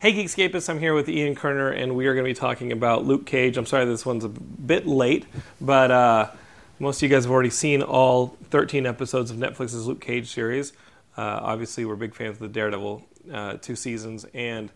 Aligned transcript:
Hey 0.00 0.12
Geekscapists, 0.12 0.68
I'm 0.68 0.78
here 0.78 0.94
with 0.94 1.08
Ian 1.08 1.34
Kerner, 1.34 1.70
and 1.70 1.96
we 1.96 2.06
are 2.06 2.14
going 2.14 2.24
to 2.24 2.30
be 2.30 2.38
talking 2.38 2.70
about 2.70 3.04
Luke 3.04 3.26
Cage. 3.26 3.56
I'm 3.56 3.66
sorry 3.66 3.84
this 3.84 4.06
one's 4.06 4.22
a 4.22 4.28
bit 4.28 4.86
late, 4.86 5.26
but 5.60 5.90
uh, 5.90 6.30
most 6.78 6.98
of 6.98 7.02
you 7.02 7.08
guys 7.08 7.24
have 7.24 7.32
already 7.32 7.50
seen 7.50 7.82
all 7.82 8.36
13 8.50 8.86
episodes 8.86 9.32
of 9.32 9.38
Netflix's 9.38 9.88
Luke 9.88 10.00
Cage 10.00 10.32
series. 10.32 10.72
Uh, 11.16 11.40
obviously, 11.42 11.84
we're 11.84 11.96
big 11.96 12.14
fans 12.14 12.36
of 12.36 12.38
the 12.38 12.46
Daredevil 12.48 13.04
uh, 13.32 13.54
two 13.54 13.74
seasons 13.74 14.24
and 14.34 14.70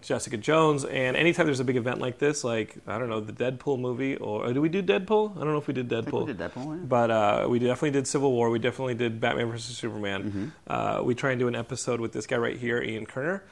Jessica 0.00 0.36
Jones. 0.36 0.84
And 0.84 1.16
anytime 1.16 1.46
there's 1.46 1.58
a 1.58 1.64
big 1.64 1.76
event 1.76 1.98
like 1.98 2.20
this, 2.20 2.44
like 2.44 2.76
I 2.86 3.00
don't 3.00 3.08
know, 3.08 3.18
the 3.18 3.32
Deadpool 3.32 3.80
movie, 3.80 4.14
or, 4.14 4.44
or 4.44 4.52
did 4.52 4.60
we 4.60 4.68
do 4.68 4.80
Deadpool? 4.80 5.38
I 5.38 5.40
don't 5.40 5.50
know 5.50 5.58
if 5.58 5.66
we 5.66 5.74
did 5.74 5.88
Deadpool. 5.88 6.24
we 6.24 6.32
did 6.32 6.38
Deadpool, 6.38 6.78
yeah. 6.78 6.84
But 6.84 7.10
uh, 7.10 7.46
we 7.48 7.58
definitely 7.58 7.90
did 7.90 8.06
Civil 8.06 8.30
War. 8.30 8.48
We 8.48 8.60
definitely 8.60 8.94
did 8.94 9.20
Batman 9.20 9.50
versus 9.50 9.76
Superman. 9.76 10.22
Mm-hmm. 10.22 10.48
Uh, 10.68 11.02
we 11.02 11.16
try 11.16 11.32
and 11.32 11.40
do 11.40 11.48
an 11.48 11.56
episode 11.56 12.00
with 12.00 12.12
this 12.12 12.28
guy 12.28 12.36
right 12.36 12.56
here, 12.56 12.80
Ian 12.80 13.06
Kerner 13.06 13.42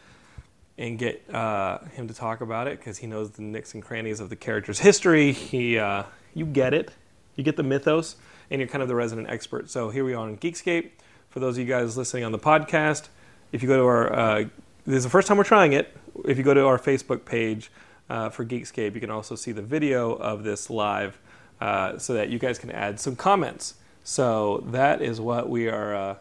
and 0.78 0.98
get 0.98 1.22
uh, 1.34 1.78
him 1.92 2.06
to 2.08 2.14
talk 2.14 2.40
about 2.40 2.66
it 2.66 2.78
because 2.78 2.98
he 2.98 3.06
knows 3.06 3.30
the 3.30 3.42
nicks 3.42 3.74
and 3.74 3.82
crannies 3.82 4.20
of 4.20 4.28
the 4.28 4.36
character's 4.36 4.78
history. 4.78 5.32
He, 5.32 5.78
uh, 5.78 6.04
you 6.34 6.44
get 6.44 6.74
it, 6.74 6.90
you 7.34 7.44
get 7.44 7.56
the 7.56 7.62
mythos, 7.62 8.16
and 8.50 8.60
you're 8.60 8.68
kind 8.68 8.82
of 8.82 8.88
the 8.88 8.94
resident 8.94 9.30
expert. 9.30 9.70
So 9.70 9.90
here 9.90 10.04
we 10.04 10.14
are 10.14 10.28
on 10.28 10.36
Geekscape. 10.36 10.90
For 11.30 11.40
those 11.40 11.56
of 11.56 11.60
you 11.60 11.66
guys 11.66 11.96
listening 11.96 12.24
on 12.24 12.32
the 12.32 12.38
podcast, 12.38 13.08
if 13.52 13.62
you 13.62 13.68
go 13.68 13.76
to 13.76 13.84
our, 13.84 14.12
uh, 14.12 14.44
this 14.86 14.98
is 14.98 15.04
the 15.04 15.10
first 15.10 15.28
time 15.28 15.36
we're 15.36 15.44
trying 15.44 15.72
it. 15.72 15.96
If 16.24 16.38
you 16.38 16.44
go 16.44 16.54
to 16.54 16.66
our 16.66 16.78
Facebook 16.78 17.24
page 17.24 17.70
uh, 18.08 18.28
for 18.30 18.44
Geekscape, 18.44 18.94
you 18.94 19.00
can 19.00 19.10
also 19.10 19.34
see 19.34 19.52
the 19.52 19.62
video 19.62 20.12
of 20.12 20.44
this 20.44 20.70
live, 20.70 21.18
uh, 21.60 21.98
so 21.98 22.14
that 22.14 22.28
you 22.28 22.38
guys 22.38 22.58
can 22.58 22.70
add 22.70 23.00
some 23.00 23.16
comments. 23.16 23.74
So 24.04 24.62
that 24.68 25.02
is 25.02 25.20
what 25.20 25.48
we 25.48 25.68
are 25.68 25.94
uh, 25.94 26.16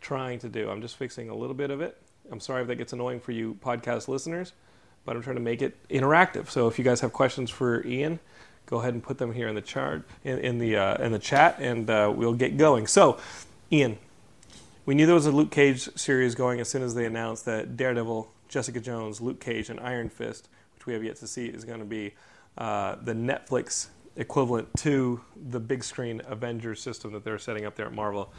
trying 0.00 0.38
to 0.40 0.48
do. 0.48 0.70
I'm 0.70 0.80
just 0.80 0.96
fixing 0.96 1.28
a 1.28 1.34
little 1.34 1.54
bit 1.54 1.70
of 1.70 1.80
it. 1.80 1.96
I'm 2.30 2.40
sorry 2.40 2.62
if 2.62 2.68
that 2.68 2.76
gets 2.76 2.92
annoying 2.92 3.20
for 3.20 3.32
you 3.32 3.58
podcast 3.64 4.08
listeners, 4.08 4.52
but 5.04 5.16
I'm 5.16 5.22
trying 5.22 5.36
to 5.36 5.42
make 5.42 5.62
it 5.62 5.76
interactive. 5.88 6.50
So 6.50 6.68
if 6.68 6.78
you 6.78 6.84
guys 6.84 7.00
have 7.00 7.12
questions 7.12 7.50
for 7.50 7.86
Ian, 7.86 8.20
go 8.66 8.80
ahead 8.80 8.94
and 8.94 9.02
put 9.02 9.18
them 9.18 9.32
here 9.32 9.48
in 9.48 9.54
the 9.54 9.62
chart 9.62 10.04
in, 10.24 10.38
in 10.38 10.58
the 10.58 10.76
uh, 10.76 11.02
in 11.02 11.12
the 11.12 11.18
chat, 11.18 11.56
and 11.58 11.88
uh, 11.88 12.12
we'll 12.14 12.34
get 12.34 12.56
going. 12.56 12.86
So, 12.86 13.18
Ian, 13.72 13.98
we 14.84 14.94
knew 14.94 15.06
there 15.06 15.14
was 15.14 15.26
a 15.26 15.32
Luke 15.32 15.50
Cage 15.50 15.88
series 15.96 16.34
going 16.34 16.60
as 16.60 16.68
soon 16.68 16.82
as 16.82 16.94
they 16.94 17.06
announced 17.06 17.44
that 17.46 17.76
Daredevil, 17.76 18.30
Jessica 18.48 18.80
Jones, 18.80 19.20
Luke 19.20 19.40
Cage, 19.40 19.70
and 19.70 19.80
Iron 19.80 20.08
Fist, 20.08 20.48
which 20.74 20.86
we 20.86 20.92
have 20.92 21.02
yet 21.04 21.16
to 21.16 21.26
see, 21.26 21.46
is 21.46 21.64
going 21.64 21.80
to 21.80 21.84
be 21.84 22.14
uh, 22.56 22.96
the 23.02 23.14
Netflix 23.14 23.88
equivalent 24.16 24.68
to 24.78 25.20
the 25.50 25.60
big 25.60 25.84
screen 25.84 26.20
Avengers 26.26 26.80
system 26.80 27.12
that 27.12 27.24
they're 27.24 27.38
setting 27.38 27.64
up 27.64 27.76
there 27.76 27.86
at 27.86 27.92
Marvel. 27.92 28.32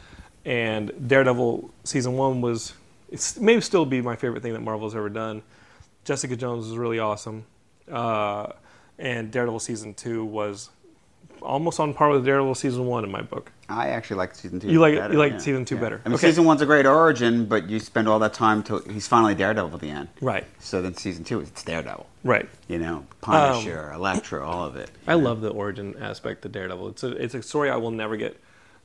And 0.44 1.08
Daredevil 1.08 1.72
season 1.84 2.16
one 2.16 2.40
was 2.40 2.74
it 3.10 3.38
may 3.40 3.60
still 3.60 3.84
be 3.86 4.00
my 4.00 4.16
favorite 4.16 4.42
thing 4.42 4.52
that 4.52 4.60
Marvel's 4.60 4.94
ever 4.94 5.08
done. 5.08 5.42
Jessica 6.04 6.36
Jones 6.36 6.66
was 6.68 6.76
really 6.78 6.98
awesome, 6.98 7.44
uh, 7.90 8.52
and 8.98 9.30
Daredevil 9.30 9.60
season 9.60 9.94
two 9.94 10.24
was 10.24 10.70
almost 11.42 11.80
on 11.80 11.94
par 11.94 12.10
with 12.10 12.24
Daredevil 12.24 12.54
season 12.54 12.86
one 12.86 13.02
in 13.04 13.10
my 13.10 13.22
book. 13.22 13.50
I 13.68 13.88
actually 13.88 14.16
like 14.16 14.34
season 14.34 14.60
two. 14.60 14.68
You 14.68 14.78
like 14.80 14.94
better, 14.96 15.12
you 15.14 15.18
like 15.18 15.32
yeah. 15.32 15.38
season 15.38 15.64
two 15.64 15.76
Yeah. 15.76 15.80
better. 15.80 16.00
I 16.04 16.08
mean, 16.08 16.14
Okay. 16.16 16.28
season 16.28 16.44
one's 16.44 16.60
a 16.60 16.66
great 16.66 16.86
origin, 16.86 17.46
but 17.46 17.68
you 17.68 17.78
spend 17.80 18.08
all 18.08 18.18
that 18.18 18.34
time 18.34 18.62
till 18.62 18.80
he's 18.80 19.06
finally 19.08 19.34
Daredevil 19.34 19.72
at 19.74 19.80
the 19.80 19.90
end. 19.90 20.08
right, 20.20 20.44
So 20.58 20.82
then 20.82 20.94
season 20.94 21.24
two, 21.24 21.40
it's 21.40 21.62
Daredevil. 21.62 22.06
right. 22.24 22.48
You 22.68 22.78
know, 22.78 22.96
Um, 22.96 23.06
Punisher, 23.20 23.90
Elektra, 23.94 24.46
all 24.46 24.64
of 24.66 24.76
it. 24.76 24.90
I 25.06 25.14
love 25.14 25.40
the 25.40 25.50
origin 25.50 25.94
aspect 26.00 26.44
of 26.44 26.52
Daredevil. 26.52 26.88
It's 26.88 27.02
a 27.04 27.10
it's 27.12 27.34
a 27.34 27.42
story 27.42 27.70
I 27.70 27.76
will 27.76 27.90
never 27.90 28.16
get 28.16 28.38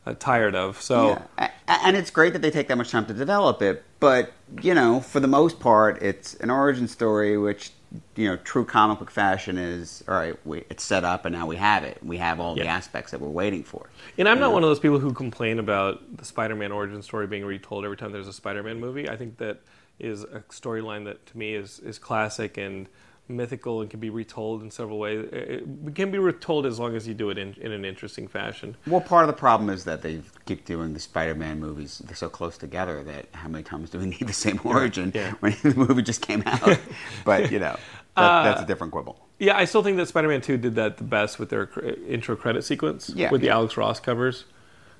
Uh, 0.05 0.13
tired 0.13 0.55
of. 0.55 0.81
So 0.81 1.21
Yeah. 1.37 1.49
And 1.67 1.97
it's 1.97 2.11
great 2.11 2.33
that 2.33 2.43
they 2.43 2.51
take 2.51 2.67
that 2.67 2.77
much 2.77 2.91
time 2.91 3.07
to 3.07 3.13
develop 3.13 3.61
it, 3.63 3.83
but, 3.99 4.31
you 4.61 4.75
know, 4.75 4.99
for 4.99 5.19
the 5.19 5.27
most 5.27 5.59
part, 5.59 5.99
it's 6.03 6.35
an 6.35 6.51
origin 6.51 6.87
story 6.87 7.39
which, 7.39 7.71
you 8.15 8.27
know, 8.27 8.35
true 8.37 8.65
comic 8.65 8.99
book 8.99 9.09
fashion 9.09 9.57
is, 9.57 10.03
all 10.07 10.13
right, 10.13 10.35
we, 10.45 10.63
it's 10.69 10.83
set 10.83 11.03
up 11.03 11.25
and 11.25 11.33
now 11.33 11.47
we 11.47 11.55
have 11.55 11.83
it. 11.83 11.97
We 12.03 12.17
have 12.17 12.39
all 12.39 12.53
the 12.53 12.67
aspects 12.67 13.11
that 13.11 13.19
we're 13.19 13.29
waiting 13.29 13.63
for. 13.63 13.89
And 14.17 14.29
I'm 14.29 14.39
not 14.39 14.53
one 14.53 14.63
of 14.63 14.69
those 14.69 14.79
people 14.79 14.99
who 14.99 15.11
complain 15.11 15.57
about 15.57 16.17
the 16.17 16.25
Spider-Man 16.25 16.71
origin 16.71 17.01
story 17.01 17.25
being 17.25 17.45
retold 17.45 17.83
every 17.83 17.97
time 17.97 18.11
there's 18.11 18.27
a 18.27 18.33
Spider-Man 18.33 18.79
movie. 18.79 19.09
I 19.09 19.17
think 19.17 19.37
that 19.37 19.61
is 19.97 20.23
a 20.23 20.43
storyline 20.49 21.05
that 21.05 21.25
to 21.25 21.37
me 21.37 21.55
is 21.55 21.79
is 21.79 21.97
classic 21.97 22.57
and 22.57 22.87
mythical 23.27 23.81
and 23.81 23.89
can 23.89 23.99
be 23.99 24.09
retold 24.09 24.61
in 24.61 24.69
several 24.71 24.99
ways. 24.99 25.27
It 25.31 25.95
can 25.95 26.11
be 26.11 26.19
retold 26.19 26.65
as 26.65 26.79
long 26.79 26.95
as 26.95 27.07
you 27.07 27.13
do 27.13 27.29
it 27.29 27.37
in, 27.37 27.53
in 27.59 27.71
an 27.71 27.83
interesting 27.85 28.27
fashion. 28.27 28.75
Well, 28.85 29.01
part 29.01 29.23
of 29.23 29.27
the 29.27 29.39
problem 29.39 29.69
is 29.69 29.83
that 29.85 30.01
they 30.01 30.21
keep 30.45 30.65
doing 30.65 30.93
the 30.93 30.99
Spider-Man 30.99 31.59
movies. 31.59 32.01
They're 32.05 32.15
so 32.15 32.29
close 32.29 32.57
together 32.57 33.03
that 33.03 33.27
how 33.33 33.47
many 33.47 33.63
times 33.63 33.89
do 33.89 33.99
we 33.99 34.05
need 34.05 34.27
the 34.27 34.33
same 34.33 34.59
origin 34.63 35.11
Yeah. 35.15 35.31
when 35.39 35.55
the 35.63 35.73
movie 35.75 36.01
just 36.03 36.21
came 36.21 36.43
out? 36.45 36.77
but 37.25 37.51
you 37.51 37.59
know, 37.59 37.75
that, 38.15 38.21
uh, 38.21 38.43
that's 38.43 38.61
a 38.61 38.65
different 38.65 38.93
quibble. 38.93 39.19
Yeah, 39.39 39.57
I 39.57 39.65
still 39.65 39.83
think 39.83 39.97
that 39.97 40.07
Spider-Man 40.07 40.41
2 40.41 40.57
did 40.57 40.75
that 40.75 40.97
the 40.97 41.03
best 41.03 41.39
with 41.39 41.49
their 41.49 41.69
intro 42.07 42.35
credit 42.35 42.63
sequence 42.63 43.09
Yeah, 43.13 43.31
with 43.31 43.41
the. 43.41 43.49
Alex 43.49 43.75
Ross 43.75 43.99
covers. 43.99 44.45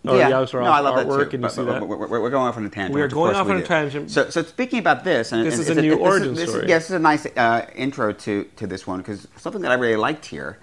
Or 0.07 0.17
yeah, 0.17 0.29
the 0.29 0.35
Alex 0.35 0.53
Ross 0.53 0.65
no, 0.65 0.71
I 0.71 0.79
love 0.79 0.95
artwork, 0.95 1.07
that 1.07 1.15
too. 1.15 1.21
and 1.21 1.31
you 1.33 1.39
but, 1.39 1.51
see 1.51 1.63
but- 1.63 1.79
that. 1.79 1.87
we're, 1.87 2.07
we're 2.21 2.29
going 2.29 2.47
off 2.47 2.57
on 2.57 2.65
a 2.65 2.69
tangent. 2.69 2.93
We 2.95 3.01
are 3.01 3.07
going 3.07 3.35
off 3.35 3.47
on 3.49 3.57
a 3.57 3.63
tangent. 3.63 4.11
So, 4.11 4.29
so 4.29 4.43
speaking 4.43 4.79
about 4.79 5.03
this, 5.03 5.31
and 5.31 5.45
This 5.45 5.55
and 5.55 5.63
is 5.63 5.69
a 5.69 5.81
new 5.81 5.91
this 5.91 5.99
origin 5.99 6.33
this 6.35 6.49
story. 6.49 6.67
Yes, 6.67 6.83
this 6.83 6.91
is 6.91 6.95
a 6.95 6.99
nice 6.99 7.25
uh, 7.25 7.65
intro 7.75 8.13
to 8.13 8.43
to 8.55 8.67
this 8.67 8.85
one 8.85 8.99
because 8.99 9.27
something 9.37 9.61
that 9.63 9.71
I 9.71 9.75
really 9.75 9.95
liked 9.95 10.25
here, 10.25 10.59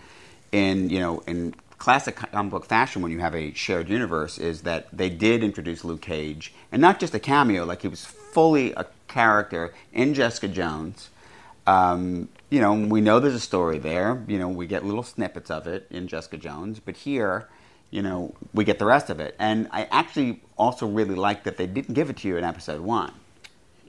in 0.53 0.91
you 0.91 1.00
know 1.00 1.22
in 1.26 1.54
classic 1.78 2.14
comic 2.14 2.50
book 2.53 2.64
fashion, 2.66 3.03
when 3.03 3.10
you 3.10 3.19
have 3.19 3.34
a 3.34 3.53
shared 3.54 3.88
universe, 3.88 4.38
is 4.38 4.62
that 4.62 4.86
they 4.92 5.10
did 5.10 5.42
introduce 5.42 5.84
Luke 5.84 6.00
Cage, 6.03 6.54
and 6.70 6.80
not 6.80 7.00
just 7.00 7.14
a 7.14 7.19
cameo, 7.19 7.64
like 7.64 7.82
he 7.82 7.88
was 7.88 8.04
fully 8.04 8.72
a 8.74 8.86
character 9.09 9.74
in 9.92 10.14
Jessica 10.14 10.48
Jones. 10.48 11.10
Um, 11.66 12.28
you 12.50 12.60
know, 12.60 12.72
we 12.74 13.00
know 13.00 13.19
there's 13.20 13.34
a 13.34 13.41
story 13.41 13.78
there. 13.78 14.22
You 14.28 14.38
know, 14.38 14.48
we 14.48 14.66
get 14.66 14.84
little 14.84 15.03
snippets 15.03 15.50
of 15.50 15.66
it 15.66 15.86
in 15.91 16.06
Jessica 16.06 16.36
Jones, 16.36 16.80
but 16.80 16.97
here, 16.98 17.48
you 17.92 18.03
know, 18.03 18.34
we 18.53 18.64
get 18.64 18.80
the 18.80 18.86
rest 18.86 19.08
of 19.10 19.20
it. 19.20 19.36
And 19.38 19.69
I 19.70 19.84
actually 19.92 20.42
also 20.56 20.86
really 20.88 21.14
like 21.14 21.44
that 21.44 21.56
they 21.58 21.66
didn't 21.69 21.94
give 21.94 22.10
it 22.10 22.16
to 22.19 22.28
you 22.28 22.36
in 22.38 22.42
episode 22.44 22.80
one. 22.80 23.12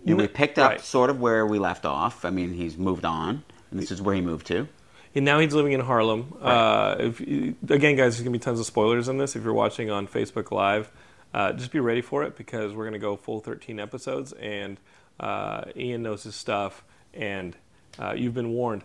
You 0.06 0.14
know, 0.16 0.22
we 0.22 0.28
picked 0.28 0.60
up 0.60 0.72
Right. 0.72 0.82
sort 0.82 1.10
of 1.10 1.20
where 1.22 1.48
we 1.48 1.58
left 1.58 1.86
off. 1.86 2.26
I 2.26 2.30
mean, 2.30 2.54
he's 2.54 2.78
moved 2.78 3.06
on, 3.06 3.44
and 3.72 3.80
this 3.80 3.90
is 3.90 4.02
where 4.02 4.14
he 4.14 4.22
moved 4.22 4.46
to. 4.48 4.68
And 5.16 5.24
now 5.26 5.40
he's 5.40 5.54
living 5.54 5.72
in 5.72 5.80
Harlem. 5.80 6.34
Uh, 6.42 6.96
if 7.00 7.20
again, 7.22 7.96
guys, 7.96 8.16
there's 8.16 8.20
gonna 8.20 8.32
be 8.32 8.40
tons 8.40 8.60
of 8.60 8.66
spoilers 8.66 9.08
in 9.08 9.18
this. 9.18 9.36
If 9.36 9.44
you're 9.44 9.54
watching 9.54 9.90
on 9.90 10.08
Facebook 10.08 10.52
Live, 10.52 10.92
uh, 11.34 11.54
just 11.54 11.72
be 11.72 11.80
ready 11.80 12.02
for 12.02 12.24
it 12.24 12.36
because 12.36 12.74
we're 12.74 12.84
gonna 12.86 13.00
go 13.00 13.16
full 13.16 13.40
13 13.40 13.80
episodes, 13.80 14.34
and 14.34 14.78
uh, 15.20 15.66
Ian 15.78 16.04
knows 16.04 16.24
his 16.24 16.36
stuff, 16.36 16.84
and 17.14 17.56
uh, 18.00 18.14
you've 18.16 18.34
been 18.34 18.50
warned. 18.50 18.84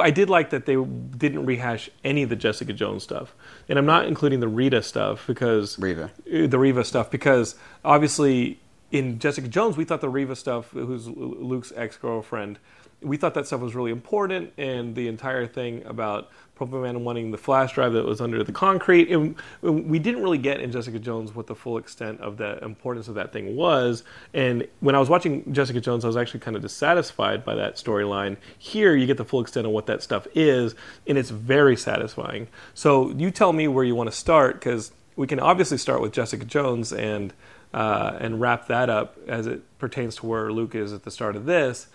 I 0.00 0.10
did 0.10 0.30
like 0.30 0.50
that 0.50 0.66
they 0.66 0.74
didn't 0.74 1.44
rehash 1.46 1.90
any 2.04 2.22
of 2.22 2.30
the 2.30 2.36
Jessica 2.36 2.72
Jones 2.72 3.02
stuff, 3.02 3.34
and 3.68 3.78
I'm 3.78 3.86
not 3.86 4.06
including 4.06 4.40
the 4.40 4.48
Rita 4.48 4.82
stuff 4.82 5.26
because 5.26 5.78
uh, 5.82 6.08
the 6.26 6.58
Reva 6.58 6.84
stuff 6.84 7.10
because 7.10 7.54
obviously 7.84 8.58
in 8.90 9.18
Jessica 9.18 9.48
Jones 9.48 9.76
we 9.76 9.84
thought 9.84 10.00
the 10.00 10.08
Reva 10.08 10.34
stuff, 10.36 10.70
who's 10.70 11.06
Luke's 11.06 11.72
ex 11.76 11.96
girlfriend, 11.96 12.58
we 13.02 13.16
thought 13.16 13.34
that 13.34 13.46
stuff 13.46 13.60
was 13.60 13.74
really 13.74 13.92
important, 13.92 14.52
and 14.58 14.94
the 14.94 15.08
entire 15.08 15.46
thing 15.46 15.84
about 15.84 16.30
Man 16.66 17.04
wanting 17.04 17.30
the 17.30 17.38
flash 17.38 17.74
drive 17.74 17.92
that 17.94 18.04
was 18.04 18.20
under 18.20 18.42
the 18.44 18.52
concrete, 18.52 19.10
and 19.10 19.34
we 19.62 19.98
didn't 19.98 20.22
really 20.22 20.38
get 20.38 20.60
in 20.60 20.72
Jessica 20.72 20.98
Jones 20.98 21.34
what 21.34 21.46
the 21.46 21.54
full 21.54 21.78
extent 21.78 22.20
of 22.20 22.36
the 22.36 22.62
importance 22.64 23.08
of 23.08 23.14
that 23.14 23.32
thing 23.32 23.56
was. 23.56 24.04
And 24.34 24.66
when 24.80 24.94
I 24.94 24.98
was 24.98 25.08
watching 25.08 25.52
Jessica 25.52 25.80
Jones, 25.80 26.04
I 26.04 26.08
was 26.08 26.16
actually 26.16 26.40
kind 26.40 26.56
of 26.56 26.62
dissatisfied 26.62 27.44
by 27.44 27.54
that 27.56 27.76
storyline. 27.76 28.36
Here, 28.58 28.94
you 28.96 29.06
get 29.06 29.16
the 29.16 29.24
full 29.24 29.40
extent 29.40 29.66
of 29.66 29.72
what 29.72 29.86
that 29.86 30.02
stuff 30.02 30.26
is, 30.34 30.74
and 31.06 31.16
it's 31.16 31.30
very 31.30 31.76
satisfying. 31.76 32.48
So 32.74 33.10
you 33.10 33.30
tell 33.30 33.52
me 33.52 33.68
where 33.68 33.84
you 33.84 33.94
want 33.94 34.10
to 34.10 34.16
start 34.16 34.54
because 34.54 34.92
we 35.16 35.26
can 35.26 35.40
obviously 35.40 35.78
start 35.78 36.00
with 36.00 36.12
Jessica 36.12 36.44
Jones 36.44 36.92
and 36.92 37.32
uh, 37.72 38.16
and 38.20 38.40
wrap 38.40 38.66
that 38.66 38.90
up 38.90 39.16
as 39.28 39.46
it 39.46 39.62
pertains 39.78 40.16
to 40.16 40.26
where 40.26 40.52
Luke 40.52 40.74
is 40.74 40.92
at 40.92 41.04
the 41.04 41.10
start 41.10 41.36
of 41.36 41.46
this, 41.46 41.86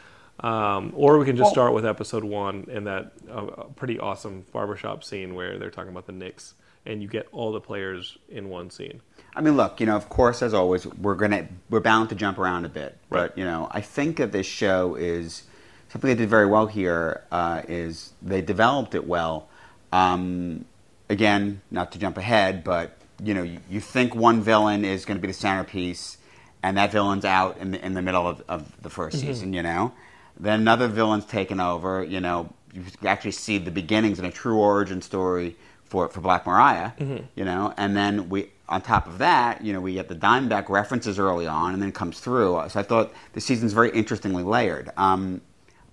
um, 0.41 0.91
or 0.95 1.17
we 1.17 1.25
can 1.25 1.35
just 1.35 1.45
Well- 1.47 1.53
start 1.53 1.73
with 1.73 1.85
episode 1.85 2.23
one 2.23 2.67
and 2.71 2.87
that 2.87 3.13
uh, 3.31 3.41
pretty 3.75 3.99
awesome 3.99 4.45
barbershop 4.51 5.03
scene 5.03 5.35
where 5.35 5.57
they're 5.57 5.71
talking 5.71 5.91
about 5.91 6.05
the 6.07 6.11
Knicks 6.11 6.53
and 6.85 7.01
you 7.01 7.07
get 7.07 7.27
all 7.31 7.51
the 7.51 7.61
players 7.61 8.17
in 8.29 8.49
one 8.49 8.69
scene. 8.69 9.01
I 9.35 9.41
mean, 9.41 9.57
look, 9.57 9.79
you 9.79 9.85
know, 9.85 9.95
of 9.95 10.07
course, 10.07 10.41
as 10.41 10.53
always, 10.53 10.85
we're 10.85 11.15
gonna 11.15 11.47
we're 11.69 11.79
bound 11.79 12.09
to 12.09 12.15
jump 12.15 12.37
around 12.37 12.65
a 12.65 12.69
bit, 12.69 12.97
Right. 13.09 13.27
but 13.29 13.37
you 13.37 13.43
know, 13.43 13.67
I 13.71 13.81
think 13.81 14.17
that 14.17 14.31
this 14.31 14.45
show 14.45 14.95
is 14.95 15.43
something 15.89 16.07
they 16.09 16.15
did 16.15 16.29
very 16.29 16.45
well 16.45 16.67
here. 16.67 17.23
Uh, 17.31 17.63
is 17.67 18.13
they 18.21 18.41
developed 18.41 18.93
it 18.95 19.07
well. 19.07 19.47
Um, 19.91 20.65
again, 21.09 21.61
not 21.71 21.91
to 21.93 21.99
jump 21.99 22.17
ahead, 22.17 22.63
but 22.63 22.97
you 23.23 23.33
know, 23.33 23.43
you, 23.43 23.59
you 23.69 23.79
think 23.79 24.13
one 24.13 24.41
villain 24.41 24.83
is 24.85 25.05
going 25.05 25.17
to 25.17 25.21
be 25.21 25.27
the 25.27 25.33
centerpiece, 25.33 26.17
and 26.61 26.77
that 26.77 26.91
villain's 26.91 27.25
out 27.25 27.57
in 27.57 27.71
the, 27.71 27.85
in 27.85 27.93
the 27.93 28.01
middle 28.01 28.27
of, 28.27 28.43
of 28.49 28.81
the 28.81 28.89
1st 28.89 29.13
season, 29.15 29.53
you 29.53 29.63
know. 29.63 29.93
Then 30.39 30.61
another 30.61 30.87
villain's 30.87 31.25
taken 31.25 31.59
over. 31.59 32.03
You 32.03 32.19
know, 32.21 32.53
you 32.73 32.83
actually 33.05 33.31
see 33.31 33.57
the 33.57 33.71
beginnings 33.71 34.19
and 34.19 34.27
a 34.27 34.31
true 34.31 34.57
origin 34.57 35.01
story 35.01 35.55
for 35.85 36.09
for 36.09 36.21
Black 36.21 36.45
Mariah. 36.45 36.91
You 37.35 37.45
know, 37.45 37.73
and 37.77 37.95
then 37.95 38.29
we 38.29 38.49
on 38.67 38.81
top 38.81 39.07
of 39.07 39.19
that, 39.19 39.63
you 39.63 39.73
know, 39.73 39.79
we 39.79 39.93
get 39.93 40.07
the 40.07 40.15
Diamondback 40.15 40.69
references 40.69 41.19
early 41.19 41.45
on, 41.45 41.73
and 41.73 41.81
then 41.81 41.89
it 41.89 41.95
comes 41.95 42.19
through. 42.19 42.61
So 42.69 42.79
I 42.79 42.83
thought 42.83 43.13
the 43.33 43.41
season's 43.41 43.73
very 43.73 43.91
interestingly 43.91 44.43
layered. 44.43 44.89
Um, 44.97 45.41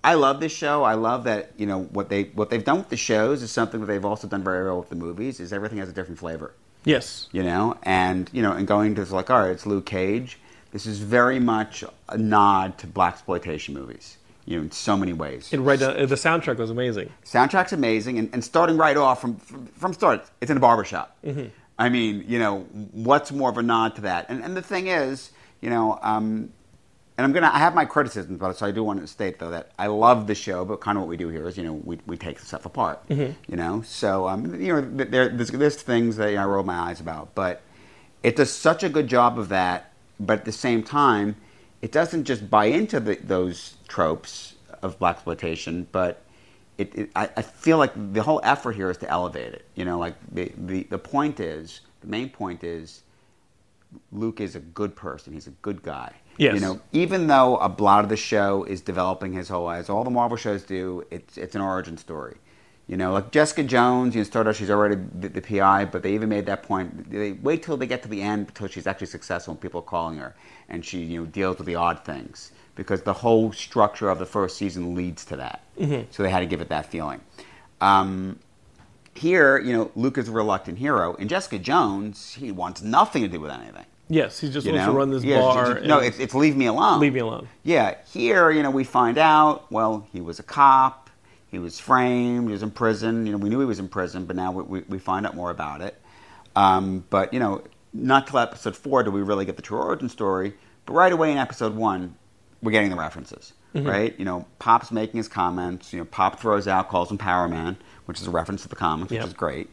I 0.03 0.15
love 0.15 0.39
this 0.39 0.51
show. 0.51 0.83
I 0.83 0.95
love 0.95 1.23
that 1.25 1.51
you 1.57 1.65
know 1.65 1.83
what 1.83 2.09
they 2.09 2.23
what 2.23 2.49
they've 2.49 2.63
done 2.63 2.79
with 2.79 2.89
the 2.89 2.97
shows 2.97 3.41
is 3.41 3.51
something 3.51 3.79
that 3.79 3.85
they've 3.85 4.03
also 4.03 4.27
done 4.27 4.43
very 4.43 4.65
well 4.65 4.79
with 4.79 4.89
the 4.89 4.95
movies. 4.95 5.39
Is 5.39 5.53
everything 5.53 5.77
has 5.77 5.89
a 5.89 5.93
different 5.93 6.19
flavor. 6.19 6.53
Yes. 6.85 7.29
You 7.31 7.43
know, 7.43 7.77
and 7.83 8.29
you 8.33 8.41
know, 8.41 8.51
and 8.51 8.67
going 8.67 8.95
to 8.95 9.05
like, 9.05 9.29
all 9.29 9.39
right, 9.39 9.51
it's 9.51 9.65
Luke 9.65 9.85
Cage. 9.85 10.39
This 10.71 10.85
is 10.85 10.99
very 10.99 11.39
much 11.39 11.83
a 12.09 12.17
nod 12.17 12.77
to 12.79 12.87
black 12.87 13.13
exploitation 13.13 13.73
movies. 13.73 14.17
You 14.45 14.57
know, 14.57 14.63
in 14.63 14.71
so 14.71 14.97
many 14.97 15.13
ways. 15.13 15.53
It 15.53 15.59
right 15.59 15.79
down, 15.79 15.95
the 15.95 16.15
soundtrack 16.15 16.57
was 16.57 16.69
amazing. 16.69 17.09
Soundtrack's 17.23 17.71
amazing, 17.71 18.19
and, 18.19 18.29
and 18.33 18.43
starting 18.43 18.77
right 18.77 18.97
off 18.97 19.21
from 19.21 19.37
from, 19.37 19.67
from 19.67 19.93
start, 19.93 20.25
it's 20.41 20.51
in 20.51 20.57
a 20.57 20.59
barbershop. 20.59 21.15
Mm-hmm. 21.25 21.47
I 21.79 21.89
mean, 21.89 22.25
you 22.27 22.39
know, 22.39 22.61
what's 22.91 23.31
more 23.31 23.49
of 23.49 23.57
a 23.57 23.63
nod 23.63 23.95
to 23.95 24.01
that? 24.01 24.25
And 24.29 24.43
and 24.43 24.55
the 24.55 24.61
thing 24.61 24.87
is, 24.87 25.31
you 25.61 25.69
know, 25.69 25.97
um, 26.01 26.51
and 27.17 27.25
I'm 27.25 27.31
gonna 27.31 27.51
I 27.53 27.59
have 27.59 27.73
my 27.73 27.85
criticisms 27.85 28.35
about 28.35 28.51
it, 28.51 28.57
so 28.57 28.65
I 28.65 28.71
do 28.71 28.83
want 28.83 28.99
to 29.01 29.07
state 29.07 29.39
though 29.39 29.51
that 29.51 29.71
I 29.79 29.87
love 29.87 30.27
the 30.27 30.35
show, 30.35 30.65
but 30.65 30.81
kind 30.81 30.97
of 30.97 31.03
what 31.03 31.09
we 31.09 31.17
do 31.17 31.29
here 31.29 31.47
is, 31.47 31.57
you 31.57 31.63
know, 31.63 31.73
we, 31.73 31.99
we 32.05 32.17
take 32.17 32.39
stuff 32.39 32.65
apart. 32.65 33.07
Mm-hmm. 33.07 33.33
You 33.51 33.57
know, 33.57 33.81
so 33.83 34.27
um, 34.27 34.61
you 34.61 34.73
know, 34.73 34.81
there, 34.81 35.29
there's, 35.29 35.51
there's 35.51 35.81
things 35.81 36.17
that 36.17 36.29
you 36.29 36.35
know, 36.35 36.43
I 36.43 36.45
roll 36.45 36.63
my 36.63 36.75
eyes 36.75 36.99
about, 36.99 37.33
but 37.33 37.61
it 38.23 38.35
does 38.35 38.51
such 38.51 38.83
a 38.83 38.89
good 38.89 39.07
job 39.07 39.39
of 39.39 39.49
that. 39.49 39.91
But 40.19 40.39
at 40.39 40.45
the 40.45 40.51
same 40.51 40.83
time, 40.83 41.35
it 41.83 41.91
doesn't 41.91 42.23
just 42.23 42.49
buy 42.49 42.65
into 42.67 43.01
the, 43.01 43.15
those 43.15 43.75
tropes 43.89 44.55
of 44.81 44.97
black 44.99 45.17
exploitation, 45.17 45.85
but 45.91 46.23
it, 46.77 46.95
it, 46.97 47.11
I, 47.13 47.29
I 47.35 47.41
feel 47.41 47.77
like 47.77 47.91
the 48.13 48.23
whole 48.23 48.39
effort 48.41 48.71
here 48.71 48.89
is 48.89 48.95
to 48.99 49.09
elevate 49.09 49.53
it. 49.53 49.65
You 49.75 49.83
know, 49.83 49.99
like 49.99 50.15
the, 50.31 50.53
the, 50.55 50.83
the 50.83 50.97
point 50.97 51.41
is, 51.41 51.81
the 51.99 52.07
main 52.07 52.29
point 52.29 52.63
is, 52.63 53.03
Luke 54.13 54.39
is 54.39 54.55
a 54.55 54.61
good 54.61 54.95
person. 54.95 55.33
He's 55.33 55.47
a 55.47 55.55
good 55.61 55.83
guy. 55.83 56.13
Yes. 56.37 56.53
You 56.55 56.61
know, 56.61 56.79
even 56.93 57.27
though 57.27 57.57
a 57.57 57.67
lot 57.67 58.05
of 58.05 58.09
the 58.09 58.15
show 58.15 58.63
is 58.63 58.79
developing 58.79 59.33
his 59.33 59.49
whole 59.49 59.69
as 59.69 59.89
all 59.89 60.05
the 60.05 60.09
Marvel 60.09 60.37
shows 60.37 60.63
do, 60.63 61.05
it's 61.11 61.37
it's 61.37 61.53
an 61.53 61.61
origin 61.61 61.97
story. 61.97 62.37
You 62.87 62.97
know, 62.97 63.13
like 63.13 63.31
Jessica 63.31 63.63
Jones, 63.63 64.13
you 64.13 64.19
know, 64.19 64.25
started 64.25 64.49
out 64.49 64.55
she's 64.57 64.69
already 64.69 64.95
the, 65.17 65.29
the 65.29 65.41
PI, 65.41 65.85
but 65.85 66.03
they 66.03 66.13
even 66.13 66.27
made 66.27 66.45
that 66.47 66.63
point. 66.63 67.09
They 67.09 67.31
wait 67.31 67.63
till 67.63 67.77
they 67.77 67.87
get 67.87 68.03
to 68.03 68.09
the 68.09 68.21
end 68.21 68.47
until 68.49 68.67
she's 68.67 68.85
actually 68.87 69.07
successful 69.07 69.53
and 69.53 69.61
people 69.61 69.79
are 69.79 69.83
calling 69.85 70.17
her, 70.17 70.35
and 70.67 70.83
she 70.83 70.99
you 71.03 71.21
know 71.21 71.25
deals 71.25 71.57
with 71.57 71.67
the 71.67 71.75
odd 71.75 72.03
things 72.03 72.51
because 72.75 73.03
the 73.03 73.13
whole 73.13 73.53
structure 73.53 74.09
of 74.09 74.19
the 74.19 74.25
first 74.25 74.57
season 74.57 74.95
leads 74.95 75.23
to 75.25 75.37
that. 75.37 75.61
Mm-hmm. 75.79 76.07
So 76.11 76.23
they 76.23 76.29
had 76.29 76.39
to 76.41 76.45
give 76.45 76.59
it 76.59 76.69
that 76.69 76.87
feeling. 76.87 77.21
Um, 77.79 78.39
here, 79.15 79.59
you 79.59 79.73
know, 79.73 79.91
Luke 79.95 80.17
is 80.17 80.27
a 80.27 80.31
reluctant 80.31 80.79
hero. 80.79 81.15
and 81.15 81.29
Jessica 81.29 81.59
Jones, 81.59 82.33
he 82.33 82.51
wants 82.51 82.81
nothing 82.81 83.21
to 83.21 83.27
do 83.27 83.39
with 83.39 83.51
anything. 83.51 83.85
Yes, 84.09 84.39
he 84.39 84.49
just 84.49 84.65
You 84.65 84.73
wants 84.73 84.87
know? 84.87 84.91
to 84.91 84.97
run 84.97 85.11
this 85.11 85.23
Yeah, 85.23 85.39
bar. 85.39 85.79
no, 85.81 85.99
it's, 85.99 86.19
it's 86.19 86.33
leave 86.35 86.57
me 86.57 86.65
alone. 86.65 86.99
leave 86.99 87.13
me 87.13 87.19
alone. 87.19 87.47
Yeah, 87.63 87.95
here, 88.11 88.49
you 88.51 88.61
know, 88.63 88.71
we 88.71 88.83
find 88.83 89.17
out, 89.17 89.71
well, 89.71 90.07
he 90.11 90.19
was 90.19 90.39
a 90.39 90.43
cop, 90.43 91.02
he 91.53 91.59
was 91.59 91.79
framed, 91.79 92.47
he 92.47 92.51
was 92.51 92.63
in 92.63 92.71
prison. 92.71 93.25
You 93.25 93.31
know, 93.31 93.37
we 93.37 93.47
knew 93.49 93.59
he 93.59 93.65
was 93.65 93.79
in 93.79 93.87
prison, 93.87 94.25
but 94.25 94.35
now 94.35 94.51
we, 94.51 94.63
we, 94.63 94.79
we 94.89 94.99
find 94.99 95.25
out 95.25 95.35
more 95.35 95.51
about 95.51 95.81
it. 95.81 95.97
Um, 96.55 97.05
but, 97.09 97.33
you 97.33 97.39
know, 97.39 97.63
not 97.93 98.27
till 98.27 98.39
episode 98.39 98.75
four 98.75 99.03
do 99.03 99.11
we 99.11 99.21
really 99.21 99.45
get 99.45 99.55
the 99.55 99.61
true 99.61 99.77
origin 99.77 100.09
story, 100.09 100.55
but 100.85 100.93
right 100.93 101.13
away 101.13 101.31
in 101.31 101.37
episode 101.37 101.75
one, 101.75 102.15
we're 102.61 102.71
getting 102.71 102.89
the 102.89 102.95
references, 102.95 103.53
right? 103.87 104.17
You 104.19 104.25
know, 104.25 104.45
Pop's 104.59 104.91
making 104.91 105.17
his 105.17 105.27
comments, 105.27 105.93
you 105.93 105.99
know, 105.99 106.05
Pop 106.05 106.39
throws 106.39 106.67
out, 106.67 106.89
calls 106.89 107.11
him 107.11 107.17
Power 107.17 107.47
Man, 107.47 107.77
which 108.05 108.19
is 108.19 108.27
a 108.27 108.31
reference 108.31 108.63
to 108.63 108.67
the 108.67 108.75
comics, 108.75 109.11
which 109.11 109.19
is 109.27 109.33
great. 109.33 109.69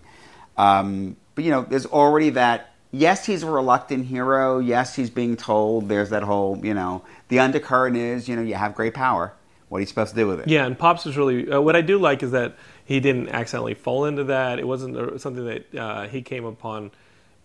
Um, 0.57 1.17
but, 1.35 1.45
you 1.45 1.51
know, 1.51 1.63
there's 1.63 1.87
already 1.87 2.31
that 2.31 2.75
yes, 2.91 3.25
he's 3.25 3.43
a 3.43 3.51
reluctant 3.51 4.07
hero. 4.07 4.59
Yes, 4.59 4.95
he's 4.97 5.11
being 5.11 5.37
told. 5.37 5.89
There's 5.89 6.11
that 6.11 6.23
whole, 6.23 6.59
you 6.65 6.75
know, 6.75 7.05
the 7.29 7.39
undercurrent 7.39 7.97
is, 7.97 8.29
you 8.29 8.37
know, 8.37 8.43
you 8.43 8.55
have 8.55 8.75
great 8.75 8.95
power. 8.95 9.33
What 9.71 9.79
are 9.79 9.81
you 9.81 9.87
supposed 9.87 10.11
to 10.11 10.17
do 10.17 10.27
with 10.27 10.41
it? 10.41 10.49
Yeah, 10.49 10.67
and 10.67 10.77
Pops 10.77 11.05
was 11.05 11.17
really 11.17 11.51
uh, 11.51 11.61
what 11.61 11.77
I 11.77 11.81
do 11.81 11.97
like 11.97 12.23
is 12.25 12.33
that 12.33 12.57
he 12.85 12.99
didn't 13.01 13.29
accidentally 13.29 13.75
fall 13.75 14.05
into 14.05 14.25
that. 14.25 14.59
It 14.59 14.67
wasn't 14.67 14.97
uh, 14.97 15.17
something 15.17 15.45
that 15.47 15.75
uh, 15.75 16.09
he 16.09 16.23
came 16.23 16.45
upon 16.45 16.91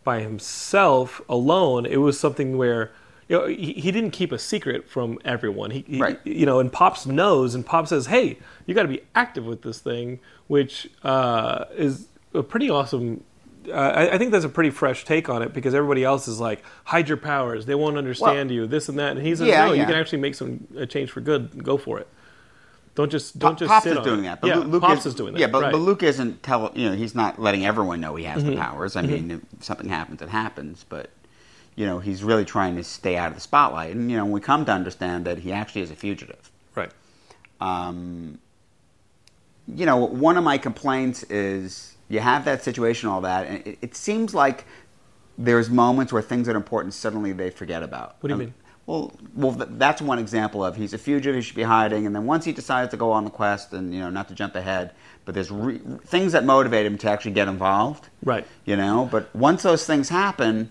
by 0.04 0.22
himself 0.22 1.22
alone. 1.30 1.86
It 1.86 1.98
was 1.98 2.20
something 2.20 2.58
where 2.58 2.92
you 3.30 3.38
know 3.38 3.46
he, 3.46 3.74
he 3.74 3.92
didn't 3.92 4.10
keep 4.12 4.32
a 4.32 4.40
secret 4.40 4.90
from 4.90 5.20
everyone. 5.24 5.70
He, 5.70 5.86
he 5.88 6.00
Right. 6.00 6.20
you 6.26 6.48
know, 6.48 6.60
and 6.60 6.74
Pops 6.74 7.06
knows, 7.06 7.54
and 7.54 7.64
Pops 7.64 7.90
says, 7.90 8.08
"Hey, 8.08 8.40
you 8.66 8.74
got 8.74 8.82
to 8.84 8.88
be 8.88 9.02
active 9.14 9.46
with 9.46 9.62
this 9.62 9.80
thing," 9.80 10.20
which 10.48 10.90
uh, 11.04 11.66
is 11.78 12.08
a 12.34 12.42
pretty 12.42 12.72
awesome. 12.72 13.24
Uh, 13.68 13.72
I, 13.74 14.14
I 14.14 14.18
think 14.18 14.32
that's 14.32 14.46
a 14.46 14.50
pretty 14.50 14.70
fresh 14.72 15.06
take 15.06 15.30
on 15.30 15.42
it 15.44 15.54
because 15.54 15.74
everybody 15.74 16.04
else 16.04 16.28
is 16.28 16.40
like, 16.40 16.64
hide 16.84 17.08
your 17.08 17.18
powers. 17.18 17.66
They 17.66 17.74
won't 17.74 17.98
understand 17.98 18.52
you. 18.52 18.68
This 18.68 18.90
and 18.90 19.00
that. 19.00 19.18
And 19.18 19.26
he 19.26 19.36
says, 19.36 19.48
Yeah, 19.48 19.66
no, 19.66 19.74
you 19.74 19.86
can 19.86 19.96
actually 19.96 20.20
make 20.20 20.36
some 20.36 20.68
a 20.78 20.86
change 20.86 21.10
for 21.10 21.20
good. 21.22 21.64
Go 21.64 21.78
for 21.78 21.98
it. 22.00 22.08
Don't 22.96 23.12
just 23.12 23.38
don't 23.38 23.60
just 23.60 23.70
Pops 23.70 23.84
sit 23.84 23.92
is 23.92 23.98
on 24.00 24.04
doing 24.06 24.20
it. 24.22 24.24
that, 24.24 24.42
but 24.42 24.48
yeah, 24.48 24.56
Lu- 24.56 24.64
Luke 24.64 24.82
Pops 24.82 25.06
is, 25.06 25.14
doing 25.16 25.34
that. 25.34 25.40
Yeah, 25.40 25.48
but, 25.48 25.62
right. 25.62 25.68
Mm-hmm. 25.74 25.80
but 25.80 25.86
Luke 25.86 26.02
isn't 26.04 26.42
tell 26.44 26.72
you 26.76 26.90
know 26.90 26.96
he's 26.96 27.14
not 27.14 27.40
letting 27.42 27.66
everyone 27.66 28.00
know 28.00 28.16
he 28.16 28.24
has 28.24 28.44
the 28.44 28.56
powers. 28.56 28.96
I 28.96 29.02
mean, 29.02 29.32
if 29.58 29.64
something 29.64 29.90
happens, 29.90 30.22
it 30.22 30.30
happens. 30.30 30.86
But 30.88 31.10
you 31.76 31.86
know, 31.86 32.00
he's 32.00 32.24
really 32.24 32.46
trying 32.46 32.78
to 32.78 32.84
stay 32.86 33.18
out 33.18 33.28
of 33.30 33.36
the 33.36 33.42
spotlight. 33.42 33.94
And 33.96 34.10
you 34.10 34.16
know, 34.18 34.26
we 34.26 34.40
come 34.40 34.64
to 34.66 34.72
understand 34.72 35.26
that 35.26 35.40
he 35.40 35.52
actually 35.52 35.82
is 35.82 35.92
a 35.92 35.96
fugitive. 35.96 36.50
right. 36.74 36.92
Um, 37.60 38.40
you 39.68 39.86
know, 39.86 39.98
one 39.98 40.38
of 40.38 40.44
my 40.44 40.58
complaints 40.58 41.24
is 41.24 41.96
you 42.08 42.20
have 42.20 42.46
that 42.46 42.64
situation, 42.64 43.10
all 43.10 43.22
that, 43.22 43.48
and 43.48 43.66
it, 43.68 43.78
it 43.82 43.96
seems 43.96 44.34
like 44.34 44.66
there's 45.38 45.70
moments 45.70 46.14
where 46.14 46.22
things 46.22 46.48
that 46.48 46.54
are 46.54 46.58
important 46.58 46.94
suddenly 46.94 47.34
they 47.34 47.50
forget 47.50 47.84
about. 47.84 48.16
What 48.22 48.28
do 48.30 48.30
you 48.30 48.34
Um, 48.36 48.40
mean? 48.40 48.54
Well, 48.88 49.14
well, 49.34 49.52
that's 49.52 50.00
one 50.00 50.20
example 50.20 50.64
of 50.64 50.76
he's 50.76 50.94
a 50.94 51.00
fugitive. 51.00 51.36
He 51.36 51.42
should 51.42 51.56
be 51.56 51.64
hiding, 51.64 52.06
and 52.06 52.16
then 52.16 52.26
once 52.26 52.46
he 52.46 52.52
decides 52.52 52.92
to 52.92 52.98
go 52.98 53.12
on 53.12 53.24
the 53.24 53.32
quest, 53.32 53.74
and 53.74 53.92
you 53.92 54.00
know, 54.00 54.12
not 54.12 54.28
to 54.28 54.36
jump 54.36 54.56
ahead, 54.56 54.92
but 55.26 55.34
there's 55.34 55.50
re- 55.50 55.82
things 56.06 56.34
that 56.34 56.46
motivate 56.46 56.86
him 56.86 56.98
to 57.00 57.10
actually 57.10 57.32
get 57.32 57.48
involved. 57.48 58.10
Right. 58.24 58.46
You 58.64 58.76
know, 58.76 59.10
but 59.12 59.36
once 59.36 59.64
those 59.64 59.88
things 59.88 60.10
happen, 60.10 60.70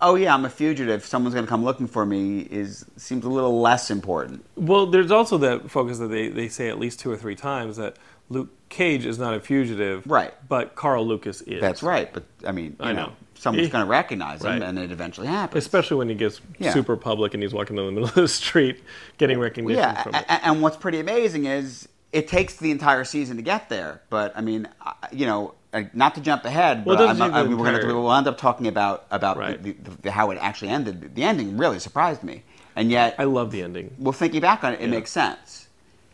oh 0.00 0.14
yeah, 0.14 0.32
I'm 0.32 0.46
a 0.46 0.50
fugitive. 0.50 1.04
Someone's 1.04 1.34
going 1.34 1.44
to 1.44 1.50
come 1.50 1.64
looking 1.64 1.86
for 1.86 2.06
me. 2.06 2.40
Is 2.40 2.86
seems 2.96 3.26
a 3.26 3.28
little 3.28 3.60
less 3.60 3.90
important. 3.90 4.46
Well, 4.56 4.86
there's 4.86 5.10
also 5.10 5.36
that 5.38 5.70
focus 5.70 5.98
that 5.98 6.08
they, 6.08 6.28
they 6.28 6.48
say 6.48 6.70
at 6.70 6.78
least 6.78 7.00
two 7.00 7.10
or 7.10 7.16
three 7.18 7.36
times 7.36 7.76
that 7.76 7.96
Luke 8.30 8.48
Cage 8.68 9.06
is 9.06 9.18
not 9.18 9.34
a 9.34 9.40
fugitive, 9.40 10.02
Right. 10.06 10.34
But 10.48 10.74
Carl 10.74 11.06
Lucas 11.06 11.40
is. 11.42 11.60
That's 11.60 11.82
right, 11.82 12.12
but 12.12 12.24
I 12.46 12.52
mean, 12.52 12.76
you 12.80 12.86
I 12.86 12.92
know, 12.92 13.06
know. 13.06 13.12
someone's 13.34 13.68
going 13.68 13.84
to 13.84 13.88
recognize 13.90 14.42
him, 14.42 14.50
Right. 14.50 14.62
and 14.62 14.78
it 14.78 14.90
eventually 14.90 15.28
happens. 15.28 15.64
Especially 15.64 15.96
when 15.98 16.08
he 16.08 16.14
gets 16.14 16.40
Yeah. 16.58 16.72
super 16.72 16.96
public 16.96 17.32
and 17.34 17.42
he's 17.42 17.54
walking 17.54 17.76
down 17.76 17.86
the 17.86 17.92
middle 17.92 18.08
of 18.08 18.14
the 18.14 18.28
street 18.28 18.82
getting 19.18 19.38
recognition 19.38 19.78
yeah, 19.82 20.02
from 20.02 20.14
it. 20.16 20.24
and 20.28 20.62
what's 20.62 20.76
pretty 20.76 20.98
amazing 21.00 21.44
is 21.46 21.88
it 22.12 22.28
takes 22.28 22.56
the 22.56 22.70
entire 22.70 23.04
season 23.04 23.36
to 23.36 23.42
get 23.42 23.68
there. 23.68 24.02
But 24.10 24.32
I 24.36 24.40
mean, 24.40 24.68
you 25.12 25.26
know, 25.26 25.54
not 25.92 26.14
to 26.16 26.20
jump 26.20 26.44
ahead, 26.44 26.84
Well, 26.86 26.96
but 26.96 27.06
doesn't 27.06 27.22
I'm- 27.22 27.48
take 27.48 27.56
we're 27.58 27.64
going 27.70 27.80
to 27.80 27.86
we'll 27.86 28.12
end 28.12 28.26
up 28.26 28.38
talking 28.38 28.66
about 28.66 29.04
about 29.10 29.36
Right. 29.36 29.62
the, 29.62 29.72
the, 29.72 29.90
the, 30.02 30.10
how 30.10 30.30
it 30.32 30.38
actually 30.40 30.70
ended. 30.70 31.14
The 31.14 31.22
ending 31.22 31.56
really 31.58 31.78
surprised 31.78 32.22
me, 32.24 32.42
and 32.74 32.90
yet, 32.90 33.14
I 33.18 33.24
love 33.24 33.52
the 33.52 33.62
ending. 33.62 33.94
well, 33.98 34.12
thinking 34.12 34.40
back 34.40 34.64
on 34.64 34.72
it, 34.72 34.80
it 34.80 34.84
Yeah. 34.84 34.90
makes 34.90 35.10
sense. 35.10 35.65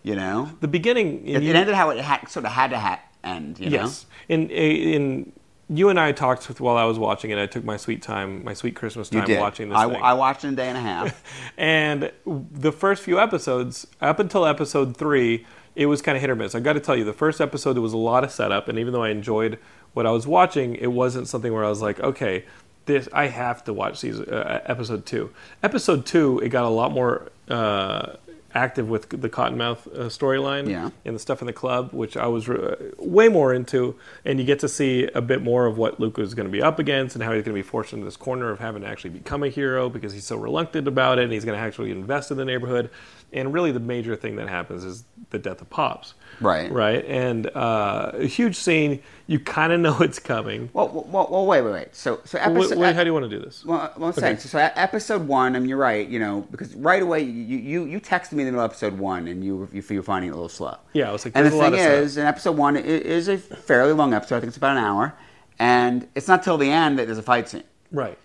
You 0.02 0.16
know, 0.16 0.50
The 0.61 0.68
beginning. 0.68 1.26
in 1.26 1.37
it, 1.37 1.42
you- 1.44 1.50
it 1.50 1.56
ended 1.56 1.75
how 1.75 1.90
it 1.90 1.99
had, 2.00 2.28
sort 2.28 2.44
of 2.44 2.52
had 2.52 2.71
to 2.71 2.78
ha- 2.78 3.00
end. 3.23 3.59
You 3.61 3.71
know, 3.71 3.76
Yes. 3.82 4.06
In 4.28 4.49
in 4.50 5.32
you 5.68 5.88
and 5.88 5.99
I 5.99 6.12
talked 6.12 6.49
with, 6.49 6.61
while 6.61 6.76
I 6.76 6.85
was 6.85 6.99
watching 6.99 7.30
it. 7.30 7.38
I 7.38 7.47
took 7.47 7.64
my 7.64 7.76
sweet 7.78 8.02
time, 8.02 8.44
my 8.44 8.52
sweet 8.52 8.75
Christmas 8.76 9.09
time 9.09 9.26
watching 9.38 9.68
this 9.71 9.78
I, 9.78 9.88
thing. 9.88 10.02
I 10.02 10.12
watched 10.14 10.44
it 10.44 10.49
in 10.49 10.54
a 10.54 10.56
day 10.56 10.68
and 10.68 10.76
a 10.76 10.80
half. 10.80 11.23
and 11.56 12.11
the 12.26 12.73
first 12.73 13.02
few 13.02 13.18
episodes, 13.18 13.87
up 14.00 14.18
until 14.18 14.44
episode 14.44 14.97
three, 14.97 15.47
it 15.75 15.87
was 15.87 16.02
kind 16.02 16.16
of 16.16 16.21
hit 16.21 16.28
or 16.28 16.37
miss. 16.37 16.54
I 16.54 16.61
got 16.61 16.75
to 16.75 16.80
tell 16.80 16.94
you, 16.97 17.04
the 17.04 17.14
first 17.14 17.40
episode 17.40 17.73
there 17.75 17.80
was 17.80 17.94
a 17.94 17.97
lot 17.99 18.23
of 18.25 18.30
setup, 18.30 18.68
and 18.68 18.78
even 18.78 18.92
though 18.92 19.02
I 19.02 19.09
enjoyed 19.11 19.59
what 19.94 20.04
I 20.04 20.11
was 20.11 20.26
watching, 20.26 20.75
it 20.75 20.88
wasn't 20.92 21.26
something 21.28 21.52
where 21.52 21.64
I 21.64 21.68
was 21.71 21.80
like, 21.80 22.00
okay, 22.00 22.44
this 22.85 23.09
I 23.12 23.28
have 23.28 23.64
to 23.64 23.73
watch 23.73 23.99
season 23.99 24.28
uh, 24.28 24.61
episode 24.66 25.06
two. 25.06 25.30
Episode 25.62 26.04
two, 26.04 26.38
it 26.40 26.49
got 26.50 26.64
a 26.64 26.68
lot 26.68 26.92
more. 26.92 27.30
Uh, 27.49 28.16
active 28.54 28.88
with 28.88 29.09
the 29.09 29.28
Cottonmouth 29.28 29.87
uh, 29.94 30.06
storyline 30.09 30.68
Yeah. 30.68 30.90
and 31.04 31.14
the 31.14 31.18
stuff 31.21 31.40
in 31.40 31.47
the 31.47 31.52
club, 31.52 31.90
which 31.92 32.16
I 32.16 32.26
was 32.26 32.49
uh, 32.49 32.90
way 32.99 33.28
more 33.28 33.52
into, 33.54 33.97
and 34.25 34.38
you 34.38 34.44
get 34.44 34.59
to 34.61 34.68
see 34.68 35.09
a 35.14 35.21
bit 35.23 35.42
more 35.42 35.66
of 35.66 35.78
what 35.78 35.99
Luke 36.00 36.18
is 36.18 36.35
going 36.35 36.47
to 36.47 36.52
be 36.52 36.62
up 36.62 36.78
against 36.78 37.16
and 37.16 37.23
how 37.25 37.32
he's 37.32 37.44
going 37.44 37.54
to 37.56 37.62
be 37.62 37.66
forced 37.66 37.92
into 37.92 38.04
this 38.04 38.16
corner 38.16 38.50
of 38.50 38.59
having 38.61 38.82
to 38.82 38.88
actually 38.88 39.11
become 39.11 39.42
a 39.42 39.49
hero 39.49 39.88
because 39.88 40.12
he's 40.12 40.25
so 40.26 40.37
reluctant 40.37 40.87
about 40.87 41.18
it, 41.18 41.25
and 41.25 41.32
he's 41.32 41.44
going 41.44 41.59
to 41.59 41.64
actually 41.64 41.90
invest 41.90 42.30
in 42.30 42.37
the 42.37 42.44
neighborhood. 42.44 42.90
And 43.32 43.52
really, 43.52 43.72
the 43.72 43.80
major 43.80 44.14
thing 44.16 44.36
that 44.36 44.48
happens 44.48 44.84
is 44.84 45.04
the 45.30 45.38
death 45.38 45.60
of 45.60 45.70
Pops. 45.70 46.14
Right. 46.40 46.70
Right. 46.70 47.04
And 47.06 47.48
uh, 47.54 48.12
a 48.14 48.26
huge 48.26 48.56
scene. 48.56 49.02
You 49.26 49.38
kind 49.38 49.72
of 49.72 49.80
know 49.80 49.98
it's 50.00 50.18
coming. 50.18 50.68
well, 50.72 50.88
well, 50.88 51.28
well, 51.30 51.46
wait, 51.46 51.62
wait, 51.62 51.72
wait. 51.72 51.96
So, 51.96 52.20
so 52.24 52.38
episode. 52.38 52.78
wait, 52.78 52.94
how 52.94 53.02
do 53.02 53.08
you 53.08 53.14
want 53.14 53.24
to 53.24 53.28
do 53.28 53.42
this? 53.42 53.64
Well, 53.64 53.92
well 53.96 54.08
I'm 54.08 54.14
saying, 54.14 54.38
so, 54.38 54.48
so 54.48 54.58
episode 54.58 55.26
one, 55.26 55.56
I 55.56 55.58
mean, 55.58 55.68
you're 55.68 55.78
right, 55.78 56.06
you 56.06 56.18
know, 56.18 56.46
because 56.50 56.74
right 56.74 57.02
away 57.02 57.20
you, 57.20 57.56
you, 57.56 57.84
you 57.86 58.00
texted 58.00 58.32
me 58.32 58.42
in 58.42 58.46
the 58.46 58.52
middle 58.52 58.64
of 58.64 58.70
episode 58.70 58.98
one 58.98 59.28
and 59.28 59.44
you, 59.44 59.68
you 59.72 59.82
you're 59.88 60.02
finding 60.02 60.28
it 60.28 60.32
a 60.32 60.36
little 60.36 60.48
slow. 60.48 60.76
Yeah, 60.92 61.08
I 61.08 61.12
was 61.12 61.24
like, 61.24 61.36
and 61.36 61.46
the 61.46 61.50
there's 61.50 61.60
a 61.60 61.64
lot 61.64 61.72
thing 61.72 61.80
is, 61.80 62.16
in 62.16 62.26
episode 62.26 62.56
one, 62.56 62.76
it 62.76 62.84
is 62.86 63.28
a 63.28 63.38
fairly 63.38 63.92
long 63.92 64.12
episode. 64.12 64.36
I 64.36 64.40
think 64.40 64.48
it's 64.48 64.56
about 64.56 64.76
an 64.76 64.84
hour. 64.84 65.14
And 65.58 66.08
it's 66.14 66.28
not 66.28 66.42
till 66.42 66.58
the 66.58 66.70
end 66.70 66.98
that 66.98 67.06
there's 67.06 67.18
a 67.18 67.22
fight 67.22 67.48
scene. 67.48 67.62
Right. 67.92 68.18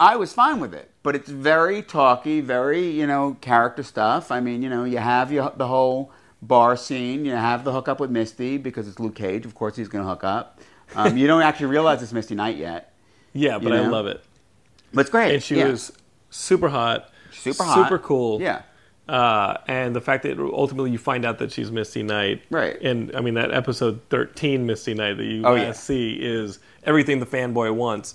I 0.00 0.16
was 0.16 0.32
fine 0.32 0.58
with 0.60 0.72
it, 0.74 0.90
but 1.02 1.14
it's 1.14 1.28
very 1.28 1.82
talky, 1.82 2.40
very 2.40 2.88
you 2.90 3.06
know 3.06 3.36
character 3.40 3.82
stuff. 3.82 4.30
I 4.32 4.40
mean, 4.40 4.62
you 4.62 4.68
know, 4.70 4.84
you 4.84 4.98
have 4.98 5.30
your, 5.30 5.52
the 5.56 5.66
whole 5.68 6.10
bar 6.42 6.76
scene. 6.76 7.24
You 7.26 7.32
have 7.32 7.64
the 7.64 7.72
hookup 7.72 8.00
with 8.00 8.10
Misty 8.10 8.56
because 8.56 8.88
it's 8.88 8.98
Luke 8.98 9.14
Cage. 9.14 9.44
Of 9.44 9.54
course, 9.54 9.76
he's 9.76 9.88
going 9.88 10.02
to 10.04 10.08
hook 10.08 10.24
up. 10.24 10.58
Um, 10.96 11.16
you 11.18 11.26
don't 11.26 11.42
actually 11.42 11.66
realize 11.66 12.02
it's 12.02 12.12
Misty 12.12 12.34
Knight 12.34 12.56
yet, 12.56 12.92
Yeah, 13.34 13.58
but 13.58 13.72
I 13.72 13.82
know? 13.84 13.90
love 13.90 14.06
it. 14.06 14.24
but 14.92 15.02
it's 15.02 15.10
great. 15.10 15.34
And 15.34 15.42
she 15.42 15.56
yeah. 15.58 15.68
was 15.68 15.92
super 16.30 16.68
hot, 16.70 17.10
super 17.30 17.62
hot, 17.62 17.84
super 17.84 17.98
cool. 18.00 18.40
Yeah, 18.40 18.62
Uh, 19.08 19.58
and 19.68 19.94
the 19.94 20.00
fact 20.00 20.22
that 20.24 20.38
ultimately 20.40 20.90
you 20.90 20.98
find 20.98 21.24
out 21.24 21.38
that 21.38 21.52
she's 21.52 21.70
Misty 21.70 22.02
Knight, 22.02 22.42
Right. 22.50 22.80
And 22.82 23.14
I 23.14 23.20
mean 23.20 23.34
that 23.34 23.52
episode 23.52 24.00
thirteen 24.10 24.66
Misty 24.66 24.94
Knight 24.94 25.16
that 25.18 25.24
you 25.26 25.42
Oh, 25.44 25.54
yeah. 25.54 25.72
see 25.72 26.14
is 26.14 26.58
everything 26.84 27.20
the 27.20 27.26
fanboy 27.26 27.72
wants, 27.74 28.14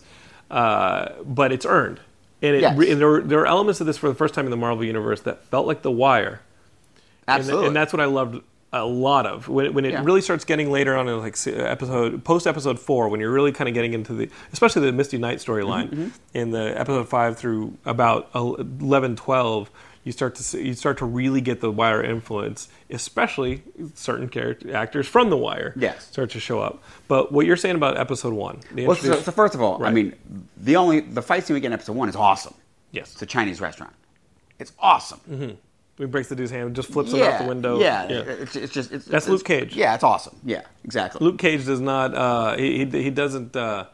uh, 0.51 1.09
but 1.25 1.51
it's 1.51 1.65
earned. 1.65 1.99
And, 2.41 2.55
it, 2.55 2.61
Yes. 2.61 2.77
and 2.77 2.99
there, 3.01 3.07
were, 3.07 3.21
there 3.21 3.39
are 3.39 3.45
elements 3.47 3.79
of 3.81 3.87
this 3.87 3.97
for 3.97 4.09
the 4.09 4.15
first 4.15 4.33
time 4.33 4.45
in 4.45 4.51
the 4.51 4.57
Marvel 4.57 4.83
universe 4.83 5.21
that 5.21 5.43
felt 5.45 5.65
like 5.67 5.81
The 5.81 5.91
Wire, 5.91 6.41
and, 7.27 7.39
absolutely. 7.39 7.67
and 7.67 7.75
that's 7.75 7.91
what 7.93 8.01
I 8.01 8.05
loved 8.05 8.41
a 8.73 8.83
lot 8.85 9.25
of 9.25 9.47
when, 9.47 9.73
when 9.73 9.85
it 9.85 9.93
Yeah. 9.93 10.03
really 10.03 10.19
starts 10.21 10.43
getting 10.43 10.69
later 10.69 10.97
on 10.97 11.07
in 11.07 11.17
like 11.19 11.37
episode 11.47 12.23
post 12.25 12.45
episode 12.45 12.77
four 12.77 13.07
when 13.07 13.21
you're 13.21 13.31
really 13.31 13.53
kind 13.53 13.69
of 13.69 13.73
getting 13.73 13.93
into 13.93 14.13
the 14.13 14.29
especially 14.51 14.81
the 14.85 14.91
Misty 14.91 15.17
Knight 15.17 15.37
storyline 15.37 15.89
Mm-hmm, 15.89 16.07
in 16.33 16.51
the 16.51 16.77
episode 16.77 17.07
five 17.07 17.37
through 17.37 17.77
about 17.85 18.29
11, 18.35 19.15
12, 19.15 19.71
you 20.05 20.11
start 20.13 20.35
to 20.35 20.43
see, 20.43 20.65
you 20.67 20.73
start 20.75 20.97
to 20.99 21.05
really 21.05 21.41
get 21.41 21.59
the 21.59 21.69
Wire 21.71 22.01
influence, 22.01 22.69
especially 22.89 23.63
certain 23.95 24.29
character 24.29 24.73
actors 24.73 25.07
from 25.07 25.29
the 25.29 25.35
Wire 25.37 25.73
Yes. 25.75 26.07
start 26.07 26.29
to 26.31 26.39
show 26.39 26.61
up. 26.61 26.81
But 27.09 27.33
what 27.33 27.45
you're 27.45 27.57
saying 27.57 27.75
about 27.75 27.97
episode 27.97 28.33
one, 28.33 28.61
the 28.73 28.85
well, 28.87 28.95
so, 28.95 29.15
so 29.19 29.31
first 29.33 29.53
of 29.55 29.61
all, 29.61 29.83
I 29.83 29.91
mean, 29.91 30.13
the 30.55 30.77
only 30.77 31.01
the 31.01 31.21
fight 31.21 31.43
scene 31.45 31.55
we 31.55 31.59
get 31.59 31.67
in 31.67 31.73
episode 31.73 31.97
one 31.97 32.07
is 32.07 32.15
awesome. 32.15 32.53
yes, 32.91 33.11
It's 33.11 33.21
a 33.21 33.25
Chinese 33.25 33.59
restaurant. 33.59 33.93
It's 34.59 34.71
awesome. 34.79 35.57
he 35.97 36.05
breaks 36.05 36.29
the 36.29 36.35
dude's 36.35 36.51
hand, 36.51 36.75
just 36.75 36.89
flips 36.89 37.11
it 37.11 37.21
out 37.21 37.41
the 37.41 37.47
window. 37.47 37.79
Yeah, 37.79 38.03
It's, 38.07 38.55
it's 38.55 38.71
just 38.73 38.91
it's, 38.93 39.05
That's 39.05 39.25
it's- 39.25 39.29
Luke 39.29 39.43
Cage. 39.43 39.75
Yeah, 39.75 39.95
it's 39.95 40.03
awesome. 40.03 40.35
Yeah, 40.45 40.61
exactly. 40.83 41.25
Luke 41.25 41.37
Cage 41.39 41.65
does 41.65 41.81
not. 41.81 42.13
Uh, 42.15 42.55
he, 42.57 42.85
he 42.85 43.03
he 43.03 43.09
doesn't. 43.09 43.55
Uh, 43.55 43.85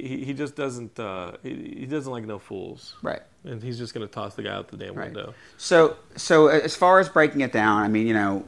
he 0.00 0.24
he 0.24 0.34
just 0.34 0.56
doesn't. 0.56 0.98
Uh, 0.98 1.32
he, 1.42 1.76
he 1.80 1.86
doesn't 1.86 2.10
like 2.10 2.24
no 2.24 2.38
fools. 2.38 2.94
Right. 3.02 3.22
And 3.44 3.62
he's 3.62 3.76
just 3.78 3.92
going 3.92 4.06
to 4.06 4.12
toss 4.12 4.34
the 4.34 4.42
guy 4.42 4.52
out 4.52 4.68
the 4.68 4.76
damn 4.76 4.94
Right. 4.94 5.06
window. 5.06 5.34
So, 5.56 5.96
so 6.16 6.46
as 6.46 6.76
far 6.76 7.00
as 7.00 7.08
breaking 7.08 7.40
it 7.40 7.52
down, 7.52 7.82
I 7.82 7.88
mean, 7.88 8.06
you 8.06 8.14
know, 8.14 8.44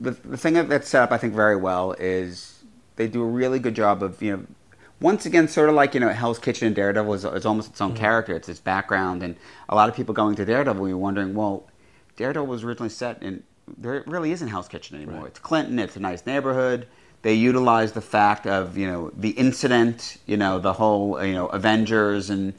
the, 0.00 0.10
the 0.10 0.36
thing 0.36 0.54
that's 0.68 0.88
set 0.88 1.02
up, 1.02 1.12
I 1.12 1.16
think, 1.18 1.34
very 1.34 1.56
well 1.56 1.92
is 1.92 2.62
they 2.96 3.08
do 3.08 3.22
a 3.22 3.26
really 3.26 3.58
good 3.58 3.74
job 3.74 4.02
of, 4.02 4.20
you 4.20 4.36
know, 4.36 4.46
once 5.00 5.24
again, 5.24 5.48
sort 5.48 5.70
of 5.70 5.74
like, 5.74 5.94
you 5.94 6.00
know, 6.00 6.10
Hell's 6.10 6.38
Kitchen 6.38 6.66
and 6.66 6.76
Daredevil 6.76 7.14
is, 7.14 7.24
is 7.24 7.46
almost 7.46 7.70
its 7.70 7.80
own 7.80 7.94
character. 7.94 8.36
It's 8.36 8.48
its 8.50 8.60
background. 8.60 9.22
And 9.22 9.36
a 9.70 9.74
lot 9.74 9.88
of 9.88 9.96
people 9.96 10.14
going 10.14 10.34
to 10.36 10.44
Daredevil, 10.44 10.86
you're 10.88 10.98
wondering, 10.98 11.34
well, 11.34 11.66
Daredevil 12.16 12.46
was 12.46 12.64
originally 12.64 12.90
set 12.90 13.22
in, 13.22 13.42
there 13.78 14.04
really 14.06 14.30
isn't 14.32 14.48
Hell's 14.48 14.68
Kitchen 14.68 14.96
anymore. 14.96 15.22
Right. 15.22 15.28
It's 15.28 15.38
Clinton, 15.38 15.78
it's 15.78 15.96
a 15.96 16.00
nice 16.00 16.26
neighborhood. 16.26 16.86
They 17.24 17.32
utilize 17.32 17.92
the 17.92 18.02
fact 18.02 18.46
of, 18.46 18.76
you 18.76 18.86
know, 18.86 19.10
the 19.16 19.30
incident, 19.30 20.18
you 20.26 20.36
know, 20.36 20.58
the 20.58 20.74
whole, 20.74 21.24
you 21.24 21.32
know, 21.32 21.46
Avengers 21.46 22.28
and 22.28 22.52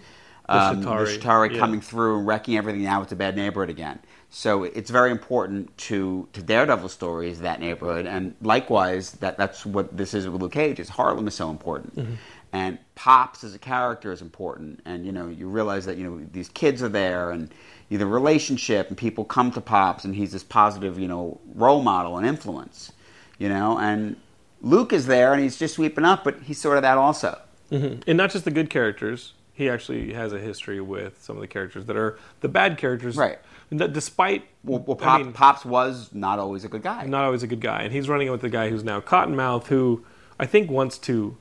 um, 0.49 0.81
the 0.81 0.87
Chitauri, 0.87 1.19
Chitauri 1.19 1.53
yeah. 1.53 1.59
coming 1.59 1.81
through 1.81 2.17
and 2.17 2.27
wrecking 2.27 2.57
everything. 2.57 2.81
Now 2.81 3.03
it's 3.03 3.11
a 3.11 3.15
bad 3.15 3.35
neighborhood 3.35 3.69
again. 3.69 3.99
So 4.31 4.63
it's 4.63 4.89
very 4.89 5.11
important 5.11 5.77
to 5.89 6.27
to 6.33 6.41
Daredevil 6.41 6.89
stories 6.89 7.41
that 7.41 7.59
neighborhood, 7.59 8.07
and 8.07 8.33
likewise 8.41 9.11
that 9.11 9.37
that's 9.37 9.67
what 9.67 9.95
this 9.95 10.15
is 10.15 10.27
with 10.27 10.41
Luke 10.41 10.53
Cage. 10.53 10.79
Is 10.79 10.89
Harlem 10.89 11.27
is 11.27 11.35
so 11.35 11.51
important, 11.51 11.95
Mm-hmm. 11.95 12.13
and 12.51 12.79
Pops 12.95 13.43
as 13.43 13.53
a 13.53 13.59
character 13.59 14.11
is 14.11 14.21
important, 14.23 14.81
and 14.83 15.05
you 15.05 15.11
know 15.11 15.27
you 15.27 15.47
realize 15.47 15.85
that 15.85 15.97
you 15.97 16.09
know 16.09 16.25
these 16.33 16.49
kids 16.49 16.81
are 16.81 16.89
there, 16.89 17.29
and 17.29 17.49
you 17.89 17.97
know, 17.97 18.05
the 18.05 18.11
relationship, 18.11 18.89
and 18.89 18.97
people 18.97 19.23
come 19.25 19.51
to 19.51 19.61
Pops, 19.61 20.05
and 20.05 20.15
he's 20.15 20.31
this 20.31 20.43
positive 20.43 20.99
you 20.99 21.07
know 21.07 21.39
role 21.53 21.83
model 21.83 22.17
and 22.17 22.25
influence, 22.27 22.91
you 23.37 23.47
know, 23.47 23.77
and 23.77 24.17
Luke 24.65 24.91
is 24.91 25.05
there, 25.05 25.31
and 25.31 25.41
he's 25.43 25.57
just 25.57 25.75
sweeping 25.75 26.03
up, 26.03 26.23
but 26.23 26.41
he's 26.41 26.59
sort 26.59 26.75
of 26.77 26.81
that 26.81 26.97
also. 26.97 27.39
hmm 27.69 27.97
And 28.07 28.17
not 28.17 28.31
just 28.31 28.45
the 28.45 28.51
good 28.51 28.69
characters. 28.69 29.33
He 29.53 29.69
actually 29.69 30.11
has 30.13 30.33
a 30.33 30.39
history 30.39 30.81
with 30.81 31.21
some 31.23 31.37
of 31.37 31.41
the 31.41 31.47
characters 31.47 31.85
that 31.85 31.95
are 31.95 32.17
the 32.41 32.49
bad 32.49 32.77
characters. 32.77 33.15
Right. 33.15 33.37
Despite, 33.73 34.43
Well, 34.63 34.79
well 34.79 34.97
I 35.01 35.19
mean, 35.19 35.31
Pops 35.33 35.63
was 35.63 36.09
not 36.13 36.39
always 36.39 36.65
a 36.65 36.67
good 36.67 36.83
guy. 36.83 37.05
not 37.05 37.23
always 37.23 37.43
a 37.43 37.47
good 37.47 37.61
guy, 37.61 37.83
and 37.83 37.93
he's 37.93 38.09
running 38.09 38.29
with 38.31 38.41
the 38.41 38.49
guy 38.49 38.69
who's 38.69 38.83
now 38.83 38.99
Cottonmouth, 38.99 39.67
who 39.67 40.03
I 40.39 40.45
think 40.45 40.69
wants 40.69 40.97
to 40.99 41.37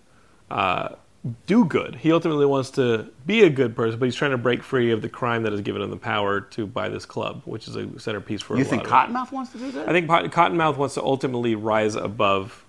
uh, 0.51 0.91
do 1.47 1.65
good. 1.65 1.97
He 1.97 2.13
ultimately 2.13 2.47
wants 2.47 2.71
to 2.73 3.11
be 3.27 3.43
a 3.43 3.51
good 3.51 3.75
person, 3.75 3.99
but 3.99 4.05
he's 4.07 4.15
trying 4.15 4.31
to 4.33 4.39
break 4.39 4.63
free 4.63 4.91
of 4.91 5.03
the 5.03 5.09
crime 5.09 5.43
that 5.43 5.53
has 5.53 5.63
given 5.63 5.83
him 5.83 5.91
the 5.91 5.97
power 5.97 6.41
to 6.41 6.67
buy 6.67 6.89
this 6.89 7.07
club, 7.07 7.43
which 7.47 7.67
is 7.67 7.77
a 7.77 7.99
centerpiece 7.99 8.43
for 8.43 8.57
You 8.57 8.63
a 8.63 8.65
think 8.65 8.89
lot 8.91 9.09
of 9.09 9.11
it. 9.11 9.15
Cottonmouth 9.19 9.33
wants 9.33 9.53
to 9.53 9.59
do 9.59 9.71
that? 9.73 9.89
I 9.89 9.93
think 9.93 10.09
Cottonmouth 10.09 10.77
wants 10.77 10.95
to 10.95 11.03
ultimately 11.03 11.55
rise 11.55 11.95
above 11.95 12.64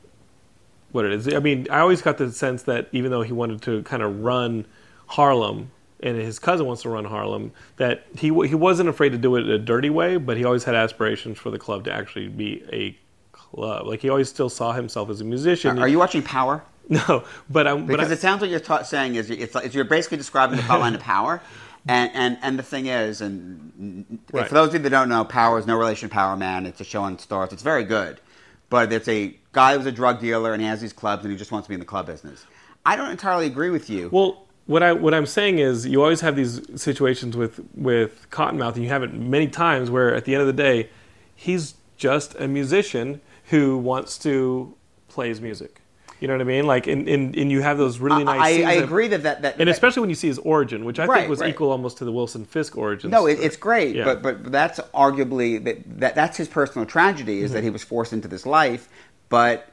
what 0.96 1.06
it 1.06 1.14
is. 1.14 1.32
I 1.34 1.40
mean, 1.40 1.68
I 1.70 1.80
always 1.80 2.02
got 2.02 2.18
the 2.18 2.32
sense 2.32 2.64
that 2.64 2.88
even 2.92 3.12
though 3.12 3.22
he 3.22 3.34
wanted 3.34 3.62
to 3.64 3.84
kind 3.84 4.02
of 4.02 4.22
run 4.22 4.66
Harlem, 5.08 5.72
and 6.02 6.18
his 6.18 6.40
cousin 6.40 6.66
wants 6.66 6.82
to 6.84 6.90
run 6.90 7.06
Harlem, 7.06 7.52
that 7.78 8.06
he 8.18 8.28
he 8.48 8.56
wasn't 8.56 8.90
afraid 8.90 9.10
to 9.12 9.18
do 9.18 9.36
it 9.36 9.42
in 9.42 9.50
a 9.52 9.58
dirty 9.60 9.90
way, 9.90 10.18
but 10.18 10.38
he 10.38 10.44
always 10.44 10.64
had 10.64 10.76
aspirations 10.76 11.38
for 11.38 11.52
the 11.52 11.60
club 11.60 11.84
to 11.86 11.92
actually 11.94 12.28
be 12.28 12.64
a 12.74 12.98
club. 13.32 13.88
Like 13.88 14.02
he 14.02 14.10
always 14.10 14.30
still 14.30 14.50
saw 14.50 14.74
himself 14.74 15.10
as 15.10 15.22
a 15.22 15.24
musician. 15.24 15.80
Are 15.80 15.88
you 15.88 16.00
watching 16.00 16.22
Power? 16.24 16.64
No, 16.88 17.24
but 17.50 17.66
I'm. 17.66 17.88
But 17.88 17.94
Because 17.94 18.12
I, 18.12 18.14
it 18.14 18.20
sounds 18.20 18.42
like 18.44 18.52
you're 18.52 18.60
ta- 18.60 18.84
saying 18.84 19.16
is 19.16 19.32
it's, 19.32 19.56
like, 19.56 19.74
you're 19.74 19.86
basically 19.86 20.18
describing 20.18 20.58
the 20.58 20.62
plot 20.64 20.82
line 20.82 20.94
of 20.94 21.02
Power, 21.02 21.42
and, 21.88 22.12
and 22.14 22.38
and 22.44 22.60
the 22.60 22.64
thing 22.64 22.86
is, 22.86 23.22
and 23.22 24.20
Right. 24.32 24.48
for 24.48 24.54
those 24.54 24.68
of 24.68 24.74
you 24.76 24.80
that 24.82 24.90
don't 24.92 25.10
know, 25.10 25.26
Power 25.26 25.58
is 25.58 25.66
no 25.66 25.78
relation 25.80 26.10
to 26.10 26.14
Power 26.14 26.38
Man. 26.38 26.68
It's 26.68 26.80
a 26.82 26.84
show 26.84 27.02
on 27.02 27.18
Starz. 27.18 27.52
It's 27.54 27.64
very 27.64 27.86
good, 27.86 28.22
but 28.70 28.94
it's 28.94 29.08
a 29.08 29.36
guy 29.56 29.76
who's 29.76 29.86
a 29.88 29.92
drug 29.92 30.20
dealer 30.20 30.54
and 30.54 30.62
he 30.62 30.68
has 30.68 30.80
these 30.82 30.94
clubs 30.94 31.24
and 31.24 31.32
he 31.32 31.38
just 31.38 31.52
wants 31.52 31.66
to 31.66 31.70
be 31.70 31.74
in 31.74 31.80
the 31.80 31.86
club 31.94 32.06
business. 32.06 32.46
I 32.86 32.96
don't 32.96 33.10
entirely 33.10 33.48
agree 33.48 33.72
with 33.72 33.90
you. 33.90 34.10
Well, 34.12 34.46
what 34.68 34.84
I 34.84 34.92
what 34.94 35.14
I'm 35.14 35.26
saying 35.26 35.60
is, 35.60 35.86
you 35.88 36.02
always 36.04 36.22
have 36.22 36.36
these 36.36 36.54
situations 36.76 37.36
with 37.38 37.60
with 37.76 38.28
Cottonmouth, 38.32 38.74
and 38.76 38.84
you 38.84 38.90
have 38.90 39.04
it 39.04 39.14
many 39.14 39.48
times 39.48 39.90
where, 39.90 40.14
at 40.14 40.26
the 40.26 40.34
end 40.36 40.42
of 40.42 40.48
the 40.48 40.54
day, 40.70 40.90
he's 41.36 41.76
just 41.98 42.36
a 42.40 42.48
musician 42.48 43.22
who 43.52 43.78
wants 43.78 44.18
to 44.20 44.74
play 45.08 45.30
his 45.30 45.40
music. 45.40 45.82
You 46.22 46.30
know 46.30 46.34
what 46.36 46.42
I 46.42 46.46
mean? 46.46 46.66
Like, 46.66 46.88
and, 46.88 47.08
and, 47.10 47.36
and 47.36 47.52
you 47.52 47.62
have 47.62 47.78
those 47.78 48.00
really 48.00 48.24
nice. 48.24 48.40
I, 48.64 48.70
I 48.72 48.74
agree 48.76 49.10
that 49.10 49.24
that, 49.24 49.42
that 49.44 49.60
and 49.60 49.70
especially 49.70 50.00
when 50.00 50.10
you 50.10 50.16
see 50.16 50.28
his 50.30 50.40
origin, 50.40 50.86
which 50.86 50.98
I 50.98 51.06
Right, 51.06 51.18
think 51.20 51.30
was 51.30 51.42
right. 51.42 51.50
equal 51.50 51.72
almost 51.72 51.98
to 51.98 52.06
the 52.06 52.12
Wilson 52.12 52.46
Fisk 52.46 52.78
origin. 52.78 53.12
No, 53.12 53.28
it, 53.28 53.38
it's 53.42 53.58
great, 53.58 53.96
Yeah. 53.96 54.06
but 54.06 54.24
but 54.24 54.52
that's 54.52 54.80
arguably 54.94 55.62
that, 55.66 56.00
that 56.00 56.16
that's 56.16 56.38
his 56.38 56.48
personal 56.48 56.86
tragedy 56.88 57.42
is 57.42 57.52
that 57.52 57.60
Mm-hmm. 57.60 57.66
he 57.66 57.70
was 57.70 57.84
forced 57.84 58.14
into 58.14 58.28
this 58.30 58.46
life. 58.46 58.88
But 59.30 59.68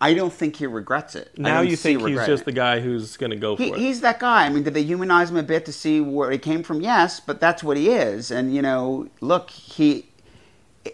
I 0.00 0.14
don't 0.14 0.32
think 0.32 0.56
he 0.56 0.66
regrets 0.66 1.14
it. 1.14 1.30
Now 1.38 1.60
you 1.60 1.76
think 1.76 2.06
he's 2.06 2.18
just 2.26 2.42
it. 2.42 2.46
the 2.46 2.52
guy 2.52 2.80
who's 2.80 3.16
going 3.16 3.30
to 3.30 3.36
go 3.36 3.56
for 3.56 3.62
it. 3.62 3.76
he's 3.76 4.02
that 4.02 4.20
guy. 4.20 4.44
I 4.44 4.50
mean, 4.50 4.62
did 4.62 4.74
they 4.74 4.82
humanize 4.82 5.30
him 5.30 5.36
a 5.36 5.42
bit 5.42 5.64
to 5.66 5.72
see 5.72 6.00
where 6.00 6.30
he 6.30 6.38
came 6.38 6.62
from? 6.62 6.80
Yes, 6.80 7.18
but 7.20 7.40
that's 7.40 7.64
what 7.64 7.76
he 7.76 7.90
is. 7.90 8.30
And 8.30 8.54
you 8.54 8.62
know, 8.62 9.08
look, 9.20 9.50
he. 9.50 10.06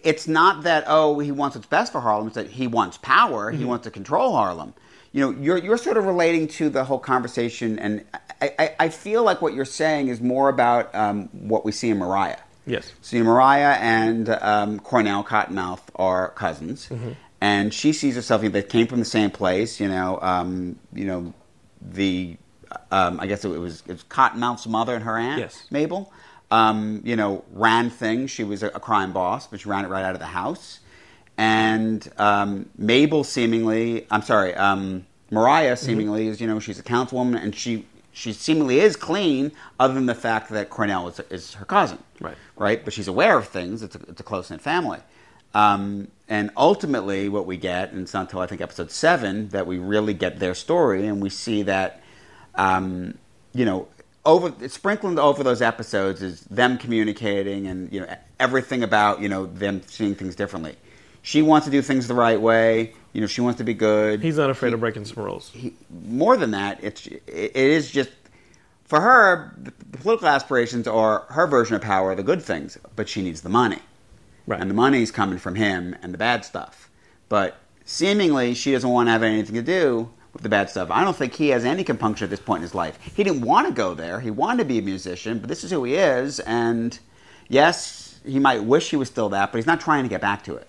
It's 0.03 0.27
not 0.27 0.63
that 0.63 0.85
oh 0.87 1.19
he 1.19 1.31
wants 1.33 1.55
what's 1.57 1.69
best 1.69 1.93
for 1.93 2.01
Harlem. 2.01 2.29
It's 2.29 2.37
that 2.37 2.49
he 2.49 2.67
wants 2.67 2.97
power. 2.99 3.51
Mm-hmm. 3.51 3.59
He 3.59 3.65
wants 3.67 3.85
to 3.85 3.91
control 3.91 4.33
Harlem. 4.33 4.73
You 5.13 5.21
know, 5.21 5.39
you're 5.39 5.59
you're 5.59 5.77
sort 5.77 5.99
of 5.99 6.07
relating 6.07 6.49
to 6.49 6.71
the 6.71 6.85
whole 6.85 6.99
conversation, 6.99 7.79
and 7.79 8.03
I, 8.41 8.55
I, 8.59 8.75
I 8.81 8.89
feel 8.89 9.23
like 9.23 9.43
what 9.43 9.53
you're 9.53 9.67
saying 9.67 10.09
is 10.09 10.23
more 10.23 10.49
about 10.49 10.95
um, 10.95 11.29
what 11.33 11.67
we 11.67 11.73
see 11.73 11.91
in 11.91 11.99
Mariah. 11.99 12.39
yes. 12.65 12.91
See, 13.03 13.21
Mariah 13.21 13.77
and 13.79 14.31
um, 14.31 14.79
Cornell 14.81 15.23
Cottonmouth 15.25 15.83
are 15.97 16.31
cousins, 16.31 16.89
Mm-hmm. 16.89 17.11
And 17.43 17.75
she 17.75 17.93
sees 17.93 18.15
herself. 18.15 18.41
They 18.41 18.63
came 18.63 18.87
from 18.87 19.01
the 19.01 19.05
same 19.19 19.31
place. 19.33 19.81
You 19.81 19.89
know, 19.89 20.19
um, 20.23 20.77
you 20.95 21.05
know, 21.05 21.35
the 21.81 22.37
um, 22.91 23.19
I 23.21 23.27
guess 23.27 23.45
it 23.45 23.49
was 23.49 23.83
it 23.89 23.93
was 23.93 24.05
Cottonmouth's 24.05 24.67
mother 24.69 24.95
and 24.95 25.05
her 25.05 25.19
aunt, 25.19 25.41
Yes. 25.41 25.67
Mabel. 25.71 26.13
Um, 26.53 27.01
you 27.05 27.17
know, 27.17 27.45
ran 27.53 27.91
things. 27.91 28.31
She 28.31 28.45
was 28.45 28.63
a, 28.63 28.69
a 28.69 28.81
crime 28.81 29.13
boss, 29.13 29.47
but 29.49 29.61
she 29.61 29.69
ran 29.69 29.85
it 29.85 29.89
right 29.89 30.05
out 30.05 30.13
of 30.15 30.21
the 30.21 30.27
house. 30.27 30.81
And 31.39 32.07
um, 32.19 32.69
Mabel 32.77 33.25
seemingly, 33.25 34.07
I'm 34.11 34.23
sorry, 34.23 34.55
um, 34.55 35.07
Mariah 35.31 35.73
Mm-hmm. 35.73 35.87
seemingly 35.87 36.29
is, 36.29 36.41
you 36.41 36.47
know, 36.47 36.61
she's 36.61 36.79
a 36.79 36.83
councilwoman 36.83 37.43
and 37.43 37.55
she 37.57 37.87
she 38.15 38.35
seemingly 38.35 38.79
is 38.81 38.95
clean, 38.95 39.51
other 39.81 39.95
than 39.95 40.05
the 40.05 40.15
fact 40.15 40.51
that 40.51 40.69
Cornell 40.69 41.09
is, 41.09 41.19
is 41.31 41.55
her 41.55 41.65
cousin 41.65 41.99
Right. 42.21 42.37
right? 42.57 42.85
But 42.85 42.93
she's 42.93 43.09
aware 43.09 43.39
of 43.39 43.49
things. 43.49 43.83
It's 43.83 43.97
a, 43.97 44.01
it's 44.09 44.21
a 44.21 44.23
close 44.23 44.51
knit 44.51 44.61
family. 44.61 44.99
Um, 45.55 46.09
and 46.29 46.51
ultimately, 46.57 47.29
what 47.29 47.47
we 47.47 47.57
get, 47.57 47.93
and 47.93 48.03
it's 48.03 48.15
not 48.15 48.23
until 48.23 48.41
I 48.41 48.47
think 48.47 48.61
episode 48.61 48.91
seven 48.91 49.49
that 49.51 49.67
we 49.67 49.79
really 49.79 50.15
get 50.15 50.39
their 50.39 50.55
story, 50.55 51.07
and 51.07 51.21
we 51.21 51.29
see 51.29 51.63
that, 51.65 52.03
um, 52.55 53.19
you 53.53 53.65
know, 53.65 53.89
over 54.25 54.69
sprinkling 54.69 55.19
over 55.19 55.43
those 55.43 55.61
episodes 55.61 56.23
is 56.23 56.43
them 56.43 56.79
communicating 56.79 57.67
and 57.67 57.93
you 57.93 58.01
know 58.01 58.17
everything 58.39 58.85
about 58.85 59.21
you 59.21 59.29
know 59.29 59.47
them 59.47 59.83
seeing 59.87 60.15
things 60.15 60.37
differently. 60.37 60.77
She 61.23 61.43
wants 61.43 61.67
to 61.67 61.71
do 61.71 61.83
things 61.83 62.09
the 62.09 62.15
right 62.15 62.41
way. 62.41 62.95
You 63.13 63.21
know, 63.21 63.27
she 63.27 63.43
wants 63.43 63.59
to 63.59 63.65
be 63.65 63.75
good. 63.75 64.23
He's 64.23 64.39
not 64.39 64.49
afraid 64.49 64.73
of 64.73 64.81
breaking 64.81 65.05
some 65.05 65.23
rules. 65.23 65.51
He, 65.51 65.75
more 65.91 66.37
than 66.37 66.53
that, 66.53 66.83
it's 66.83 67.07
it 67.07 67.55
is 67.55 67.91
just 67.91 68.11
for 68.85 69.01
her, 69.01 69.55
the, 69.57 69.73
the 69.91 69.99
political 69.99 70.29
aspirations 70.29 70.87
are 70.87 71.25
her 71.31 71.47
version 71.47 71.77
of 71.77 71.83
power, 71.83 72.15
the 72.15 72.23
good 72.23 72.43
things, 72.43 72.77
but 72.95 73.09
she 73.09 73.23
needs 73.23 73.41
the 73.41 73.49
money. 73.49 73.79
Right. 74.47 74.61
And 74.61 74.69
the 74.69 74.75
money's 74.75 75.11
coming 75.11 75.39
from 75.39 75.55
him 75.55 75.97
and 76.03 76.13
the 76.13 76.19
bad 76.19 76.45
stuff. 76.45 76.91
But 77.29 77.57
seemingly, 77.85 78.55
she 78.55 78.73
doesn't 78.73 78.89
want 78.89 79.07
to 79.07 79.13
have 79.13 79.23
anything 79.23 79.55
to 79.55 79.63
do 79.63 80.11
with 80.33 80.43
the 80.43 80.49
bad 80.49 80.71
stuff. 80.71 80.91
I 80.91 81.05
don't 81.05 81.17
think 81.17 81.35
he 81.35 81.51
has 81.51 81.65
any 81.65 81.85
compunction 81.85 82.25
at 82.25 82.31
this 82.31 82.41
point 82.41 82.59
in 82.59 82.63
his 82.63 82.75
life. 82.75 82.99
He 83.15 83.23
didn't 83.23 83.43
want 83.43 83.69
to 83.69 83.73
go 83.73 83.95
there. 83.95 84.21
He 84.21 84.31
wanted 84.31 84.59
to 84.59 84.65
be 84.69 84.79
a 84.79 84.83
musician, 84.83 85.39
but 85.39 85.49
this 85.49 85.63
is 85.63 85.71
who 85.71 85.85
he 85.85 85.95
is. 85.95 86.41
And 86.41 86.99
yes, 87.49 88.21
he 88.25 88.39
might 88.39 88.65
wish 88.65 88.91
he 88.91 88.97
was 88.97 89.09
still 89.09 89.29
that, 89.31 89.53
but 89.53 89.59
he's 89.59 89.67
not 89.67 89.81
trying 89.81 90.05
to 90.05 90.09
get 90.09 90.21
back 90.21 90.43
to 90.45 90.57
it. 90.57 90.69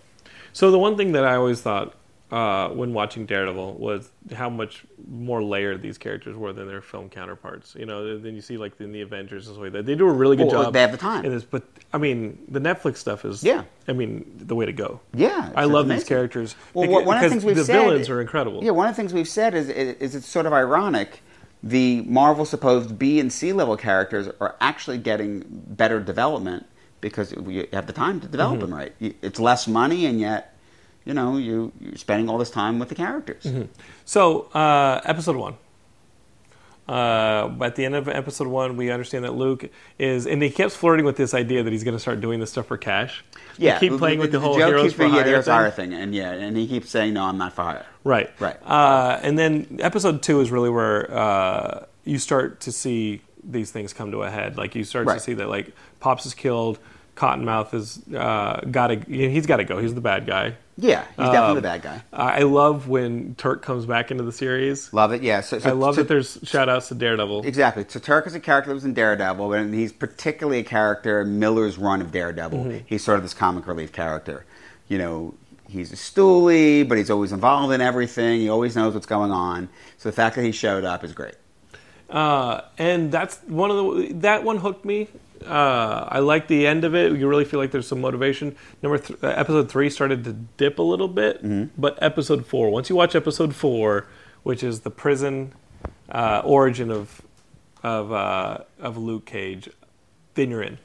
So 0.51 0.69
the 0.69 0.79
one 0.79 0.97
thing 0.97 1.13
that 1.13 1.25
I 1.25 1.35
always 1.35 1.61
thought 1.61 1.95
uh, 2.33 2.69
when 2.69 2.93
watching 2.93 3.25
Daredevil 3.27 3.75
was 3.75 4.09
how 4.33 4.49
much 4.49 4.85
more 5.07 5.43
layered 5.43 5.81
these 5.83 5.97
characters 5.99 6.35
were 6.35 6.51
than 6.51 6.67
their 6.67 6.81
film 6.81 7.07
counterparts. 7.09 7.75
You 7.77 7.85
know, 7.85 8.17
then 8.17 8.33
you 8.33 8.41
see 8.41 8.57
like 8.57 8.73
in 8.81 8.91
the 8.91 9.01
Avengers 9.01 9.47
and 9.47 9.57
like 9.57 9.71
that. 9.73 9.85
They 9.85 9.93
do 9.93 10.07
a 10.07 10.11
really 10.11 10.35
good 10.35 10.47
Well, 10.47 10.63
job. 10.63 10.73
they 10.73 10.81
have 10.81 10.91
the 10.91 10.97
time. 10.97 11.23
in 11.25 11.31
this, 11.31 11.43
but 11.43 11.63
I 11.93 11.99
mean, 11.99 12.43
the 12.47 12.59
Netflix 12.59 12.97
stuff 12.97 13.23
is 13.23 13.43
Yeah. 13.43 13.63
I 13.87 13.93
mean, 13.93 14.31
the 14.37 14.55
way 14.55 14.65
to 14.65 14.73
go. 14.73 14.99
Yeah, 15.13 15.51
I 15.55 15.65
love 15.65 15.87
these 15.87 16.03
characters. 16.03 16.55
Well, 16.73 16.87
because, 16.87 17.05
one 17.05 17.17
of 17.17 17.23
the 17.23 17.29
things 17.29 17.45
we've 17.45 17.55
the 17.55 17.65
said, 17.65 17.79
villains 17.83 18.09
are 18.09 18.19
incredible. 18.19 18.63
Yeah, 18.63 18.71
one 18.71 18.87
of 18.87 18.95
the 18.95 19.01
things 19.01 19.13
we've 19.13 19.27
said 19.29 19.53
is, 19.53 19.69
is 19.69 20.15
it's 20.15 20.27
sort 20.27 20.45
of 20.47 20.53
ironic. 20.53 21.21
The 21.61 22.01
Marvel 22.01 22.45
supposed 22.45 22.97
B 22.97 23.19
and 23.19 23.31
C 23.31 23.53
level 23.53 23.77
characters 23.77 24.27
are 24.39 24.55
actually 24.59 24.97
getting 24.97 25.43
better 25.47 25.99
development 25.99 26.65
because 26.99 27.31
you 27.33 27.67
have 27.73 27.85
the 27.85 27.93
time 27.93 28.19
to 28.21 28.27
develop 28.27 28.59
Mm-hmm. 28.59 28.71
them 28.71 28.73
right. 28.73 28.93
It's 29.21 29.39
less 29.39 29.67
money, 29.67 30.05
and 30.07 30.19
yet, 30.19 30.52
you 31.05 31.13
know, 31.13 31.37
you, 31.37 31.71
you're 31.79 31.95
spending 31.95 32.29
all 32.29 32.37
this 32.37 32.49
time 32.51 32.79
with 32.79 32.89
the 32.89 32.95
characters. 32.95 33.43
Mm-hmm. 33.43 33.63
So, 34.05 34.43
uh, 34.53 35.01
episode 35.05 35.35
one. 35.35 35.55
Uh, 36.87 37.49
at 37.61 37.77
the 37.77 37.85
end 37.85 37.95
of 37.95 38.09
episode 38.09 38.47
one, 38.47 38.75
we 38.75 38.91
understand 38.91 39.23
that 39.23 39.33
Luke 39.33 39.69
is, 39.97 40.27
and 40.27 40.43
he 40.43 40.49
keeps 40.49 40.75
flirting 40.75 41.05
with 41.05 41.15
this 41.15 41.33
idea 41.33 41.63
that 41.63 41.71
he's 41.71 41.85
going 41.85 41.95
to 41.95 41.99
start 41.99 42.19
doing 42.19 42.41
this 42.41 42.51
stuff 42.51 42.65
for 42.67 42.77
cash. 42.77 43.23
They 43.57 43.67
Yeah, 43.67 43.79
keep 43.79 43.93
playing 43.97 44.19
with 44.19 44.33
the, 44.33 44.39
whole 44.41 44.57
joke 44.57 44.67
heroes 44.67 44.83
keeps 44.83 44.93
for 44.95 44.99
being, 45.03 45.11
hire 45.13 45.41
thing. 45.41 45.53
hire 45.53 45.71
thing, 45.71 45.93
and 45.93 46.13
yeah, 46.13 46.31
and 46.31 46.57
he 46.57 46.67
keeps 46.67 46.89
saying, 46.89 47.13
"No, 47.13 47.23
I'm 47.23 47.37
not 47.37 47.53
for 47.53 47.61
hire." 47.63 47.85
Right. 48.03 48.29
Right. 48.37 48.57
Uh, 48.65 49.17
and 49.23 49.39
then 49.39 49.77
episode 49.79 50.21
two 50.23 50.41
is 50.41 50.51
really 50.51 50.69
where 50.69 51.09
uh, 51.17 51.85
you 52.03 52.17
start 52.19 52.59
to 52.61 52.71
see 52.73 53.21
these 53.45 53.71
things 53.71 53.93
come 53.93 54.11
to 54.11 54.23
a 54.23 54.29
head. 54.29 54.57
Like 54.57 54.75
you 54.75 54.83
start 54.83 55.05
Right. 55.07 55.13
to 55.13 55.19
see 55.21 55.35
that 55.35 55.47
like 55.47 55.71
Pops 56.01 56.25
is 56.25 56.33
killed, 56.33 56.79
Cottonmouth 57.15 57.73
is 57.73 58.01
uh, 58.13 58.59
got 58.69 58.87
to 58.87 58.95
he's 59.07 59.45
got 59.45 59.57
to 59.57 59.63
go. 59.63 59.79
He's 59.79 59.95
the 59.95 60.01
bad 60.01 60.27
guy. 60.27 60.57
Yeah, 60.75 61.01
he's 61.05 61.17
definitely 61.17 61.49
Um, 61.49 61.55
the 61.55 61.61
bad 61.61 61.81
guy. 61.83 62.01
I 62.11 62.39
I 62.39 62.43
love 62.43 62.87
when 62.87 63.35
Turk 63.35 63.61
comes 63.61 63.85
back 63.85 64.09
into 64.09 64.23
the 64.23 64.31
series. 64.31 64.91
Love 64.91 65.11
it. 65.13 65.21
Yeah, 65.21 65.41
so, 65.41 65.59
so 65.59 65.69
I 65.69 65.73
love 65.73 65.95
so- 65.95 66.01
that 66.01 66.07
there's 66.07 66.39
shout 66.43 66.67
outs 66.69 66.87
to 66.87 66.95
Daredevil. 66.95 67.43
Exactly. 67.45 67.85
So 67.87 67.99
Turk 67.99 68.25
is 68.25 68.33
a 68.33 68.39
character 68.39 68.69
that 68.69 68.75
was 68.75 68.85
in 68.85 68.93
Daredevil, 68.93 69.53
and 69.53 69.73
he's 69.73 69.91
particularly 69.93 70.59
a 70.59 70.63
character 70.63 71.21
in 71.21 71.37
Miller's 71.39 71.77
run 71.77 72.01
of 72.01 72.11
Daredevil. 72.11 72.57
Mm-hmm. 72.59 72.77
He's 72.87 73.03
sort 73.03 73.17
of 73.17 73.23
this 73.23 73.33
comic 73.35 73.67
relief 73.67 73.91
character. 73.91 74.45
You 74.87 74.97
know, 74.97 75.35
he's 75.69 75.91
a 75.93 75.95
stoolie, 75.95 76.87
but 76.87 76.97
he's 76.97 77.11
always 77.11 77.31
involved 77.31 77.71
in 77.73 77.79
everything. 77.81 78.39
He 78.39 78.49
always 78.49 78.75
knows 78.75 78.93
what's 78.95 79.05
going 79.05 79.31
on. 79.31 79.69
So 79.97 80.09
the 80.09 80.13
fact 80.15 80.35
that 80.37 80.43
he 80.43 80.51
showed 80.51 80.83
up 80.85 81.03
is 81.03 81.13
great. 81.13 81.35
Uh, 82.09 82.61
and 82.77 83.11
that's 83.11 83.37
one 83.47 83.71
of 83.71 83.77
the 83.77 84.13
that 84.21 84.43
one 84.43 84.57
hooked 84.57 84.85
me. 84.85 85.07
Uh, 85.43 86.07
I 86.09 86.19
like 86.19 86.47
the 86.47 86.65
end 86.67 86.83
of 86.83 86.95
it. 86.95 87.11
You 87.13 87.27
really 87.27 87.45
feel 87.45 87.59
like 87.59 87.71
there's 87.71 87.87
some 87.87 88.01
motivation. 88.01 88.55
Number 88.81 88.97
th- 88.97 89.19
uh, 89.23 89.27
episode 89.27 89.69
three 89.69 89.89
started 89.89 90.23
to 90.25 90.33
dip 90.33 90.79
a 90.79 90.83
little 90.83 91.07
bit, 91.07 91.41
but 91.79 91.97
episode 92.01 92.45
four. 92.45 92.69
Once 92.69 92.89
you 92.89 92.95
watch 92.95 93.15
episode 93.15 93.55
four, 93.55 94.07
which 94.43 94.63
is 94.63 94.81
the 94.81 94.89
prison 94.91 95.53
uh, 96.09 96.41
origin 96.43 96.91
of 96.91 97.21
of 97.83 98.11
uh, 98.11 98.59
of 98.79 98.97
Luke 98.97 99.25
Cage, 99.25 99.69
then 100.35 100.49
you're 100.49 100.63
in. 100.63 100.77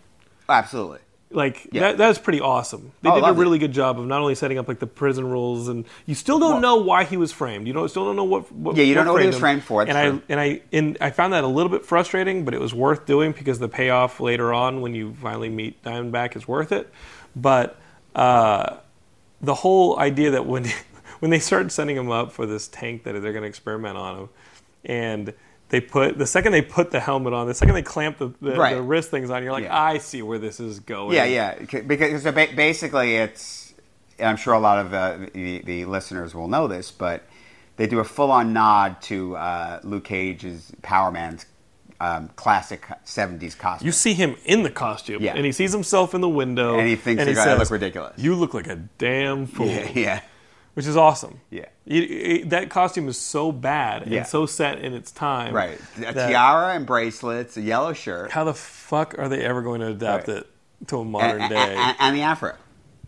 Absolutely. 0.48 1.00
Like 1.30 1.68
Yeah. 1.72 1.80
that, 1.82 1.98
that's 1.98 2.18
pretty 2.18 2.40
awesome. 2.40 2.92
They 3.02 3.10
Oh, 3.10 3.14
did 3.16 3.20
a 3.20 3.26
loved 3.26 3.38
it. 3.38 3.42
really 3.42 3.58
good 3.58 3.72
job 3.72 4.00
of 4.00 4.06
not 4.06 4.20
only 4.22 4.34
setting 4.34 4.56
up 4.58 4.66
like 4.66 4.78
the 4.78 4.86
prison 4.86 5.28
rules, 5.30 5.68
and 5.68 5.84
you 6.06 6.14
still 6.14 6.38
don't 6.38 6.62
know 6.62 6.76
why 6.76 7.04
he 7.04 7.18
was 7.18 7.32
framed. 7.32 7.66
You 7.66 7.74
don't 7.74 7.88
still 7.90 8.06
don't 8.06 8.16
know 8.16 8.24
what. 8.24 8.50
what 8.50 8.76
Yeah, 8.76 8.84
you 8.84 8.94
don't 8.94 9.04
know 9.04 9.12
what 9.12 9.20
he 9.20 9.26
was 9.26 9.36
him. 9.36 9.40
framed 9.40 9.62
for, 9.62 9.84
that's 9.84 9.94
And 9.94 10.22
true. 10.22 10.22
I 10.28 10.32
and 10.32 10.40
I 10.40 10.60
and 10.72 10.98
I 11.02 11.10
found 11.10 11.34
that 11.34 11.44
a 11.44 11.46
little 11.48 11.68
bit 11.70 11.84
frustrating, 11.84 12.46
but 12.46 12.54
it 12.54 12.60
was 12.60 12.72
worth 12.72 13.04
doing 13.04 13.32
because 13.32 13.58
the 13.58 13.68
payoff 13.68 14.20
later 14.20 14.54
on 14.54 14.80
when 14.80 14.94
you 14.94 15.14
finally 15.20 15.50
meet 15.50 15.82
Diamondback 15.82 16.34
is 16.34 16.48
worth 16.48 16.72
it. 16.72 16.90
But 17.36 17.78
uh, 18.14 18.78
the 19.42 19.54
whole 19.54 19.98
idea 19.98 20.30
that 20.30 20.46
when 20.46 20.64
when 21.18 21.30
they 21.30 21.40
start 21.40 21.70
setting 21.72 21.96
him 21.96 22.10
up 22.10 22.32
for 22.32 22.46
this 22.46 22.68
tank 22.68 23.02
that 23.04 23.12
they're 23.20 23.32
going 23.32 23.42
to 23.42 23.48
experiment 23.48 23.98
on 23.98 24.18
him, 24.18 24.28
and 24.86 25.34
they 25.70 25.80
put 25.80 26.16
the 26.18 26.26
second 26.26 26.52
they 26.52 26.62
put 26.62 26.90
the 26.90 27.00
helmet 27.00 27.32
on, 27.32 27.46
the 27.46 27.54
second 27.54 27.74
they 27.74 27.82
clamp 27.82 28.18
the, 28.18 28.32
the, 28.40 28.56
Right. 28.56 28.74
the 28.74 28.82
wrist 28.82 29.10
things 29.10 29.30
on, 29.30 29.42
you're 29.42 29.52
like, 29.52 29.64
Yeah. 29.64 29.78
I 29.82 29.98
see 29.98 30.22
where 30.22 30.38
this 30.38 30.60
is 30.60 30.80
going. 30.80 31.14
Yeah, 31.14 31.24
yeah. 31.24 31.58
Because 31.82 32.22
so 32.22 32.32
basically, 32.32 33.16
it's. 33.16 33.74
I'm 34.20 34.36
sure 34.36 34.54
a 34.54 34.58
lot 34.58 34.84
of 34.84 34.92
uh, 34.92 35.18
the, 35.32 35.58
the 35.60 35.84
listeners 35.84 36.34
will 36.34 36.48
know 36.48 36.66
this, 36.66 36.90
but 36.90 37.22
they 37.76 37.86
do 37.86 38.00
a 38.00 38.04
full-on 38.04 38.52
nod 38.52 39.00
to 39.02 39.36
uh, 39.36 39.78
Luke 39.84 40.04
Cage's 40.04 40.72
Power 40.82 41.12
Man's 41.12 41.46
um, 42.00 42.28
classic 42.34 42.84
'70s 43.04 43.56
costume. 43.56 43.86
You 43.86 43.92
see 43.92 44.14
him 44.14 44.34
in 44.44 44.64
the 44.64 44.70
costume, 44.70 45.22
Yeah. 45.22 45.34
and 45.36 45.44
he 45.44 45.52
sees 45.52 45.72
himself 45.72 46.14
in 46.14 46.20
the 46.20 46.28
window, 46.28 46.78
And 46.78 46.88
he 46.88 46.96
thinks 46.96 47.24
the 47.24 47.34
guy 47.34 47.44
says, 47.44 47.58
look 47.58 47.70
ridiculous. 47.70 48.14
You 48.18 48.34
look 48.34 48.54
like 48.54 48.66
a 48.66 48.76
damn 48.98 49.46
fool, 49.46 49.66
yeah, 49.68 49.90
yeah, 49.94 50.20
which 50.74 50.86
is 50.86 50.96
awesome. 50.96 51.40
yeah. 51.50 51.64
You- 51.84 52.02
you- 52.02 52.44
that 52.46 52.68
costume 52.70 53.08
is 53.08 53.18
so 53.18 53.50
bad 53.50 54.06
Yeah. 54.06 54.18
and 54.18 54.26
so 54.26 54.46
set 54.46 54.78
in 54.80 54.92
its 54.94 55.10
time. 55.10 55.54
Right. 55.54 55.80
A 56.06 56.12
tiara 56.12 56.74
and 56.74 56.86
bracelets, 56.86 57.56
a 57.56 57.60
yellow 57.62 57.92
shirt, 57.94 58.30
How 58.30 58.44
the 58.44 58.54
fuck 58.54 59.14
are 59.18 59.28
they 59.28 59.42
ever 59.44 59.62
going 59.62 59.80
to 59.80 59.88
adapt 59.88 60.28
Right. 60.28 60.38
it 60.38 60.46
to 60.88 60.98
a 61.00 61.04
modern 61.04 61.40
and, 61.42 61.50
day? 61.50 61.74
and, 61.76 61.96
and 61.98 62.16
the 62.16 62.22
afro. 62.22 62.54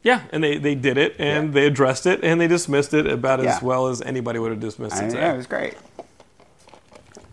yeah, 0.03 0.23
and 0.33 0.43
they, 0.43 0.57
they 0.59 0.75
did 0.75 0.97
it, 0.99 1.15
and 1.19 1.49
Yeah. 1.49 1.55
they 1.61 1.67
addressed 1.67 2.07
it, 2.07 2.25
and 2.25 2.41
they 2.41 2.49
dismissed 2.49 2.95
it 2.95 3.07
about 3.07 3.43
Yeah. 3.43 3.55
as 3.57 3.63
well 3.63 3.87
as 3.89 4.01
anybody 4.03 4.39
would 4.39 4.51
have 4.51 4.61
dismissed 4.61 5.01
it. 5.01 5.13
yeah, 5.15 5.33
it 5.35 5.37
was 5.37 5.47
great. 5.47 5.75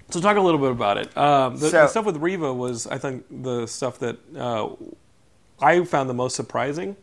So 0.09 0.21
talk 0.21 0.37
a 0.37 0.41
little 0.41 0.59
bit 0.59 0.71
about 0.71 0.97
it. 0.97 1.17
Um, 1.17 1.53
the, 1.57 1.69
So- 1.69 1.81
the 1.81 1.87
stuff 1.87 2.05
with 2.05 2.17
Reva 2.17 2.53
was, 2.53 2.87
I 2.87 2.97
think, 2.97 3.25
the 3.29 3.65
stuff 3.67 3.99
that 3.99 4.17
uh, 4.37 4.69
I 5.61 5.83
found 5.85 6.09
the 6.09 6.13
most 6.13 6.35
surprising 6.35 6.95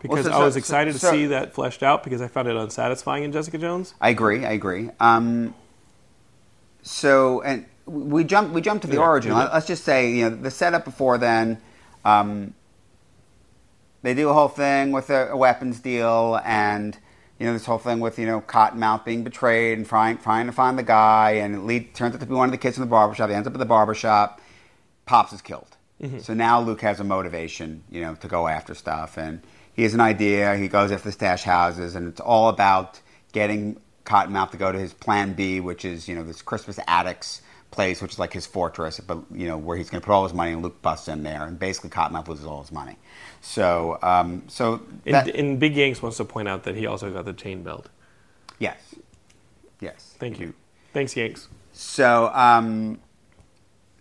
because 0.00 0.24
so- 0.26 0.32
I 0.32 0.38
was 0.44 0.56
excited 0.56 0.94
so- 0.96 1.10
to 1.10 1.16
see 1.16 1.26
that 1.26 1.52
fleshed 1.54 1.82
out 1.82 2.02
because 2.04 2.20
I 2.22 2.28
found 2.28 2.48
it 2.48 2.56
unsatisfying 2.56 3.24
in 3.24 3.32
Jessica 3.32 3.58
Jones. 3.58 3.94
I 4.00 4.08
agree. 4.10 4.44
I 4.44 4.52
agree. 4.52 4.90
Um, 4.98 5.54
so, 6.82 7.42
and 7.42 7.66
we 7.86 8.24
jump 8.24 8.52
we 8.52 8.60
jump 8.60 8.82
to 8.82 8.88
the 8.88 8.94
Yeah, 8.94 9.00
origin. 9.00 9.32
Let- 9.34 9.52
Let's 9.52 9.66
just 9.66 9.84
say 9.84 10.10
you 10.12 10.28
know 10.30 10.36
the 10.36 10.50
setup 10.50 10.84
before 10.84 11.18
then. 11.18 11.58
Um, 12.04 12.54
they 14.02 14.14
do 14.14 14.30
a 14.30 14.32
whole 14.32 14.48
thing 14.48 14.92
with 14.92 15.10
a, 15.10 15.28
a 15.30 15.36
weapons 15.36 15.80
deal, 15.80 16.40
and 16.44 16.96
you 17.38 17.46
know 17.46 17.52
this 17.52 17.66
whole 17.66 17.78
thing 17.78 18.00
with 18.00 18.18
you 18.18 18.24
know 18.26 18.40
Cottonmouth 18.40 19.04
being 19.04 19.24
betrayed 19.24 19.76
and 19.76 19.86
trying 19.86 20.16
trying 20.18 20.46
to 20.46 20.52
find 20.52 20.78
the 20.78 20.82
guy, 20.82 21.32
and 21.32 21.54
it 21.54 21.60
lead, 21.60 21.94
turns 21.94 22.14
out 22.14 22.20
to 22.20 22.26
be 22.26 22.34
one 22.34 22.48
of 22.48 22.52
the 22.52 22.58
kids 22.58 22.78
in 22.78 22.80
the 22.80 22.86
barbershop. 22.88 23.28
He 23.28 23.34
ends 23.34 23.46
up 23.46 23.52
at 23.54 23.58
the 23.58 23.66
barbershop. 23.66 24.40
Pops 25.04 25.32
is 25.32 25.42
killed. 25.42 25.76
So 26.20 26.32
now 26.32 26.62
Luke 26.62 26.80
has 26.80 26.98
a 26.98 27.04
motivation, 27.04 27.82
you 27.90 28.00
know, 28.00 28.14
to 28.14 28.26
go 28.26 28.48
after 28.48 28.74
stuff, 28.74 29.18
and 29.18 29.42
he 29.74 29.82
has 29.82 29.94
an 29.94 30.00
idea. 30.00 30.56
He 30.56 30.68
goes 30.68 30.92
after 30.92 31.08
the 31.08 31.12
stash 31.12 31.42
houses, 31.42 31.94
and 31.94 32.08
it's 32.08 32.20
all 32.20 32.48
about 32.48 33.00
getting 33.32 33.80
Cottonmouth 34.04 34.50
to 34.50 34.56
go 34.56 34.72
to 34.72 34.78
his 34.78 34.92
Plan 34.92 35.32
B, 35.34 35.60
which 35.60 35.84
is 35.84 36.08
you 36.08 36.14
know 36.14 36.24
this 36.24 36.42
Crispus 36.42 36.78
Attucks 36.88 37.42
place, 37.70 38.02
which 38.02 38.12
is 38.12 38.18
like 38.18 38.32
his 38.32 38.46
fortress, 38.46 38.98
but 39.00 39.18
you 39.32 39.46
know 39.46 39.56
where 39.56 39.76
he's 39.76 39.90
going 39.90 40.00
to 40.00 40.04
put 40.04 40.12
all 40.12 40.24
his 40.24 40.34
money, 40.34 40.52
and 40.52 40.62
Luke 40.62 40.82
busts 40.82 41.08
in 41.08 41.22
there, 41.22 41.44
and 41.44 41.58
basically 41.58 41.90
Cottonmouth 41.90 42.28
loses 42.28 42.44
all 42.46 42.60
his 42.60 42.72
money. 42.72 42.96
So, 43.40 43.98
um, 44.02 44.42
so 44.48 44.82
And, 45.06 45.14
that, 45.14 45.28
and 45.28 45.58
Big 45.58 45.76
Yanks 45.76 46.02
wants 46.02 46.18
to 46.18 46.24
point 46.24 46.48
out 46.48 46.64
that 46.64 46.76
he 46.76 46.86
also 46.86 47.10
got 47.12 47.24
the 47.24 47.32
chain 47.32 47.62
belt. 47.62 47.88
yes, 48.58 48.94
yes, 49.80 50.14
Thank 50.18 50.40
you. 50.40 50.54
Thanks, 50.92 51.16
Yanks. 51.16 51.48
So, 51.72 52.30
um, 52.34 52.98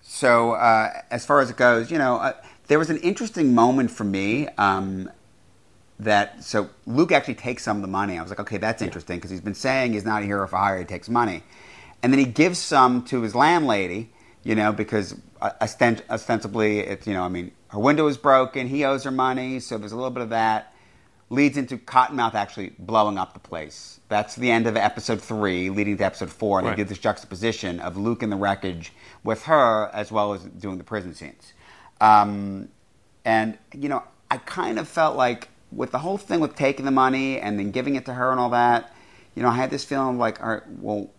so 0.01 0.53
uh, 0.53 0.91
as 1.11 1.25
far 1.25 1.39
as 1.39 1.49
it 1.51 1.55
goes, 1.55 1.91
you 1.91 1.97
know, 1.99 2.15
uh, 2.17 2.33
there 2.67 2.79
was 2.79 2.89
an 2.89 2.97
interesting 2.97 3.53
moment 3.53 3.91
for 3.91 4.03
me 4.03 4.47
um, 4.57 5.09
that 5.99 6.43
so 6.43 6.69
Luke 6.85 7.11
actually 7.11 7.35
takes 7.35 7.63
some 7.63 7.77
of 7.77 7.81
the 7.81 7.87
money. 7.87 8.17
I 8.17 8.21
was 8.21 8.29
like, 8.31 8.39
okay, 8.39 8.57
that's 8.57 8.81
interesting 8.81 9.17
because 9.17 9.31
he's 9.31 9.41
been 9.41 9.53
saying 9.55 9.93
he's 9.93 10.05
not 10.05 10.23
a 10.23 10.25
hero 10.25 10.47
for 10.47 10.57
hire. 10.57 10.79
He 10.79 10.85
takes 10.85 11.09
money, 11.09 11.43
and 12.01 12.11
then 12.13 12.19
he 12.19 12.25
gives 12.25 12.57
some 12.59 13.03
to 13.05 13.21
his 13.21 13.35
landlady. 13.35 14.11
You 14.43 14.55
know, 14.55 14.71
because 14.71 15.15
uh, 15.41 15.51
ostent- 15.61 16.01
ostensibly, 16.09 16.79
it's 16.79 17.05
you 17.05 17.13
know, 17.13 17.23
I 17.23 17.27
mean, 17.29 17.51
her 17.67 17.79
window 17.79 18.07
is 18.07 18.17
broken. 18.17 18.67
He 18.67 18.85
owes 18.85 19.03
her 19.03 19.11
money, 19.11 19.59
so 19.59 19.77
there's 19.77 19.91
a 19.91 19.95
little 19.95 20.09
bit 20.11 20.23
of 20.23 20.29
that 20.29 20.73
leads 21.31 21.57
into 21.57 21.77
Cottonmouth 21.77 22.33
actually 22.33 22.71
blowing 22.79 23.17
up 23.19 23.33
the 23.33 23.39
place. 23.39 23.99
That's 24.07 24.35
the 24.35 24.49
end 24.49 24.65
of 24.65 24.75
episode 24.75 25.21
three, 25.21 25.69
leading 25.69 25.95
to 25.97 26.03
episode 26.05 26.31
four. 26.31 26.57
And 26.57 26.67
Right. 26.67 26.75
they 26.75 26.81
did 26.83 26.89
this 26.89 26.97
juxtaposition 26.97 27.79
of 27.79 27.97
Luke 27.97 28.23
in 28.23 28.31
the 28.31 28.35
wreckage 28.35 28.91
with 29.23 29.43
her, 29.43 29.91
as 29.93 30.11
well 30.11 30.33
as 30.33 30.41
doing 30.43 30.79
the 30.79 30.83
prison 30.83 31.13
scenes. 31.13 31.53
Um, 32.01 32.69
and 33.25 33.57
you 33.73 33.89
know, 33.89 34.03
I 34.31 34.37
kind 34.37 34.79
of 34.79 34.87
felt 34.87 35.17
like 35.17 35.49
with 35.71 35.91
the 35.91 35.99
whole 35.99 36.17
thing 36.17 36.39
with 36.39 36.55
taking 36.55 36.85
the 36.85 36.91
money 36.91 37.39
and 37.39 37.59
then 37.59 37.71
giving 37.71 37.95
it 37.95 38.05
to 38.05 38.13
her 38.13 38.31
and 38.31 38.39
all 38.39 38.49
that, 38.51 38.93
you 39.35 39.43
know, 39.43 39.49
I 39.49 39.55
had 39.55 39.69
this 39.69 39.83
feeling 39.85 40.17
like, 40.17 40.41
all 40.41 40.49
right, 40.49 40.63
well, 40.79 41.09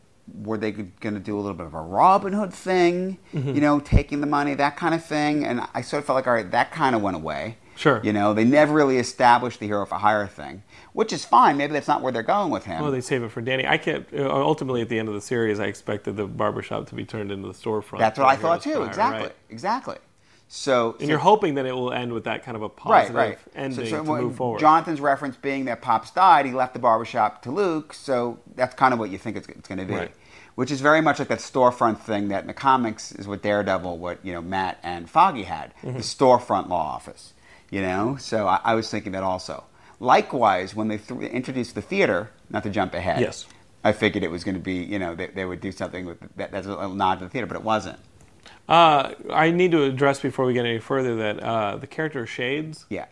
were 0.43 0.59
they 0.59 0.71
going 0.73 1.15
to 1.15 1.21
do 1.21 1.37
a 1.37 1.41
little 1.41 1.55
bit 1.57 1.67
of 1.67 1.75
a 1.75 1.81
Robin 1.81 2.33
Hood 2.33 2.53
thing, 2.53 3.19
Mm-hmm. 3.33 3.55
you 3.55 3.61
know, 3.61 3.81
taking 3.81 4.21
the 4.21 4.27
money, 4.27 4.55
that 4.55 4.77
kind 4.77 4.95
of 4.95 5.05
thing? 5.05 5.45
And 5.45 5.61
I 5.75 5.81
sort 5.83 6.01
of 6.01 6.07
felt 6.07 6.17
like, 6.17 6.27
all 6.27 6.35
right, 6.35 6.51
that 6.53 6.71
kind 6.73 6.95
of 6.95 7.03
went 7.03 7.17
away. 7.17 7.57
Sure. 7.77 8.01
You 8.05 8.13
know, 8.13 8.35
they 8.35 8.45
never 8.45 8.75
really 8.75 8.99
established 8.99 9.59
the 9.59 9.67
hero 9.67 9.87
for 9.87 9.95
hire 9.95 10.27
thing, 10.27 10.63
which 10.93 11.13
is 11.15 11.25
fine. 11.25 11.57
Maybe 11.57 11.73
that's 11.73 11.89
not 11.89 12.03
where 12.03 12.13
they're 12.13 12.23
going 12.23 12.51
with 12.51 12.65
him. 12.67 12.83
Well, 12.83 12.91
they 12.93 13.01
save 13.01 13.23
it 13.23 13.31
for 13.31 13.41
Danny. 13.41 13.67
I 13.67 13.79
can't. 13.79 14.07
uh, 14.13 14.29
Ultimately, 14.31 14.83
at 14.83 14.91
the 14.91 14.99
end 14.99 15.09
of 15.09 15.15
the 15.15 15.21
series, 15.21 15.59
I 15.59 15.65
expected 15.65 16.17
the 16.17 16.27
barbershop 16.27 16.89
to 16.89 16.95
be 16.95 17.07
turned 17.07 17.33
into 17.33 17.49
the 17.49 17.55
storefront. 17.55 17.99
that's 17.99 18.19
what 18.19 18.29
I 18.29 18.37
thought 18.37 18.61
too. 18.63 18.75
Hire, 18.81 18.87
Exactly. 18.87 19.23
right? 19.23 19.35
Exactly. 19.49 19.97
So, 20.53 20.93
And 20.99 21.03
so- 21.03 21.07
you're 21.07 21.19
hoping 21.19 21.55
that 21.55 21.65
it 21.67 21.73
will 21.73 21.93
end 21.93 22.13
with 22.13 22.25
that 22.25 22.45
kind 22.45 22.57
of 22.57 22.63
a 22.63 22.69
positive 22.69 23.15
right. 23.15 23.39
ending 23.55 23.87
so, 23.87 23.91
so 23.99 24.05
to 24.05 24.21
move 24.23 24.35
forward. 24.35 24.59
Jonathan's 24.59 25.01
reference 25.01 25.37
being 25.37 25.67
that 25.67 25.81
Pops 25.81 26.11
died, 26.11 26.45
he 26.45 26.51
left 26.53 26.73
the 26.75 26.81
barbershop 26.81 27.43
to 27.43 27.53
Luke, 27.53 27.95
so 27.95 28.41
that's 28.57 28.75
kind 28.75 28.93
of 28.93 28.99
what 28.99 29.11
you 29.11 29.17
think 29.19 29.37
it's, 29.37 29.49
it's 29.49 29.69
going 29.69 29.79
to 29.79 29.85
be. 29.85 29.95
Right. 29.95 30.13
Which 30.57 30.73
is 30.73 30.81
very 30.81 31.01
much 31.01 31.21
like 31.21 31.29
that 31.29 31.39
storefront 31.39 32.01
thing 32.01 32.29
that 32.29 32.41
in 32.43 32.47
the 32.49 32.53
comics 32.53 33.13
is 33.13 33.29
what 33.29 33.43
Daredevil, 33.43 33.97
what 33.99 34.19
you 34.27 34.33
know 34.33 34.43
Matt 34.43 34.79
and 34.83 35.09
Foggy 35.09 35.45
had, 35.45 35.73
Mm-hmm. 35.83 35.93
the 35.99 36.03
storefront 36.03 36.69
law 36.69 36.85
office. 36.97 37.33
You 37.71 37.83
know, 37.83 38.17
so 38.19 38.49
I, 38.49 38.59
I 38.65 38.75
was 38.75 38.91
thinking 38.91 39.13
that 39.13 39.23
also. 39.23 39.63
Likewise, 40.01 40.75
when 40.75 40.89
they 40.89 40.99
th- 40.99 41.31
introduced 41.31 41.77
the 41.77 41.83
theater, 41.83 42.31
not 42.51 42.65
to 42.65 42.71
jump 42.71 42.95
ahead, 42.95 43.21
Yes. 43.21 43.47
I 43.85 43.93
figured 43.93 44.25
it 44.25 44.31
was 44.33 44.43
going 44.43 44.57
to 44.57 44.61
be, 44.61 44.75
you 44.83 44.99
know, 44.99 45.15
they, 45.15 45.29
they 45.29 45.45
would 45.45 45.61
do 45.61 45.71
something 45.71 46.05
with 46.07 46.19
that, 46.37 46.51
that's 46.51 46.67
a 46.67 46.89
nod 46.89 47.21
to 47.21 47.27
the 47.27 47.31
theater, 47.31 47.47
but 47.47 47.57
it 47.57 47.63
wasn't. 47.63 47.99
Uh, 48.71 49.15
I 49.31 49.51
need 49.51 49.73
to 49.73 49.83
address 49.83 50.21
before 50.21 50.47
we 50.47 50.53
get 50.55 50.65
any 50.65 50.79
further 50.79 51.17
that 51.17 51.41
uh, 51.43 51.77
the 51.77 51.87
character 51.89 52.25
Shades 52.27 52.87
Yeah. 52.89 53.07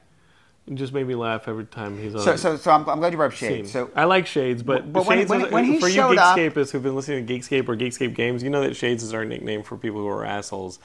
just 0.73 0.93
made 0.93 1.07
me 1.09 1.17
laugh 1.17 1.49
every 1.49 1.65
time 1.65 1.99
he's 1.99 2.15
on. 2.15 2.21
So, 2.23 2.37
so, 2.37 2.57
so 2.57 2.71
I'm, 2.71 2.89
I'm 2.89 3.01
glad 3.01 3.13
you 3.13 3.17
brought 3.17 3.33
up 3.33 3.37
scene. 3.39 3.49
Shades. 3.51 3.73
So, 3.73 3.91
I 3.97 4.05
like 4.05 4.27
Shades, 4.29 4.63
but, 4.63 4.93
But 4.93 5.05
when- 5.07 5.19
Shades 5.19 5.31
when- 5.31 5.41
is- 5.47 5.51
when 5.53 5.65
he 5.65 5.81
for 5.81 5.89
you 5.89 5.95
showed 5.95 6.17
up- 6.19 6.39
who've 6.39 6.83
been 6.83 6.95
listening 6.95 7.27
to 7.27 7.35
Geekscape 7.35 7.69
or 7.69 7.77
Geekscape 7.77 8.15
games, 8.15 8.43
you 8.45 8.51
know 8.51 8.61
that 8.63 8.77
Shades 8.77 9.03
is 9.03 9.13
our 9.13 9.25
nickname 9.25 9.65
for 9.65 9.77
people 9.77 9.99
who 10.01 10.09
are 10.09 10.25
assholes. 10.25 10.79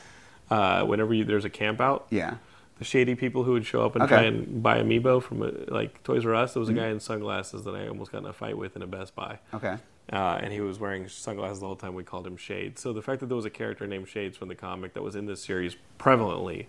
Uh, 0.49 0.83
whenever 0.85 1.13
you, 1.13 1.23
there's 1.23 1.45
a 1.45 1.49
camp 1.49 1.79
out, 1.79 2.05
yeah. 2.09 2.35
the 2.79 2.83
shady 2.83 3.15
people 3.15 3.43
who 3.43 3.53
would 3.53 3.65
show 3.65 3.85
up 3.85 3.95
and 3.95 4.03
Okay. 4.03 4.15
Mm-hmm. 4.15 4.21
try 4.43 4.53
and 4.53 4.63
buy 4.63 4.79
amiibo 4.81 5.21
from 5.23 5.41
uh 5.41 5.51
like 5.67 6.03
Toys 6.03 6.25
R 6.25 6.33
Us. 6.35 6.53
There 6.53 6.59
was 6.59 6.69
a 6.69 6.73
guy 6.73 6.87
in 6.87 6.99
sunglasses 6.99 7.63
that 7.63 7.75
I 7.75 7.87
almost 7.87 8.11
got 8.11 8.19
in 8.19 8.25
a 8.25 8.33
fight 8.33 8.57
with 8.57 8.75
in 8.75 8.81
a 8.81 8.87
Best 8.87 9.15
Buy. 9.15 9.39
Okay. 9.53 9.77
Uh, 10.11 10.39
and 10.41 10.51
he 10.51 10.59
was 10.59 10.79
wearing 10.79 11.07
sunglasses 11.07 11.59
the 11.59 11.65
whole 11.65 11.75
time. 11.75 11.93
We 11.93 12.03
called 12.03 12.27
him 12.27 12.35
Shades. 12.35 12.81
So 12.81 12.91
the 12.91 13.01
fact 13.01 13.21
that 13.21 13.27
there 13.27 13.37
was 13.37 13.45
a 13.45 13.49
character 13.49 13.87
named 13.87 14.09
Shades 14.09 14.37
from 14.37 14.49
the 14.49 14.55
comic 14.55 14.93
that 14.95 15.01
was 15.01 15.15
in 15.15 15.25
this 15.25 15.43
series 15.43 15.77
prevalently 15.97 16.65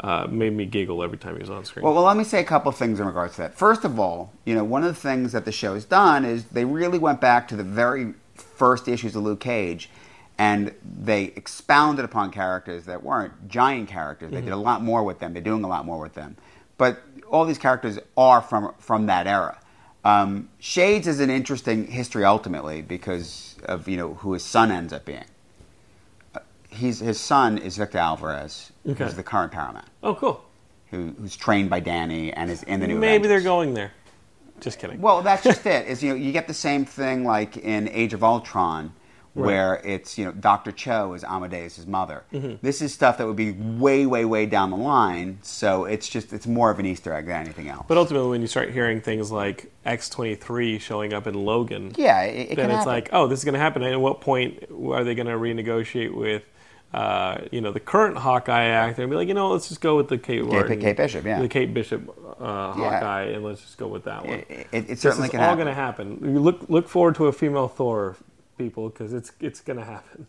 uh, 0.00 0.26
made 0.30 0.54
me 0.54 0.64
giggle 0.64 1.02
every 1.02 1.18
time 1.18 1.34
he 1.34 1.40
was 1.40 1.50
on 1.50 1.64
screen. 1.64 1.84
Well, 1.84 1.92
well, 1.92 2.04
let 2.04 2.16
me 2.16 2.24
say 2.24 2.40
a 2.40 2.44
couple 2.44 2.70
of 2.70 2.76
things 2.76 3.00
in 3.00 3.06
regards 3.06 3.34
to 3.34 3.42
that. 3.42 3.54
First 3.54 3.84
of 3.84 4.00
all, 4.00 4.32
you 4.46 4.54
know, 4.54 4.64
one 4.64 4.82
of 4.82 4.94
the 4.94 5.00
things 5.00 5.32
that 5.32 5.44
the 5.44 5.52
show 5.52 5.74
has 5.74 5.84
done 5.84 6.24
is 6.24 6.46
they 6.46 6.64
really 6.64 6.98
went 6.98 7.20
back 7.20 7.48
to 7.48 7.56
the 7.56 7.64
very 7.64 8.14
first 8.34 8.88
issues 8.88 9.14
of 9.14 9.22
Luke 9.24 9.40
Cage, 9.40 9.90
and 10.38 10.74
they 10.82 11.24
expounded 11.36 12.06
upon 12.06 12.30
characters 12.30 12.86
that 12.86 13.02
weren't 13.02 13.46
giant 13.46 13.90
characters. 13.90 14.30
They 14.30 14.40
did 14.40 14.52
a 14.52 14.56
lot 14.56 14.82
more 14.82 15.02
with 15.02 15.18
them. 15.18 15.34
They're 15.34 15.42
doing 15.42 15.64
a 15.64 15.68
lot 15.68 15.84
more 15.84 16.00
with 16.00 16.14
them, 16.14 16.38
but 16.78 17.02
all 17.30 17.44
these 17.44 17.58
characters 17.58 17.98
are 18.16 18.40
from 18.40 18.72
from 18.78 19.06
that 19.06 19.26
era. 19.26 19.59
Um, 20.04 20.48
Shades 20.58 21.06
is 21.06 21.20
an 21.20 21.30
interesting 21.30 21.86
history 21.86 22.24
ultimately 22.24 22.80
because 22.82 23.56
of 23.64 23.86
you 23.88 23.96
know 23.96 24.14
who 24.14 24.32
his 24.32 24.44
son 24.44 24.70
ends 24.70 24.92
up 24.92 25.04
being. 25.04 25.24
Uh, 26.34 26.40
He's, 26.70 27.00
his 27.00 27.20
son 27.20 27.58
is 27.58 27.76
Victor 27.76 27.98
Alvarez, 27.98 28.72
Okay. 28.88 29.04
who's 29.04 29.14
the 29.14 29.22
current 29.22 29.52
Power 29.52 29.72
Man 29.74 29.84
oh, 30.02 30.14
cool. 30.14 30.42
who, 30.90 31.14
who's 31.20 31.36
trained 31.36 31.68
by 31.68 31.80
Danny 31.80 32.32
and 32.32 32.50
is 32.50 32.62
in 32.62 32.80
the 32.80 32.86
new. 32.86 32.96
Maybe 32.96 33.28
they're 33.28 33.40
going 33.42 33.74
there. 33.74 33.92
Just 34.60 34.78
kidding. 34.78 35.00
Well, 35.00 35.22
that's 35.22 35.42
just 35.42 35.66
it. 35.74 35.86
Is 35.86 36.02
you 36.02 36.10
know 36.10 36.16
you 36.16 36.32
get 36.32 36.46
the 36.46 36.54
same 36.54 36.84
thing 36.86 37.24
like 37.24 37.56
in 37.58 37.88
Age 37.88 38.14
of 38.14 38.24
Ultron, 38.24 38.92
where 39.34 39.80
it's 39.84 40.18
you 40.18 40.24
know 40.24 40.32
Doctor 40.32 40.72
Cho 40.72 41.14
is 41.14 41.24
Amadeus' 41.24 41.86
mother. 41.86 42.24
Mm-hmm. 42.32 42.54
This 42.62 42.82
is 42.82 42.92
stuff 42.92 43.18
that 43.18 43.26
would 43.26 43.36
be 43.36 43.52
way, 43.52 44.06
way, 44.06 44.24
way 44.24 44.46
down 44.46 44.70
the 44.70 44.76
line. 44.76 45.38
So 45.42 45.84
it's 45.84 46.08
just 46.08 46.32
it's 46.32 46.46
more 46.46 46.70
of 46.70 46.78
an 46.78 46.86
Easter 46.86 47.12
egg 47.12 47.26
than 47.26 47.40
anything 47.40 47.68
else. 47.68 47.84
but 47.86 47.96
ultimately, 47.96 48.28
when 48.30 48.40
you 48.40 48.48
start 48.48 48.70
hearing 48.70 49.00
things 49.00 49.30
like 49.30 49.70
X23 49.86 50.80
showing 50.80 51.12
up 51.12 51.26
in 51.26 51.34
Logan, 51.34 51.92
yeah, 51.96 52.22
it, 52.22 52.52
it 52.52 52.56
then 52.56 52.70
it's 52.70 52.78
happen. 52.78 52.86
like, 52.86 53.08
oh, 53.12 53.26
this 53.28 53.38
is 53.38 53.44
going 53.44 53.54
to 53.54 53.60
happen. 53.60 53.82
And 53.82 53.92
at 53.92 54.00
what 54.00 54.20
point 54.20 54.64
are 54.70 55.04
they 55.04 55.14
going 55.14 55.26
to 55.26 55.34
renegotiate 55.34 56.12
with, 56.12 56.44
uh, 56.92 57.38
you 57.52 57.60
know, 57.60 57.70
the 57.70 57.80
current 57.80 58.18
Hawkeye 58.18 58.64
actor 58.64 59.02
and 59.02 59.10
be 59.10 59.16
like, 59.16 59.28
you 59.28 59.34
know, 59.34 59.52
let's 59.52 59.68
just 59.68 59.80
go 59.80 59.96
with 59.96 60.08
the 60.08 60.18
Kate, 60.18 60.44
Martin, 60.44 60.80
Kate 60.80 60.96
Bishop, 60.96 61.24
yeah. 61.24 61.40
the 61.40 61.48
Kate 61.48 61.72
Bishop 61.72 62.08
uh, 62.40 62.72
Hawkeye, 62.72 63.26
and 63.26 63.44
let's 63.44 63.60
just 63.60 63.78
go 63.78 63.86
with 63.86 64.04
that 64.04 64.26
one. 64.26 64.40
it, 64.48 64.66
it, 64.72 64.90
it 64.90 64.98
certainly 64.98 65.28
can 65.28 65.40
all 65.40 65.54
going 65.54 65.68
to 65.68 65.74
happen. 65.74 66.18
You 66.20 66.40
look 66.40 66.68
look 66.68 66.88
forward 66.88 67.14
to 67.16 67.26
a 67.26 67.32
female 67.32 67.68
Thor, 67.68 68.16
people, 68.60 68.88
because 68.90 69.12
it's 69.12 69.32
it's 69.40 69.60
going 69.60 69.78
to 69.78 69.84
happen. 69.84 70.26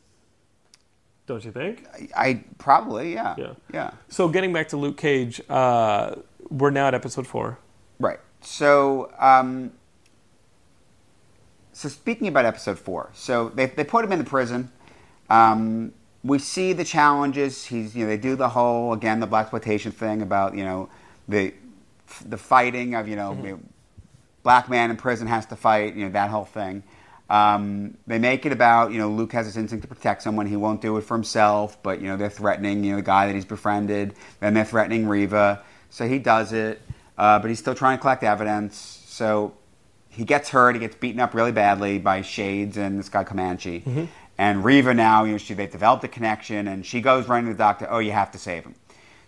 Don't 1.27 1.43
you 1.45 1.51
think? 1.51 1.87
I 2.15 2.43
probably 2.57 3.13
yeah 3.13 3.35
Yeah. 3.37 3.53
yeah 3.73 3.91
So 4.09 4.27
getting 4.27 4.53
back 4.53 4.69
to 4.69 4.77
Luke 4.77 4.97
Cage, 4.97 5.41
uh, 5.49 6.15
we're 6.49 6.71
now 6.71 6.87
at 6.87 6.93
episode 6.93 7.27
four. 7.27 7.59
Right. 7.99 8.19
So, 8.41 9.13
um, 9.19 9.71
so 11.73 11.87
speaking 11.89 12.27
about 12.27 12.45
episode 12.45 12.79
four, 12.79 13.09
so 13.13 13.49
they 13.49 13.67
they 13.67 13.83
put 13.83 14.03
him 14.05 14.11
in 14.11 14.19
the 14.19 14.25
prison. 14.25 14.71
Um, 15.29 15.93
we 16.23 16.39
see 16.39 16.73
the 16.73 16.83
challenges. 16.83 17.65
He's 17.65 17.95
you 17.95 18.03
know 18.03 18.09
they 18.09 18.17
do 18.17 18.35
the 18.35 18.49
whole 18.49 18.93
again 18.93 19.19
the 19.19 19.27
black 19.27 19.43
exploitation 19.45 19.91
thing 19.91 20.21
about 20.21 20.55
you 20.55 20.63
know 20.63 20.89
the 21.27 21.53
the 22.25 22.37
fighting 22.37 22.95
of 22.95 23.07
you 23.07 23.15
know, 23.15 23.33
you 23.41 23.51
know, 23.51 23.59
black 24.43 24.69
man 24.69 24.89
in 24.89 24.97
prison 24.97 25.27
has 25.27 25.45
to 25.45 25.55
fight 25.55 25.95
you 25.95 26.05
know 26.05 26.11
that 26.11 26.29
whole 26.29 26.45
thing. 26.45 26.83
Um, 27.31 27.97
they 28.07 28.19
make 28.19 28.45
it 28.45 28.51
about 28.51 28.91
you 28.91 28.97
know 28.97 29.09
Luke 29.09 29.31
has 29.31 29.45
this 29.45 29.55
instinct 29.55 29.83
to 29.83 29.87
protect 29.87 30.21
someone. 30.21 30.47
He 30.47 30.57
won't 30.57 30.81
do 30.81 30.97
it 30.97 31.05
for 31.05 31.15
himself, 31.15 31.81
but 31.81 32.01
you 32.01 32.09
know 32.09 32.17
they're 32.17 32.29
threatening 32.29 32.83
you 32.83 32.91
know 32.91 32.97
the 32.97 33.03
guy 33.03 33.25
that 33.27 33.33
he's 33.33 33.45
befriended. 33.45 34.15
Then 34.41 34.53
they're 34.53 34.65
threatening 34.65 35.07
Reva, 35.07 35.63
so 35.89 36.09
he 36.09 36.19
does 36.19 36.51
it. 36.51 36.81
Uh, 37.17 37.39
but 37.39 37.49
he's 37.49 37.59
still 37.59 37.73
trying 37.73 37.97
to 37.97 38.01
collect 38.01 38.23
evidence. 38.23 38.75
So 39.05 39.53
he 40.09 40.25
gets 40.25 40.49
hurt. 40.49 40.75
He 40.75 40.79
gets 40.79 40.95
beaten 40.95 41.21
up 41.21 41.33
really 41.33 41.53
badly 41.53 41.99
by 41.99 42.21
Shades 42.21 42.75
and 42.75 42.99
this 42.99 43.07
guy 43.07 43.23
Comanche. 43.23 43.81
And 44.37 44.65
Reva 44.65 44.93
now, 44.93 45.23
you 45.23 45.33
know, 45.33 45.37
she, 45.37 45.53
they've 45.53 45.71
developed 45.71 46.03
a 46.03 46.09
connection, 46.09 46.67
and 46.67 46.85
she 46.85 46.99
goes 46.99 47.29
running 47.29 47.45
to 47.45 47.53
the 47.53 47.57
doctor. 47.57 47.87
Oh, 47.89 47.99
you 47.99 48.11
have 48.11 48.31
to 48.31 48.39
save 48.39 48.63
him. 48.63 48.75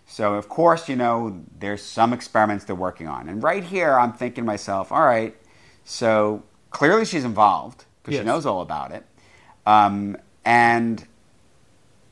So 0.06 0.34
of 0.34 0.50
course, 0.50 0.90
you 0.90 0.98
know, 0.98 1.42
there's 1.58 1.82
some 1.82 2.12
experiments 2.12 2.66
they're 2.66 2.76
working 2.76 3.08
on. 3.08 3.30
And 3.30 3.42
right 3.42 3.64
here, 3.64 3.98
I'm 3.98 4.12
thinking 4.12 4.44
to 4.44 4.46
myself, 4.46 4.92
all 4.92 5.06
right, 5.06 5.38
so 5.86 6.44
clearly 6.70 7.06
she's 7.06 7.24
involved 7.24 7.86
because 8.04 8.14
Yes. 8.16 8.22
she 8.22 8.26
knows 8.26 8.46
all 8.46 8.62
about 8.62 8.92
it. 8.92 9.06
Um, 9.66 10.18
and 10.46 11.06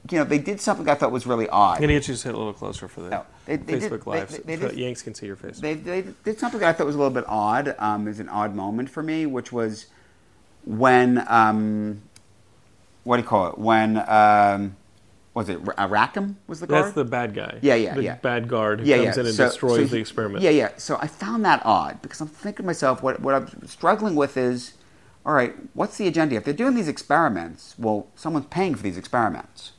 you 0.10 0.17
know, 0.17 0.23
they 0.23 0.39
did 0.39 0.60
something 0.60 0.89
I 0.89 0.95
thought 0.95 1.12
was 1.12 1.27
really 1.27 1.47
odd. 1.49 1.75
I'm 1.75 1.82
gonna 1.82 1.93
get 1.93 2.08
you 2.08 2.15
to 2.15 2.19
sit 2.19 2.34
a 2.34 2.38
little 2.38 2.54
closer 2.54 2.88
for 2.88 3.01
the 3.01 3.10
No, 3.10 3.25
they- 3.45 3.58
they 3.58 3.80
did- 3.80 3.91
Facebook 3.91 4.06
they- 4.06 4.12
Live, 4.12 4.45
they- 4.47 4.58
so 4.58 4.67
did- 4.69 4.77
Yanks 4.80 5.04
can 5.04 5.13
see 5.13 5.27
your 5.27 5.36
face. 5.36 5.60
they, 5.60 5.75
they 5.75 6.04
did 6.23 6.39
something 6.39 6.60
that 6.60 6.69
I 6.69 6.73
thought 6.73 6.88
was 6.88 6.95
a 6.95 6.97
little 6.97 7.13
bit 7.13 7.25
odd. 7.27 7.75
Um, 7.77 8.08
it 8.08 8.10
was 8.10 8.19
an 8.19 8.27
odd 8.30 8.56
moment 8.56 8.89
for 8.89 9.04
me, 9.04 9.27
which 9.27 9.51
was 9.51 9.86
when 10.65 11.23
um, 11.27 12.01
what 13.04 13.17
do 13.17 13.21
you 13.21 13.27
call 13.27 13.47
it? 13.49 13.60
When 13.60 14.04
um, 14.10 14.75
was 15.36 15.49
it 15.49 15.60
uh, 15.77 15.88
Rackham 15.88 16.38
was 16.47 16.62
the 16.62 16.67
guard? 16.67 16.86
That's 16.86 16.95
the 16.95 17.06
bad 17.06 17.36
guy. 17.36 17.60
Yeah, 17.62 17.75
yeah, 17.75 17.93
the 17.93 18.04
yeah. 18.04 18.15
bad 18.15 18.47
guard 18.47 18.80
who 18.80 18.88
yeah, 18.88 18.95
comes 19.04 19.17
yeah. 19.17 19.21
in 19.21 19.25
and 19.27 19.36
So- 19.36 19.45
destroys 19.49 19.89
so 19.89 19.95
the 19.95 19.99
experiment. 20.01 20.43
Yeah, 20.43 20.49
yeah. 20.49 20.69
So 20.77 20.97
I 20.99 21.06
found 21.06 21.45
that 21.45 21.62
odd 21.63 22.01
because 22.01 22.19
I'm 22.21 22.27
thinking 22.27 22.63
to 22.63 22.67
myself, 22.67 23.04
what 23.04 23.21
what 23.21 23.36
I'm 23.36 23.67
struggling 23.67 24.15
with 24.15 24.36
is, 24.36 24.73
all 25.25 25.34
right, 25.34 25.53
what's 25.73 25.97
the 25.97 26.07
agenda? 26.07 26.36
If 26.36 26.43
they're 26.45 26.53
doing 26.53 26.75
these 26.75 26.88
experiments, 26.88 27.75
well, 27.77 28.07
someone's 28.15 28.47
paying 28.47 28.75
for 28.75 28.84
these 28.84 28.97
experiments. 28.97 29.73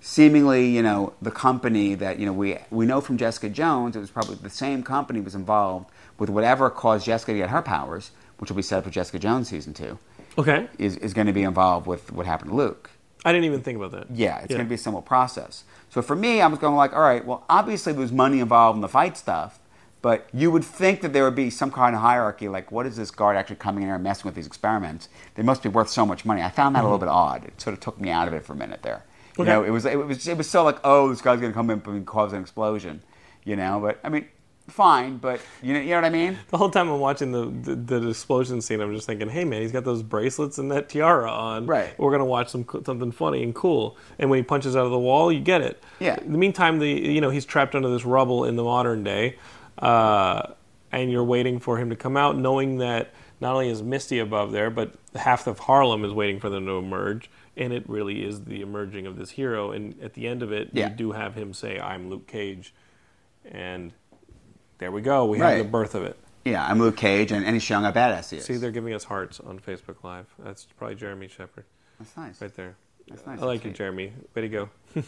Seemingly, 0.00 0.68
you 0.68 0.82
know, 0.82 1.12
the 1.20 1.30
company 1.32 1.94
that 1.96 2.18
you 2.18 2.26
know 2.26 2.32
we 2.32 2.56
we 2.70 2.86
know 2.86 3.00
from 3.00 3.16
Jessica 3.18 3.48
Jones, 3.48 3.96
it 3.96 3.98
was 4.00 4.10
probably 4.10 4.36
the 4.36 4.48
same 4.50 4.82
company 4.82 5.20
was 5.20 5.34
involved 5.34 5.90
with 6.18 6.30
whatever 6.30 6.70
caused 6.70 7.04
Jessica 7.06 7.32
to 7.32 7.38
get 7.38 7.50
her 7.50 7.62
powers, 7.62 8.12
which 8.38 8.48
will 8.50 8.56
be 8.56 8.62
set 8.62 8.78
up 8.78 8.84
for 8.84 8.90
Jessica 8.90 9.18
Jones 9.18 9.48
season 9.48 9.74
two, 9.74 9.98
Okay. 10.38 10.68
is 10.78 10.96
is 10.98 11.12
going 11.14 11.26
to 11.26 11.32
be 11.32 11.42
involved 11.42 11.86
with 11.88 12.12
what 12.12 12.26
happened 12.26 12.50
to 12.52 12.56
Luke. 12.56 12.90
I 13.24 13.32
didn't 13.32 13.46
even 13.46 13.60
think 13.62 13.76
about 13.76 13.90
that. 13.90 14.06
Yeah, 14.16 14.38
it's 14.38 14.48
going 14.54 14.60
to 14.64 14.68
be 14.68 14.76
a 14.76 14.78
similar 14.78 15.02
process. 15.02 15.64
So 15.90 16.00
for 16.00 16.14
me, 16.14 16.40
I 16.40 16.46
was 16.46 16.60
going 16.60 16.76
like, 16.76 16.92
all 16.92 17.00
right, 17.02 17.24
well, 17.26 17.44
obviously 17.48 17.92
there's 17.92 18.12
money 18.12 18.38
involved 18.38 18.76
in 18.76 18.80
the 18.80 18.88
fight 18.88 19.16
stuff, 19.16 19.58
but 20.00 20.28
you 20.32 20.50
would 20.50 20.64
think 20.64 21.00
that 21.02 21.12
there 21.12 21.24
would 21.24 21.34
be 21.34 21.50
some 21.50 21.70
kind 21.70 21.94
of 21.94 22.00
hierarchy. 22.00 22.48
Like, 22.48 22.70
what 22.70 22.86
is 22.86 22.96
this 22.96 23.10
guard 23.10 23.36
actually 23.36 23.56
coming 23.56 23.82
in 23.82 23.88
here 23.88 23.96
and 23.96 24.04
messing 24.04 24.26
with 24.26 24.34
these 24.34 24.46
experiments? 24.46 25.08
They 25.34 25.42
must 25.42 25.62
be 25.62 25.68
worth 25.68 25.88
so 25.88 26.06
much 26.06 26.24
money. 26.24 26.42
I 26.42 26.50
found 26.50 26.76
that 26.76 26.80
a 26.80 26.82
little 26.84 26.98
mm-hmm. 26.98 27.06
bit 27.06 27.12
odd. 27.12 27.44
It 27.44 27.60
sort 27.60 27.74
of 27.74 27.80
took 27.80 28.00
me 28.00 28.10
out 28.10 28.28
of 28.28 28.34
it 28.34 28.44
for 28.44 28.52
a 28.52 28.56
minute 28.56 28.82
there. 28.82 29.04
You 29.38 29.44
know, 29.44 29.62
it 29.62 29.70
was 29.70 29.84
it 29.84 29.96
was 29.96 30.26
it 30.26 30.36
was 30.36 30.50
so 30.50 30.64
like, 30.64 30.78
oh, 30.82 31.08
this 31.10 31.20
guy's 31.20 31.38
going 31.38 31.52
to 31.52 31.56
come 31.56 31.70
in 31.70 31.80
and 31.86 32.06
cause 32.06 32.32
an 32.32 32.40
explosion. 32.40 33.02
You 33.44 33.54
know, 33.54 33.78
but 33.80 34.00
I 34.02 34.08
mean, 34.08 34.26
fine, 34.68 35.16
but 35.18 35.40
you 35.62 35.72
know, 35.72 35.80
you 35.80 35.90
know 35.90 35.96
what 35.96 36.04
I 36.04 36.10
mean? 36.10 36.38
The 36.50 36.58
whole 36.58 36.70
time 36.70 36.88
I'm 36.88 37.00
watching 37.00 37.32
the, 37.32 37.46
the 37.46 38.00
the 38.00 38.08
explosion 38.08 38.60
scene, 38.60 38.80
I'm 38.80 38.94
just 38.94 39.06
thinking, 39.06 39.28
"Hey 39.28 39.44
man, 39.44 39.62
he's 39.62 39.72
got 39.72 39.84
those 39.84 40.02
bracelets 40.02 40.58
and 40.58 40.70
that 40.72 40.88
tiara 40.88 41.30
on. 41.30 41.66
Right. 41.66 41.96
We're 41.98 42.10
gonna 42.10 42.24
watch 42.24 42.48
some 42.48 42.66
something 42.84 43.12
funny 43.12 43.42
and 43.42 43.54
cool." 43.54 43.96
And 44.18 44.28
when 44.28 44.38
he 44.38 44.42
punches 44.42 44.76
out 44.76 44.84
of 44.84 44.90
the 44.90 44.98
wall, 44.98 45.32
you 45.32 45.40
get 45.40 45.62
it. 45.62 45.82
Yeah. 46.00 46.18
In 46.20 46.32
the 46.32 46.38
meantime, 46.38 46.78
the 46.78 46.88
you 46.88 47.20
know 47.20 47.30
he's 47.30 47.44
trapped 47.44 47.74
under 47.74 47.88
this 47.90 48.04
rubble 48.04 48.44
in 48.44 48.56
the 48.56 48.64
modern 48.64 49.04
day, 49.04 49.36
uh, 49.78 50.54
and 50.92 51.10
you're 51.10 51.24
waiting 51.24 51.58
for 51.58 51.78
him 51.78 51.90
to 51.90 51.96
come 51.96 52.16
out, 52.16 52.36
knowing 52.36 52.78
that 52.78 53.12
not 53.40 53.52
only 53.52 53.68
is 53.68 53.82
Misty 53.82 54.18
above 54.18 54.52
there, 54.52 54.70
but 54.70 54.94
half 55.14 55.46
of 55.46 55.60
Harlem 55.60 56.04
is 56.04 56.12
waiting 56.12 56.40
for 56.40 56.48
them 56.50 56.66
to 56.66 56.72
emerge, 56.72 57.30
and 57.56 57.72
it 57.72 57.88
really 57.88 58.24
is 58.24 58.44
the 58.44 58.60
emerging 58.62 59.06
of 59.06 59.16
this 59.16 59.30
hero. 59.30 59.70
And 59.70 59.94
at 60.02 60.14
the 60.14 60.26
end 60.26 60.42
of 60.42 60.50
it, 60.52 60.70
Yeah. 60.72 60.88
you 60.90 60.96
do 60.96 61.12
have 61.12 61.34
him 61.34 61.52
say, 61.54 61.78
"I'm 61.78 62.10
Luke 62.10 62.26
Cage," 62.26 62.74
and 63.44 63.92
there 64.78 64.90
we 64.90 65.02
go. 65.02 65.24
We 65.26 65.38
have 65.38 65.58
the 65.58 65.64
birth 65.64 65.94
of 65.94 66.02
it. 66.04 66.18
Yeah, 66.44 66.64
I'm 66.66 66.78
Luke 66.78 66.96
Cage, 66.96 67.30
and, 67.30 67.44
and 67.44 67.54
he's 67.54 67.62
showing 67.62 67.84
how 67.84 67.92
badass 67.92 68.30
he 68.30 68.38
is. 68.38 68.44
See, 68.46 68.56
they're 68.56 68.70
giving 68.70 68.94
us 68.94 69.04
hearts 69.04 69.38
on 69.40 69.58
Facebook 69.58 70.02
Live. 70.02 70.26
That's 70.38 70.64
probably 70.78 70.94
Jeremy 70.96 71.28
Shepard 71.28 71.64
That's 71.98 72.16
nice. 72.16 72.40
right 72.40 72.54
there. 72.54 72.76
That's 73.08 73.26
nice. 73.26 73.40
I 73.40 73.44
like 73.44 73.58
That's 73.60 73.64
you, 73.66 73.70
sweet. 73.70 73.76
Jeremy. 73.76 74.12
Way 74.34 74.42
to 74.42 74.48
go. 74.48 74.68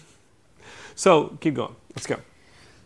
so 0.94 1.36
keep 1.40 1.54
going. 1.54 1.74
Let's 1.94 2.06
go. 2.06 2.16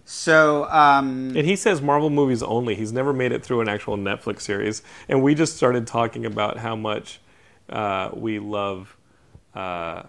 So, 0.04 0.64
um, 0.70 1.28
And 1.36 1.46
he 1.46 1.56
says 1.56 1.80
Marvel 1.80 2.10
movies 2.10 2.42
only. 2.42 2.74
He's 2.74 2.92
never 2.92 3.12
made 3.12 3.32
it 3.32 3.42
through 3.42 3.60
an 3.62 3.68
actual 3.68 3.96
Netflix 3.96 4.42
series. 4.42 4.82
And 5.08 5.22
we 5.22 5.34
just 5.34 5.56
started 5.56 5.86
talking 5.86 6.26
about 6.26 6.58
how 6.58 6.76
much 6.76 7.20
uh, 7.70 8.10
we 8.12 8.38
love 8.38 8.96
uh, 9.54 10.02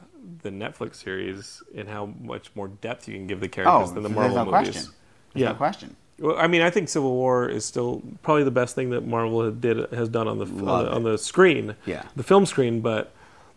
the 0.43 0.49
Netflix 0.49 0.95
series 0.95 1.63
and 1.75 1.87
how 1.87 2.07
much 2.21 2.51
more 2.55 2.67
depth 2.67 3.07
you 3.07 3.13
can 3.15 3.27
give 3.27 3.39
the 3.39 3.47
characters 3.47 3.91
oh, 3.91 3.93
than 3.93 4.03
the 4.03 4.09
there's 4.09 4.33
Marvel 4.33 4.35
no 4.37 4.45
movies. 4.51 4.71
question. 4.73 4.93
There's 5.33 5.41
Yeah. 5.43 5.49
no 5.49 5.55
question. 5.55 5.95
Well, 6.19 6.37
I 6.37 6.47
mean, 6.47 6.61
I 6.61 6.69
think 6.69 6.89
Civil 6.89 7.11
War 7.13 7.47
is 7.47 7.65
still 7.65 8.01
probably 8.23 8.43
the 8.43 8.51
best 8.51 8.73
thing 8.75 8.89
that 8.91 9.05
Marvel 9.05 9.49
did 9.51 9.91
has 9.91 10.07
done 10.09 10.27
on 10.27 10.39
the 10.39 10.45
on 10.45 10.85
the, 10.85 10.91
on 10.91 11.03
the 11.03 11.17
screen, 11.17 11.75
Yeah. 11.85 12.03
the 12.15 12.23
film 12.23 12.45
screen. 12.45 12.79
But 12.81 13.13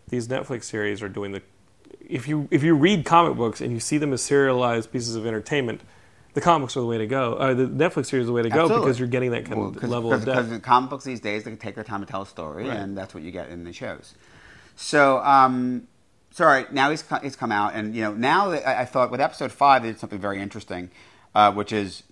these 0.09 0.27
Netflix 0.27 0.65
series 0.65 1.01
are 1.01 1.07
doing 1.09 1.31
the. 1.31 1.41
If 2.05 2.27
you 2.27 2.47
if 2.51 2.61
you 2.63 2.75
read 2.75 3.05
comic 3.05 3.37
books 3.37 3.61
and 3.61 3.71
you 3.71 3.79
see 3.79 3.97
them 3.97 4.11
as 4.13 4.21
serialized 4.21 4.91
pieces 4.91 5.15
of 5.15 5.25
entertainment, 5.25 5.81
the 6.39 6.43
comics 6.45 6.77
are 6.77 6.81
the 6.81 6.85
way 6.85 6.97
to 6.97 7.07
go. 7.07 7.33
Uh, 7.33 7.53
the 7.53 7.65
Netflix 7.67 8.07
series 8.07 8.23
is 8.23 8.27
the 8.27 8.33
way 8.33 8.41
to 8.43 8.49
go 8.49 8.61
Absolutely. 8.61 8.85
because 8.85 8.99
you're 8.99 9.07
getting 9.09 9.31
that 9.31 9.45
kind 9.45 9.59
Well, 9.59 9.69
of 9.69 9.77
'cause- 9.77 9.89
level 9.89 10.13
of 10.13 10.25
depth. 10.25 10.37
Because 10.37 10.49
the 10.49 10.59
comic 10.59 10.89
books 10.89 11.03
these 11.03 11.19
days, 11.19 11.43
they 11.43 11.51
can 11.51 11.57
take 11.59 11.75
their 11.75 11.83
time 11.83 11.99
to 11.99 12.05
tell 12.05 12.21
a 12.21 12.25
story, 12.25 12.67
Right. 12.67 12.77
and 12.77 12.97
that's 12.97 13.13
what 13.13 13.23
you 13.23 13.31
get 13.31 13.49
in 13.49 13.63
the 13.65 13.73
shows. 13.73 14.15
So, 14.75 15.19
um, 15.19 15.83
so 16.31 16.45
all 16.45 16.51
right, 16.51 16.71
now 16.71 16.89
he's 16.89 17.03
he's 17.21 17.35
come 17.35 17.51
out, 17.51 17.73
and 17.75 17.93
you 17.95 18.01
know 18.01 18.13
now 18.13 18.49
that 18.49 18.67
I, 18.67 18.81
I 18.81 18.85
thought 18.85 19.11
with 19.11 19.19
episode 19.21 19.51
five 19.51 19.83
they 19.83 19.89
did 19.89 19.99
something 19.99 20.19
very 20.19 20.41
interesting, 20.41 20.89
uh, 21.35 21.51
which 21.51 21.71
is 21.73 22.03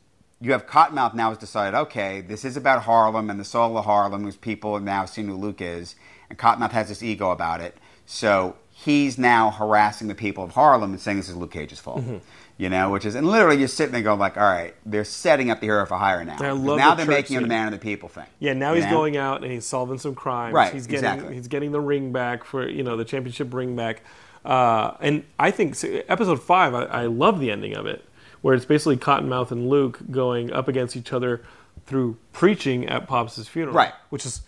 you 0.42 0.52
have 0.52 0.68
Cottonmouth 0.68 1.14
now 1.16 1.30
has 1.30 1.38
decided, 1.38 1.76
okay, 1.78 2.22
this 2.22 2.46
is 2.46 2.56
about 2.58 2.84
Harlem 2.84 3.30
and 3.30 3.40
the 3.40 3.44
soul 3.46 3.76
of 3.78 3.86
Harlem, 3.86 4.24
whose 4.24 4.36
people 4.36 4.74
have 4.76 4.84
now 4.84 5.04
seen 5.06 5.28
who 5.28 5.36
Luke 5.36 5.62
is, 5.62 5.96
and 6.30 6.38
Cottonmouth 6.38 6.72
has 6.72 6.90
this 6.90 7.02
ego 7.02 7.32
about 7.32 7.60
it, 7.62 7.78
so 8.06 8.56
he's 8.70 9.18
now 9.18 9.50
harassing 9.50 10.08
the 10.08 10.14
people 10.16 10.44
of 10.44 10.52
Harlem 10.52 10.92
and 10.92 11.00
saying 11.02 11.18
this 11.18 11.30
is 11.30 11.36
Luke 11.36 11.52
Cage's 11.52 11.80
fault. 11.80 12.02
Mm-hmm. 12.02 12.18
You 12.60 12.70
know, 12.70 12.90
which 12.90 13.06
is, 13.06 13.14
and 13.14 13.28
literally 13.28 13.58
you're 13.60 13.68
sitting 13.68 13.94
there 13.94 14.02
going 14.02 14.18
like, 14.18 14.36
all 14.36 14.42
right, 14.44 14.74
they're 14.84 15.04
setting 15.06 15.52
up 15.52 15.60
the 15.60 15.68
hero 15.68 15.86
for 15.86 15.96
hire 15.96 16.26
now. 16.26 16.34
I 16.34 16.38
'Cause 16.38 16.58
love 16.60 16.78
now 16.80 16.96
the 16.96 17.04
they're 17.06 17.16
making 17.16 17.36
him 17.38 17.44
the 17.44 17.50
man 17.50 17.68
of 17.68 17.74
the 17.74 17.78
people 17.80 18.10
thing. 18.10 18.26
Yeah, 18.40 18.54
now 18.54 18.74
he's 18.74 18.84
know? 18.86 18.90
going 18.90 19.16
out 19.16 19.44
and 19.44 19.52
he's 19.52 19.64
solving 19.66 20.00
some 20.00 20.16
crimes. 20.16 20.56
Right, 20.56 20.74
He's 20.74 20.88
getting 20.88 21.06
exactly. 21.06 21.36
he's 21.36 21.48
getting 21.48 21.72
the 21.72 21.80
ring 21.80 22.12
back 22.12 22.44
for 22.44 22.68
you 22.68 22.82
know 22.82 22.98
the 22.98 23.06
championship 23.06 23.54
ring 23.54 23.76
back. 23.76 24.02
Uh, 24.44 24.96
and 25.02 25.24
I 25.38 25.52
think 25.52 25.76
so, 25.76 25.88
episode 26.08 26.42
five, 26.42 26.74
I, 26.74 26.86
I 26.86 27.06
love 27.06 27.40
the 27.40 27.52
ending 27.52 27.76
of 27.76 27.86
it, 27.86 28.04
where 28.42 28.56
it's 28.56 28.66
basically 28.66 28.98
Cottonmouth 28.98 29.52
and 29.52 29.70
Luke 29.70 30.00
going 30.10 30.52
up 30.52 30.68
against 30.68 30.96
each 30.96 31.14
other 31.14 31.44
through 31.86 32.18
preaching 32.34 32.88
at 32.88 33.08
Pops' 33.08 33.48
funeral, 33.48 33.76
Right. 33.76 33.94
Which 34.10 34.26
is 34.26 34.42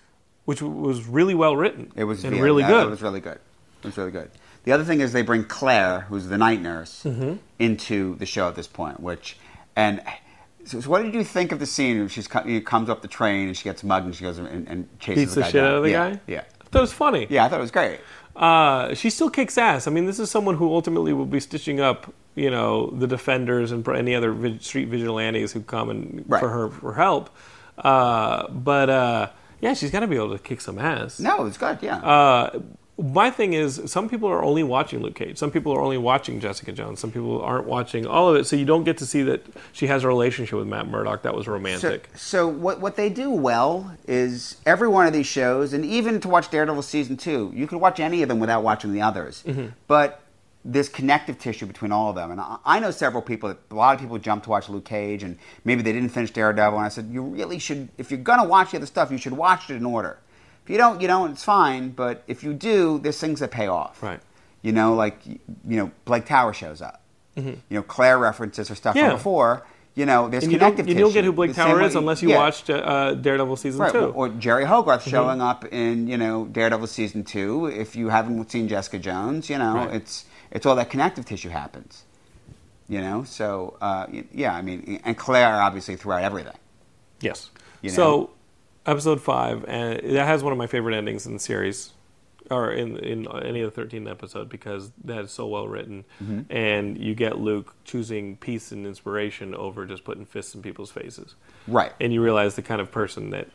which 0.45 0.63
was 0.63 1.05
really 1.05 1.35
well 1.35 1.55
written. 1.55 1.91
It 1.95 2.05
was 2.05 2.23
and 2.23 2.35
yeah, 2.35 2.41
really 2.41 2.63
good. 2.63 2.87
It 2.87 2.89
was 2.89 3.03
really 3.03 3.19
good. 3.19 3.37
It 3.83 3.85
was 3.85 3.97
really 3.97 4.09
good. 4.11 4.31
The 4.65 4.71
other 4.71 4.83
thing 4.83 5.01
is 5.01 5.13
they 5.13 5.21
bring 5.21 5.45
Claire, 5.45 6.01
who's 6.01 6.27
the 6.27 6.37
night 6.37 6.61
nurse, 6.61 7.03
Mm-hmm. 7.03 7.33
into 7.59 8.15
the 8.15 8.25
show 8.25 8.47
at 8.47 8.55
this 8.55 8.67
point. 8.67 8.99
Which 8.99 9.37
and 9.75 10.01
so, 10.65 10.81
so 10.81 10.89
what 10.89 11.01
did 11.03 11.13
you 11.13 11.23
think 11.23 11.51
of 11.51 11.59
the 11.59 11.65
scene? 11.65 11.99
where 11.99 12.09
She's 12.09 12.27
you 12.45 12.55
know, 12.55 12.61
comes 12.61 12.89
up 12.89 13.01
the 13.01 13.07
train 13.07 13.47
and 13.47 13.57
she 13.57 13.63
gets 13.63 13.83
mugged 13.83 14.05
and 14.05 14.15
she 14.15 14.23
goes 14.23 14.37
and, 14.37 14.67
and 14.67 14.99
chases 14.99 15.23
Beats 15.23 15.33
the, 15.35 15.39
the 15.41 15.41
guy 15.45 15.47
shit 15.51 15.61
down. 15.61 15.71
out 15.71 15.77
of 15.77 15.83
the 15.83 15.89
yeah, 15.91 16.09
guy. 16.11 16.19
Yeah, 16.27 16.39
I 16.61 16.63
thought 16.65 16.79
it 16.79 16.81
was 16.81 16.93
funny. 16.93 17.27
yeah. 17.29 17.45
I 17.45 17.49
thought 17.49 17.59
it 17.59 17.61
was 17.61 17.71
great. 17.71 17.99
Uh, 18.35 18.93
she 18.93 19.09
still 19.09 19.29
kicks 19.29 19.57
ass. 19.57 19.87
I 19.87 19.91
mean, 19.91 20.05
this 20.05 20.19
is 20.19 20.29
someone 20.31 20.55
who 20.55 20.71
ultimately 20.73 21.11
will 21.13 21.25
be 21.25 21.39
stitching 21.39 21.79
up, 21.81 22.13
you 22.35 22.49
know, 22.51 22.89
the 22.91 23.07
defenders 23.07 23.71
and 23.71 23.85
any 23.89 24.15
other 24.15 24.59
street 24.59 24.87
vigilantes 24.89 25.51
who 25.53 25.61
come 25.61 25.89
and 25.89 26.23
Right. 26.27 26.39
for 26.39 26.49
her 26.49 26.69
for 26.69 26.93
help. 26.93 27.29
Uh, 27.77 28.47
but 28.49 28.89
uh, 28.89 29.29
yeah, 29.61 29.73
she's 29.73 29.91
got 29.91 30.01
to 30.01 30.07
be 30.07 30.15
able 30.15 30.31
to 30.31 30.39
kick 30.39 30.61
some 30.61 30.77
ass. 30.79 31.19
No, 31.19 31.45
it's 31.45 31.57
good. 31.57 31.79
Yeah. 31.81 32.49
My 32.99 33.31
thing 33.31 33.53
is, 33.53 33.81
some 33.85 34.09
people 34.09 34.27
are 34.27 34.43
only 34.43 34.61
watching 34.61 35.01
Luke 35.01 35.15
Cage. 35.15 35.37
Some 35.37 35.51
people 35.51 35.71
are 35.71 35.79
only 35.79 35.97
watching 35.97 36.41
Jessica 36.41 36.73
Jones. 36.73 36.99
Some 36.99 37.11
people 37.11 37.41
aren't 37.41 37.65
watching 37.65 38.05
all 38.05 38.29
of 38.29 38.35
it. 38.35 38.45
So 38.45 38.57
you 38.57 38.65
don't 38.65 38.83
get 38.83 38.97
to 38.97 39.05
see 39.05 39.23
that 39.23 39.45
she 39.71 39.87
has 39.87 40.03
a 40.03 40.07
relationship 40.07 40.59
with 40.59 40.67
Matt 40.67 40.87
Murdock 40.87 41.21
that 41.23 41.33
was 41.33 41.47
romantic. 41.47 42.09
so 42.15 42.47
what 42.47 42.81
what 42.81 42.97
they 42.97 43.09
do 43.09 43.29
well 43.31 43.95
is 44.07 44.57
every 44.65 44.87
one 44.87 45.07
of 45.07 45.13
these 45.13 45.27
shows, 45.27 45.71
and 45.71 45.85
even 45.85 46.19
to 46.19 46.27
watch 46.27 46.51
Daredevil 46.51 46.81
season 46.81 47.15
two, 47.15 47.51
you 47.55 47.67
can 47.67 47.79
watch 47.79 47.99
any 47.99 48.21
of 48.21 48.27
them 48.27 48.39
without 48.39 48.63
watching 48.63 48.91
the 48.91 49.01
others. 49.01 49.43
Mm-hmm. 49.47 49.67
But 49.87 50.21
this 50.65 50.89
connective 50.89 51.39
tissue 51.39 51.65
between 51.65 51.91
all 51.91 52.09
of 52.09 52.15
them, 52.15 52.31
and 52.31 52.41
I, 52.41 52.57
I 52.65 52.79
know 52.79 52.91
several 52.91 53.21
people. 53.21 53.49
That, 53.49 53.59
a 53.71 53.75
lot 53.75 53.95
of 53.95 54.01
people 54.01 54.17
jump 54.17 54.43
to 54.43 54.49
watch 54.49 54.67
Luke 54.67 54.85
Cage, 54.85 55.23
and 55.23 55.37
maybe 55.63 55.81
they 55.81 55.93
didn't 55.93 56.09
finish 56.09 56.31
Daredevil. 56.31 56.77
And 56.77 56.85
I 56.85 56.89
said, 56.89 57.09
you 57.09 57.21
really 57.21 57.59
should. 57.59 57.89
If 57.97 58.11
you're 58.11 58.19
gonna 58.19 58.47
watch 58.47 58.71
the 58.71 58.77
other 58.77 58.85
stuff, 58.85 59.09
you 59.09 59.17
should 59.17 59.33
watch 59.33 59.69
it 59.69 59.75
in 59.75 59.85
order. 59.85 60.19
If 60.69 60.73
you 60.73 60.77
don't, 60.77 61.01
you 61.01 61.07
don't. 61.07 61.31
It's 61.31 61.43
fine. 61.43 61.89
But 61.89 62.23
if 62.27 62.43
you 62.43 62.53
do, 62.53 62.99
there's 62.99 63.19
things 63.19 63.39
that 63.39 63.49
pay 63.49 63.65
off. 63.67 64.03
Right. 64.03 64.19
You 64.61 64.71
know, 64.71 64.93
like 64.93 65.17
you 65.25 65.39
know, 65.65 65.91
Blake 66.05 66.25
Tower 66.27 66.53
shows 66.53 66.79
up. 66.79 67.01
You 67.35 67.55
know, 67.71 67.81
Claire 67.81 68.19
references 68.19 68.67
her 68.67 68.75
stuff 68.75 68.93
Mm-hmm. 68.95 69.03
Yeah. 69.03 69.09
from 69.11 69.17
before. 69.17 69.65
You 69.95 70.05
know, 70.05 70.27
there's 70.29 70.43
And 70.43 70.51
you 70.53 70.59
don't, 70.59 70.71
connective 70.75 70.87
you 70.95 71.01
don't 71.01 71.11
get 71.13 71.23
who 71.25 71.31
Blake 71.31 71.51
The 71.51 71.55
Tower 71.63 71.77
way- 71.79 71.85
is 71.85 71.95
unless 71.95 72.21
you 72.21 72.29
yeah. 72.29 72.37
watched 72.37 72.69
uh, 72.69 73.15
Daredevil 73.15 73.55
season 73.55 73.81
Right, 73.81 73.91
two. 73.91 73.97
Mm-hmm. 73.97 74.17
or, 74.19 74.27
or 74.27 74.29
Jeri 74.29 74.65
Hogarth 74.65 75.07
showing 75.07 75.41
up 75.41 75.65
in 75.65 76.07
you 76.07 76.17
know 76.17 76.45
Daredevil 76.45 76.85
season 76.87 77.23
two. 77.23 77.65
If 77.65 77.95
you 77.95 78.09
haven't 78.09 78.51
seen 78.51 78.67
Jessica 78.67 78.99
Jones, 78.99 79.49
you 79.49 79.57
know 79.57 79.73
Right. 79.75 79.95
it's 79.95 80.25
it's 80.51 80.65
all 80.67 80.75
that 80.75 80.89
connective 80.91 81.25
tissue 81.25 81.49
happens. 81.49 82.03
You 82.87 83.01
know, 83.01 83.23
so 83.23 83.77
uh, 83.81 84.05
yeah, 84.31 84.53
I 84.53 84.61
mean, 84.61 84.99
and 85.03 85.17
Claire 85.17 85.55
obviously 85.61 85.95
throughout 85.95 86.23
everything. 86.23 86.57
Yes. 87.21 87.49
You 87.81 87.89
so, 87.89 88.03
know? 88.03 88.29
Episode 88.89 89.21
five, 89.21 89.63
and 89.67 89.99
that 90.15 90.25
has 90.25 90.43
one 90.43 90.51
of 90.51 90.57
my 90.57 90.67
favorite 90.67 90.95
endings 90.95 91.25
in 91.25 91.33
the 91.33 91.39
series, 91.39 91.91
or 92.51 92.71
in 92.71 92.97
in 92.97 93.27
any 93.43 93.61
of 93.61 93.69
the 93.73 93.75
thirteen 93.81 94.07
episode 94.07 94.49
because 94.49 94.91
that 95.03 95.19
is 95.25 95.31
so 95.31 95.47
well 95.47 95.67
written, 95.67 96.05
Mm-hmm. 96.23 96.51
and 96.51 96.97
you 96.97 97.13
get 97.15 97.37
Luke 97.39 97.75
choosing 97.85 98.37
peace 98.37 98.71
and 98.71 98.85
inspiration 98.87 99.53
over 99.55 99.85
just 99.85 100.03
putting 100.03 100.25
fists 100.25 100.55
in 100.55 100.61
people's 100.61 100.91
faces, 100.91 101.35
Right. 101.67 101.91
and 102.01 102.11
you 102.13 102.21
realize 102.23 102.55
the 102.55 102.61
kind 102.63 102.81
of 102.81 102.91
person 102.91 103.29
that. 103.31 103.47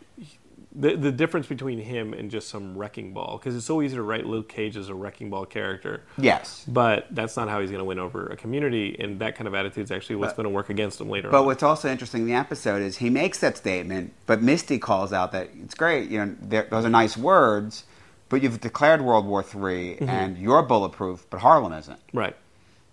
The, 0.77 0.97
the 0.97 1.13
difference 1.13 1.47
between 1.47 1.79
him 1.79 2.13
and 2.13 2.33
just 2.33 2.49
some 2.49 2.77
wrecking 2.77 3.13
ball 3.13 3.39
because 3.39 3.55
it's 3.55 3.65
so 3.65 3.81
easy 3.81 3.95
to 3.95 4.03
write 4.03 4.27
Luke 4.27 4.49
Cage 4.49 4.77
as 4.77 4.89
a 4.89 4.95
wrecking 4.95 5.31
ball 5.31 5.47
character, 5.47 6.03
Yes. 6.19 6.65
but 6.67 7.07
that's 7.13 7.37
not 7.37 7.49
how 7.49 7.61
he's 7.61 7.71
going 7.71 7.79
to 7.79 7.85
win 7.85 8.01
over 8.01 8.27
a 8.27 8.37
community, 8.37 8.97
and 8.99 9.21
that 9.21 9.37
kind 9.37 9.47
of 9.47 9.55
attitude 9.55 9.85
is 9.85 9.93
actually 9.93 10.17
what's 10.17 10.33
going 10.33 10.45
to 10.45 10.51
work 10.51 10.71
against 10.71 11.01
him 11.01 11.09
later 11.09 11.31
But 11.31 11.41
on. 11.43 11.47
what's 11.47 11.63
also 11.63 11.89
interesting 11.89 12.23
in 12.23 12.27
the 12.27 12.35
episode 12.35 12.83
is 12.83 12.97
he 12.97 13.09
makes 13.09 13.39
that 13.39 13.57
statement, 13.57 14.15
but 14.27 14.43
Misty 14.43 14.81
calls 14.81 15.13
out 15.13 15.31
that 15.31 15.51
it's 15.63 15.75
great. 15.77 16.11
You 16.11 16.27
know, 16.27 16.65
those 16.71 16.85
are 16.85 16.89
nice 16.91 17.17
words, 17.17 17.85
but 18.29 18.43
you've 18.43 18.61
declared 18.61 19.01
World 19.01 19.27
War 19.27 19.45
3 19.45 19.95
Mm-hmm. 19.95 20.09
and 20.11 20.37
you're 20.39 20.63
bulletproof, 20.65 21.25
but 21.31 21.39
Harlem 21.39 21.73
isn't. 21.73 22.01
right. 22.13 22.35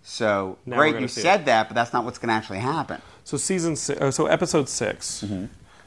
So 0.04 0.58
Now 0.66 0.76
great, 0.76 1.00
you 1.00 1.08
said 1.08 1.46
that, 1.46 1.68
but 1.68 1.74
that's 1.74 1.92
not 1.92 2.04
what's 2.04 2.18
going 2.18 2.28
to 2.28 2.34
actually 2.34 2.58
happen. 2.58 3.00
So 3.24 3.36
season 3.36 3.74
six, 3.76 4.00
uh, 4.00 4.10
so 4.12 4.26
episode 4.26 4.68
6 4.68 5.24
Mm-hmm. 5.26 5.44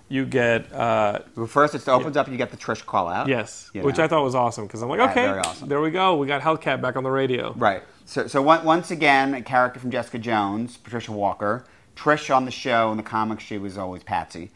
You 0.09 0.25
get 0.25 0.71
uh, 0.71 1.19
Well, 1.35 1.47
First, 1.47 1.75
it 1.75 1.87
opens 1.87 2.15
up, 2.17 2.27
you 2.29 2.37
get 2.37 2.51
the 2.51 2.57
Trish 2.57 2.85
call 2.85 3.07
out. 3.07 3.27
yes, 3.27 3.69
you 3.73 3.81
which 3.81 3.97
know. 3.97 4.03
I 4.03 4.07
thought 4.07 4.23
was 4.23 4.35
awesome 4.35 4.65
because 4.67 4.81
I'm 4.81 4.89
like, 4.89 4.99
Yeah, 4.99 5.11
okay, 5.11 5.25
very 5.27 5.39
awesome. 5.39 5.67
there 5.69 5.81
we 5.81 5.91
go, 5.91 6.15
we 6.17 6.27
got 6.27 6.41
Hellcat 6.41 6.81
back 6.81 6.95
on 6.95 7.03
the 7.03 7.11
radio. 7.11 7.53
Right. 7.57 7.83
So, 8.05 8.27
so 8.27 8.41
one, 8.41 8.63
once 8.63 8.91
again, 8.91 9.33
a 9.33 9.41
character 9.41 9.79
from 9.79 9.89
Jessica 9.91 10.19
Jones, 10.19 10.77
Patricia 10.77 11.11
Walker. 11.11 11.65
Trish 11.95 12.35
on 12.35 12.43
the 12.43 12.51
show 12.51 12.91
in 12.91 12.97
the 12.97 13.03
comics, 13.03 13.41
she 13.43 13.57
was 13.57 13.77
always 13.77 14.03
Patsy, 14.03 14.51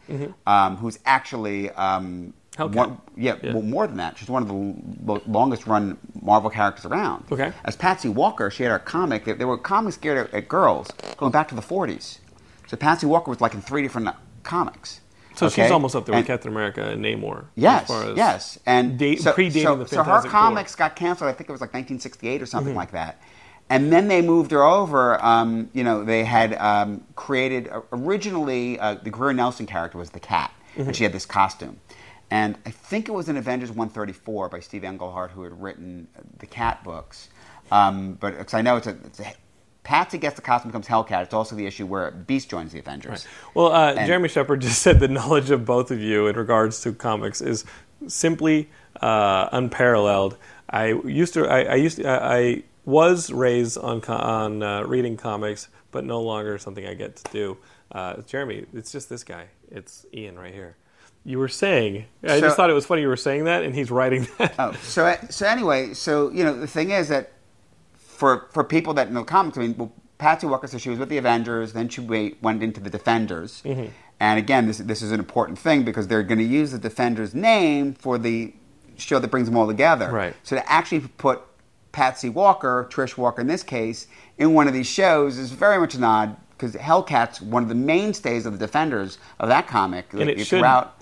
um, 0.46 0.76
who's 0.76 0.98
actually 1.06 1.70
um, 1.70 2.34
Hellcat. 2.56 2.74
one, 2.74 2.98
yeah, 3.16 3.36
Yeah. 3.42 3.54
Well, 3.54 3.62
more 3.62 3.86
than 3.86 3.96
that. 3.96 4.18
She's 4.18 4.28
one 4.28 4.42
of 4.42 4.48
the 4.48 4.74
lo- 5.10 5.22
longest 5.26 5.66
run 5.66 5.96
Marvel 6.20 6.50
characters 6.50 6.84
around. 6.84 7.24
Okay. 7.32 7.50
As 7.64 7.76
Patsy 7.76 8.10
Walker, 8.10 8.50
she 8.50 8.64
had 8.64 8.72
her 8.72 8.78
comic. 8.78 9.24
There, 9.24 9.34
there 9.34 9.46
were 9.48 9.56
comics 9.56 9.96
geared 9.96 10.18
at, 10.28 10.34
at 10.34 10.48
girls 10.48 10.88
going 11.16 11.32
back 11.32 11.48
to 11.48 11.54
the 11.54 11.62
40s. 11.62 12.18
So 12.66 12.76
Patsy 12.76 13.06
Walker 13.06 13.30
was 13.30 13.40
like 13.40 13.54
in 13.54 13.62
three 13.62 13.80
different 13.82 14.10
comics. 14.42 15.00
So 15.36 15.46
Okay? 15.46 15.62
she's 15.62 15.70
almost 15.70 15.94
up 15.96 16.06
there 16.06 16.14
with 16.16 16.26
Captain 16.26 16.50
America 16.50 16.82
and 16.90 17.04
Namor. 17.04 17.46
Yes, 17.54 17.88
as 17.90 18.08
as 18.10 18.16
yes, 18.16 18.58
and 18.66 18.98
date- 18.98 19.20
so, 19.22 19.32
predating 19.32 19.62
so, 19.62 19.76
the 19.76 19.86
so 19.88 20.02
her 20.02 20.22
comics 20.22 20.74
Four. 20.74 20.86
got 20.88 20.96
canceled. 20.96 21.30
I 21.30 21.32
think 21.32 21.48
it 21.48 21.52
was 21.52 21.60
like 21.60 21.72
1968 21.72 22.42
or 22.42 22.44
Mm-hmm. 22.44 22.50
something 22.50 22.74
like 22.74 22.90
that. 22.92 23.20
And 23.70 23.92
then 23.92 24.08
they 24.08 24.20
moved 24.20 24.50
her 24.50 24.62
over. 24.64 25.24
Um, 25.24 25.70
you 25.72 25.84
know, 25.84 26.02
they 26.04 26.24
had 26.24 26.54
um, 26.56 27.04
created 27.14 27.68
uh, 27.68 27.82
originally 27.92 28.78
uh, 28.80 28.94
the 28.94 29.10
Greer 29.10 29.32
Nelson 29.32 29.64
character 29.66 29.96
was 29.98 30.10
the 30.10 30.20
cat, 30.20 30.50
Mm-hmm. 30.76 30.88
and 30.88 30.96
she 30.96 31.04
had 31.04 31.12
this 31.12 31.26
costume. 31.26 31.78
And 32.32 32.56
I 32.66 32.70
think 32.70 33.08
it 33.08 33.12
was 33.12 33.28
in 33.28 33.36
Avengers 33.36 33.70
134 33.70 34.48
by 34.50 34.60
Steve 34.60 34.84
Englehart 34.84 35.30
who 35.32 35.42
had 35.42 35.60
written 35.60 36.06
the 36.38 36.46
cat 36.46 36.82
books. 36.84 37.28
Um, 37.72 38.14
but 38.20 38.36
because 38.38 38.54
I 38.54 38.62
know 38.62 38.76
it's 38.76 38.86
a, 38.86 38.96
it's 39.04 39.18
a 39.20 39.32
Patsy 39.90 40.18
gets 40.18 40.36
the 40.36 40.42
costume 40.42 40.70
becomes 40.70 40.86
Hellcat. 40.86 41.24
It's 41.24 41.34
also 41.34 41.56
the 41.56 41.66
issue 41.66 41.84
where 41.84 42.12
Beast 42.12 42.48
joins 42.48 42.70
the 42.70 42.78
Avengers. 42.78 43.26
Well, 43.54 43.72
uh, 43.72 43.94
And- 43.94 44.06
Jeremy 44.06 44.28
Shepard 44.28 44.60
just 44.68 44.80
said 44.82 45.00
the 45.00 45.08
knowledge 45.08 45.50
of 45.50 45.64
both 45.64 45.90
of 45.90 45.98
you 46.00 46.28
in 46.28 46.36
regards 46.36 46.80
to 46.82 46.92
comics 46.92 47.40
is 47.40 47.64
simply 48.06 48.70
uh, 49.02 49.48
unparalleled. 49.50 50.36
I 50.70 50.92
used 50.92 51.34
to, 51.34 51.44
I, 51.48 51.62
I 51.62 51.74
used, 51.74 51.96
to, 51.96 52.06
I, 52.08 52.36
I 52.36 52.62
was 52.84 53.32
raised 53.32 53.78
on 53.78 54.00
on 54.04 54.62
uh, 54.62 54.84
reading 54.84 55.16
comics, 55.16 55.66
but 55.90 56.04
no 56.04 56.20
longer 56.22 56.56
something 56.56 56.86
I 56.86 56.94
get 56.94 57.16
to 57.16 57.32
do. 57.32 57.56
Uh, 57.90 58.22
Jeremy, 58.22 58.66
it's 58.72 58.92
just 58.92 59.08
this 59.08 59.24
guy. 59.24 59.46
It's 59.72 60.06
Ian 60.14 60.38
right 60.38 60.54
here. 60.54 60.76
You 61.24 61.40
were 61.40 61.48
saying, 61.48 62.04
I 62.22 62.36
So- 62.36 62.40
just 62.42 62.56
thought 62.56 62.70
it 62.70 62.74
was 62.74 62.86
funny 62.86 63.02
you 63.02 63.08
were 63.08 63.16
saying 63.16 63.42
that, 63.46 63.64
and 63.64 63.74
he's 63.74 63.90
writing 63.90 64.28
that. 64.38 64.54
Oh, 64.56 64.72
so 64.84 65.16
so 65.30 65.46
anyway, 65.48 65.94
so 65.94 66.30
you 66.30 66.44
know 66.44 66.54
the 66.56 66.68
thing 66.68 66.92
is 66.92 67.08
that 67.08 67.32
for 68.20 68.48
for 68.52 68.62
people 68.62 68.92
that 68.94 69.10
know 69.10 69.24
comics, 69.24 69.56
I 69.56 69.62
mean, 69.62 69.74
well, 69.78 69.92
Patsy 70.18 70.46
Walker 70.46 70.66
said 70.66 70.82
she 70.82 70.90
was 70.90 70.98
with 70.98 71.08
the 71.08 71.16
Avengers, 71.16 71.72
then 71.72 71.88
she 71.88 72.02
went 72.42 72.62
into 72.62 72.78
the 72.78 72.90
Defenders, 72.90 73.62
mm-hmm. 73.64 73.86
and 74.20 74.38
again, 74.38 74.66
this 74.66 74.76
this 74.76 75.00
is 75.00 75.10
an 75.10 75.18
important 75.18 75.58
thing 75.58 75.84
because 75.84 76.06
they're 76.06 76.22
going 76.22 76.38
to 76.38 76.44
use 76.44 76.70
the 76.72 76.78
Defenders 76.78 77.34
name 77.34 77.94
for 77.94 78.18
the 78.18 78.52
show 78.98 79.18
that 79.18 79.28
brings 79.28 79.48
them 79.48 79.56
all 79.56 79.66
together. 79.66 80.10
Right. 80.12 80.36
So 80.42 80.56
to 80.56 80.70
actually 80.70 81.00
put 81.16 81.40
Patsy 81.92 82.28
Walker, 82.28 82.86
Trish 82.90 83.16
Walker 83.16 83.40
in 83.40 83.46
this 83.46 83.62
case, 83.62 84.06
in 84.36 84.52
one 84.52 84.68
of 84.68 84.74
these 84.74 84.86
shows 84.86 85.38
is 85.38 85.52
very 85.52 85.78
much 85.78 85.94
a 85.94 86.00
nod 86.00 86.36
because 86.50 86.74
Hellcat's 86.74 87.40
one 87.40 87.62
of 87.62 87.70
the 87.70 87.74
mainstays 87.74 88.44
of 88.44 88.52
the 88.52 88.66
Defenders 88.66 89.16
of 89.38 89.48
that 89.48 89.66
comic. 89.66 90.12
And 90.12 90.28
it 90.28 90.38
It's 90.38 90.46
should- 90.46 90.58
throughout- 90.58 90.99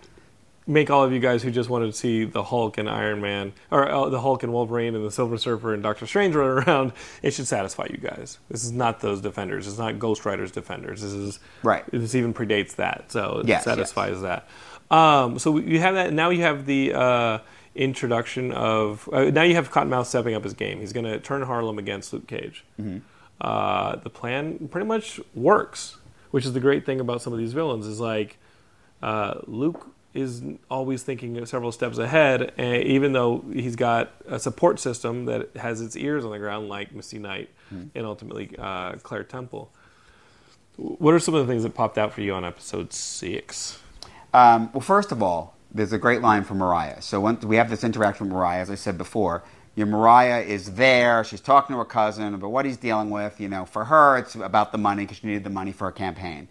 Make 0.70 0.90
all 0.90 1.02
of 1.02 1.12
you 1.14 1.18
guys 1.18 1.42
who 1.42 1.50
just 1.50 1.70
wanted 1.70 1.86
to 1.86 1.92
see 1.94 2.24
the 2.24 2.42
Hulk 2.42 2.76
and 2.76 2.90
Iron 2.90 3.22
Man, 3.22 3.54
or 3.70 3.88
uh, 3.90 4.10
the 4.10 4.20
Hulk 4.20 4.42
and 4.42 4.52
Wolverine 4.52 4.94
and 4.94 5.02
the 5.02 5.10
Silver 5.10 5.38
Surfer 5.38 5.72
and 5.72 5.82
Doctor 5.82 6.06
Strange 6.06 6.34
run 6.34 6.46
around, 6.62 6.92
it 7.22 7.32
should 7.32 7.46
satisfy 7.46 7.86
you 7.88 7.96
guys. 7.96 8.38
This 8.50 8.64
is 8.64 8.70
not 8.70 9.00
those 9.00 9.22
Defenders. 9.22 9.66
It's 9.66 9.78
not 9.78 9.98
Ghost 9.98 10.26
Rider's 10.26 10.50
Defenders. 10.52 11.00
This 11.00 11.14
is 11.14 11.40
Right. 11.62 11.84
This 11.90 12.14
even 12.14 12.34
predates 12.34 12.76
that, 12.76 13.06
so 13.10 13.38
it 13.38 13.48
Yes, 13.48 13.64
satisfies 13.64 14.20
that. 14.20 14.46
Um, 14.90 15.38
so 15.38 15.56
you 15.56 15.80
have 15.80 15.94
that. 15.94 16.12
Now 16.12 16.28
you 16.28 16.42
have 16.42 16.66
the 16.66 16.92
uh, 16.92 17.38
introduction 17.74 18.52
of. 18.52 19.08
Uh, 19.10 19.24
now 19.24 19.44
you 19.44 19.54
have 19.54 19.70
Cottonmouth 19.70 20.04
stepping 20.04 20.34
up 20.34 20.44
his 20.44 20.52
game. 20.52 20.80
He's 20.80 20.92
going 20.92 21.06
to 21.06 21.18
turn 21.18 21.40
Harlem 21.42 21.78
against 21.78 22.12
Luke 22.12 22.26
Cage. 22.26 22.64
Mm-hmm. 22.78 22.98
Uh, 23.40 23.96
the 23.96 24.10
plan 24.10 24.68
pretty 24.68 24.86
much 24.86 25.18
works, 25.34 25.96
which 26.30 26.44
is 26.44 26.52
the 26.52 26.60
great 26.60 26.84
thing 26.84 27.00
about 27.00 27.22
some 27.22 27.32
of 27.32 27.38
these 27.38 27.54
villains. 27.54 27.86
Is 27.86 28.00
like 28.00 28.36
uh, 29.02 29.40
Luke 29.46 29.94
is 30.18 30.42
always 30.70 31.02
thinking 31.02 31.44
several 31.46 31.72
steps 31.72 31.98
ahead, 31.98 32.52
and 32.58 32.82
even 32.84 33.12
though 33.12 33.44
he's 33.52 33.76
got 33.76 34.12
a 34.26 34.38
support 34.38 34.80
system 34.80 35.26
that 35.26 35.56
has 35.56 35.80
its 35.80 35.96
ears 35.96 36.24
on 36.24 36.30
the 36.30 36.38
ground, 36.38 36.68
like 36.68 36.94
Misty 36.94 37.18
Knight 37.18 37.50
and 37.70 38.06
ultimately 38.06 38.50
uh, 38.58 38.92
Claire 39.02 39.24
Temple. 39.24 39.70
What 40.76 41.12
are 41.14 41.18
some 41.18 41.34
of 41.34 41.46
the 41.46 41.52
things 41.52 41.64
that 41.64 41.74
popped 41.74 41.98
out 41.98 42.12
for 42.12 42.20
you 42.20 42.34
on 42.34 42.44
episode 42.44 42.92
six? 42.92 43.78
Um, 44.32 44.70
well, 44.72 44.80
first 44.80 45.12
of 45.12 45.22
all, 45.22 45.54
there's 45.72 45.92
a 45.92 45.98
great 45.98 46.22
line 46.22 46.44
from 46.44 46.58
Mariah. 46.58 47.02
So 47.02 47.20
once 47.20 47.44
we 47.44 47.56
have 47.56 47.68
this 47.68 47.84
interaction 47.84 48.26
with 48.26 48.32
Mariah, 48.34 48.60
as 48.60 48.70
I 48.70 48.74
said 48.74 48.96
before, 48.96 49.42
you 49.78 49.84
know, 49.84 49.92
Mariah 49.92 50.40
is 50.42 50.74
there. 50.74 51.22
She's 51.22 51.40
talking 51.40 51.74
to 51.74 51.78
her 51.78 51.84
cousin 51.84 52.34
about 52.34 52.50
what 52.50 52.64
he's 52.64 52.76
dealing 52.76 53.10
with. 53.10 53.40
You 53.40 53.48
know, 53.48 53.64
for 53.64 53.84
her, 53.84 54.18
it's 54.18 54.34
about 54.34 54.72
the 54.72 54.78
money 54.78 55.04
because 55.04 55.18
she 55.18 55.28
needed 55.28 55.44
the 55.44 55.50
money 55.50 55.70
for 55.70 55.84
her 55.84 55.92
campaign. 55.92 56.48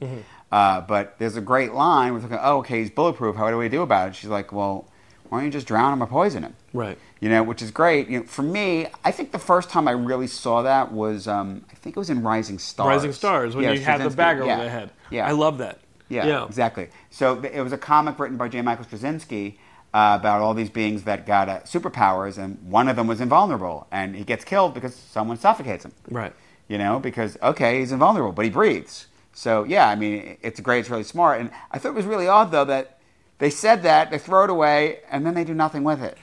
Uh, 0.50 0.80
but 0.80 1.16
there's 1.20 1.36
a 1.36 1.42
great 1.42 1.74
line 1.74 2.13
with, 2.13 2.32
"Oh, 2.32 2.60
okay, 2.60 2.80
he's 2.80 2.90
bulletproof. 2.90 3.36
How 3.36 3.52
do 3.52 3.58
we 3.58 3.68
do 3.68 3.82
about 3.82 4.10
it?" 4.10 4.16
She's 4.16 4.30
like, 4.30 4.54
"Well, 4.54 4.88
why 5.28 5.40
don't 5.40 5.46
you 5.46 5.52
just 5.52 5.68
drown 5.68 5.92
him 5.92 6.02
or 6.02 6.08
poison 6.08 6.44
him?" 6.44 6.56
Right. 6.72 6.98
You 7.20 7.28
know, 7.28 7.44
which 7.44 7.62
is 7.62 7.70
great. 7.70 8.08
You 8.08 8.20
know, 8.20 8.26
for 8.26 8.44
me, 8.44 8.88
I 9.04 9.12
think 9.12 9.34
the 9.34 9.40
first 9.40 9.70
time 9.70 9.90
I 9.90 9.92
really 9.92 10.28
saw 10.28 10.62
that 10.62 10.94
was, 10.94 11.28
um, 11.28 11.66
I 11.70 11.76
think 11.76 11.98
it 11.98 12.00
was 12.00 12.10
in 12.10 12.24
Rising 12.24 12.60
Stars. 12.60 12.88
Rising 12.88 13.12
Stars 13.12 13.56
when 13.56 13.66
Yeah, 13.66 13.72
you 13.74 13.82
have 13.82 14.02
the 14.04 14.10
bag 14.12 14.38
over 14.38 14.46
Yeah. 14.48 14.63
the 14.63 14.70
head. 14.70 14.92
Yeah, 15.10 15.28
I 15.28 15.32
love 15.32 15.58
that. 15.58 15.80
yeah, 16.08 16.46
exactly. 16.46 16.88
So 17.10 17.42
it 17.42 17.60
was 17.62 17.74
a 17.74 17.78
comic 17.78 18.18
written 18.20 18.38
by 18.38 18.48
J. 18.48 18.62
Michael 18.62 18.86
Straczynski 18.86 19.56
uh, 19.93 20.17
about 20.19 20.41
all 20.41 20.54
these 20.54 20.69
beings 20.69 21.04
that 21.04 21.26
got 21.26 21.50
uh, 21.50 21.60
superpowers, 21.62 22.38
and 22.38 22.58
one 22.69 22.88
of 22.88 22.95
them 22.95 23.08
was 23.08 23.21
invulnerable, 23.21 23.88
and 23.91 24.15
he 24.15 24.23
gets 24.23 24.43
killed 24.43 24.73
because 24.73 24.95
someone 24.95 25.38
suffocates 25.38 25.86
him. 25.86 25.93
Right. 26.10 26.34
You 26.67 26.78
know, 26.78 27.00
because 27.00 27.38
okay, 27.41 27.80
he's 27.80 27.91
invulnerable, 27.91 28.34
but 28.34 28.45
he 28.45 28.52
breathes. 28.52 29.08
So 29.34 29.63
yeah, 29.63 29.88
I 29.88 29.95
mean, 29.95 30.38
it's 30.41 30.60
great. 30.60 30.80
It's 30.80 30.89
really 30.89 31.04
smart, 31.04 31.39
and 31.39 31.52
I 31.71 31.80
thought 31.80 31.89
it 31.89 31.95
was 31.95 32.06
really 32.06 32.28
odd 32.28 32.52
though 32.52 32.65
that 32.65 33.00
they 33.39 33.50
said 33.50 33.84
that 33.84 34.12
they 34.12 34.17
throw 34.17 34.43
it 34.43 34.50
away, 34.50 35.00
and 35.10 35.26
then 35.26 35.34
they 35.34 35.43
do 35.43 35.54
nothing 35.54 35.84
with 35.84 36.02
it. 36.02 36.17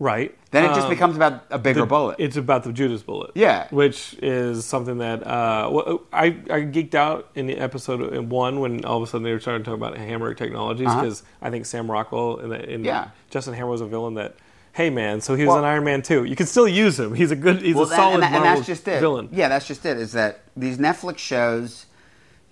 Right. 0.00 0.36
Then 0.50 0.64
it 0.64 0.68
just 0.68 0.82
Um, 0.82 0.90
becomes 0.90 1.14
about 1.16 1.44
a 1.50 1.58
bigger 1.58 1.80
the- 1.80 1.86
bullet. 1.86 2.16
It's 2.18 2.36
about 2.36 2.64
the 2.64 2.72
Judas 2.72 3.02
bullet. 3.02 3.30
Yeah. 3.36 3.68
Which 3.70 4.16
is 4.20 4.64
something 4.64 4.98
that 4.98 5.24
uh, 5.26 5.68
well, 5.72 6.00
I, 6.12 6.26
I 6.26 6.60
geeked 6.62 6.94
out 6.96 7.28
in 7.36 7.46
the 7.46 7.56
episode 7.56 8.28
one 8.28 8.58
when 8.60 8.84
all 8.84 8.96
of 8.96 9.04
a 9.04 9.06
sudden 9.06 9.22
they 9.24 9.32
were 9.32 9.38
starting 9.40 9.62
to 9.62 9.70
talk 9.70 9.76
about 9.78 9.96
Hammer 9.96 10.34
Technologies 10.34 10.88
Uh-huh. 10.88 11.00
because 11.02 11.22
I 11.40 11.50
think 11.50 11.64
Sam 11.66 11.88
Rockwell 11.90 12.38
in, 12.38 12.48
the, 12.50 12.68
in 12.68 12.84
Yeah. 12.84 13.08
Justin 13.30 13.54
Hammer 13.54 13.70
was 13.70 13.80
a 13.80 13.86
villain 13.86 14.14
that. 14.14 14.34
Hey 14.72 14.90
man, 14.90 15.20
so 15.20 15.36
he 15.36 15.44
was 15.44 15.50
Well- 15.50 15.58
an 15.60 15.64
Iron 15.64 15.84
Man 15.84 16.02
too. 16.02 16.24
You 16.24 16.34
can 16.34 16.46
still 16.46 16.66
use 16.66 16.98
him. 16.98 17.14
He's 17.14 17.30
a 17.30 17.36
good. 17.36 17.62
He's 17.62 17.76
Well, 17.76 17.84
a 17.84 17.94
solid 17.94 18.14
and, 18.14 18.22
that- 18.24 18.32
and 18.32 18.44
that's 18.44 18.66
just 18.66 18.88
it. 18.88 18.98
villain. 18.98 19.28
Yeah, 19.30 19.46
that's 19.48 19.68
just 19.68 19.86
it. 19.86 19.96
Is 19.98 20.10
that 20.14 20.40
these 20.56 20.78
Netflix 20.78 21.18
shows, 21.18 21.86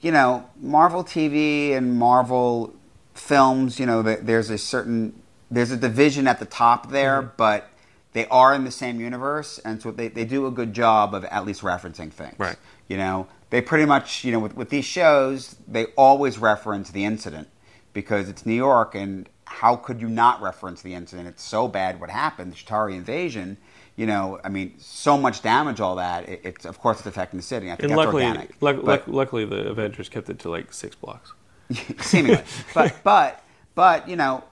you 0.00 0.12
know, 0.12 0.44
Marvel 0.61 1.02
TV 1.02 1.72
and 1.76 1.98
Marvel 1.98 2.72
films, 3.14 3.81
you 3.81 3.87
know, 3.87 4.05
th- 4.05 4.20
there's 4.22 4.50
a 4.50 4.59
certain 4.59 5.14
there's 5.52 5.70
a 5.70 5.76
division 5.76 6.26
at 6.26 6.38
the 6.38 6.46
top 6.46 6.90
there, 6.90 7.22
Mm-hmm. 7.22 7.32
but 7.36 7.68
they 8.14 8.26
are 8.28 8.52
in 8.54 8.64
the 8.64 8.70
same 8.70 9.00
universe, 9.00 9.58
and 9.64 9.80
so 9.80 9.90
they, 9.90 10.08
they 10.08 10.24
do 10.24 10.46
a 10.46 10.50
good 10.50 10.72
job 10.74 11.14
of 11.14 11.24
at 11.26 11.46
least 11.46 11.62
referencing 11.62 12.12
things. 12.12 12.34
Right. 12.38 12.56
You 12.88 12.96
know, 12.98 13.26
they 13.50 13.60
pretty 13.62 13.86
much, 13.86 14.22
you 14.24 14.32
know, 14.32 14.38
with, 14.38 14.54
with 14.56 14.68
these 14.70 14.84
shows, 14.84 15.56
they 15.66 15.86
always 15.96 16.38
reference 16.38 16.90
the 16.90 17.04
incident 17.04 17.48
because 17.94 18.28
it's 18.28 18.44
New 18.44 18.54
York, 18.54 18.94
and 18.94 19.28
how 19.46 19.76
could 19.76 20.00
you 20.00 20.08
not 20.08 20.42
reference 20.42 20.82
the 20.82 20.92
incident? 20.94 21.28
It's 21.28 21.42
so 21.42 21.68
bad 21.68 22.00
what 22.00 22.10
happened, 22.10 22.52
the 22.52 22.56
Chitauri 22.56 22.94
invasion. 22.96 23.56
You 23.96 24.06
know, 24.06 24.40
I 24.42 24.48
mean, 24.48 24.74
so 24.78 25.16
much 25.18 25.42
damage, 25.42 25.78
all 25.80 25.96
that. 25.96 26.26
It, 26.28 26.40
it's 26.44 26.64
of 26.64 26.78
course 26.80 26.98
it's 26.98 27.06
affecting 27.06 27.38
the 27.38 27.44
city. 27.44 27.66
I 27.70 27.76
think 27.76 27.82
And 27.82 27.90
that's 27.92 27.96
luckily, 27.98 28.24
organic. 28.24 28.58
But- 28.58 28.84
luck, 28.84 29.02
luckily, 29.06 29.44
the 29.44 29.68
Avengers 29.68 30.08
kept 30.08 30.28
it 30.30 30.38
to 30.40 30.50
like 30.50 30.72
six 30.72 30.96
blocks. 30.96 31.32
seemingly. 32.00 32.42
but 32.74 32.94
but 33.04 33.42
but 33.74 34.08
you 34.08 34.16
know, 34.16 34.44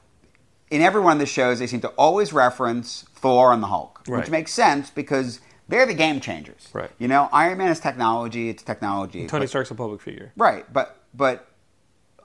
in 0.71 0.81
every 0.83 1.01
one 1.01 1.15
of 1.15 1.19
the 1.19 1.27
shows, 1.27 1.59
they 1.59 1.67
seem 1.67 1.81
to 1.81 1.89
always 1.91 2.33
reference 2.33 3.05
Thor 3.15 3.53
and 3.53 3.63
the 3.63 3.67
Hulk, 3.69 4.03
Right. 4.09 4.21
which 4.21 4.31
makes 4.31 4.53
sense 4.53 4.91
because 4.91 5.41
they're 5.69 5.87
the 5.87 5.95
game 5.95 6.21
changers. 6.21 6.69
Right. 6.73 6.91
You 6.99 7.09
know, 7.09 7.29
Iron 7.33 7.59
Man 7.59 7.71
is 7.71 7.81
technology; 7.81 8.49
it's 8.49 8.63
technology. 8.63 9.27
Tony 9.27 9.43
but- 9.43 9.49
Stark's 9.51 9.71
a 9.71 9.75
public 9.75 10.01
figure. 10.01 10.33
Right, 10.37 10.71
but 10.73 10.97
but 11.15 11.47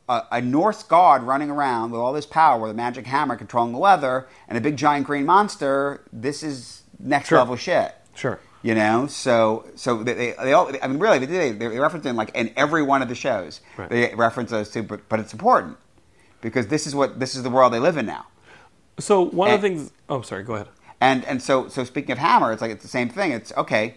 a, 0.07 0.21
a 0.33 0.41
Norse 0.41 0.83
god 0.83 1.23
running 1.23 1.49
around 1.49 1.91
with 1.91 1.99
all 1.99 2.13
this 2.13 2.25
power, 2.27 2.59
with 2.61 2.71
a 2.71 2.75
magic 2.75 3.05
hammer 3.07 3.35
controlling 3.35 3.71
the 3.73 3.79
weather, 3.79 4.27
and 4.47 4.57
a 4.57 4.61
big 4.61 4.77
giant 4.77 5.05
green 5.07 5.25
monster. 5.25 6.03
This 6.13 6.43
is 6.43 6.83
next 6.99 7.29
Sure. 7.29 7.39
level 7.39 7.55
shit. 7.55 7.93
Sure. 8.15 8.39
You 8.61 8.73
know, 8.73 9.05
so 9.07 9.67
so 9.75 10.01
they 10.03 10.13
they, 10.13 10.35
they 10.43 10.53
all, 10.53 10.71
I 10.81 10.87
mean 10.87 10.99
really 10.99 11.19
they 11.19 11.25
they 11.25 11.51
they 11.51 11.79
reference 11.79 12.03
them 12.03 12.15
like 12.15 12.31
in 12.35 12.51
every 12.55 12.81
one 12.83 13.01
of 13.01 13.09
the 13.09 13.15
shows. 13.15 13.61
Right. 13.77 13.89
They 13.89 14.13
reference 14.15 14.49
those 14.51 14.69
two, 14.71 14.81
but 14.83 15.07
but 15.09 15.19
it's 15.19 15.33
important 15.33 15.77
because 16.41 16.67
this 16.67 16.87
is 16.87 16.95
what 16.95 17.19
this 17.19 17.35
is 17.35 17.43
the 17.43 17.49
world 17.51 17.73
they 17.73 17.79
live 17.79 17.97
in 17.97 18.05
now. 18.07 18.25
So 18.99 19.21
one 19.21 19.51
of 19.51 19.61
the 19.61 19.67
things. 19.67 19.91
Oh, 20.09 20.21
sorry. 20.21 20.43
Go 20.43 20.55
ahead. 20.55 20.67
And 21.01 21.25
and 21.25 21.41
so 21.41 21.67
so 21.67 21.83
speaking 21.83 22.11
of 22.11 22.17
Hammer, 22.17 22.51
it's 22.53 22.61
like 22.61 22.71
it's 22.71 22.83
the 22.83 22.89
same 22.89 23.09
thing. 23.09 23.31
It's 23.31 23.51
okay. 23.57 23.95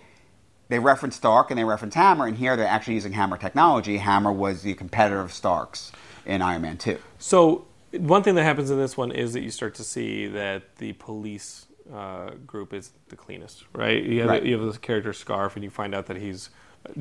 They 0.68 0.78
reference 0.78 1.16
Stark 1.16 1.50
and 1.50 1.58
they 1.58 1.64
reference 1.64 1.94
Hammer, 1.94 2.26
and 2.26 2.37
here 2.37 2.56
they're 2.56 2.66
actually 2.66 2.94
using 2.94 3.12
Hammer 3.12 3.38
technology. 3.38 3.98
Hammer 3.98 4.32
was 4.32 4.62
the 4.62 4.74
competitor 4.74 5.20
of 5.20 5.32
Stark's 5.32 5.92
in 6.26 6.42
Iron 6.42 6.62
Man 6.62 6.76
Two. 6.76 6.98
So 7.18 7.64
one 7.92 8.22
thing 8.22 8.34
that 8.34 8.42
happens 8.42 8.70
in 8.70 8.78
this 8.78 8.96
one 8.96 9.11
is 9.12 9.32
that 9.32 9.40
you 9.42 9.50
start 9.50 9.74
to 9.76 9.84
see 9.84 10.26
that 10.26 10.76
the 10.76 10.92
police 10.94 11.66
uh, 11.94 12.30
group 12.46 12.74
is 12.74 12.90
the 13.08 13.16
cleanest, 13.16 13.64
right? 13.72 14.02
You 14.02 14.20
have 14.22 14.28
Right. 14.30 14.42
you 14.42 14.58
have 14.58 14.66
this 14.66 14.76
character 14.78 15.12
Scarf, 15.14 15.54
and 15.54 15.64
you 15.64 15.70
find 15.70 15.94
out 15.94 16.06
that 16.06 16.18
he's 16.18 16.50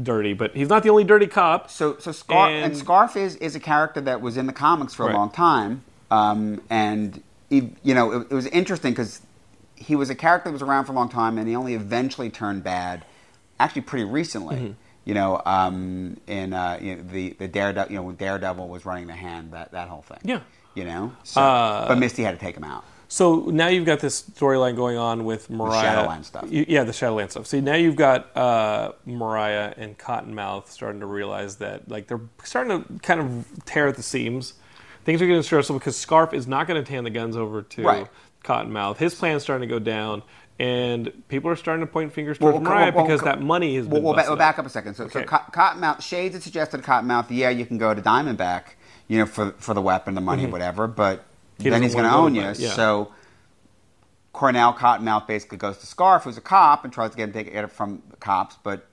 dirty, 0.01 0.33
but 0.33 0.55
he's 0.55 0.69
not 0.69 0.83
the 0.83 0.89
only 0.89 1.03
dirty 1.03 1.27
cop. 1.27 1.69
So 1.69 1.97
so 1.97 2.11
Scarf 2.13 2.49
and, 2.51 2.65
And- 2.65 2.77
Scarf 2.77 3.17
is, 3.17 3.35
is 3.37 3.55
a 3.55 3.59
character 3.59 3.99
that 4.01 4.21
was 4.21 4.37
in 4.37 4.45
the 4.45 4.53
comics 4.53 4.93
for 4.93 5.03
a 5.03 5.07
Right. 5.07 5.15
long 5.15 5.31
time, 5.31 5.83
um, 6.11 6.61
and 6.69 7.21
you 7.49 7.71
know 7.83 8.11
it, 8.11 8.27
it 8.31 8.33
was 8.35 8.47
interesting 8.47 8.91
because 8.91 9.21
he 9.75 9.95
was 9.95 10.09
a 10.09 10.15
character 10.15 10.49
that 10.49 10.53
was 10.53 10.61
around 10.61 10.85
for 10.85 10.91
a 10.91 10.95
long 10.95 11.09
time, 11.09 11.37
and 11.37 11.47
he 11.47 11.55
only 11.55 11.75
eventually 11.75 12.29
turned 12.29 12.63
bad, 12.63 13.05
actually 13.59 13.83
pretty 13.83 14.05
recently. 14.05 14.55
Mm-hmm. 14.55 14.71
You 15.05 15.13
know, 15.13 15.41
um, 15.45 16.17
in 16.27 16.51
uh, 16.53 16.79
you 16.81 16.95
know, 16.95 17.03
the 17.03 17.29
the 17.39 17.47
Daredevil, 17.47 17.91
you 17.91 17.97
know, 17.97 18.03
when 18.03 18.15
Daredevil 18.15 18.67
was 18.67 18.85
running 18.85 19.07
the 19.07 19.13
hand, 19.13 19.53
that 19.53 19.71
that 19.71 19.87
whole 19.87 20.01
thing. 20.01 20.19
Yeah. 20.23 20.41
You 20.75 20.85
know, 20.85 21.13
so, 21.23 21.41
Uh, 21.41 21.87
but 21.87 21.97
Misty 21.97 22.21
had 22.23 22.37
to 22.37 22.45
take 22.45 22.55
him 22.55 22.63
out. 22.63 22.83
So 23.07 23.45
now 23.45 23.67
you've 23.67 23.85
got 23.85 23.99
this 23.99 24.21
storyline 24.21 24.75
going 24.75 24.97
on 24.97 25.23
with 25.23 25.49
Mariah. 25.49 25.81
Shadowland 25.81 26.25
stuff. 26.25 26.45
You- 26.51 26.65
yeah, 26.67 26.83
the 26.83 26.91
Shadowland 26.93 27.31
stuff. 27.31 27.47
See, 27.47 27.61
now 27.61 27.75
you've 27.75 27.95
got 27.95 28.35
uh, 28.37 28.91
Mariah 29.05 29.73
and 29.77 29.97
Cottonmouth 29.97 30.67
starting 30.67 30.99
to 30.99 31.05
realize 31.07 31.55
that, 31.55 31.89
like, 31.89 32.07
they're 32.07 32.19
starting 32.43 32.83
to 32.83 32.99
kind 32.99 33.21
of 33.21 33.65
tear 33.65 33.87
at 33.87 33.95
the 33.95 34.03
seams. 34.03 34.53
Things 35.07 35.21
are 35.21 35.25
getting 35.25 35.41
stressful 35.41 35.79
because 35.79 35.95
Scarf 35.95 36.33
is 36.33 36.47
not 36.47 36.67
going 36.67 36.83
to 36.83 36.91
hand 36.91 37.05
the 37.05 37.09
guns 37.09 37.37
over 37.37 37.61
to 37.61 37.81
Right. 37.81 38.07
Cottonmouth. 38.43 38.97
His 38.97 39.15
plan's 39.15 39.41
starting 39.41 39.65
to 39.65 39.73
go 39.73 39.79
down, 39.79 40.21
and 40.59 41.23
people 41.29 41.49
are 41.49 41.55
starting 41.55 41.85
to 41.85 41.89
point 41.89 42.11
fingers 42.11 42.37
towards 42.37 42.55
Well, 42.55 42.61
Mariah 42.63 42.91
well, 42.93 43.05
because 43.05 43.21
that 43.21 43.41
money 43.41 43.77
has 43.77 43.85
We'll, 43.85 44.01
been 44.01 44.03
we'll, 44.03 44.13
ba- 44.15 44.25
we'll 44.27 44.35
back 44.35 44.59
up 44.59 44.65
a 44.65 44.69
second. 44.69 44.95
So, 44.95 45.07
so 45.07 45.19
Okay. 45.21 45.25
Co- 45.25 45.37
Cottonmouth, 45.53 46.01
Shades 46.01 46.35
had 46.35 46.43
suggested 46.43 46.79
to 46.79 46.83
Cottonmouth, 46.83 47.27
yeah, 47.29 47.49
you 47.49 47.65
can 47.65 47.77
go 47.77 47.93
to 47.93 48.01
Diamondback, 48.01 48.63
you 49.07 49.17
know, 49.19 49.25
for 49.25 49.51
for 49.59 49.73
the 49.73 49.81
weapon, 49.81 50.13
the 50.13 50.19
money, 50.19 50.45
whatever. 50.45 50.87
But 50.87 51.19
Mm-hmm. 51.19 51.63
He 51.63 51.69
then 51.69 51.81
he's 51.83 51.93
going 51.95 52.03
to 52.05 52.13
own 52.13 52.35
you. 52.35 52.41
Yeah. 52.41 52.73
So 52.73 53.13
Cornell 54.33 54.73
Cottonmouth 54.73 55.25
basically 55.25 55.57
goes 55.57 55.77
to 55.77 55.87
Scarf, 55.87 56.23
who's 56.25 56.37
a 56.37 56.41
cop, 56.41 56.83
and 56.83 56.91
tries 56.93 57.11
to 57.11 57.17
get 57.17 57.23
him 57.29 57.33
to 57.33 57.43
get 57.45 57.63
it 57.63 57.71
from 57.71 58.03
the 58.11 58.17
cops, 58.17 58.57
but 58.61 58.85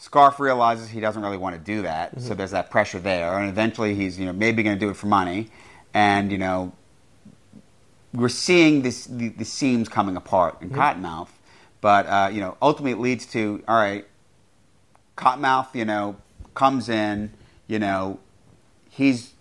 Scarf 0.00 0.38
realizes 0.38 0.88
he 0.88 1.00
doesn't 1.00 1.20
really 1.22 1.36
want 1.36 1.56
to 1.56 1.60
do 1.60 1.82
that, 1.82 2.12
Mm-hmm. 2.14 2.26
so 2.26 2.34
there's 2.34 2.52
that 2.52 2.70
pressure 2.70 3.00
there, 3.00 3.36
and 3.38 3.48
eventually 3.48 3.94
he's 3.94 4.18
you 4.18 4.26
know 4.26 4.32
maybe 4.32 4.62
going 4.62 4.76
to 4.78 4.80
do 4.80 4.90
it 4.90 4.96
for 4.96 5.06
money, 5.08 5.50
and 5.92 6.30
you 6.32 6.38
know 6.38 6.72
we're 8.14 8.28
seeing 8.28 8.82
this 8.82 9.04
the, 9.06 9.28
the 9.28 9.44
seams 9.44 9.88
coming 9.88 10.16
apart 10.16 10.62
in 10.62 10.70
Cottonmouth, 10.70 11.28
but 11.80 12.06
uh, 12.06 12.30
you 12.32 12.40
know 12.40 12.56
ultimately 12.62 12.92
it 12.92 12.98
leads 13.00 13.26
to 13.26 13.62
all 13.68 13.76
right, 13.76 14.06
Cottonmouth 15.16 15.74
you 15.74 15.84
know 15.84 16.16
comes 16.54 16.88
in, 16.88 17.32
you 17.66 17.78
know 17.78 18.18
he's 18.88 19.32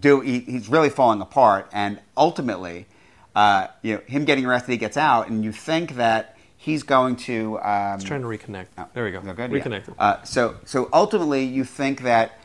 do 0.00 0.20
he, 0.20 0.40
he's 0.40 0.68
really 0.68 0.90
falling 0.90 1.22
apart, 1.22 1.66
and 1.72 1.98
ultimately, 2.16 2.86
uh, 3.34 3.68
you 3.82 3.94
know, 3.94 4.00
him 4.06 4.26
getting 4.26 4.44
arrested, 4.44 4.72
he 4.72 4.76
gets 4.76 4.98
out, 4.98 5.28
and 5.30 5.42
you 5.42 5.52
think 5.52 5.96
that 5.96 6.36
he's 6.60 6.82
going 6.82 7.16
to. 7.16 7.58
Um, 7.60 7.98
He's 7.98 8.04
trying 8.06 8.20
to 8.20 8.28
reconnect. 8.28 8.66
oh, 8.78 8.86
there 8.92 9.04
we 9.04 9.10
go. 9.10 9.20
that 9.22 9.34
good? 9.36 9.50
Yeah. 9.50 9.60
Uh, 9.98 10.22
so, 10.22 10.56
so 10.66 10.88
ultimately, 10.92 11.42
you 11.42 11.64
think 11.64 12.02
that 12.02 12.38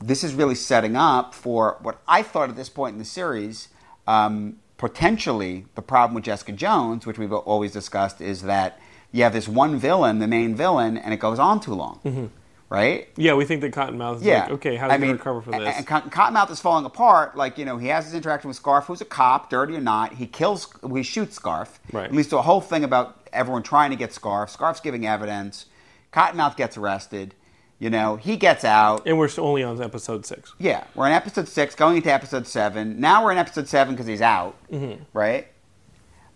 this 0.00 0.24
is 0.24 0.34
really 0.34 0.56
setting 0.56 0.96
up 0.96 1.34
for 1.34 1.78
what 1.80 2.00
I 2.08 2.22
thought 2.22 2.50
at 2.50 2.56
this 2.56 2.68
point 2.68 2.94
in 2.94 2.98
the 2.98 3.04
series. 3.04 3.68
Um, 4.06 4.58
potentially, 4.76 5.66
the 5.76 5.82
problem 5.82 6.14
with 6.16 6.24
Jessica 6.24 6.52
Jones, 6.52 7.06
which 7.06 7.18
we've 7.18 7.32
always 7.32 7.70
discussed, 7.72 8.20
is 8.20 8.42
that 8.42 8.80
you 9.12 9.22
have 9.22 9.32
this 9.32 9.46
one 9.46 9.78
villain, 9.78 10.18
the 10.18 10.26
main 10.26 10.54
villain, 10.54 10.96
and 10.96 11.14
it 11.14 11.18
goes 11.20 11.38
on 11.38 11.60
too 11.60 11.74
long, 11.74 12.30
right? 12.70 13.08
yeah, 13.16 13.34
we 13.34 13.44
think 13.44 13.60
that 13.60 13.72
Cottonmouth 13.74 14.16
is 14.16 14.22
Yeah. 14.22 14.42
like, 14.44 14.50
okay, 14.52 14.76
how 14.76 14.88
do 14.88 14.96
mean, 14.98 15.12
recover 15.12 15.42
from 15.42 15.52
this? 15.62 15.76
And 15.76 15.86
Cotton- 15.86 16.10
Cottonmouth 16.10 16.50
is 16.50 16.60
falling 16.60 16.84
apart. 16.86 17.36
Like 17.36 17.58
you 17.58 17.64
know, 17.66 17.76
he 17.76 17.88
has 17.88 18.06
his 18.06 18.14
interaction 18.14 18.48
with 18.48 18.56
Scarf, 18.56 18.86
who's 18.86 19.00
a 19.02 19.04
cop, 19.04 19.50
dirty 19.50 19.76
or 19.76 19.80
not. 19.80 20.14
He 20.14 20.26
kills, 20.26 20.72
he 20.94 21.02
shoots 21.02 21.36
Scarf. 21.36 21.78
Right. 21.92 22.06
It 22.06 22.14
leads 22.14 22.28
to 22.28 22.38
a 22.38 22.42
whole 22.42 22.60
thing 22.62 22.84
about 22.84 23.28
everyone 23.32 23.62
trying 23.62 23.90
to 23.90 23.96
get 23.96 24.12
Scarf. 24.14 24.48
Scarf's 24.50 24.80
giving 24.80 25.06
evidence. 25.06 25.66
Cottonmouth 26.12 26.56
gets 26.56 26.76
arrested. 26.76 27.34
You 27.78 27.88
know, 27.88 28.16
he 28.16 28.36
gets 28.36 28.62
out. 28.62 29.06
and 29.06 29.18
we're 29.18 29.30
only 29.38 29.62
on 29.62 29.82
episode 29.82 30.26
six. 30.26 30.52
Yeah, 30.58 30.84
we're 30.94 31.06
in 31.06 31.12
episode 31.12 31.48
six, 31.48 31.74
going 31.74 31.96
into 31.96 32.12
episode 32.12 32.46
seven. 32.46 33.00
Now 33.00 33.24
we're 33.24 33.32
in 33.32 33.38
episode 33.38 33.68
seven 33.68 33.94
because 33.94 34.06
he's 34.06 34.20
out, 34.20 34.54
Mm-hmm. 34.70 35.02
right? 35.14 35.46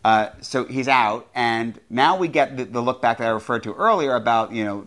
Uh, 0.04 0.30
so 0.40 0.64
he's 0.64 0.88
out, 0.88 1.28
and 1.34 1.78
now 1.88 2.16
we 2.16 2.28
get 2.28 2.56
the, 2.56 2.64
the 2.64 2.80
look 2.80 3.00
back 3.02 3.18
that 3.18 3.26
I 3.26 3.30
referred 3.30 3.62
to 3.64 3.72
earlier 3.74 4.14
about 4.14 4.52
you 4.52 4.64
know 4.64 4.86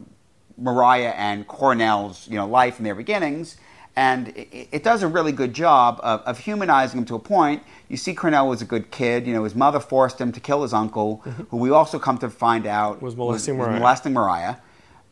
Mariah 0.58 1.14
and 1.16 1.48
Cornell's 1.48 2.28
you 2.28 2.36
know 2.36 2.48
life 2.48 2.78
and 2.78 2.86
their 2.86 2.96
beginnings, 2.96 3.58
and 3.96 4.30
it, 4.30 4.70
it 4.72 4.84
does 4.84 5.04
a 5.04 5.08
really 5.08 5.32
good 5.32 5.54
job 5.54 6.00
of, 6.04 6.22
of 6.22 6.40
humanizing 6.40 7.00
him 7.00 7.06
to 7.06 7.16
a 7.16 7.20
point. 7.20 7.64
You 7.90 7.98
see, 7.98 8.14
Cornell 8.14 8.48
was 8.48 8.62
a 8.62 8.66
good 8.66 8.92
kid. 8.92 9.28
You 9.28 9.34
know, 9.34 9.44
his 9.44 9.56
mother 9.56 9.80
forced 9.80 10.20
him 10.20 10.32
to 10.32 10.40
kill 10.40 10.62
his 10.64 10.74
uncle, 10.74 11.18
who 11.50 11.58
we 11.58 11.70
also 11.70 12.00
come 12.00 12.18
to 12.20 12.30
find 12.30 12.66
out 12.66 12.98
Mm-hmm. 12.98 13.06
Was 13.06 13.16
molesting 13.16 13.58
Mariah. 13.58 13.80
molesting 13.80 14.14
Mariah, 14.14 14.56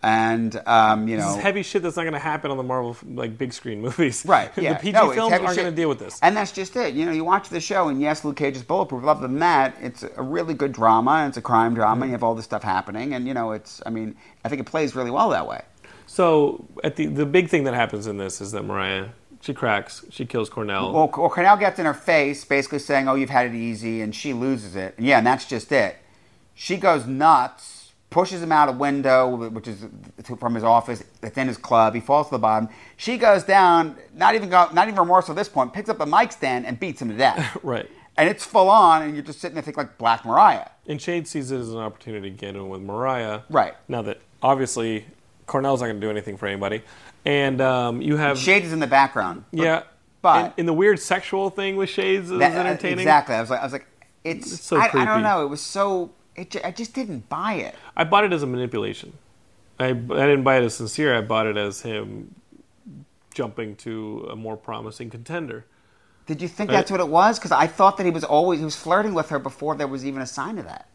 and 0.05 0.55
um, 0.67 1.07
you 1.07 1.15
This 1.17 1.25
know 1.25 1.31
is 1.37 1.41
heavy 1.41 1.63
shit 1.63 1.81
that's 1.81 1.95
not 1.95 2.03
going 2.03 2.13
to 2.13 2.19
happen 2.19 2.51
on 2.51 2.57
the 2.57 2.63
Marvel 2.63 2.95
like 3.15 3.37
big 3.37 3.51
screen 3.53 3.81
movies. 3.87 4.23
Right. 4.25 4.51
Yeah. 4.55 4.73
the 4.73 4.79
PG 4.79 4.91
No, 4.91 5.11
films 5.11 5.33
aren't 5.33 5.43
going 5.55 5.69
to 5.69 5.71
deal 5.71 5.89
with 5.89 5.97
this. 5.99 6.19
And 6.21 6.37
that's 6.37 6.51
just 6.51 6.75
it. 6.75 6.93
You 6.93 7.05
know, 7.05 7.11
you 7.11 7.23
watch 7.25 7.49
the 7.49 7.59
show, 7.59 7.87
and 7.89 7.99
yes, 7.99 8.23
Luke 8.23 8.37
Cage 8.37 8.55
is 8.55 8.63
bulletproof. 8.63 9.03
Other 9.03 9.21
than 9.27 9.39
that, 9.39 9.75
it's 9.81 10.03
a 10.03 10.21
really 10.21 10.53
good 10.53 10.71
drama, 10.73 11.11
and 11.11 11.29
it's 11.29 11.37
a 11.37 11.41
crime 11.41 11.73
drama, 11.73 11.95
Mm-hmm. 11.95 12.01
and 12.03 12.09
you 12.11 12.13
have 12.13 12.23
all 12.23 12.35
this 12.35 12.45
stuff 12.45 12.61
happening, 12.63 13.13
and 13.15 13.27
you 13.27 13.33
know, 13.33 13.51
it's. 13.51 13.81
I 13.85 13.89
mean, 13.89 14.15
I 14.43 14.49
think 14.49 14.61
it 14.61 14.65
plays 14.65 14.95
really 14.95 15.11
well 15.11 15.29
that 15.29 15.47
way. 15.47 15.61
So 16.05 16.65
at 16.83 16.95
the 16.97 17.07
the 17.07 17.25
big 17.25 17.49
thing 17.49 17.63
that 17.63 17.73
happens 17.73 18.05
in 18.07 18.17
this 18.17 18.41
is 18.41 18.51
that 18.51 18.63
Mariah 18.63 19.07
she 19.41 19.53
cracks, 19.53 20.03
she 20.09 20.25
kills 20.25 20.49
Cornell. 20.49 20.91
Well, 20.91 21.11
well, 21.15 21.29
Cornell 21.29 21.57
gets 21.57 21.77
in 21.77 21.85
her 21.85 21.93
face, 21.93 22.43
basically 22.45 22.79
saying, 22.79 23.07
"Oh, 23.07 23.15
you've 23.15 23.29
had 23.29 23.47
it 23.47 23.55
easy," 23.55 24.01
and 24.01 24.13
she 24.15 24.33
loses 24.33 24.75
it. 24.75 24.95
And 24.97 25.05
yeah, 25.05 25.17
and 25.19 25.27
that's 25.27 25.45
just 25.45 25.71
it. 25.71 25.97
She 26.53 26.77
goes 26.77 27.05
nuts, 27.05 27.74
pushes 28.15 28.41
him 28.41 28.49
out 28.53 28.69
a 28.69 28.71
window, 28.71 29.49
which 29.49 29.67
is 29.67 29.85
from 30.39 30.55
his 30.55 30.63
office. 30.63 31.03
It's 31.21 31.37
in 31.37 31.49
his 31.49 31.57
club. 31.57 31.93
He 31.93 31.99
falls 31.99 32.27
to 32.27 32.31
the 32.35 32.39
bottom. 32.39 32.69
She 32.95 33.17
goes 33.17 33.43
down, 33.43 33.97
not 34.13 34.35
even 34.35 34.47
go, 34.47 34.69
not 34.71 34.87
even 34.87 34.97
remorseful 34.97 35.33
at 35.33 35.35
this 35.35 35.49
point. 35.49 35.73
Picks 35.73 35.89
up 35.89 35.99
a 35.99 36.05
mic 36.05 36.31
stand 36.31 36.65
and 36.65 36.79
beats 36.79 37.01
him 37.01 37.09
to 37.09 37.17
death. 37.17 37.57
right. 37.63 37.91
and 38.15 38.29
it's 38.29 38.45
full 38.45 38.69
on, 38.69 39.01
and 39.01 39.15
you're 39.15 39.21
just 39.23 39.41
sitting 39.41 39.55
there 39.55 39.63
thinking 39.63 39.83
like 39.83 39.97
Black 39.97 40.23
Mariah. 40.23 40.69
And 40.87 41.01
Shade 41.01 41.27
sees 41.27 41.51
it 41.51 41.59
as 41.59 41.73
an 41.73 41.79
opportunity 41.79 42.29
to 42.29 42.35
get 42.37 42.55
in 42.55 42.69
with 42.69 42.79
Mariah. 42.79 43.41
Right. 43.49 43.73
Now 43.89 44.01
that 44.03 44.21
obviously 44.41 45.05
Cornell's 45.45 45.81
not 45.81 45.87
going 45.87 45.99
to 45.99 46.07
do 46.07 46.09
anything 46.09 46.37
for 46.37 46.47
anybody, 46.47 46.83
and 47.25 47.59
um, 47.59 48.01
you 48.01 48.15
have 48.15 48.37
Shade 48.39 48.63
is 48.63 48.71
in 48.71 48.79
the 48.79 48.87
background. 48.87 49.43
But- 49.51 49.61
yeah, 49.61 49.83
but- 50.21 50.45
in, 50.45 50.53
and 50.59 50.67
the 50.69 50.73
weird 50.73 51.01
sexual 51.01 51.49
thing 51.49 51.75
with 51.75 51.89
Shades 51.89 52.31
is 52.31 52.39
that- 52.39 52.55
uh, 52.55 52.61
entertaining. 52.61 52.99
Exactly. 52.99 53.35
I 53.35 53.41
was 53.41 53.49
like, 53.49 53.59
I 53.59 53.63
was 53.63 53.73
like, 53.73 53.87
it's. 54.23 54.53
It's 54.53 54.63
so 54.63 54.77
I, 54.77 54.89
I 54.93 55.03
don't 55.03 55.21
know. 55.21 55.43
It 55.43 55.49
was 55.49 55.59
so. 55.59 56.11
It, 56.35 56.55
I 56.65 56.71
just 56.71 56.93
didn't 56.93 57.29
buy 57.29 57.53
it. 57.53 57.75
I 57.95 58.03
bought 58.03 58.23
it 58.25 58.33
as 58.33 58.43
a 58.43 58.47
manipulation. 58.47 59.13
I, 59.79 59.87
I 59.87 59.91
didn't 59.93 60.43
buy 60.43 60.57
it 60.57 60.63
as 60.63 60.75
sincere. 60.75 61.15
I 61.15 61.21
bought 61.21 61.47
it 61.47 61.57
as 61.57 61.81
him 61.81 62.35
jumping 63.33 63.75
to 63.77 64.27
a 64.31 64.35
more 64.35 64.55
promising 64.57 65.09
contender. 65.09 65.65
Did 66.25 66.41
you 66.41 66.47
think 66.47 66.69
I- 66.71 66.73
that's 66.73 66.91
what 66.91 66.99
it 66.99 67.07
was? 67.07 67.37
Because 67.37 67.51
I 67.51 67.67
thought 67.67 67.97
that 67.97 68.05
he 68.05 68.11
was 68.11 68.23
always 68.23 68.59
he 68.59 68.65
was 68.65 68.75
flirting 68.75 69.13
with 69.13 69.29
her 69.29 69.39
before 69.39 69.75
there 69.75 69.87
was 69.87 70.05
even 70.05 70.21
a 70.21 70.25
sign 70.27 70.57
of 70.57 70.65
that. 70.65 70.87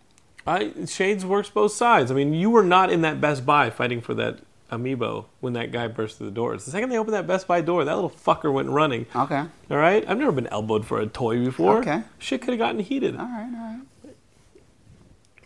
I 0.47 0.73
Shades 0.87 1.25
works 1.27 1.51
both 1.51 1.73
sides. 1.73 2.11
I 2.11 2.15
mean, 2.15 2.33
you 2.33 2.51
were 2.51 2.65
not 2.65 2.91
in 2.91 3.03
that 3.03 3.21
Best 3.21 3.45
Buy 3.47 3.69
fighting 3.71 4.01
for 4.01 4.15
that 4.15 4.41
amiibo 4.73 5.27
when 5.41 5.53
that 5.53 5.71
guy 5.73 5.87
burst 5.89 6.17
through 6.19 6.27
the 6.29 6.33
doors. 6.33 6.65
The 6.65 6.71
second 6.71 6.89
they 6.89 6.99
opened 6.99 7.15
that 7.15 7.27
Best 7.27 7.47
Buy 7.47 7.61
door, 7.61 7.85
that 7.85 7.95
little 7.95 8.11
fucker 8.11 8.53
went 8.53 8.71
running. 8.71 9.05
Okay. 9.15 9.45
All 9.71 9.77
right, 9.77 10.05
I've 10.09 10.17
never 10.19 10.33
been 10.33 10.47
elbowed 10.49 10.87
for 10.87 10.99
a 11.01 11.07
toy 11.07 11.45
before. 11.45 11.79
Okay. 11.79 12.03
shit 12.19 12.41
could 12.41 12.51
have 12.51 12.59
gotten 12.59 12.81
heated. 12.81 13.17
All 13.17 13.27
right. 13.27 13.43
All 13.55 13.61
right. 13.77 13.81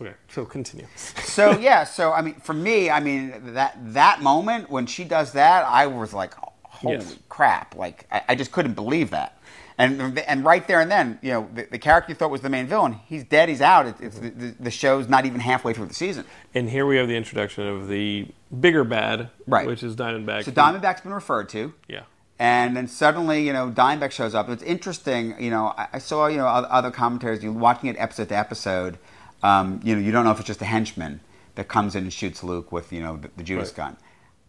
Okay, 0.01 0.15
so 0.29 0.45
continue. 0.45 0.87
So 0.97 1.59
yeah. 1.59 1.85
So 1.85 2.13
I 2.13 2.21
mean, 2.23 2.35
for 2.35 2.53
me, 2.53 2.91
I 2.91 3.01
mean 3.01 3.55
that 3.55 3.77
that 3.95 4.23
moment 4.23 4.71
when 4.71 4.87
she 4.87 5.05
does 5.05 5.33
that, 5.33 5.65
I 5.65 5.87
was 5.87 6.13
like, 6.13 6.35
holy 6.63 6.97
Yes. 6.97 7.17
crap! 7.29 7.77
Like 7.77 8.07
I, 8.11 8.23
I 8.31 8.35
just 8.35 8.51
couldn't 8.53 8.75
believe 8.75 9.11
that. 9.11 9.39
And 9.77 10.19
and 10.21 10.45
right 10.45 10.67
there 10.69 10.81
and 10.81 10.89
then, 10.91 11.19
you 11.21 11.33
know, 11.33 11.49
the, 11.53 11.65
the 11.71 11.79
character 11.79 12.13
you 12.13 12.15
thought 12.15 12.31
was 12.31 12.43
the 12.43 12.49
main 12.49 12.67
villain, 12.69 13.01
he's 13.07 13.25
dead. 13.25 13.49
He's 13.49 13.61
out. 13.61 13.87
It, 13.87 13.97
it's 14.01 14.19
the, 14.21 14.31
the, 14.31 14.55
the 14.61 14.71
show's 14.71 15.09
not 15.09 15.27
even 15.27 15.41
halfway 15.41 15.73
through 15.73 15.87
the 15.87 15.95
season. 15.95 16.25
And 16.55 16.71
here 16.71 16.87
we 16.87 16.97
have 16.97 17.09
the 17.09 17.17
introduction 17.17 17.67
of 17.67 17.89
the 17.89 18.29
bigger 18.61 18.85
bad, 18.85 19.31
Right. 19.49 19.67
Which 19.67 19.83
is 19.83 19.97
Diamondback. 19.97 20.45
So 20.45 20.53
Diamondback's 20.53 21.01
been 21.01 21.13
referred 21.13 21.49
to. 21.49 21.75
yeah, 21.89 22.03
And 22.39 22.77
then 22.77 22.87
suddenly, 22.87 23.45
you 23.45 23.53
know, 23.53 23.69
Diamondback 23.69 24.13
shows 24.13 24.33
up. 24.33 24.49
It's 24.49 24.63
interesting, 24.63 25.35
you 25.43 25.51
know, 25.51 25.75
I, 25.77 25.89
I 25.95 25.99
saw, 25.99 26.29
you 26.29 26.37
know, 26.37 26.47
other 26.47 26.93
commentaries, 26.93 27.43
you 27.43 27.53
watching 27.53 27.89
it 27.91 27.97
episode 27.99 28.29
to 28.29 28.37
episode, 28.39 28.97
um, 29.45 29.79
you 29.85 29.95
know, 29.95 30.01
you 30.01 30.11
don't 30.11 30.25
know 30.25 30.31
if 30.33 30.39
it's 30.41 30.47
just 30.49 30.63
a 30.63 30.65
henchman 30.65 31.21
that 31.55 31.69
comes 31.69 31.95
in 31.95 32.03
and 32.05 32.13
shoots 32.13 32.43
Luke 32.43 32.73
with, 32.73 32.93
you 32.93 33.01
know, 33.01 33.17
the, 33.19 33.31
the 33.37 33.43
Judas 33.45 33.69
Right. 33.69 33.77
gun. 33.77 33.97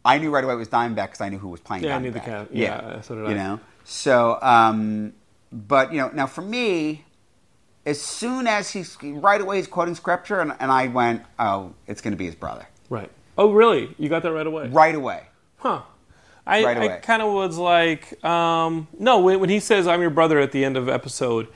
I 0.04 0.18
knew 0.20 0.32
right 0.32 0.44
away 0.44 0.54
it 0.54 0.58
was 0.58 0.70
Diamondback 0.70 1.08
because 1.08 1.22
I 1.22 1.30
knew 1.30 1.38
who 1.38 1.50
was 1.50 1.60
playing 1.60 1.84
Yeah, 1.84 1.96
I 1.96 2.00
Diamondback. 2.00 2.02
knew 2.04 2.12
the 2.12 2.20
cat. 2.20 2.48
Yeah, 2.52 3.02
so 3.02 3.16
did 3.16 3.22
You 3.28 3.32
I. 3.32 3.34
know? 3.34 3.60
So, 3.84 4.40
um, 4.42 5.14
but, 5.52 5.92
you 5.94 6.00
know, 6.00 6.10
now 6.14 6.28
for 6.28 6.42
me, 6.42 7.06
as 7.86 8.02
soon 8.02 8.48
as 8.48 8.72
he's, 8.72 8.98
right 9.04 9.40
away 9.42 9.58
he's 9.58 9.68
quoting 9.68 9.94
scripture, 9.96 10.40
and, 10.40 10.54
and 10.60 10.72
I 10.72 10.88
went, 10.88 11.22
oh, 11.38 11.74
it's 11.88 12.02
going 12.02 12.14
to 12.14 12.18
be 12.18 12.26
his 12.26 12.36
brother. 12.36 12.68
right. 12.90 13.12
Oh, 13.38 13.52
really? 13.52 13.94
You 14.00 14.08
got 14.10 14.24
that 14.24 14.32
right 14.32 14.48
away? 14.48 14.70
Right 14.70 14.96
away. 14.96 15.24
Huh. 15.58 15.82
I, 16.48 16.64
Right 16.64 16.78
I 16.78 16.98
kind 17.00 17.22
of 17.22 17.34
was 17.34 17.58
like, 17.58 18.24
um, 18.24 18.88
no, 18.98 19.20
when, 19.20 19.40
when 19.42 19.50
he 19.50 19.60
says, 19.60 19.88
I'm 19.88 20.00
your 20.00 20.10
brother 20.10 20.40
at 20.40 20.52
the 20.54 20.64
end 20.64 20.78
of 20.78 20.88
episode 20.88 21.48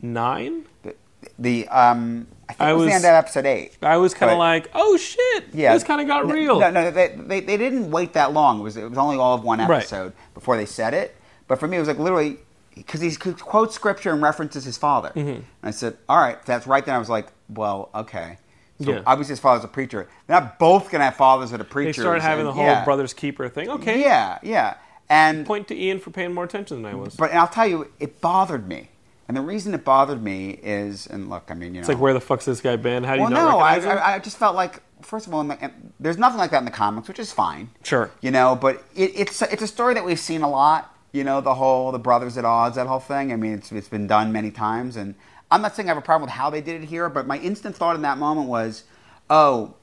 nine, 0.00 0.64
The, 0.82 0.94
the 1.38 1.68
um, 1.68 2.26
I 2.48 2.52
think 2.54 2.60
I 2.62 2.70
it 2.70 2.72
was, 2.74 2.80
the 2.82 2.86
was- 2.86 2.94
end 2.94 3.04
of 3.04 3.10
episode 3.10 3.46
eight. 3.46 3.76
I 3.82 3.96
was 3.98 4.14
kind 4.14 4.32
of 4.32 4.38
like, 4.38 4.70
oh 4.74 4.96
shit, 4.96 5.44
Yeah, 5.52 5.74
this 5.74 5.84
kind 5.84 6.00
of 6.00 6.06
got 6.06 6.26
No, 6.26 6.34
real. 6.34 6.58
No, 6.60 6.70
no, 6.70 6.90
they, 6.90 7.14
they, 7.16 7.40
they 7.40 7.56
didn't 7.56 7.90
wait 7.90 8.14
that 8.14 8.32
long. 8.32 8.60
It 8.60 8.62
was 8.62 8.76
it 8.76 8.88
was 8.88 8.98
only 8.98 9.16
all 9.16 9.34
of 9.34 9.44
one 9.44 9.58
Right. 9.60 9.78
episode 9.78 10.12
before 10.34 10.56
they 10.56 10.66
said 10.66 10.94
it. 10.94 11.14
But 11.46 11.60
for 11.60 11.66
me, 11.68 11.76
it 11.76 11.80
was 11.80 11.88
like 11.88 11.98
literally 11.98 12.38
because 12.74 13.00
he 13.00 13.14
quotes 13.16 13.74
scripture 13.74 14.12
and 14.12 14.22
references 14.22 14.64
his 14.64 14.78
father. 14.78 15.10
Mm-hmm. 15.10 15.28
And 15.30 15.44
I 15.62 15.70
said, 15.72 15.96
"All 16.08 16.18
right, 16.18 16.40
that's 16.46 16.66
right." 16.66 16.84
Then 16.84 16.94
I 16.94 16.98
was 16.98 17.08
like, 17.10 17.28
"Well, 17.48 17.90
okay." 17.94 18.38
So 18.80 18.92
Yeah. 18.92 19.02
obviously, 19.06 19.32
his 19.32 19.40
father's 19.40 19.64
a 19.64 19.68
preacher. 19.68 20.08
They're 20.26 20.40
not 20.40 20.58
both 20.60 20.90
gonna 20.90 21.04
have 21.04 21.16
fathers 21.16 21.50
that 21.50 21.60
are 21.60 21.64
preachers. 21.64 21.96
They 21.96 22.02
started 22.02 22.22
having 22.22 22.44
the 22.44 22.52
whole 22.52 22.64
yeah. 22.64 22.84
brother's 22.84 23.12
keeper 23.12 23.48
thing. 23.48 23.68
Okay. 23.68 24.00
Yeah, 24.00 24.38
yeah, 24.42 24.74
and 25.08 25.44
Point 25.46 25.66
to 25.68 25.76
Ian 25.76 25.98
for 25.98 26.10
paying 26.10 26.32
more 26.32 26.44
attention 26.44 26.82
than 26.82 26.92
I 26.92 26.94
was. 26.94 27.16
but 27.16 27.30
and 27.30 27.38
I'll 27.40 27.48
tell 27.48 27.66
you, 27.66 27.90
it 27.98 28.20
bothered 28.20 28.68
me. 28.68 28.90
And 29.28 29.36
the 29.36 29.42
reason 29.42 29.74
it 29.74 29.84
bothered 29.84 30.22
me 30.22 30.58
is, 30.62 31.06
and 31.06 31.28
look, 31.28 31.50
I 31.50 31.54
mean, 31.54 31.74
you 31.74 31.74
know, 31.74 31.80
it's 31.80 31.88
like, 31.88 32.00
where 32.00 32.14
the 32.14 32.20
fuck's 32.20 32.46
this 32.46 32.62
guy 32.62 32.76
been? 32.76 33.04
How 33.04 33.14
do 33.14 33.20
well, 33.20 33.30
you 33.30 33.36
not 33.36 33.50
no, 33.50 33.58
I. 33.58 33.76
I, 33.76 34.14
I 34.14 34.18
just 34.20 34.38
felt 34.38 34.56
like, 34.56 34.80
first 35.02 35.26
of 35.26 35.34
all, 35.34 35.42
in 35.42 35.48
the, 35.48 35.70
there's 36.00 36.16
nothing 36.16 36.38
like 36.38 36.50
that 36.52 36.60
in 36.60 36.64
the 36.64 36.70
comics, 36.70 37.08
which 37.08 37.18
is 37.18 37.30
fine. 37.30 37.68
Sure. 37.82 38.10
You 38.22 38.30
know, 38.30 38.56
but 38.56 38.82
it, 38.96 39.12
it's 39.14 39.42
it's 39.42 39.62
a 39.62 39.66
story 39.66 39.92
that 39.94 40.04
we've 40.04 40.18
seen 40.18 40.40
a 40.40 40.48
lot. 40.48 40.94
You 41.12 41.24
know, 41.24 41.42
the 41.42 41.54
whole 41.54 41.92
the 41.92 41.98
brothers 41.98 42.38
at 42.38 42.46
odds, 42.46 42.76
that 42.76 42.86
whole 42.86 43.00
thing. 43.00 43.30
I 43.30 43.36
mean, 43.36 43.52
it's 43.52 43.70
it's 43.70 43.88
been 43.88 44.06
done 44.06 44.32
many 44.32 44.50
times, 44.50 44.96
and 44.96 45.14
I'm 45.50 45.60
not 45.60 45.76
saying 45.76 45.90
I 45.90 45.90
have 45.90 45.98
a 45.98 46.06
problem 46.06 46.26
with 46.26 46.34
how 46.34 46.48
they 46.48 46.62
did 46.62 46.82
it 46.82 46.86
here, 46.86 47.10
but 47.10 47.26
my 47.26 47.38
instant 47.38 47.76
thought 47.76 47.96
in 47.96 48.02
that 48.02 48.16
moment 48.16 48.48
was, 48.48 48.84
oh. 49.28 49.74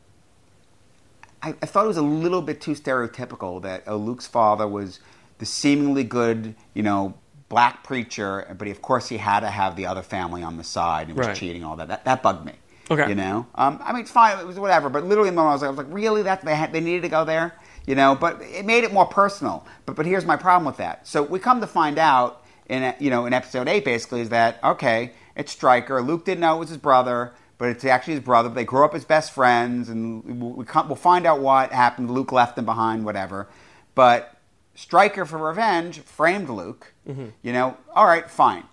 I, 1.43 1.49
I 1.61 1.67
thought 1.67 1.85
it 1.85 1.89
was 1.89 1.97
a 1.97 2.01
little 2.01 2.41
bit 2.41 2.59
too 2.59 2.71
stereotypical 2.71 3.61
that 3.61 3.83
oh, 3.85 3.97
Luke's 3.97 4.25
father 4.25 4.67
was 4.67 4.99
the 5.37 5.45
seemingly 5.45 6.03
good, 6.03 6.55
you 6.73 6.81
know, 6.81 7.13
black 7.49 7.83
preacher, 7.83 8.53
but 8.57 8.65
he, 8.67 8.71
of 8.71 8.81
course 8.81 9.07
he 9.09 9.17
had 9.17 9.41
to 9.41 9.49
have 9.49 9.75
the 9.75 9.85
other 9.85 10.01
family 10.01 10.41
on 10.43 10.57
the 10.57 10.63
side 10.63 11.07
and 11.09 11.17
was 11.17 11.27
Right. 11.27 11.35
cheating, 11.35 11.63
all 11.63 11.75
that. 11.77 11.87
That 11.87 12.05
that 12.05 12.23
bugged 12.23 12.45
me. 12.45 12.53
Okay. 12.89 13.09
You 13.09 13.15
know, 13.15 13.47
um, 13.55 13.79
I 13.83 13.93
mean, 13.93 14.01
it's 14.03 14.11
fine, 14.11 14.37
it 14.37 14.45
was 14.45 14.59
whatever. 14.59 14.89
But 14.89 15.03
literally, 15.05 15.29
in 15.29 15.35
the 15.35 15.41
moment, 15.41 15.51
I 15.51 15.53
was 15.55 15.61
like, 15.63 15.67
I 15.67 15.71
was 15.71 15.77
like, 15.79 15.87
really? 15.89 16.21
That 16.21 16.45
they 16.45 16.55
had, 16.55 16.71
they 16.71 16.81
needed 16.81 17.01
to 17.01 17.09
go 17.09 17.25
there, 17.25 17.55
you 17.87 17.95
know? 17.95 18.13
But 18.15 18.41
it 18.41 18.63
made 18.65 18.83
it 18.83 18.93
more 18.93 19.05
personal. 19.07 19.65
But 19.85 19.95
but 19.95 20.05
here's 20.05 20.25
my 20.25 20.35
problem 20.35 20.65
with 20.65 20.77
that. 20.77 21.07
So 21.07 21.23
we 21.23 21.39
come 21.39 21.61
to 21.61 21.67
find 21.67 21.97
out 21.97 22.43
in 22.67 22.83
a- 22.83 22.95
you 22.99 23.09
know 23.09 23.25
in 23.25 23.33
episode 23.33 23.67
eight, 23.67 23.85
basically, 23.85 24.21
is 24.21 24.29
that 24.29 24.59
okay? 24.63 25.11
It's 25.35 25.51
Stryker. 25.51 26.01
Luke 26.01 26.25
didn't 26.25 26.41
know 26.41 26.55
it 26.55 26.59
was 26.59 26.69
his 26.69 26.77
brother, 26.77 27.33
but 27.57 27.69
it's 27.69 27.83
actually 27.85 28.13
his 28.15 28.23
brother. 28.23 28.49
They 28.49 28.65
grew 28.65 28.85
up 28.85 28.93
as 28.95 29.03
best 29.05 29.31
friends, 29.33 29.89
and 29.89 30.23
we 30.23 30.33
we 30.33 30.65
come, 30.65 30.87
we'll 30.87 30.95
find 30.95 31.25
out 31.25 31.39
what 31.39 31.71
happened. 31.71 32.11
Luke 32.11 32.31
left 32.31 32.55
them 32.55 32.65
behind, 32.65 33.03
whatever. 33.05 33.47
But 33.95 34.34
Stryker, 34.75 35.25
for 35.25 35.37
revenge, 35.37 35.99
framed 36.01 36.49
Luke. 36.49 36.93
You 37.07 37.53
know, 37.53 37.77
all 37.95 38.05
right, 38.05 38.29
fine. 38.29 38.63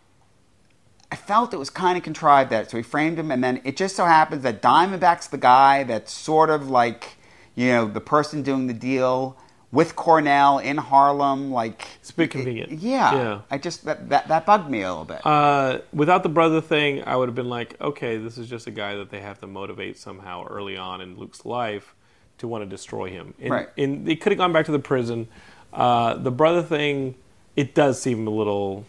I 1.10 1.16
felt 1.16 1.52
it 1.52 1.58
was 1.58 1.68
kind 1.70 1.98
of 1.98 2.02
contrived 2.02 2.50
that 2.50 2.70
so 2.70 2.76
he 2.78 2.82
framed 2.82 3.18
him, 3.18 3.30
and 3.30 3.44
then 3.44 3.60
it 3.64 3.76
just 3.76 3.94
so 3.94 4.04
happens 4.06 4.42
that 4.42 4.62
Diamondback's 4.62 5.28
the 5.28 5.38
guy 5.38 5.84
that's 5.84 6.10
sort 6.12 6.48
of 6.48 6.70
like, 6.70 7.16
you 7.54 7.68
know, 7.68 7.86
the 7.86 8.00
person 8.00 8.42
doing 8.42 8.66
the 8.66 8.72
deal 8.74 9.36
with 9.70 9.94
Cornell 9.94 10.58
in 10.58 10.78
Harlem. 10.78 11.50
Like 11.50 11.86
It's 12.00 12.10
a 12.10 12.14
bit 12.14 12.30
convenient. 12.30 12.72
Yeah, 12.72 13.14
Yeah. 13.14 13.40
I 13.50 13.58
just 13.58 13.84
that, 13.84 14.08
that 14.08 14.28
that 14.28 14.46
bugged 14.46 14.70
me 14.70 14.82
a 14.82 14.88
little 14.88 15.04
bit. 15.04 15.24
Uh, 15.24 15.80
without 15.92 16.22
the 16.22 16.28
brother 16.30 16.60
thing, 16.62 17.04
I 17.04 17.16
would 17.16 17.28
have 17.28 17.36
been 17.36 17.50
like, 17.50 17.78
okay, 17.80 18.16
this 18.16 18.38
is 18.38 18.48
just 18.48 18.66
a 18.66 18.70
guy 18.70 18.96
that 18.96 19.10
they 19.10 19.20
have 19.20 19.38
to 19.40 19.46
motivate 19.46 19.98
somehow 19.98 20.46
early 20.46 20.76
on 20.76 21.00
in 21.00 21.18
Luke's 21.18 21.44
life 21.44 21.94
to 22.38 22.48
want 22.48 22.62
to 22.62 22.68
destroy 22.68 23.10
him. 23.10 23.34
And, 23.38 23.50
Right. 23.50 23.68
And 23.76 24.06
they 24.06 24.16
could 24.16 24.32
have 24.32 24.38
gone 24.38 24.52
back 24.52 24.66
to 24.66 24.72
the 24.72 24.78
prison. 24.78 25.28
Uh, 25.72 26.14
the 26.14 26.30
brother 26.30 26.62
thing, 26.62 27.14
it 27.56 27.74
does 27.74 28.00
seem 28.00 28.26
a 28.26 28.30
little 28.30 28.84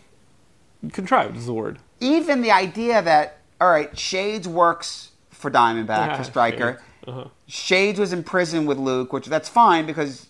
contrived. 0.91 1.37
Is 1.37 1.45
the 1.45 1.53
word? 1.53 1.79
Even 1.99 2.41
the 2.41 2.51
idea 2.51 3.01
that 3.01 3.39
all 3.63 3.69
right, 3.69 3.97
Shades 3.97 4.45
works 4.45 5.11
for 5.29 5.49
Diamondback 5.49 6.07
Yeah, 6.07 6.17
for 6.17 6.23
Stryker. 6.25 6.71
Shades. 6.73 7.07
Uh-huh. 7.07 7.27
Shades 7.47 7.99
was 7.99 8.11
in 8.11 8.23
prison 8.23 8.65
with 8.65 8.77
Luke, 8.77 9.13
which 9.13 9.27
that's 9.27 9.47
fine 9.47 9.85
because 9.85 10.27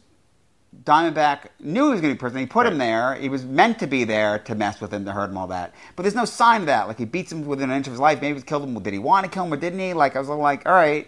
Diamondback 0.83 1.47
knew 1.59 1.85
he 1.85 1.91
was 1.91 2.01
going 2.01 2.01
to 2.01 2.07
be 2.09 2.11
in 2.11 2.17
prison. 2.17 2.39
He 2.39 2.45
put 2.45 2.65
him 2.67 2.77
there. 2.77 3.15
He 3.15 3.29
was 3.29 3.43
meant 3.43 3.79
to 3.79 3.87
be 3.87 4.03
there 4.03 4.39
to 4.39 4.55
mess 4.55 4.81
with 4.81 4.93
him, 4.93 5.05
to 5.05 5.11
hurt 5.11 5.29
him, 5.31 5.37
all 5.37 5.47
that. 5.47 5.73
But 5.95 6.03
there's 6.03 6.15
no 6.15 6.25
sign 6.25 6.61
of 6.61 6.67
that. 6.67 6.87
Like 6.87 6.97
he 6.97 7.05
beats 7.05 7.31
him 7.31 7.45
within 7.45 7.69
an 7.69 7.77
inch 7.77 7.87
of 7.87 7.93
his 7.93 7.99
life. 7.99 8.21
Maybe 8.21 8.37
he 8.37 8.43
killed 8.43 8.63
him. 8.63 8.81
Did 8.81 8.93
he 8.93 8.99
want 8.99 9.25
to 9.25 9.31
kill 9.31 9.45
him 9.45 9.53
or 9.53 9.57
didn't 9.57 9.79
he? 9.79 9.93
Like 9.93 10.15
I 10.15 10.19
was 10.19 10.29
like, 10.29 10.67
all 10.67 10.73
right, 10.73 11.07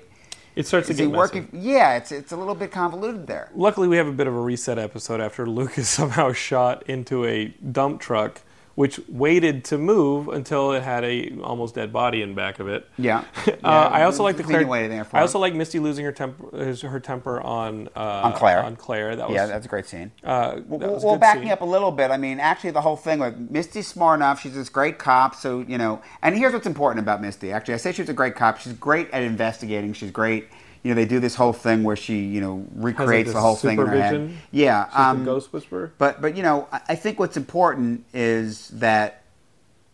It 0.55 0.65
starts 0.65 0.89
is 0.89 0.97
to 0.97 1.03
get 1.03 1.11
working? 1.11 1.49
Yeah, 1.51 1.97
it's 1.97 2.11
it's 2.11 2.31
a 2.31 2.37
little 2.37 2.55
bit 2.55 2.71
convoluted 2.71 3.27
there. 3.27 3.49
Luckily, 3.53 3.87
we 3.87 3.97
have 3.97 4.07
a 4.07 4.13
bit 4.13 4.27
of 4.27 4.35
a 4.35 4.39
reset 4.39 4.79
episode 4.79 5.19
after 5.19 5.45
Luke 5.45 5.77
is 5.77 5.89
somehow 5.99 6.31
shot 6.31 6.83
into 6.83 7.25
a 7.25 7.47
dump 7.71 7.99
truck, 7.99 8.41
which 8.75 8.99
waited 9.07 9.63
to 9.65 9.77
move 9.77 10.27
until 10.27 10.73
it 10.73 10.83
had 10.83 11.03
a 11.05 11.31
almost 11.41 11.75
dead 11.75 11.91
body 11.93 12.21
in 12.21 12.35
back 12.35 12.59
of 12.59 12.67
it. 12.67 12.87
Yeah. 12.97 13.23
Uh, 13.47 13.51
Yeah, 13.63 13.69
I 13.87 14.03
also 14.03 14.21
like 14.21 14.37
the 14.37 14.43
Claire. 14.43 14.67
way 14.67 14.87
there 14.87 15.03
for 15.05 15.17
I 15.17 15.21
also 15.21 15.39
like 15.39 15.55
Misty 15.55 15.79
losing 15.79 16.03
her 16.05 16.11
temper, 16.11 16.55
his, 16.57 16.81
her 16.81 16.99
temper 16.99 17.41
on 17.41 17.89
uh, 17.95 18.21
On 18.25 18.33
Claire. 18.33 18.63
On 18.63 18.75
Claire, 18.75 19.15
that 19.15 19.27
was 19.27 19.35
Yeah, 19.35 19.45
that's 19.47 19.65
a 19.65 19.69
great 19.69 19.87
scene. 19.87 20.11
uh, 20.23 20.57
Well, 20.67 20.79
well 20.79 21.13
good 21.13 21.19
back 21.21 21.39
scene. 21.39 21.49
up 21.49 21.61
a 21.61 21.65
little 21.65 21.91
bit. 21.91 22.11
I 22.11 22.17
mean, 22.17 22.39
actually, 22.39 22.71
the 22.71 22.81
whole 22.81 22.97
thing 22.97 23.19
with 23.19 23.37
Misty's 23.49 23.87
smart 23.87 24.19
enough. 24.19 24.41
She's 24.41 24.53
this 24.53 24.69
great 24.69 24.99
cop. 24.99 25.33
So 25.35 25.61
you 25.67 25.77
know, 25.79 26.01
and 26.21 26.35
here's 26.37 26.53
what's 26.53 26.67
important 26.67 26.99
about 27.03 27.21
Misty. 27.21 27.51
Actually, 27.51 27.75
I 27.75 27.77
say 27.77 27.91
she's 27.91 28.09
a 28.09 28.13
great 28.13 28.35
cop. 28.35 28.59
She's 28.59 28.73
great 28.73 29.09
at 29.11 29.23
investigating. 29.23 29.93
She's 29.93 30.11
great. 30.11 30.47
You 30.85 30.91
know, 30.91 30.95
they 31.01 31.05
do 31.05 31.19
this 31.19 31.33
whole 31.33 31.51
thing 31.51 31.83
where 31.83 31.95
she, 31.95 32.19
you 32.19 32.39
know, 32.41 32.63
recreates 32.75 33.33
the 33.33 33.41
whole 33.41 33.55
thing 33.55 33.79
in 33.79 33.87
her 33.87 33.99
head. 33.99 34.29
Yeah, 34.51 34.87
um, 34.93 35.25
ghost 35.25 35.51
whisperer. 35.51 35.91
but 35.97 36.21
but 36.21 36.37
you 36.37 36.43
know, 36.43 36.67
I 36.71 36.81
I 36.89 36.95
think 36.95 37.17
what's 37.17 37.35
important 37.37 38.05
is 38.13 38.67
that 38.69 39.23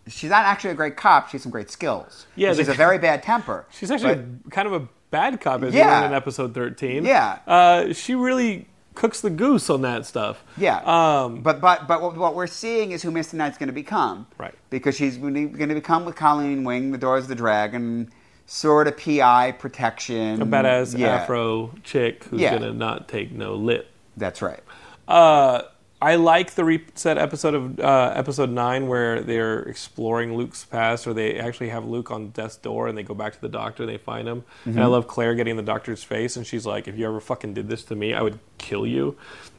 she's 0.08 0.30
not 0.30 0.44
actually 0.46 0.72
a 0.72 0.76
great 0.76 0.98
cop. 0.98 1.30
She 1.30 1.34
has 1.38 1.44
some 1.44 1.52
great 1.52 1.72
skills. 1.72 2.26
Yeah, 2.36 2.50
And 2.50 2.58
she's 2.58 2.68
a 2.68 2.74
very 2.74 2.98
bad 2.98 3.24
temper. 3.24 3.66
She's 3.72 3.90
actually 3.90 4.16
But- 4.16 4.52
kind 4.52 4.68
of 4.68 4.74
a 4.74 4.88
bad 5.12 5.40
cop, 5.40 5.64
as 5.64 5.74
Yeah. 5.74 6.06
in 6.08 6.14
episode 6.14 6.54
thirteen. 6.54 7.06
Yeah. 7.06 7.40
uh, 7.48 7.94
she 7.94 8.14
really 8.14 8.68
cooks 8.94 9.22
the 9.22 9.30
goose 9.30 9.70
on 9.70 9.84
that 9.84 10.06
stuff. 10.06 10.44
Yeah. 10.58 10.80
Um, 10.84 11.42
but 11.42 11.62
but 11.62 11.88
but 11.88 12.02
what, 12.02 12.18
what 12.18 12.36
we're 12.36 12.48
seeing 12.48 12.92
is 12.92 13.02
who 13.02 13.12
Misty 13.12 13.38
Knight's 13.38 13.58
going 13.58 13.68
to 13.68 13.74
become. 13.74 14.28
Right. 14.38 14.54
Because 14.70 14.96
she's 14.96 15.16
going 15.18 15.34
to 15.58 15.74
become 15.74 16.04
with 16.04 16.18
Colleen 16.18 16.66
Wing, 16.66 16.92
the 16.92 16.98
Daughters 16.98 17.24
of 17.24 17.30
the 17.30 17.36
Dragon, 17.36 18.12
sort 18.46 18.88
of 18.88 18.98
PI 18.98 19.54
protection. 19.54 20.42
a 20.42 20.46
badass 20.46 20.98
yeah, 20.98 21.08
Afro 21.16 21.74
chick 21.84 22.26
who's 22.26 22.42
Yeah. 22.42 22.54
gonna 22.58 22.74
not 22.74 23.08
take 23.08 23.32
no 23.32 23.56
lip. 23.56 23.90
That's 24.18 24.42
right. 24.42 24.60
Uh, 25.08 25.64
I 26.04 26.16
like 26.16 26.56
the 26.56 26.64
reset 26.66 27.20
episode 27.20 27.54
of 27.54 27.80
uh, 27.80 28.14
episode 28.16 28.50
nine 28.50 28.88
where 28.88 29.22
they're 29.22 29.60
exploring 29.60 30.36
Luke's 30.36 30.66
past, 30.66 31.06
or 31.06 31.14
they 31.14 31.38
actually 31.40 31.70
have 31.70 31.86
Luke 31.86 32.10
on 32.10 32.30
death's 32.30 32.56
door, 32.58 32.88
and 32.88 32.98
they 32.98 33.04
go 33.04 33.14
back 33.14 33.34
to 33.34 33.42
the 33.42 33.48
doctor, 33.50 33.84
and 33.84 33.92
they 33.92 33.98
find 34.00 34.28
him. 34.28 34.44
And 34.66 34.78
I 34.78 34.82
Mm-hmm. 34.82 34.92
love 34.92 35.08
Claire 35.08 35.36
getting 35.36 35.58
the 35.58 35.62
doctor's 35.64 36.04
face, 36.04 36.36
and 36.36 36.46
she's 36.48 36.66
like, 36.66 36.88
"If 36.88 36.98
you 36.98 37.06
ever 37.08 37.20
fucking 37.20 37.54
did 37.54 37.70
this 37.70 37.84
to 37.86 37.96
me, 37.96 38.14
I 38.16 38.22
would 38.24 38.40
kill 38.58 38.88
you." 38.88 39.16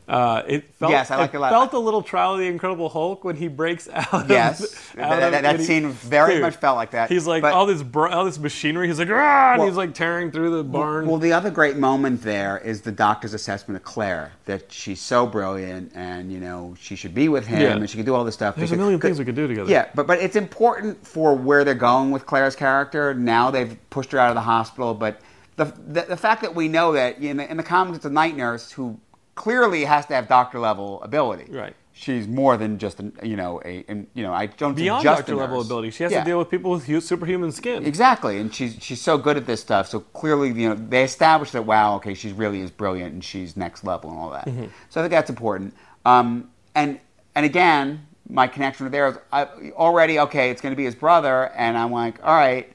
Uh, 0.08 0.42
it 0.48 0.64
felt, 0.74 0.90
Yes, 0.90 1.10
I 1.12 1.16
like 1.16 1.32
it 1.32 1.36
a 1.36 1.40
lot. 1.40 1.50
felt 1.52 1.72
a 1.74 1.78
little 1.78 2.02
trial 2.02 2.34
of 2.34 2.40
the 2.40 2.46
Incredible 2.48 2.88
Hulk 2.88 3.22
when 3.22 3.36
he 3.36 3.46
breaks 3.46 3.88
out. 3.92 4.28
Yes. 4.28 4.60
of, 4.62 4.96
That- 4.96 5.22
out 5.22 5.30
that- 5.30 5.42
that 5.42 5.60
he- 5.60 5.64
scene 5.64 5.90
very 5.90 6.34
Dude, 6.34 6.42
much 6.42 6.56
felt 6.56 6.76
like 6.76 6.90
that. 6.90 7.08
He's 7.08 7.26
like 7.26 7.40
But- 7.42 7.52
all 7.54 7.66
this 7.66 7.82
br- 7.82 8.08
all 8.08 8.24
this 8.24 8.38
machinery. 8.38 8.88
He's 8.88 8.98
like, 8.98 9.08
ah, 9.10 9.54
Well- 9.56 9.66
he's 9.68 9.76
like 9.76 9.94
tearing 9.94 10.32
through 10.32 10.56
the 10.56 10.64
barn. 10.64 11.06
Well, 11.06 11.18
the 11.18 11.32
other 11.32 11.50
great 11.50 11.76
moment 11.76 12.22
there 12.22 12.58
is 12.58 12.80
the 12.82 12.90
doctor's 12.92 13.32
assessment 13.32 13.76
of 13.76 13.84
Claire 13.84 14.32
that 14.46 14.72
she's 14.72 15.00
so 15.00 15.24
brilliant 15.24 15.92
and 15.94 16.32
you 16.32 16.40
know 16.40 16.74
she 16.80 16.96
should 16.96 17.14
be 17.14 17.28
with 17.28 17.46
him 17.46 17.60
Yeah. 17.62 17.76
and 17.76 17.88
she 17.88 17.96
can 17.96 18.04
do 18.04 18.14
all 18.14 18.24
this 18.24 18.34
stuff. 18.34 18.56
There's 18.56 18.72
a 18.72 18.76
million 18.76 19.00
things 19.00 19.18
we 19.20 19.24
could 19.24 19.36
do 19.36 19.46
together. 19.46 19.70
Yeah, 19.70 19.86
but 19.94 20.06
but 20.08 20.18
it's 20.18 20.34
important 20.36 21.06
for 21.06 21.34
where 21.34 21.62
they're 21.64 21.74
going 21.74 22.10
with 22.10 22.26
Claire's 22.26 22.56
character. 22.56 23.14
Now 23.14 23.50
they've 23.52 23.76
pushed 23.90 24.10
her 24.12 24.18
out 24.18 24.30
of 24.30 24.34
the 24.34 24.40
hospital, 24.40 24.94
but 24.94 25.20
the 25.56 25.66
the, 25.86 26.02
the 26.08 26.16
fact 26.16 26.42
that 26.42 26.54
we 26.56 26.66
know 26.66 26.92
that 26.92 27.18
in 27.18 27.36
the, 27.36 27.48
in 27.50 27.56
the 27.56 27.62
comics 27.62 27.96
it's 27.98 28.04
a 28.06 28.10
night 28.10 28.36
nurse 28.36 28.72
who 28.72 28.98
clearly 29.34 29.84
has 29.84 30.06
to 30.06 30.14
have 30.14 30.28
doctor 30.28 30.58
level 30.58 31.02
ability. 31.02 31.50
Right. 31.52 31.74
She's 31.94 32.26
more 32.26 32.56
than 32.56 32.78
just 32.78 33.00
a, 33.00 33.12
you 33.22 33.36
know 33.36 33.60
a 33.64 33.84
and, 33.86 34.06
you 34.14 34.22
know 34.22 34.32
I 34.32 34.46
don't 34.46 34.74
Beyond 34.74 35.04
just 35.04 35.18
doctor 35.18 35.34
a 35.34 35.36
level 35.36 35.60
ability, 35.60 35.90
she 35.90 36.04
has 36.04 36.12
Yeah. 36.12 36.20
to 36.20 36.24
deal 36.24 36.38
with 36.38 36.48
people 36.48 36.70
with 36.70 37.04
superhuman 37.04 37.52
skin. 37.52 37.84
Exactly, 37.84 38.38
and 38.38 38.52
she's 38.52 38.76
she's 38.80 39.00
so 39.00 39.18
good 39.18 39.36
at 39.36 39.46
this 39.46 39.60
stuff. 39.60 39.88
So 39.88 40.00
clearly, 40.00 40.48
you 40.48 40.70
know, 40.70 40.74
they 40.74 41.04
established 41.04 41.52
that 41.52 41.66
wow, 41.66 41.96
okay, 41.96 42.14
she's 42.14 42.32
really 42.32 42.60
is 42.60 42.70
brilliant, 42.70 43.12
and 43.12 43.22
she's 43.22 43.58
next 43.58 43.84
level 43.84 44.10
and 44.10 44.18
all 44.18 44.30
that. 44.30 44.46
Mm-hmm. 44.46 44.66
So 44.88 45.00
I 45.00 45.04
think 45.04 45.10
that's 45.10 45.28
important. 45.28 45.74
Um, 46.06 46.50
and 46.74 46.98
and 47.34 47.44
again, 47.44 48.06
my 48.26 48.46
connection 48.46 48.84
with 48.84 48.92
there 48.92 49.08
is 49.08 49.18
I, 49.30 49.44
already 49.72 50.18
okay. 50.18 50.50
It's 50.50 50.62
going 50.62 50.72
to 50.72 50.76
be 50.76 50.84
his 50.86 50.94
brother, 50.94 51.50
and 51.54 51.76
I'm 51.76 51.92
like, 51.92 52.24
all 52.24 52.34
right. 52.34 52.72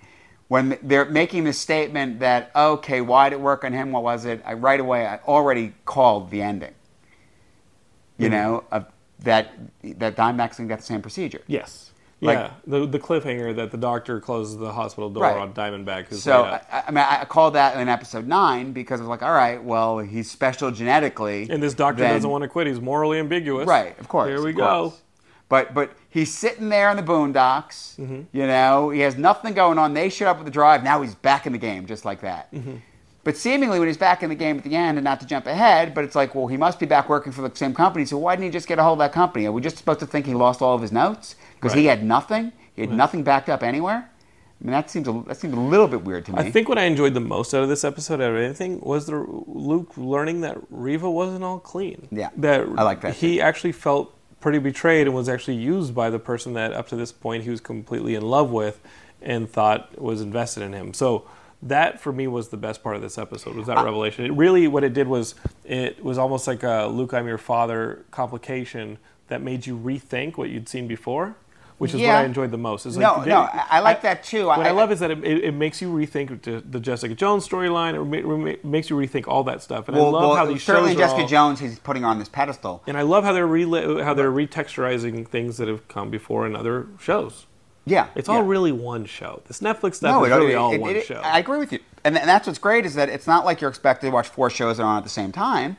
When 0.48 0.78
they're 0.82 1.06
making 1.06 1.44
the 1.44 1.54
statement 1.54 2.20
that 2.22 2.52
okay, 2.56 3.02
why 3.02 3.30
did 3.30 3.36
it 3.36 3.42
work 3.42 3.64
on 3.66 3.74
him? 3.74 3.92
What 3.92 4.04
was 4.04 4.24
it? 4.26 4.42
I 4.46 4.54
right 4.54 4.80
away 4.80 5.06
I 5.06 5.18
already 5.28 5.74
called 5.86 6.32
the 6.32 6.42
ending. 6.42 6.74
You 8.18 8.30
Mhm. 8.30 8.32
know, 8.32 8.64
of 8.72 8.86
that 9.20 9.50
that 9.84 10.16
going 10.16 10.38
to 10.38 10.64
get 10.74 10.80
the 10.80 10.86
same 10.86 11.02
procedure. 11.02 11.42
Yes. 11.48 11.92
Like- 12.22 12.38
yeah. 12.38 12.52
The 12.66 12.86
the 12.88 12.98
cliffhanger 13.00 13.56
that 13.58 13.72
the 13.72 13.78
doctor 13.78 14.20
closes 14.22 14.58
the 14.58 14.72
hospital 14.72 15.10
door 15.10 15.24
Right. 15.24 15.38
on 15.38 15.54
Diamondback. 15.54 16.08
Who's 16.08 16.24
So. 16.24 16.44
I, 16.46 16.84
I 16.88 16.92
mean, 16.92 17.04
I 17.08 17.26
called 17.26 17.54
that 17.56 17.78
in 17.78 17.90
episode 17.90 18.26
nine 18.28 18.72
because 18.72 19.00
I 19.02 19.04
was 19.04 19.10
like, 19.10 19.22
all 19.24 19.34
right, 19.34 19.62
well, 19.64 20.00
he's 20.00 20.32
special 20.32 20.72
genetically, 20.72 21.48
and 21.50 21.62
this 21.62 21.74
doctor 21.74 22.02
then- 22.04 22.14
doesn't 22.14 22.30
want 22.30 22.44
to 22.44 22.48
quit. 22.48 22.68
He's 22.68 22.80
morally 22.82 23.20
ambiguous. 23.20 23.68
Right, 23.68 24.00
of 24.00 24.08
course. 24.08 24.30
Here 24.30 24.42
we 24.44 24.54
go. 24.54 24.90
course. 24.92 25.02
But 25.50 25.74
but 25.74 25.92
he's 26.10 26.34
sitting 26.34 26.70
there 26.70 26.90
in 26.90 26.98
the 26.98 27.04
boondocks. 27.04 27.96
Mm-hmm. 27.98 28.22
You 28.32 28.48
know, 28.48 28.90
he 28.90 29.00
has 29.02 29.18
nothing 29.18 29.54
going 29.54 29.78
on. 29.78 29.94
They 29.94 30.10
shut 30.10 30.28
up 30.28 30.38
with 30.38 30.46
the 30.46 30.52
drive. 30.52 30.84
Now 30.84 31.02
he's 31.02 31.16
back 31.16 31.46
in 31.46 31.54
the 31.54 31.60
game, 31.60 31.86
just 31.86 32.06
like 32.06 32.22
that. 32.22 32.52
Mm-hmm. 32.54 32.78
But 33.24 33.36
seemingly, 33.36 33.78
when 33.78 33.90
he's 33.90 33.98
back 33.98 34.24
in 34.24 34.30
the 34.30 34.36
game 34.36 34.58
at 34.58 34.64
the 34.64 34.74
end, 34.74 34.98
and 34.98 35.04
not 35.04 35.20
to 35.20 35.26
jump 35.26 35.48
ahead, 35.48 35.94
but 35.94 36.06
it's 36.06 36.16
like, 36.16 36.34
well, 36.34 36.48
he 36.48 36.56
must 36.56 36.80
be 36.80 36.86
back 36.86 37.10
working 37.10 37.34
for 37.34 37.48
the 37.48 37.54
same 37.56 37.74
company. 37.74 38.06
So 38.06 38.18
why 38.18 38.36
didn't 38.36 38.46
he 38.46 38.52
just 38.52 38.68
get 38.68 38.80
a 38.80 38.84
hold 38.84 39.00
of 39.00 39.00
that 39.00 39.12
company? 39.12 39.46
Are 39.46 39.52
we 39.52 39.62
just 39.62 39.78
supposed 39.78 40.00
to 40.00 40.06
think 40.06 40.26
he 40.26 40.34
lost 40.34 40.62
all 40.62 40.76
of 40.76 40.82
his 40.82 40.94
notes 40.94 41.36
because 41.56 41.74
he 41.74 41.86
had 41.86 42.04
nothing? 42.04 42.54
He 42.74 42.84
had 42.84 42.92
nothing 42.92 43.24
backed 43.24 43.50
up 43.50 43.64
anywhere. 43.64 44.10
I 44.60 44.64
mean, 44.64 44.72
that 44.72 44.90
seems 44.90 45.08
a, 45.08 45.24
that 45.28 45.38
seems 45.38 45.54
a 45.54 45.60
little 45.60 45.88
bit 45.88 46.04
weird 46.04 46.26
to 46.28 46.32
me. 46.32 46.40
I 46.40 46.50
think 46.50 46.68
what 46.68 46.80
I 46.80 46.84
enjoyed 46.84 47.14
the 47.14 47.20
most 47.20 47.54
out 47.54 47.62
of 47.62 47.70
this 47.70 47.84
episode, 47.84 48.22
out 48.22 48.32
of 48.32 48.38
anything, 48.38 48.80
was 48.80 49.06
the 49.06 49.18
Luke 49.18 49.92
learning 49.98 50.42
that 50.42 50.58
Reva 50.70 51.12
wasn't 51.12 51.44
all 51.44 51.60
clean. 51.60 52.08
Yeah, 52.12 52.30
that 52.38 52.62
I 52.78 52.84
like 52.84 53.02
that 53.02 53.14
He 53.14 53.40
actually 53.40 53.74
felt 53.74 54.17
pretty 54.40 54.60
betrayed 54.60 55.08
and 55.08 55.16
was 55.16 55.28
actually 55.30 55.56
used 55.56 55.96
by 55.96 56.10
the 56.10 56.20
person 56.20 56.54
that 56.54 56.74
up 56.74 56.88
to 56.90 56.96
this 56.96 57.12
point 57.12 57.44
he 57.44 57.50
was 57.50 57.62
completely 57.62 58.16
in 58.16 58.22
love 58.22 58.52
with 58.52 58.80
and 59.22 59.50
thought 59.50 60.00
was 60.00 60.22
invested 60.22 60.64
in 60.64 60.74
him. 60.74 60.94
So 60.94 61.28
that 61.64 62.00
for 62.00 62.12
me 62.12 62.28
was 62.28 62.50
the 62.50 62.58
best 62.58 62.84
part 62.84 62.96
of 62.96 63.02
this 63.02 63.18
episode 63.18 63.56
was 63.56 63.68
that 63.68 63.84
revelation. 63.84 64.26
It 64.26 64.34
really 64.34 64.68
what 64.68 64.84
it 64.84 64.94
did 64.94 65.08
was 65.08 65.34
it 65.66 66.04
was 66.04 66.18
almost 66.18 66.48
like 66.48 66.64
a 66.64 66.88
Luke 66.88 67.14
I'm 67.14 67.28
your 67.28 67.40
father 67.40 68.06
complication 68.12 69.00
that 69.28 69.42
made 69.42 69.66
you 69.66 69.78
rethink 69.78 70.38
what 70.38 70.50
you'd 70.50 70.70
seen 70.70 70.88
before. 70.88 71.36
Which 71.78 71.94
is 71.94 72.02
Yeah. 72.02 72.14
what 72.16 72.22
I 72.22 72.26
enjoyed 72.26 72.52
the 72.52 72.58
most. 72.58 72.86
Is 72.86 72.98
like, 72.98 73.02
No, 73.18 73.24
they- 73.24 73.30
no, 73.30 73.42
I- 73.42 73.66
I 73.72 73.80
like 73.82 74.02
that 74.02 74.24
too. 74.24 74.48
What 74.48 74.60
I, 74.60 74.70
I- 74.70 74.72
love 74.72 74.92
is 74.92 75.00
that 75.00 75.12
it, 75.12 75.24
it, 75.24 75.54
makes 75.54 75.82
you 75.82 75.90
rethink 75.90 76.42
the, 76.42 76.62
the 76.68 76.80
Jessica 76.80 77.14
Jones 77.14 77.48
storyline. 77.48 77.94
It 77.94 78.04
ma- 78.04 78.36
ma- 78.38 78.54
makes 78.70 78.90
you 78.90 78.96
rethink 78.96 79.28
all 79.28 79.44
that 79.44 79.62
stuff. 79.62 79.88
And 79.88 79.96
I 79.96 80.00
love 80.02 80.38
how 80.38 80.46
these 80.46 80.64
certainly 80.64 80.92
shows 80.92 80.98
are 80.98 81.04
Jessica 81.04 81.22
all- 81.22 81.28
Jones, 81.28 81.60
he's 81.60 81.80
putting 81.80 82.04
on 82.04 82.18
this 82.20 82.30
pedestal. 82.30 82.82
and 82.88 82.98
I 82.98 83.04
love 83.04 83.24
how 83.24 83.34
they're 83.34 83.48
rela- 83.48 84.04
how 84.04 84.14
they're 84.14 84.32
retexturizing 84.32 85.28
things 85.28 85.58
that 85.58 85.68
have 85.68 85.88
come 85.88 86.10
before 86.10 86.46
in 86.48 86.56
other 86.56 86.88
shows. 87.00 87.46
Yeah, 87.86 88.08
It's 88.16 88.28
yeah. 88.28 88.36
all 88.36 88.44
really 88.44 88.74
one 88.74 89.06
show. 89.06 89.42
This 89.48 89.60
Netflix 89.62 89.96
stuff 89.96 90.12
no, 90.12 90.24
is 90.26 90.32
really 90.32 90.56
all 90.56 90.78
one 90.78 91.02
show. 91.04 91.22
I 91.24 91.40
agree 91.40 91.58
with 91.58 91.72
you, 91.72 91.80
and, 92.04 92.18
and 92.18 92.28
that's 92.28 92.46
what's 92.46 92.60
great 92.60 92.86
is 92.86 92.96
that 92.96 93.08
it's 93.08 93.28
not 93.28 93.46
like 93.46 93.62
you're 93.62 93.70
expected 93.70 94.08
to 94.08 94.12
watch 94.12 94.28
four 94.28 94.50
shows 94.50 94.76
that 94.76 94.84
are 94.84 94.88
on 94.88 94.98
at 94.98 95.04
the 95.06 95.10
same 95.10 95.32
time. 95.32 95.78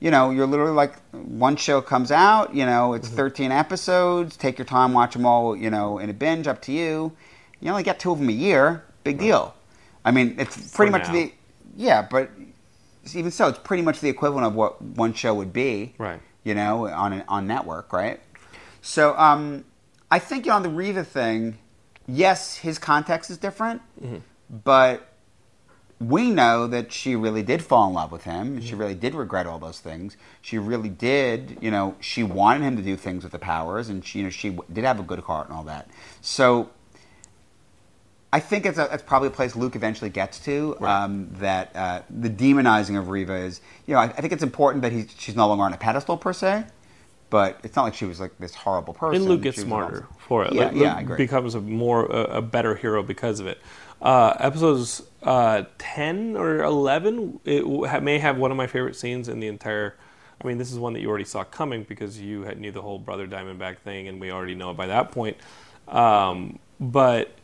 You 0.00 0.10
know, 0.10 0.30
you're 0.30 0.46
literally 0.46 0.72
like 0.72 0.94
one 1.12 1.56
show 1.56 1.80
comes 1.80 2.10
out. 2.12 2.54
You 2.54 2.66
know, 2.66 2.92
it's 2.94 3.08
Mm-hmm. 3.08 3.16
13 3.16 3.52
episodes. 3.52 4.36
Take 4.36 4.58
your 4.58 4.66
time, 4.66 4.92
watch 4.92 5.14
them 5.14 5.24
all. 5.26 5.56
You 5.56 5.70
know, 5.70 5.98
in 5.98 6.10
a 6.10 6.12
binge, 6.12 6.46
up 6.46 6.60
to 6.62 6.72
you. 6.72 7.12
You 7.60 7.70
only 7.70 7.82
get 7.82 7.98
two 7.98 8.12
of 8.12 8.18
them 8.18 8.28
a 8.28 8.32
year. 8.32 8.84
Big 9.04 9.18
deal. 9.18 9.54
I 10.04 10.10
mean, 10.10 10.36
it's 10.38 10.74
pretty 10.74 10.92
much 10.92 11.06
now. 11.06 11.12
the 11.12 11.32
yeah, 11.76 12.02
but 12.02 12.30
even 13.14 13.30
so, 13.30 13.48
it's 13.48 13.58
pretty 13.58 13.82
much 13.82 14.00
the 14.00 14.08
equivalent 14.08 14.46
of 14.46 14.54
what 14.54 14.80
one 14.82 15.12
show 15.14 15.34
would 15.34 15.52
be. 15.52 15.94
Right. 15.98 16.20
You 16.44 16.54
know, 16.54 16.86
on 16.88 17.12
an, 17.12 17.24
on 17.28 17.46
network, 17.46 17.92
right? 17.92 18.20
So, 18.82 19.16
um, 19.18 19.64
I 20.10 20.18
think 20.18 20.44
you 20.46 20.50
know, 20.50 20.56
on 20.56 20.62
the 20.62 20.68
Reva 20.68 21.02
thing, 21.04 21.58
yes, 22.06 22.56
his 22.56 22.78
context 22.78 23.30
is 23.30 23.36
different, 23.38 23.80
Mm-hmm. 24.02 24.18
but 24.64 25.08
we 25.98 26.30
know 26.30 26.66
that 26.66 26.92
she 26.92 27.16
really 27.16 27.42
did 27.42 27.62
fall 27.62 27.88
in 27.88 27.94
love 27.94 28.12
with 28.12 28.24
him. 28.24 28.60
She 28.60 28.74
really 28.74 28.94
did 28.94 29.14
regret 29.14 29.46
all 29.46 29.58
those 29.58 29.80
things. 29.80 30.16
She 30.42 30.58
really 30.58 30.90
did, 30.90 31.56
you 31.62 31.70
know, 31.70 31.94
she 32.00 32.22
wanted 32.22 32.62
him 32.64 32.76
to 32.76 32.82
do 32.82 32.96
things 32.96 33.22
with 33.22 33.32
the 33.32 33.38
powers, 33.38 33.88
and 33.88 34.04
she, 34.04 34.18
you 34.18 34.24
know, 34.24 34.30
she 34.30 34.58
did 34.70 34.84
have 34.84 35.00
a 35.00 35.02
good 35.02 35.20
heart 35.20 35.48
and 35.48 35.56
all 35.56 35.64
that. 35.64 35.88
So, 36.20 36.68
I 38.32 38.40
think 38.40 38.66
it's, 38.66 38.76
a, 38.76 38.92
it's 38.92 39.02
probably 39.02 39.28
a 39.28 39.30
place 39.30 39.56
Luke 39.56 39.74
eventually 39.76 40.10
gets 40.10 40.38
to. 40.40 40.76
Right. 40.80 41.04
Um, 41.04 41.28
that 41.38 41.74
uh, 41.74 42.02
the 42.10 42.28
demonizing 42.28 42.98
of 42.98 43.08
Reva 43.08 43.34
is, 43.36 43.62
you 43.86 43.94
know, 43.94 44.00
I, 44.00 44.04
I 44.04 44.20
think 44.20 44.32
it's 44.34 44.42
important 44.42 44.82
that 44.82 44.92
he, 44.92 45.06
she's 45.16 45.36
no 45.36 45.48
longer 45.48 45.64
on 45.64 45.72
a 45.72 45.78
pedestal 45.78 46.18
per 46.18 46.34
se, 46.34 46.64
but 47.30 47.58
it's 47.62 47.74
not 47.74 47.84
like 47.84 47.94
she 47.94 48.04
was 48.04 48.20
like 48.20 48.36
this 48.38 48.54
horrible 48.54 48.92
person. 48.92 49.22
and 49.22 49.24
Luke 49.30 49.40
gets 49.42 49.62
smarter 49.62 50.02
also- 50.02 50.16
for 50.18 50.44
it. 50.44 50.52
Yeah, 50.52 50.66
Like, 50.66 50.76
yeah, 50.76 50.94
I 50.96 51.00
agree. 51.00 51.16
becomes 51.16 51.54
a 51.54 51.60
more 51.62 52.04
a, 52.06 52.38
a 52.38 52.42
better 52.42 52.74
hero 52.74 53.02
because 53.02 53.40
of 53.40 53.46
it. 53.46 53.58
Uh, 54.00 54.34
episodes 54.38 55.02
uh, 55.22 55.64
ten 55.78 56.36
or 56.36 56.62
eleven 56.62 57.40
it 57.44 57.66
may 58.02 58.18
have 58.18 58.36
one 58.36 58.50
of 58.50 58.56
my 58.56 58.66
favorite 58.66 58.96
scenes 58.96 59.28
in 59.28 59.40
the 59.40 59.48
entire. 59.48 59.96
I 60.40 60.46
mean, 60.46 60.58
this 60.58 60.70
is 60.70 60.78
one 60.78 60.92
that 60.92 61.00
you 61.00 61.08
already 61.08 61.24
saw 61.24 61.44
coming 61.44 61.84
because 61.84 62.20
you 62.20 62.42
had 62.42 62.60
knew 62.60 62.70
the 62.70 62.82
whole 62.82 62.98
brother 62.98 63.26
Diamondback 63.26 63.78
thing, 63.78 64.06
and 64.06 64.20
we 64.20 64.30
already 64.30 64.54
know 64.54 64.70
it 64.70 64.76
by 64.76 64.86
that 64.86 65.12
point. 65.12 65.38
Um, 65.88 66.58
but 66.78 67.34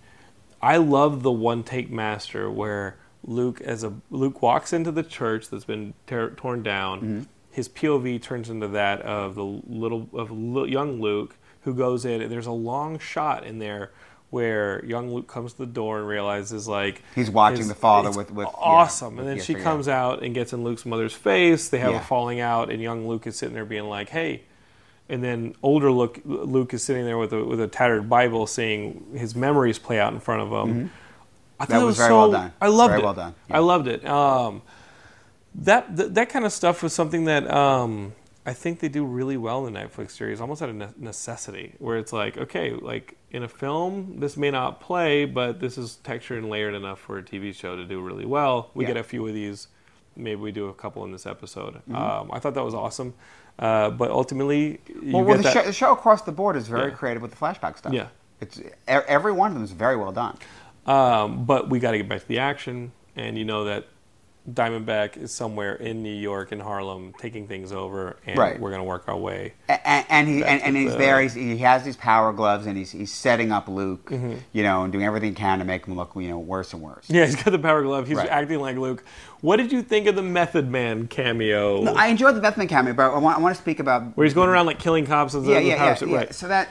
I 0.60 0.76
love 0.76 1.22
the 1.22 1.32
one 1.32 1.62
take 1.62 1.90
master 1.90 2.50
where 2.50 2.96
Luke 3.24 3.60
as 3.62 3.82
a 3.82 3.94
Luke 4.10 4.42
walks 4.42 4.72
into 4.72 4.92
the 4.92 5.02
church 5.02 5.48
that's 5.48 5.64
been 5.64 5.94
tear, 6.06 6.30
torn 6.30 6.62
down. 6.62 7.00
Mm-hmm. 7.00 7.22
His 7.50 7.68
POV 7.68 8.20
turns 8.22 8.48
into 8.48 8.68
that 8.68 9.02
of 9.02 9.34
the 9.34 9.44
little 9.44 10.08
of 10.12 10.30
young 10.68 11.00
Luke 11.00 11.36
who 11.62 11.74
goes 11.74 12.04
in, 12.04 12.20
and 12.20 12.30
there's 12.30 12.46
a 12.46 12.52
long 12.52 12.98
shot 12.98 13.44
in 13.44 13.58
there 13.58 13.90
where 14.32 14.82
young 14.86 15.12
Luke 15.14 15.28
comes 15.28 15.52
to 15.52 15.58
the 15.58 15.66
door 15.66 15.98
and 15.98 16.08
realizes 16.08 16.66
like 16.66 17.02
He's 17.14 17.30
watching 17.30 17.58
his- 17.58 17.68
the 17.68 17.74
father 17.74 18.10
with- 18.10 18.30
with- 18.32 18.48
yeah, 18.48 18.54
awesome, 18.56 19.16
with 19.16 19.20
and 19.20 19.28
then 19.28 19.36
the 19.38 19.44
she 19.44 19.52
yeah. 19.52 19.62
comes 19.62 19.88
out 19.88 20.22
and 20.22 20.34
gets 20.34 20.52
in 20.54 20.64
Luke's 20.64 20.86
mother's 20.86 21.12
face. 21.14 21.68
They 21.68 21.78
have 21.78 21.92
Yeah. 21.92 22.00
a 22.00 22.04
falling 22.04 22.40
out, 22.40 22.70
and 22.70 22.80
young 22.80 23.06
Luke 23.06 23.26
is 23.26 23.36
sitting 23.36 23.54
there 23.54 23.64
being 23.66 23.88
like, 23.88 24.08
"Hey." 24.08 24.42
And 25.08 25.22
then 25.22 25.54
older 25.62 25.92
Luke, 25.92 26.20
Luke 26.24 26.72
is 26.72 26.82
sitting 26.82 27.04
there 27.04 27.18
with 27.18 27.32
a 27.34 27.44
with 27.44 27.60
a 27.60 27.66
tattered 27.68 28.08
Bible, 28.08 28.46
seeing 28.46 29.04
his 29.14 29.36
memories 29.36 29.78
play 29.78 30.00
out 30.00 30.14
in 30.14 30.20
front 30.20 30.40
of 30.40 30.48
him. 30.48 30.90
I 31.60 31.66
thought 31.66 31.68
Mm-hmm. 31.68 31.72
That 31.72 31.82
it 31.82 31.84
was 31.84 31.86
was 31.86 31.96
very 31.98 32.08
so, 32.08 32.18
well 32.18 32.30
done. 32.32 32.52
I 32.60 32.68
loved 32.68 32.90
Very 32.90 33.00
it. 33.02 33.04
well 33.04 33.14
done, 33.14 33.34
yeah. 33.50 33.56
I 33.56 33.58
loved 33.60 33.86
it. 33.88 34.06
Um, 34.06 34.62
that, 35.56 35.94
that 35.96 36.14
that 36.14 36.28
kind 36.30 36.44
of 36.46 36.52
stuff 36.52 36.82
was 36.82 36.94
something 36.94 37.26
that 37.26 37.48
um, 37.52 38.14
I 38.44 38.52
think 38.52 38.80
they 38.80 38.88
do 38.88 39.04
really 39.04 39.36
well 39.36 39.66
in 39.66 39.72
the 39.74 39.80
Netflix 39.80 40.10
series, 40.12 40.40
almost 40.40 40.62
out 40.62 40.68
of 40.68 40.74
ne- 40.74 40.88
necessity, 40.98 41.74
where 41.78 41.96
it's 41.96 42.12
like, 42.12 42.36
okay, 42.36 42.70
like 42.72 43.16
in 43.30 43.44
a 43.44 43.48
film, 43.48 44.18
this 44.18 44.36
may 44.36 44.50
not 44.50 44.80
play, 44.80 45.24
but 45.24 45.60
this 45.60 45.78
is 45.78 45.96
textured 45.96 46.38
and 46.38 46.50
layered 46.50 46.74
enough 46.74 46.98
for 46.98 47.18
a 47.18 47.22
TV 47.22 47.54
show 47.54 47.76
to 47.76 47.84
do 47.84 48.00
really 48.00 48.26
well. 48.26 48.70
We 48.74 48.84
Yeah. 48.84 48.88
Mm-hmm. 48.90 48.94
get 48.96 49.00
a 49.00 49.04
few 49.04 49.26
of 49.28 49.34
these. 49.34 49.68
Maybe 50.16 50.40
we 50.40 50.50
do 50.52 50.66
a 50.68 50.74
couple 50.74 51.04
in 51.04 51.12
this 51.12 51.24
episode. 51.24 51.76
Um, 51.94 52.30
I 52.32 52.38
thought 52.40 52.54
that 52.54 52.64
was 52.64 52.74
awesome, 52.74 53.14
uh, 53.60 53.90
but 53.90 54.10
ultimately, 54.10 54.80
you 54.88 55.12
Well, 55.12 55.24
well 55.24 55.36
the, 55.36 55.44
that. 55.44 55.52
show, 55.52 55.62
the 55.62 55.72
show 55.72 55.92
across 55.92 56.22
the 56.22 56.32
board 56.32 56.56
is 56.56 56.66
very 56.68 56.90
Yeah. 56.90 56.96
creative 56.96 57.22
with 57.22 57.30
the 57.30 57.36
flashback 57.36 57.78
stuff. 57.78 57.92
Yeah. 57.92 58.08
it's 58.40 58.60
every 58.88 59.30
one 59.32 59.52
of 59.52 59.54
them 59.54 59.62
is 59.62 59.70
very 59.70 59.96
well 59.96 60.10
done. 60.10 60.36
Um, 60.84 61.44
but 61.44 61.70
we 61.70 61.78
got 61.78 61.92
to 61.92 61.98
get 61.98 62.08
back 62.08 62.22
to 62.22 62.28
the 62.28 62.40
action, 62.40 62.90
and 63.14 63.38
you 63.38 63.44
know 63.44 63.64
that 63.64 63.86
Diamondback 64.50 65.16
is 65.16 65.32
somewhere 65.32 65.76
in 65.76 66.02
New 66.02 66.12
York 66.12 66.50
in 66.50 66.58
Harlem 66.58 67.14
taking 67.16 67.46
things 67.46 67.70
over, 67.70 68.16
and 68.26 68.36
Right. 68.36 68.58
we're 68.58 68.70
going 68.70 68.80
to 68.80 68.84
work 68.88 69.04
our 69.06 69.16
way. 69.16 69.52
And, 69.68 70.04
and 70.08 70.28
he 70.28 70.42
and, 70.44 70.60
and 70.62 70.76
he's 70.76 70.90
the- 70.90 70.98
there. 70.98 71.20
He's, 71.20 71.34
he 71.34 71.58
has 71.58 71.84
these 71.84 71.96
power 71.96 72.32
gloves, 72.32 72.66
and 72.66 72.76
he's 72.76 72.90
he's 72.90 73.12
setting 73.12 73.52
up 73.52 73.68
Luke, 73.68 74.10
Mm-hmm. 74.10 74.34
you 74.52 74.64
know, 74.64 74.82
and 74.82 74.92
doing 74.92 75.04
everything 75.04 75.28
he 75.30 75.34
can 75.36 75.60
to 75.60 75.64
make 75.64 75.86
him 75.86 75.94
look, 75.94 76.10
you 76.16 76.26
know, 76.26 76.40
worse 76.40 76.72
and 76.72 76.82
worse. 76.82 77.04
Yeah, 77.08 77.24
he's 77.24 77.36
got 77.36 77.52
the 77.52 77.58
power 77.60 77.82
glove. 77.84 78.08
He's 78.08 78.16
Right. 78.16 78.28
acting 78.28 78.58
like 78.58 78.76
Luke. 78.76 79.04
What 79.42 79.58
did 79.58 79.70
you 79.70 79.80
think 79.80 80.08
of 80.08 80.16
the 80.16 80.22
Method 80.22 80.68
Man 80.68 81.06
cameo, 81.06 81.84
I 81.94 82.08
enjoyed 82.08 82.34
the 82.34 82.40
Method 82.40 82.58
Man 82.58 82.68
cameo, 82.68 82.94
but 82.94 83.12
I 83.14 83.18
want, 83.18 83.38
I 83.38 83.40
want 83.40 83.54
to 83.54 83.62
speak 83.62 83.78
about 83.78 84.16
where 84.16 84.24
he's 84.24 84.34
going 84.34 84.48
around 84.48 84.66
like 84.66 84.80
killing 84.80 85.06
cops 85.06 85.34
and 85.34 85.46
yeah, 85.46 85.60
the 85.60 85.66
yeah, 85.66 85.76
power 85.76 85.96
yeah, 86.00 86.06
yeah. 86.06 86.16
Right. 86.16 86.34
So 86.34 86.48
that, 86.48 86.68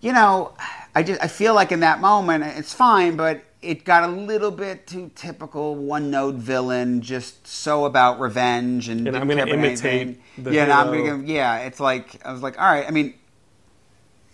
you 0.00 0.12
know, 0.12 0.52
I 0.94 1.02
just 1.02 1.20
I 1.22 1.26
feel 1.28 1.54
like 1.54 1.72
in 1.72 1.80
that 1.80 2.00
moment 2.00 2.44
it's 2.44 2.72
fine, 2.72 3.16
but 3.16 3.42
it 3.66 3.84
got 3.84 4.04
a 4.04 4.12
little 4.12 4.50
bit 4.50 4.86
too 4.86 5.10
typical 5.14 5.74
one 5.74 6.10
note 6.10 6.36
villain, 6.36 7.02
just 7.02 7.46
so 7.46 7.84
about 7.84 8.20
revenge 8.20 8.88
and. 8.88 9.06
And 9.06 9.16
I'm 9.16 9.28
gonna 9.28 9.46
imitate 9.46 10.20
the 10.38 10.52
yeah, 10.52 10.64
and 10.64 10.72
I'm 10.72 10.92
gonna 10.92 11.24
yeah. 11.24 11.58
It's 11.60 11.80
like 11.80 12.24
I 12.24 12.32
was 12.32 12.42
like, 12.42 12.58
all 12.60 12.66
right. 12.66 12.86
I 12.86 12.90
mean, 12.90 13.14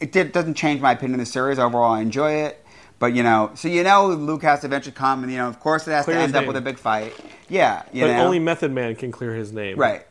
it 0.01 0.13
did, 0.13 0.33
doesn't 0.33 0.55
change 0.55 0.81
my 0.81 0.93
opinion 0.93 1.21
of 1.21 1.27
the 1.27 1.31
series 1.31 1.59
overall. 1.59 1.93
I 1.93 2.01
enjoy 2.01 2.33
it. 2.33 2.65
But 2.99 3.15
you 3.15 3.25
know, 3.25 3.51
so 3.55 3.67
you 3.67 3.83
know, 3.83 4.09
Luke 4.09 4.43
has 4.43 4.61
to 4.61 4.67
eventually 4.67 4.95
come, 4.95 5.25
and 5.25 5.33
you 5.33 5.39
know, 5.39 5.49
of 5.49 5.59
course, 5.59 5.89
it 5.89 5.91
has 5.91 6.05
Clear 6.05 6.19
to 6.19 6.23
end 6.23 6.37
up 6.37 6.47
with 6.47 6.57
a 6.57 6.61
big 6.61 6.79
fight. 6.79 7.13
Yeah, 7.49 7.83
you 7.93 8.03
But 8.03 8.13
know, 8.13 8.25
only 8.25 8.39
Method 8.39 8.71
Man 8.71 8.95
can 8.95 9.11
clear 9.11 9.35
his 9.35 9.53
name. 9.53 9.77
Right. 9.77 10.07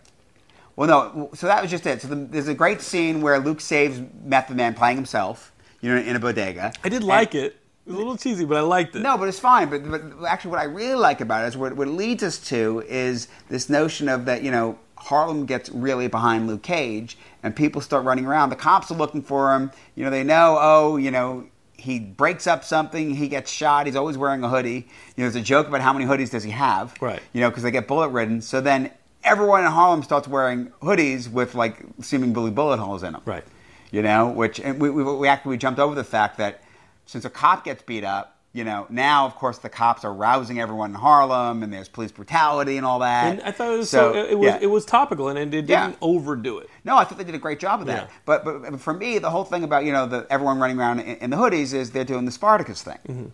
Well, 0.75 0.89
no. 0.89 1.29
So 1.33 1.47
that 1.47 1.61
was 1.61 1.71
just 1.71 1.85
it. 1.85 2.01
So 2.01 2.09
the, 2.09 2.15
there's 2.15 2.49
a 2.49 2.53
great 2.53 2.81
scene 2.81 3.21
where 3.21 3.39
Luke 3.39 3.61
saves 3.61 4.01
Method 4.25 4.57
Man 4.57 4.73
playing 4.73 4.97
himself, 4.97 5.53
you 5.79 5.89
know, 5.89 6.01
in 6.01 6.17
a 6.17 6.19
bodega. 6.19 6.73
I 6.83 6.89
did 6.89 7.03
like 7.03 7.33
it. 7.33 7.53
It 7.53 7.60
was 7.85 7.95
a 7.95 7.97
little 7.97 8.17
cheesy, 8.17 8.45
but 8.45 8.57
I 8.57 8.61
liked 8.61 8.95
it. 8.95 8.99
No, 8.99 9.17
but 9.17 9.27
it's 9.27 9.39
fine. 9.39 9.69
But, 9.69 9.89
but 9.89 10.01
actually, 10.27 10.51
what 10.51 10.59
I 10.59 10.65
really 10.65 10.95
like 10.95 11.21
about 11.21 11.45
it 11.45 11.47
is 11.49 11.57
what, 11.57 11.75
what 11.75 11.87
it 11.87 11.91
leads 11.91 12.23
us 12.23 12.37
to 12.49 12.83
is 12.87 13.27
this 13.49 13.69
notion 13.69 14.09
of 14.09 14.25
that, 14.25 14.43
you 14.43 14.51
know, 14.51 14.77
Harlem 14.97 15.45
gets 15.45 15.69
really 15.69 16.07
behind 16.07 16.47
Luke 16.47 16.61
Cage, 16.61 17.17
and 17.41 17.55
people 17.55 17.81
start 17.81 18.05
running 18.05 18.25
around. 18.25 18.51
The 18.51 18.55
cops 18.55 18.91
are 18.91 18.95
looking 18.95 19.23
for 19.23 19.55
him. 19.55 19.71
You 19.95 20.03
know, 20.03 20.11
they 20.11 20.23
know, 20.23 20.57
oh, 20.61 20.97
you 20.97 21.09
know, 21.09 21.47
he 21.75 21.99
breaks 21.99 22.45
up 22.45 22.63
something, 22.63 23.15
he 23.15 23.27
gets 23.27 23.51
shot. 23.51 23.87
He's 23.87 23.95
always 23.95 24.15
wearing 24.15 24.43
a 24.43 24.49
hoodie. 24.49 24.87
You 25.15 25.23
know, 25.23 25.29
there's 25.29 25.35
a 25.35 25.41
joke 25.41 25.67
about 25.67 25.81
how 25.81 25.91
many 25.91 26.05
hoodies 26.05 26.29
does 26.29 26.43
he 26.43 26.51
have. 26.51 26.95
Right. 27.01 27.19
You 27.33 27.41
know, 27.41 27.49
because 27.49 27.63
they 27.63 27.71
get 27.71 27.87
bullet 27.87 28.09
ridden. 28.09 28.41
So 28.41 28.61
then 28.61 28.91
everyone 29.23 29.65
in 29.65 29.71
Harlem 29.71 30.03
starts 30.03 30.27
wearing 30.27 30.67
hoodies 30.83 31.31
with 31.31 31.55
like 31.55 31.83
seemingly 31.99 32.51
bullet 32.51 32.77
holes 32.77 33.01
in 33.01 33.13
them. 33.13 33.23
Right. 33.25 33.43
You 33.91 34.03
know, 34.03 34.29
which 34.29 34.59
and 34.59 34.79
we, 34.79 34.91
we, 34.91 35.03
we 35.03 35.27
actually 35.27 35.57
jumped 35.57 35.79
over 35.79 35.95
the 35.95 36.03
fact 36.03 36.37
that 36.37 36.61
since 37.05 37.25
a 37.25 37.29
cop 37.29 37.65
gets 37.65 37.81
beat 37.83 38.03
up, 38.03 38.37
you 38.53 38.63
know, 38.65 38.85
now 38.89 39.25
of 39.25 39.35
course 39.35 39.59
the 39.59 39.69
cops 39.69 40.03
are 40.03 40.13
rousing 40.13 40.59
everyone 40.59 40.89
in 40.91 40.95
Harlem, 40.95 41.63
and 41.63 41.71
there's 41.71 41.87
police 41.87 42.11
brutality 42.11 42.75
and 42.77 42.85
all 42.85 42.99
that. 42.99 43.31
And 43.31 43.41
I 43.43 43.51
thought 43.51 43.73
it 43.73 43.77
was 43.77 43.89
so, 43.89 44.13
it, 44.13 44.31
it 44.31 44.39
was 44.39 44.45
yeah. 44.47 44.59
it 44.61 44.67
was 44.67 44.85
topical 44.85 45.29
and 45.29 45.39
it 45.39 45.49
didn't 45.49 45.69
Yeah. 45.69 45.93
overdo 46.01 46.59
it. 46.59 46.69
No, 46.83 46.97
I 46.97 47.05
thought 47.05 47.17
they 47.17 47.23
did 47.23 47.35
a 47.35 47.39
great 47.39 47.59
job 47.59 47.79
of 47.81 47.87
that. 47.87 48.07
Yeah. 48.09 48.15
But, 48.25 48.43
but 48.43 48.79
for 48.81 48.93
me, 48.93 49.19
the 49.19 49.29
whole 49.29 49.45
thing 49.45 49.63
about 49.63 49.85
you 49.85 49.93
know 49.93 50.05
the 50.05 50.27
everyone 50.29 50.59
running 50.59 50.77
around 50.79 50.99
in, 50.99 51.17
in 51.17 51.29
the 51.29 51.37
hoodies 51.37 51.73
is 51.73 51.91
they're 51.91 52.03
doing 52.03 52.25
the 52.25 52.31
Spartacus 52.31 52.81
thing. 52.81 52.99
Mm-hmm. 53.07 53.25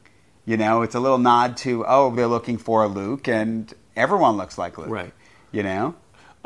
You 0.45 0.55
know, 0.57 0.82
it's 0.84 0.95
a 0.95 0.99
little 0.99 1.18
nod 1.18 1.57
to 1.57 1.84
oh 1.88 2.13
they're 2.15 2.28
looking 2.28 2.57
for 2.59 2.88
Luke, 2.88 3.28
and 3.28 3.74
everyone 3.95 4.38
looks 4.38 4.57
like 4.57 4.78
Luke. 4.78 4.89
Right. 4.89 5.13
You 5.51 5.63
know. 5.63 5.95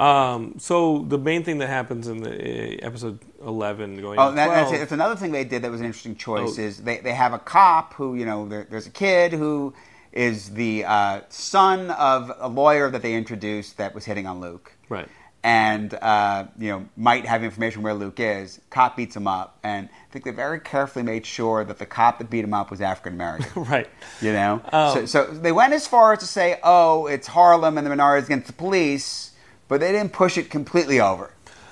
Um, 0.02 0.56
so 0.58 1.06
the 1.08 1.18
main 1.20 1.44
thing 1.44 1.60
that 1.60 1.68
happens 1.68 2.08
in 2.08 2.24
the 2.24 2.32
uh, 2.32 2.86
episode 2.88 3.20
eleven 3.46 4.02
going 4.02 4.18
Oh, 4.20 4.32
that, 4.32 4.48
that's, 4.48 4.70
12 4.70 4.74
it. 4.74 4.84
It's 4.84 4.92
another 4.92 5.16
thing 5.16 5.32
they 5.32 5.44
did 5.44 5.62
that 5.62 5.70
was 5.72 5.80
an 5.80 5.86
interesting 5.86 6.16
choice. 6.16 6.58
Oh. 6.58 6.62
Is 6.62 6.78
they, 6.80 6.98
they 6.98 7.14
have 7.14 7.34
a 7.34 7.40
cop 7.40 7.94
who 7.94 8.16
you 8.16 8.26
know 8.26 8.48
there, 8.48 8.66
there's 8.70 8.88
a 8.88 8.92
kid 8.92 9.32
who 9.34 9.74
is 10.12 10.50
the 10.56 10.86
uh, 10.86 11.22
son 11.30 11.92
of 11.92 12.32
a 12.40 12.50
lawyer 12.50 12.90
that 12.90 13.02
they 13.02 13.14
introduced 13.14 13.78
that 13.78 13.94
was 13.96 14.04
hitting 14.06 14.26
on 14.28 14.42
Luke. 14.42 14.74
Right. 14.90 15.08
And 15.44 15.94
uh, 15.94 16.46
you 16.58 16.70
know 16.70 16.86
might 16.98 17.26
have 17.26 17.44
information 17.44 17.82
where 17.84 17.94
Luke 17.94 18.20
is. 18.20 18.60
Cop 18.72 18.98
beats 18.98 19.16
him 19.16 19.28
up, 19.28 19.60
and 19.64 19.88
I 19.88 20.12
think 20.12 20.26
they 20.26 20.32
very 20.32 20.60
carefully 20.60 21.04
made 21.04 21.26
sure 21.26 21.64
that 21.64 21.78
the 21.80 21.86
cop 21.86 22.18
that 22.20 22.30
beat 22.30 22.44
him 22.44 22.54
up 22.54 22.72
was 22.72 22.82
African 22.82 23.14
American. 23.14 23.66
Right. 23.72 23.88
You 24.22 24.34
know, 24.34 24.62
Um, 24.72 24.94
so, 24.94 25.06
so 25.06 25.26
they 25.26 25.52
went 25.52 25.74
as 25.74 25.86
far 25.88 26.14
as 26.14 26.20
to 26.20 26.26
say, 26.28 26.60
"Oh, 26.64 27.06
it's 27.08 27.28
Harlem 27.28 27.78
and 27.78 27.86
the 27.86 27.90
minorities 27.90 28.28
against 28.28 28.48
the 28.48 28.54
police," 28.54 29.31
but 29.72 29.80
they 29.80 29.94
didn't 29.94 30.12
push 30.12 30.38
it 30.38 30.50
completely 30.50 31.00
over. 31.00 31.32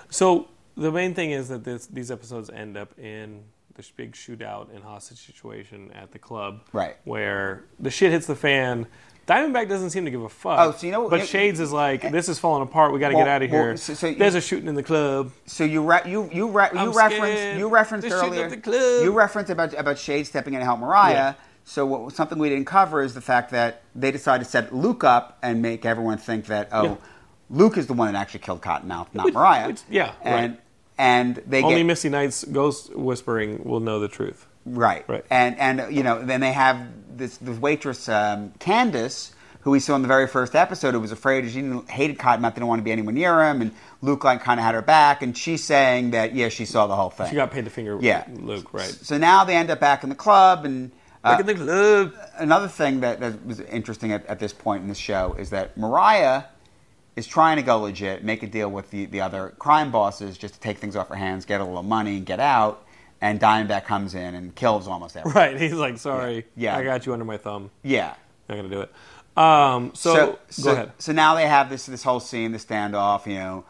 So 0.09 0.47
the 0.77 0.89
main 0.89 1.13
thing 1.13 1.31
is 1.31 1.49
that 1.49 1.65
this, 1.65 1.85
these 1.87 2.09
episodes 2.11 2.49
end 2.49 2.77
up 2.77 2.97
in 2.97 3.43
this 3.75 3.91
big 3.91 4.13
shootout 4.13 4.73
and 4.73 4.81
hostage 4.81 5.17
situation 5.25 5.91
at 5.91 6.13
the 6.13 6.17
club, 6.17 6.61
Right. 6.71 6.95
Where 7.03 7.65
the 7.77 7.91
shit 7.91 8.13
hits 8.13 8.25
the 8.25 8.37
fan. 8.37 8.87
Diamondback 9.27 9.67
doesn't 9.67 9.89
seem 9.89 10.05
to 10.05 10.11
give 10.11 10.21
a 10.21 10.29
fuck. 10.29 10.59
Oh, 10.59 10.71
so 10.71 10.85
you 10.87 10.93
know- 10.93 11.09
but 11.09 11.19
you- 11.19 11.25
Shades 11.25 11.59
is 11.59 11.73
like, 11.73 12.05
eh, 12.05 12.09
this 12.09 12.29
is 12.29 12.39
falling 12.39 12.63
apart. 12.63 12.93
We 12.93 12.99
got 13.01 13.09
to 13.09 13.15
Well- 13.15 13.25
get 13.25 13.31
out 13.31 13.43
of 13.43 13.51
well, 13.51 13.63
here. 13.65 13.77
so- 13.77 13.93
so 13.95 14.07
you- 14.07 14.15
There's 14.15 14.35
a 14.35 14.39
shooting 14.41 14.69
in 14.69 14.75
the 14.75 14.83
club. 14.83 15.31
So 15.45 15.65
you 15.65 15.83
re- 15.83 16.01
you 16.05 16.29
you 16.31 16.47
re- 16.49 16.69
you 16.73 16.91
referenced 16.97 17.57
you 17.59 17.67
referenced 17.67 18.07
They're 18.07 18.17
earlier 18.17 18.49
the 18.49 18.57
club. 18.57 19.03
you 19.03 19.11
referenced 19.11 19.51
about 19.51 19.73
about 19.73 19.97
Shade 19.99 20.25
stepping 20.25 20.53
in 20.53 20.61
to 20.61 20.65
help 20.65 20.79
Mariah. 20.79 21.11
Yeah. 21.13 21.33
So 21.65 21.85
what, 21.85 22.15
something 22.15 22.39
we 22.39 22.47
didn't 22.47 22.65
cover 22.65 23.01
is 23.03 23.13
the 23.13 23.21
fact 23.21 23.51
that 23.51 23.81
they 23.93 24.09
decided 24.09 24.45
to 24.45 24.49
set 24.49 24.73
Luke 24.73 25.03
up 25.03 25.37
and 25.43 25.61
make 25.61 25.85
everyone 25.85 26.17
think 26.17 26.45
that 26.45 26.69
oh, 26.71 26.83
Yeah. 26.83 26.95
Luke 27.49 27.77
is 27.77 27.87
the 27.87 27.93
one 27.93 28.11
that 28.11 28.19
actually 28.19 28.41
killed 28.41 28.61
Cottonmouth, 28.61 29.07
not 29.13 29.33
Mariah. 29.33 29.67
which- 29.67 29.81
yeah, 29.89 30.13
and 30.23 30.51
right. 30.53 30.61
and 30.97 31.35
they 31.47 31.63
Only 31.63 31.77
get 31.77 31.83
Misty 31.85 32.09
Knight's 32.09 32.43
ghost 32.43 32.95
whispering 32.95 33.63
will 33.63 33.79
know 33.79 33.99
the 33.99 34.07
truth. 34.07 34.45
right 34.65 35.03
Right. 35.07 35.25
and 35.29 35.57
and 35.57 35.95
you 35.95 36.03
know 36.03 36.21
then 36.23 36.41
they 36.41 36.51
have 36.53 36.77
this 37.17 37.37
the 37.37 37.53
waitress 37.53 38.07
um, 38.09 38.53
Candace. 38.59 39.33
Who 39.63 39.71
we 39.71 39.81
saw 39.81 39.93
in 39.97 40.01
the 40.01 40.07
very 40.07 40.25
first 40.25 40.55
episode, 40.55 40.93
who 40.93 41.01
was 41.01 41.11
afraid, 41.11 41.45
she 41.49 41.55
didn't, 41.61 41.89
hated 41.89 42.17
Cottonmouth, 42.17 42.53
didn't 42.53 42.67
want 42.67 42.79
to 42.79 42.83
be 42.83 42.93
anywhere 42.93 43.11
near 43.13 43.43
him, 43.43 43.61
and 43.61 43.73
Luke 44.01 44.23
like 44.23 44.41
kind 44.41 44.57
of 44.57 44.65
had 44.65 44.73
her 44.73 44.81
back, 44.81 45.21
and 45.21 45.37
she's 45.37 45.61
saying 45.65 46.11
that 46.11 46.33
yeah, 46.33 46.47
she 46.47 46.63
saw 46.63 46.87
the 46.87 46.95
whole 46.95 47.09
thing. 47.09 47.27
She 47.29 47.35
got 47.35 47.51
paid 47.51 47.65
the 47.65 47.69
finger 47.69 47.97
Yeah. 47.99 48.23
Luke, 48.31 48.73
right? 48.73 48.87
So 48.87 49.17
now 49.17 49.43
they 49.43 49.57
end 49.57 49.69
up 49.69 49.81
back 49.81 50.03
in 50.03 50.09
the 50.09 50.15
club, 50.15 50.63
and 50.63 50.91
uh, 51.25 51.31
Back 51.31 51.41
in 51.41 51.45
the 51.47 51.55
club. 51.55 52.13
another 52.37 52.69
thing 52.69 53.01
that, 53.01 53.19
that 53.19 53.45
was 53.45 53.59
interesting 53.59 54.13
at, 54.13 54.25
at 54.27 54.39
this 54.39 54.53
point 54.53 54.81
in 54.83 54.87
the 54.87 54.95
show 54.95 55.35
is 55.37 55.49
that 55.49 55.77
Mariah 55.77 56.43
is 57.19 57.27
trying 57.27 57.57
to 57.57 57.61
go 57.61 57.79
legit, 57.81 58.23
make 58.23 58.41
a 58.43 58.47
deal 58.47 58.71
with 58.71 58.89
the, 58.89 59.05
the 59.05 59.21
other 59.21 59.53
crime 59.59 59.91
bosses 59.91 60.37
just 60.37 60.55
to 60.55 60.59
take 60.59 60.77
things 60.77 60.95
off 60.95 61.09
her 61.09 61.15
hands, 61.15 61.45
get 61.45 61.61
a 61.61 61.65
little 61.65 61.83
money, 61.83 62.17
and 62.17 62.25
get 62.25 62.39
out. 62.39 62.85
And 63.21 63.39
Diamondback 63.39 63.83
comes 63.83 64.15
in 64.15 64.33
and 64.33 64.55
kills 64.55 64.87
almost 64.87 65.17
everyone. 65.17 65.35
Right. 65.35 65.59
He's 65.59 65.73
like, 65.73 65.97
sorry. 65.97 66.45
Yeah. 66.55 66.77
I 66.77 66.83
got 66.83 67.05
you 67.05 67.11
under 67.11 67.25
my 67.25 67.35
thumb. 67.35 67.69
Yeah. 67.83 68.15
Not 68.47 68.55
gonna 68.55 68.69
do 68.69 68.81
it. 68.81 68.93
Um, 69.37 69.91
so, 69.93 70.39
so, 70.49 70.63
go 70.63 70.71
ahead. 70.71 70.91
So 70.97 71.11
now 71.11 71.35
they 71.35 71.45
have 71.45 71.69
this 71.69 71.85
this 71.85 72.03
whole 72.03 72.19
scene, 72.19 72.51
the 72.51 72.57
standoff. 72.57 73.27
You 73.27 73.35
know, 73.35 73.65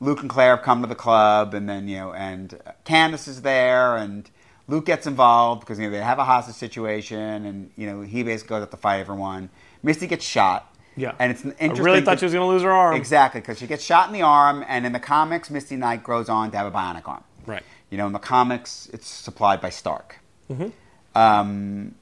Luke 0.00 0.20
and 0.20 0.30
Claire 0.30 0.56
have 0.56 0.64
come 0.64 0.80
to 0.82 0.88
the 0.88 0.94
club, 0.94 1.54
and 1.54 1.68
then 1.68 1.86
you 1.86 1.98
know, 1.98 2.12
and 2.12 2.58
Candace 2.84 3.28
is 3.28 3.42
there, 3.42 3.96
and 3.96 4.28
Luke 4.66 4.86
gets 4.86 5.06
involved 5.06 5.60
because 5.60 5.78
you 5.78 5.86
know 5.86 5.90
they 5.90 6.02
have 6.02 6.18
a 6.18 6.24
hostage 6.24 6.56
situation, 6.56 7.46
and 7.46 7.70
you 7.76 7.86
know 7.86 8.00
he 8.00 8.22
basically 8.22 8.56
goes 8.56 8.62
up 8.64 8.70
to 8.70 8.76
fight 8.76 8.98
everyone. 9.00 9.50
Misty 9.82 10.06
gets 10.06 10.24
shot. 10.24 10.73
Yeah. 10.96 11.14
and 11.18 11.30
it's 11.32 11.44
I 11.44 11.48
interesting. 11.48 11.80
I 11.80 11.82
really 11.82 12.00
thought 12.02 12.18
she 12.20 12.24
was 12.26 12.32
gonna 12.34 12.46
lose 12.46 12.62
her 12.62 12.70
arm. 12.72 12.94
exactly 12.96 13.40
because 13.40 13.58
she 13.58 13.66
gets 13.66 13.82
shot 13.84 14.06
in 14.08 14.12
the 14.14 14.22
arm, 14.22 14.64
and 14.68 14.86
in 14.86 14.92
the 14.92 15.00
comics, 15.00 15.50
Misty 15.50 15.76
Knight 15.76 16.02
grows 16.02 16.28
on 16.28 16.50
to 16.52 16.56
have 16.56 16.66
a 16.66 16.70
bionic 16.76 17.06
arm. 17.08 17.24
Right. 17.46 17.62
You 17.90 17.98
know, 17.98 18.06
in 18.06 18.12
the 18.12 18.18
comics, 18.18 18.88
it's 18.92 19.06
supplied 19.08 19.60
by 19.60 19.70
Stark. 19.70 20.18
Um, 20.50 20.56
Mm-hmm. 20.56 21.94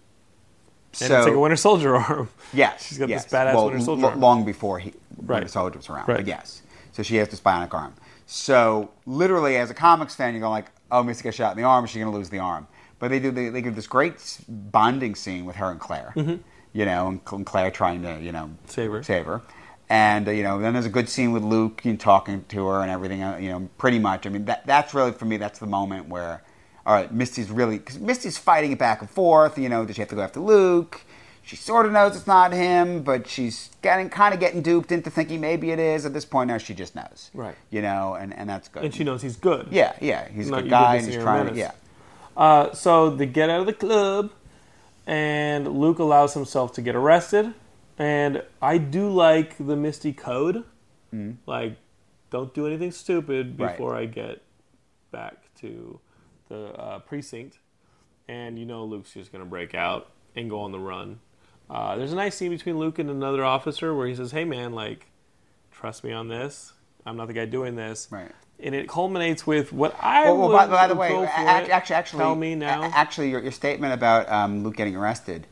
And 1.04 1.12
it's 1.12 1.26
like 1.26 1.34
a 1.34 1.38
Winter 1.38 1.56
Soldier 1.56 1.96
arm. 2.10 2.28
Yes, 2.52 2.86
She's 2.86 2.98
got 2.98 3.08
yes. 3.08 3.24
this 3.24 3.32
badass 3.32 3.54
well, 3.54 3.66
Winter 3.66 3.80
Soldier 3.80 4.06
arm. 4.06 4.20
long 4.20 4.44
before 4.44 4.78
he 4.78 4.92
Winter 5.16 5.32
Right. 5.32 5.50
Soldier 5.50 5.78
was 5.78 5.88
around. 5.88 6.06
Right. 6.08 6.18
But 6.18 6.26
yes, 6.26 6.62
so 6.92 7.02
she 7.02 7.16
has 7.16 7.28
this 7.28 7.40
bionic 7.40 7.72
arm. 7.72 7.94
So 8.26 8.90
literally, 9.06 9.56
as 9.56 9.70
a 9.70 9.74
comics 9.74 10.14
fan, 10.14 10.34
you 10.34 10.40
go 10.40 10.50
like, 10.50 10.66
"Oh, 10.90 11.02
Misty 11.02 11.24
got 11.24 11.34
shot 11.34 11.52
in 11.52 11.62
the 11.62 11.66
arm. 11.66 11.84
Is 11.86 11.90
she 11.90 11.98
going 11.98 12.10
to 12.12 12.16
lose 12.16 12.28
the 12.28 12.38
arm?" 12.40 12.66
But 12.98 13.10
they 13.10 13.18
do. 13.20 13.30
They, 13.30 13.48
they 13.48 13.62
give 13.62 13.74
this 13.74 13.86
great 13.86 14.38
bonding 14.48 15.14
scene 15.14 15.44
with 15.46 15.56
her 15.56 15.70
and 15.70 15.80
Claire. 15.80 16.12
You 16.72 16.84
know, 16.84 17.08
and, 17.08 17.20
and 17.30 17.46
Claire 17.46 17.70
trying 17.70 18.02
to 18.02 18.20
you 18.20 18.32
know. 18.32 18.50
Save 18.66 18.92
her. 18.92 19.02
save 19.02 19.26
her. 19.26 19.42
And 19.88 20.26
uh, 20.26 20.30
you 20.30 20.42
know, 20.42 20.58
then 20.58 20.72
there's 20.72 20.86
a 20.86 20.90
good 20.90 21.08
scene 21.08 21.32
with 21.32 21.42
Luke 21.42 21.82
you 21.84 21.92
know, 21.92 21.98
talking 21.98 22.44
to 22.48 22.66
her 22.68 22.80
and 22.80 22.90
everything. 22.90 23.22
Uh, 23.22 23.36
you 23.36 23.50
know, 23.50 23.68
pretty 23.78 23.98
much. 23.98 24.26
I 24.26 24.30
mean, 24.30 24.46
that 24.46 24.66
that's 24.66 24.94
really 24.94 25.12
for 25.12 25.26
me. 25.26 25.36
That's 25.36 25.58
the 25.58 25.66
moment 25.66 26.08
where, 26.08 26.42
all 26.86 26.94
right, 26.94 27.12
Misty's 27.12 27.50
really 27.50 27.78
because 27.78 27.98
Misty's 27.98 28.38
fighting 28.38 28.72
it 28.72 28.78
back 28.78 29.00
and 29.00 29.10
forth. 29.10 29.58
You 29.58 29.68
know, 29.68 29.84
does 29.84 29.96
she 29.96 30.02
have 30.02 30.08
to 30.08 30.14
go 30.14 30.22
after 30.22 30.40
Luke? 30.40 31.02
She 31.44 31.56
sort 31.56 31.86
of 31.86 31.92
knows 31.92 32.14
it's 32.16 32.26
not 32.26 32.52
him, 32.52 33.02
but 33.02 33.28
she's 33.28 33.70
getting 33.82 34.08
kind 34.08 34.32
of 34.32 34.38
getting 34.38 34.62
duped 34.62 34.92
into 34.92 35.10
thinking 35.10 35.40
maybe 35.40 35.72
it 35.72 35.78
is. 35.80 36.06
At 36.06 36.14
this 36.14 36.24
point 36.24 36.48
now, 36.48 36.58
she 36.58 36.72
just 36.72 36.94
knows. 36.94 37.30
Right. 37.34 37.56
You 37.70 37.82
know, 37.82 38.14
and, 38.14 38.32
and 38.32 38.48
that's 38.48 38.68
good. 38.68 38.84
And 38.84 38.94
she 38.94 39.02
knows 39.02 39.22
he's 39.22 39.36
good. 39.36 39.66
Yeah, 39.70 39.92
yeah, 40.00 40.28
he's 40.28 40.48
a 40.48 40.52
good 40.52 40.70
guy, 40.70 40.96
and 40.96 41.06
he's 41.06 41.16
trying 41.16 41.48
to. 41.48 41.54
Yeah. 41.54 41.72
Uh, 42.36 42.72
so 42.72 43.10
they 43.10 43.26
get 43.26 43.50
out 43.50 43.60
of 43.60 43.66
the 43.66 43.72
club, 43.72 44.30
and 45.06 45.66
Luke 45.68 45.98
allows 45.98 46.34
himself 46.34 46.72
to 46.74 46.82
get 46.82 46.94
arrested. 46.94 47.54
And 47.98 48.42
I 48.60 48.78
do 48.78 49.08
like 49.10 49.56
the 49.58 49.76
Misty 49.76 50.12
code. 50.12 50.64
Like, 51.46 51.76
don't 52.30 52.54
do 52.54 52.66
anything 52.66 52.90
stupid 52.90 53.60
Right. 53.60 53.72
before 53.72 53.94
I 53.94 54.06
get 54.06 54.40
back 55.10 55.54
to 55.60 56.00
the 56.48 56.72
uh, 56.72 56.98
precinct. 57.00 57.58
And 58.28 58.58
you 58.58 58.64
know 58.64 58.84
Luke's 58.84 59.12
just 59.12 59.30
going 59.30 59.44
to 59.44 59.48
break 59.50 59.74
out 59.74 60.08
and 60.34 60.48
go 60.48 60.60
on 60.60 60.72
the 60.72 60.78
run. 60.78 61.20
Uh, 61.68 61.96
there's 61.96 62.12
a 62.12 62.16
nice 62.16 62.34
scene 62.34 62.50
between 62.50 62.78
Luke 62.78 62.98
and 62.98 63.10
another 63.10 63.44
officer 63.44 63.94
where 63.94 64.06
he 64.06 64.14
says, 64.14 64.30
"Hey 64.32 64.44
man, 64.44 64.72
like, 64.72 65.06
trust 65.70 66.02
me 66.04 66.12
on 66.12 66.28
this. 66.28 66.72
I'm 67.04 67.16
not 67.16 67.26
the 67.28 67.34
guy 67.34 67.44
doing 67.44 67.76
this." 67.76 68.08
Right. 68.10 68.32
And 68.60 68.74
it 68.74 68.88
culminates 68.88 69.44
with 69.46 69.72
what 69.72 69.96
I 70.00 70.24
Well, 70.26 70.38
well, 70.38 70.48
would 70.50 70.54
by, 70.54 70.66
by 70.68 70.86
the 70.86 70.94
way, 70.94 71.08
go 71.08 71.18
for 71.20 71.24
it. 71.24 71.28
actually, 71.70 71.94
actually, 71.94 72.18
tell 72.20 72.34
me 72.36 72.54
now. 72.54 72.84
Actually, 72.94 73.30
your, 73.30 73.42
your 73.42 73.50
statement 73.52 73.92
about 73.92 74.28
um, 74.30 74.62
Luke 74.62 74.76
getting 74.76 74.94
arrested, 74.94 75.46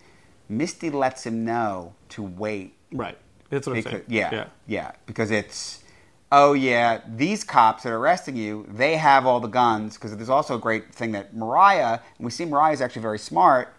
Misty 0.48 0.90
lets 0.90 1.26
him 1.26 1.44
know 1.44 1.94
to 2.11 2.22
wait. 2.22 2.74
Right. 2.92 3.18
That's 3.48 3.66
what 3.66 3.76
I'm 3.76 3.82
saying. 3.82 4.03
yeah, 4.07 4.30
Yeah. 4.32 4.44
yeah, 4.68 4.92
because 5.07 5.32
it's, 5.32 5.82
oh 6.30 6.53
yeah, 6.53 7.01
these 7.09 7.42
cops 7.42 7.82
that 7.82 7.90
are 7.92 7.98
arresting 7.98 8.36
you, 8.36 8.64
they 8.68 8.96
have 8.96 9.26
all 9.26 9.40
the 9.40 9.48
guns. 9.48 9.94
Because 9.96 10.16
there's 10.16 10.28
also 10.28 10.55
a 10.55 10.59
great 10.61 10.94
thing 10.94 11.11
that 11.12 11.34
Mariah, 11.34 11.98
and 12.18 12.24
we 12.24 12.30
see 12.30 12.44
Mariah 12.44 12.74
is 12.74 12.80
actually 12.80 13.03
very 13.03 13.18
smart. 13.18 13.74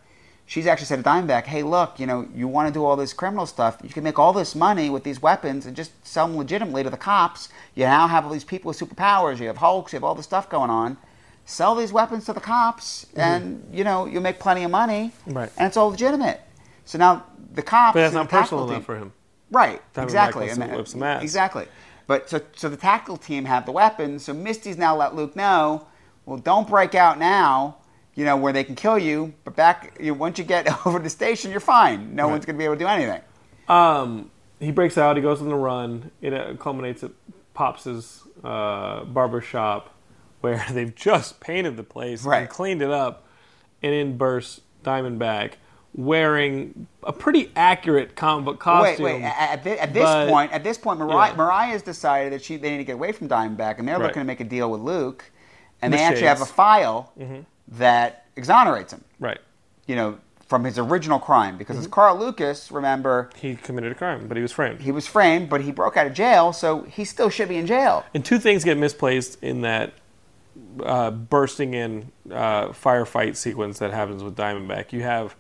She's 0.51 0.67
actually 0.67 0.87
said 0.87 1.01
to 1.01 1.09
Diamondback, 1.09 1.45
"Hey, 1.45 1.63
look, 1.63 1.97
you 1.97 2.05
know, 2.05 2.27
you 2.35 2.45
want 2.45 2.67
to 2.67 2.73
do 2.73 2.83
all 2.83 2.97
this 2.97 3.13
criminal 3.13 3.45
stuff. 3.45 3.77
You 3.81 3.87
can 3.87 4.03
make 4.03 4.19
all 4.19 4.33
this 4.33 4.53
money 4.53 4.89
with 4.89 5.05
these 5.05 5.21
weapons 5.21 5.65
and 5.65 5.77
just 5.77 5.93
sell 6.05 6.27
them 6.27 6.35
legitimately 6.35 6.83
to 6.83 6.89
the 6.89 6.97
cops. 6.97 7.47
You 7.73 7.85
now 7.85 8.05
have 8.07 8.25
all 8.25 8.33
these 8.33 8.43
people 8.43 8.67
with 8.67 8.77
superpowers. 8.77 9.39
You 9.39 9.47
have 9.47 9.55
Hulks. 9.55 9.93
You 9.93 9.95
have 9.95 10.03
all 10.03 10.13
this 10.13 10.25
stuff 10.25 10.49
going 10.49 10.69
on. 10.69 10.97
Sell 11.45 11.73
these 11.73 11.93
weapons 11.93 12.25
to 12.25 12.33
the 12.33 12.41
cops, 12.41 13.05
and 13.15 13.63
you 13.71 13.85
know 13.85 14.05
you'll 14.05 14.21
make 14.21 14.39
plenty 14.39 14.65
of 14.65 14.71
money. 14.71 15.13
Mm-hmm. 15.21 15.37
Right. 15.37 15.51
And 15.55 15.67
it's 15.67 15.77
all 15.77 15.91
legitimate. 15.91 16.41
So 16.83 16.97
now 16.97 17.23
the 17.53 17.61
cops. 17.61 17.93
But 17.93 18.01
that's 18.01 18.13
not 18.13 18.27
personal 18.27 18.65
team- 18.65 18.73
enough 18.73 18.85
for 18.85 18.97
him. 18.97 19.13
Right, 19.51 19.81
exactly. 19.95 20.49
to 20.49 20.55
that- 20.55 20.87
some 20.89 21.01
ass. 21.01 21.23
Exactly. 21.23 21.65
But 22.07 22.29
so, 22.29 22.41
so 22.57 22.67
the 22.67 22.75
tackle 22.75 23.15
team 23.15 23.45
have 23.45 23.65
the 23.65 23.71
weapons. 23.71 24.25
So 24.25 24.33
Misty's 24.33 24.77
now 24.77 24.97
let 24.97 25.15
Luke 25.15 25.33
know, 25.33 25.87
well, 26.25 26.39
don't 26.39 26.67
break 26.67 26.93
out 26.93 27.17
now. 27.19 27.77
You 28.15 28.25
know 28.25 28.35
where 28.35 28.51
they 28.53 28.63
can 28.63 28.75
kill 28.75 28.97
you, 28.99 29.33
but 29.45 29.55
back 29.55 29.97
you 29.99 30.13
once 30.13 30.37
you 30.37 30.43
get 30.43 30.67
over 30.85 30.99
the 30.99 31.09
station, 31.09 31.49
you're 31.51 31.59
fine. 31.59 32.13
No 32.15 32.25
Right. 32.25 32.31
one's 32.31 32.45
going 32.45 32.55
to 32.55 32.59
be 32.59 32.65
able 32.65 32.75
to 32.75 32.79
do 32.79 32.87
anything. 32.87 33.21
Um, 33.69 34.31
he 34.59 34.71
breaks 34.71 34.97
out. 34.97 35.15
He 35.15 35.21
goes 35.21 35.41
on 35.41 35.47
the 35.49 35.55
run. 35.55 36.11
It 36.21 36.33
uh, 36.33 36.53
culminates 36.55 37.03
at 37.03 37.11
Pops's 37.53 38.23
uh, 38.43 39.05
barber 39.05 39.39
shop, 39.41 39.93
where 40.41 40.63
they've 40.71 40.93
just 40.93 41.39
painted 41.39 41.77
the 41.77 41.83
place 41.83 42.23
Right. 42.25 42.41
and 42.41 42.49
cleaned 42.49 42.81
it 42.81 42.91
up, 42.91 43.25
and 43.81 43.93
in 43.93 44.17
bursts 44.17 44.61
Diamondback 44.83 45.53
wearing 45.93 46.87
a 47.03 47.11
pretty 47.13 47.51
accurate 47.55 48.15
comic 48.15 48.45
book 48.45 48.59
costume. 48.59 49.03
Wait, 49.05 49.13
wait. 49.21 49.23
At, 49.23 49.65
at 49.65 49.77
at 49.77 49.93
this 49.93 50.03
but- 50.03 50.29
point, 50.29 50.51
at 50.51 50.63
this 50.63 50.77
point, 50.77 50.99
Mariah, 50.99 51.31
Yeah. 51.31 51.37
Mariah's 51.37 51.81
decided 51.81 52.33
that 52.33 52.43
she 52.43 52.57
they 52.57 52.71
need 52.71 52.77
to 52.77 52.83
get 52.83 52.93
away 52.93 53.11
from 53.11 53.27
Diamondback, 53.29 53.79
and 53.79 53.87
they're 53.87 53.97
Right. 53.97 54.07
looking 54.07 54.21
to 54.21 54.25
make 54.25 54.39
a 54.39 54.45
deal 54.45 54.69
with 54.71 54.81
Luke, 54.81 55.31
and 55.81 55.91
With 55.91 55.99
they 55.99 56.05
actually 56.05 56.27
have 56.27 56.41
a 56.41 56.45
file 56.45 57.11
Mm-hmm. 57.19 57.41
That 57.71 58.25
exonerates 58.35 58.93
him. 58.93 59.03
Right. 59.19 59.39
You 59.87 59.95
know, 59.95 60.17
from 60.47 60.63
his 60.65 60.77
original 60.77 61.19
crime, 61.19 61.57
because 61.57 61.75
Mm-hmm. 61.77 61.85
as 61.85 61.91
Carl 61.91 62.17
Lucas, 62.17 62.71
remember, 62.71 63.29
He 63.37 63.55
committed 63.55 63.91
a 63.91 63.95
crime, 63.95 64.27
but 64.27 64.35
he 64.37 64.43
was 64.43 64.51
framed. 64.51 64.81
he 64.81 64.91
was 64.91 65.07
framed, 65.07 65.49
but 65.49 65.61
he 65.61 65.71
broke 65.71 65.95
out 65.97 66.05
of 66.07 66.13
jail, 66.13 66.51
so 66.51 66.81
he 66.83 67.05
still 67.05 67.29
should 67.29 67.47
be 67.49 67.57
in 67.57 67.65
jail. 67.65 68.03
And 68.13 68.23
two 68.25 68.37
things 68.39 68.63
get 68.65 68.77
misplaced 68.77 69.41
in 69.41 69.61
that 69.61 69.93
uh, 70.83 71.11
bursting 71.11 71.73
in 71.73 72.11
uh, 72.29 72.67
firefight 72.69 73.35
sequence 73.37 73.79
that 73.79 73.91
happens 73.91 74.23
with 74.23 74.35
Diamondback. 74.35 74.91
You 74.91 75.03
have 75.03 75.35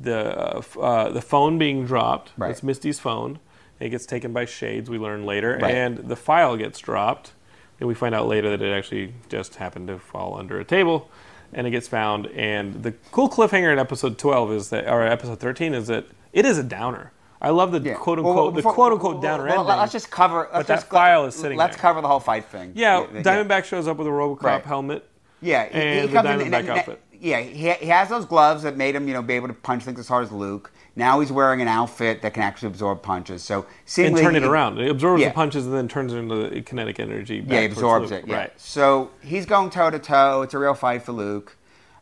the 0.00 0.36
uh, 0.56 0.62
uh, 0.80 1.10
the 1.10 1.22
phone 1.22 1.58
being 1.58 1.86
dropped. 1.86 2.32
Right. 2.36 2.50
It's 2.50 2.62
Misty's 2.62 2.98
phone. 2.98 3.38
It 3.78 3.90
gets 3.90 4.04
taken 4.06 4.32
by 4.32 4.46
Shades. 4.46 4.90
We 4.90 4.98
learn 4.98 5.24
later, 5.24 5.58
Right. 5.62 5.74
and 5.74 5.98
the 5.98 6.16
file 6.16 6.56
gets 6.56 6.78
dropped. 6.80 7.32
And 7.78 7.86
we 7.86 7.94
find 7.94 8.14
out 8.14 8.26
later 8.26 8.48
that 8.50 8.62
it 8.62 8.72
actually 8.72 9.12
just 9.28 9.56
happened 9.56 9.88
to 9.88 9.98
fall 9.98 10.38
under 10.38 10.58
a 10.58 10.64
table, 10.64 11.10
and 11.52 11.66
it 11.66 11.70
gets 11.70 11.88
found. 11.88 12.26
And 12.28 12.82
the 12.82 12.92
cool 13.12 13.28
cliffhanger 13.28 13.72
in 13.72 13.78
episode 13.78 14.18
twelve 14.18 14.52
is 14.52 14.70
that, 14.70 14.88
or 14.88 15.02
episode 15.06 15.40
thirteen 15.40 15.74
is 15.74 15.86
that 15.88 16.06
it 16.32 16.44
is 16.44 16.58
a 16.58 16.62
downer. 16.62 17.12
I 17.40 17.50
love 17.50 17.70
the 17.72 17.80
Yeah. 17.80 17.94
quote 17.94 18.18
unquote 18.18 18.36
well, 18.36 18.50
the 18.50 18.62
quote 18.62 18.92
unquote 18.92 19.22
downer 19.22 19.44
well, 19.44 19.60
ending. 19.60 19.76
Let's 19.78 19.92
just 19.92 20.10
cover. 20.10 20.48
Let's 20.52 20.68
that 20.68 20.74
just, 20.76 20.88
file 20.88 21.26
is 21.26 21.34
sitting 21.34 21.58
Let's 21.58 21.76
there. 21.76 21.82
cover 21.82 22.00
the 22.00 22.08
whole 22.08 22.20
fight 22.20 22.46
thing. 22.46 22.72
yeah, 22.74 23.06
yeah. 23.12 23.22
Diamondback 23.22 23.64
shows 23.64 23.86
up 23.86 23.96
with 23.98 24.06
a 24.06 24.10
RoboCop 24.10 24.42
Right. 24.42 24.64
helmet. 24.64 25.08
Yeah, 25.42 25.66
he, 25.68 25.74
and 25.74 26.00
he 26.00 26.06
the 26.06 26.12
comes 26.22 26.28
in, 26.42 26.48
Diamondback 26.50 26.58
and- 26.60 26.68
and- 26.70 26.78
outfit. 26.78 27.02
Yeah, 27.18 27.40
he, 27.40 27.70
he 27.72 27.86
has 27.86 28.08
those 28.10 28.26
gloves 28.26 28.62
that 28.64 28.76
made 28.76 28.94
him, 28.94 29.08
you 29.08 29.14
know, 29.14 29.22
be 29.22 29.34
able 29.34 29.48
to 29.48 29.54
punch 29.54 29.84
things 29.84 29.98
as 29.98 30.06
hard 30.08 30.24
as 30.24 30.32
Luke. 30.32 30.70
Now 30.98 31.20
he's 31.20 31.30
wearing 31.30 31.60
an 31.60 31.68
outfit 31.68 32.22
that 32.22 32.32
can 32.32 32.42
actually 32.42 32.68
absorb 32.68 33.02
punches. 33.02 33.42
So 33.42 33.66
and 33.98 34.16
turn 34.16 34.34
it 34.34 34.42
around. 34.44 34.78
It 34.78 34.90
absorbs 34.90 35.20
Yeah. 35.20 35.28
the 35.28 35.34
punches 35.34 35.66
and 35.66 35.74
then 35.74 35.88
turns 35.88 36.12
it 36.14 36.16
into 36.16 36.62
kinetic 36.62 36.98
energy. 36.98 37.40
Back 37.40 37.52
Yeah, 37.52 37.60
he 37.60 37.66
absorbs 37.66 38.10
it. 38.10 38.26
Yeah. 38.26 38.36
Right. 38.36 38.52
So 38.60 39.10
he's 39.20 39.44
going 39.44 39.68
toe 39.70 39.90
to 39.90 39.98
toe. 39.98 40.40
It's 40.42 40.54
a 40.54 40.58
real 40.58 40.74
fight 40.74 41.02
for 41.02 41.12
Luke. 41.12 41.56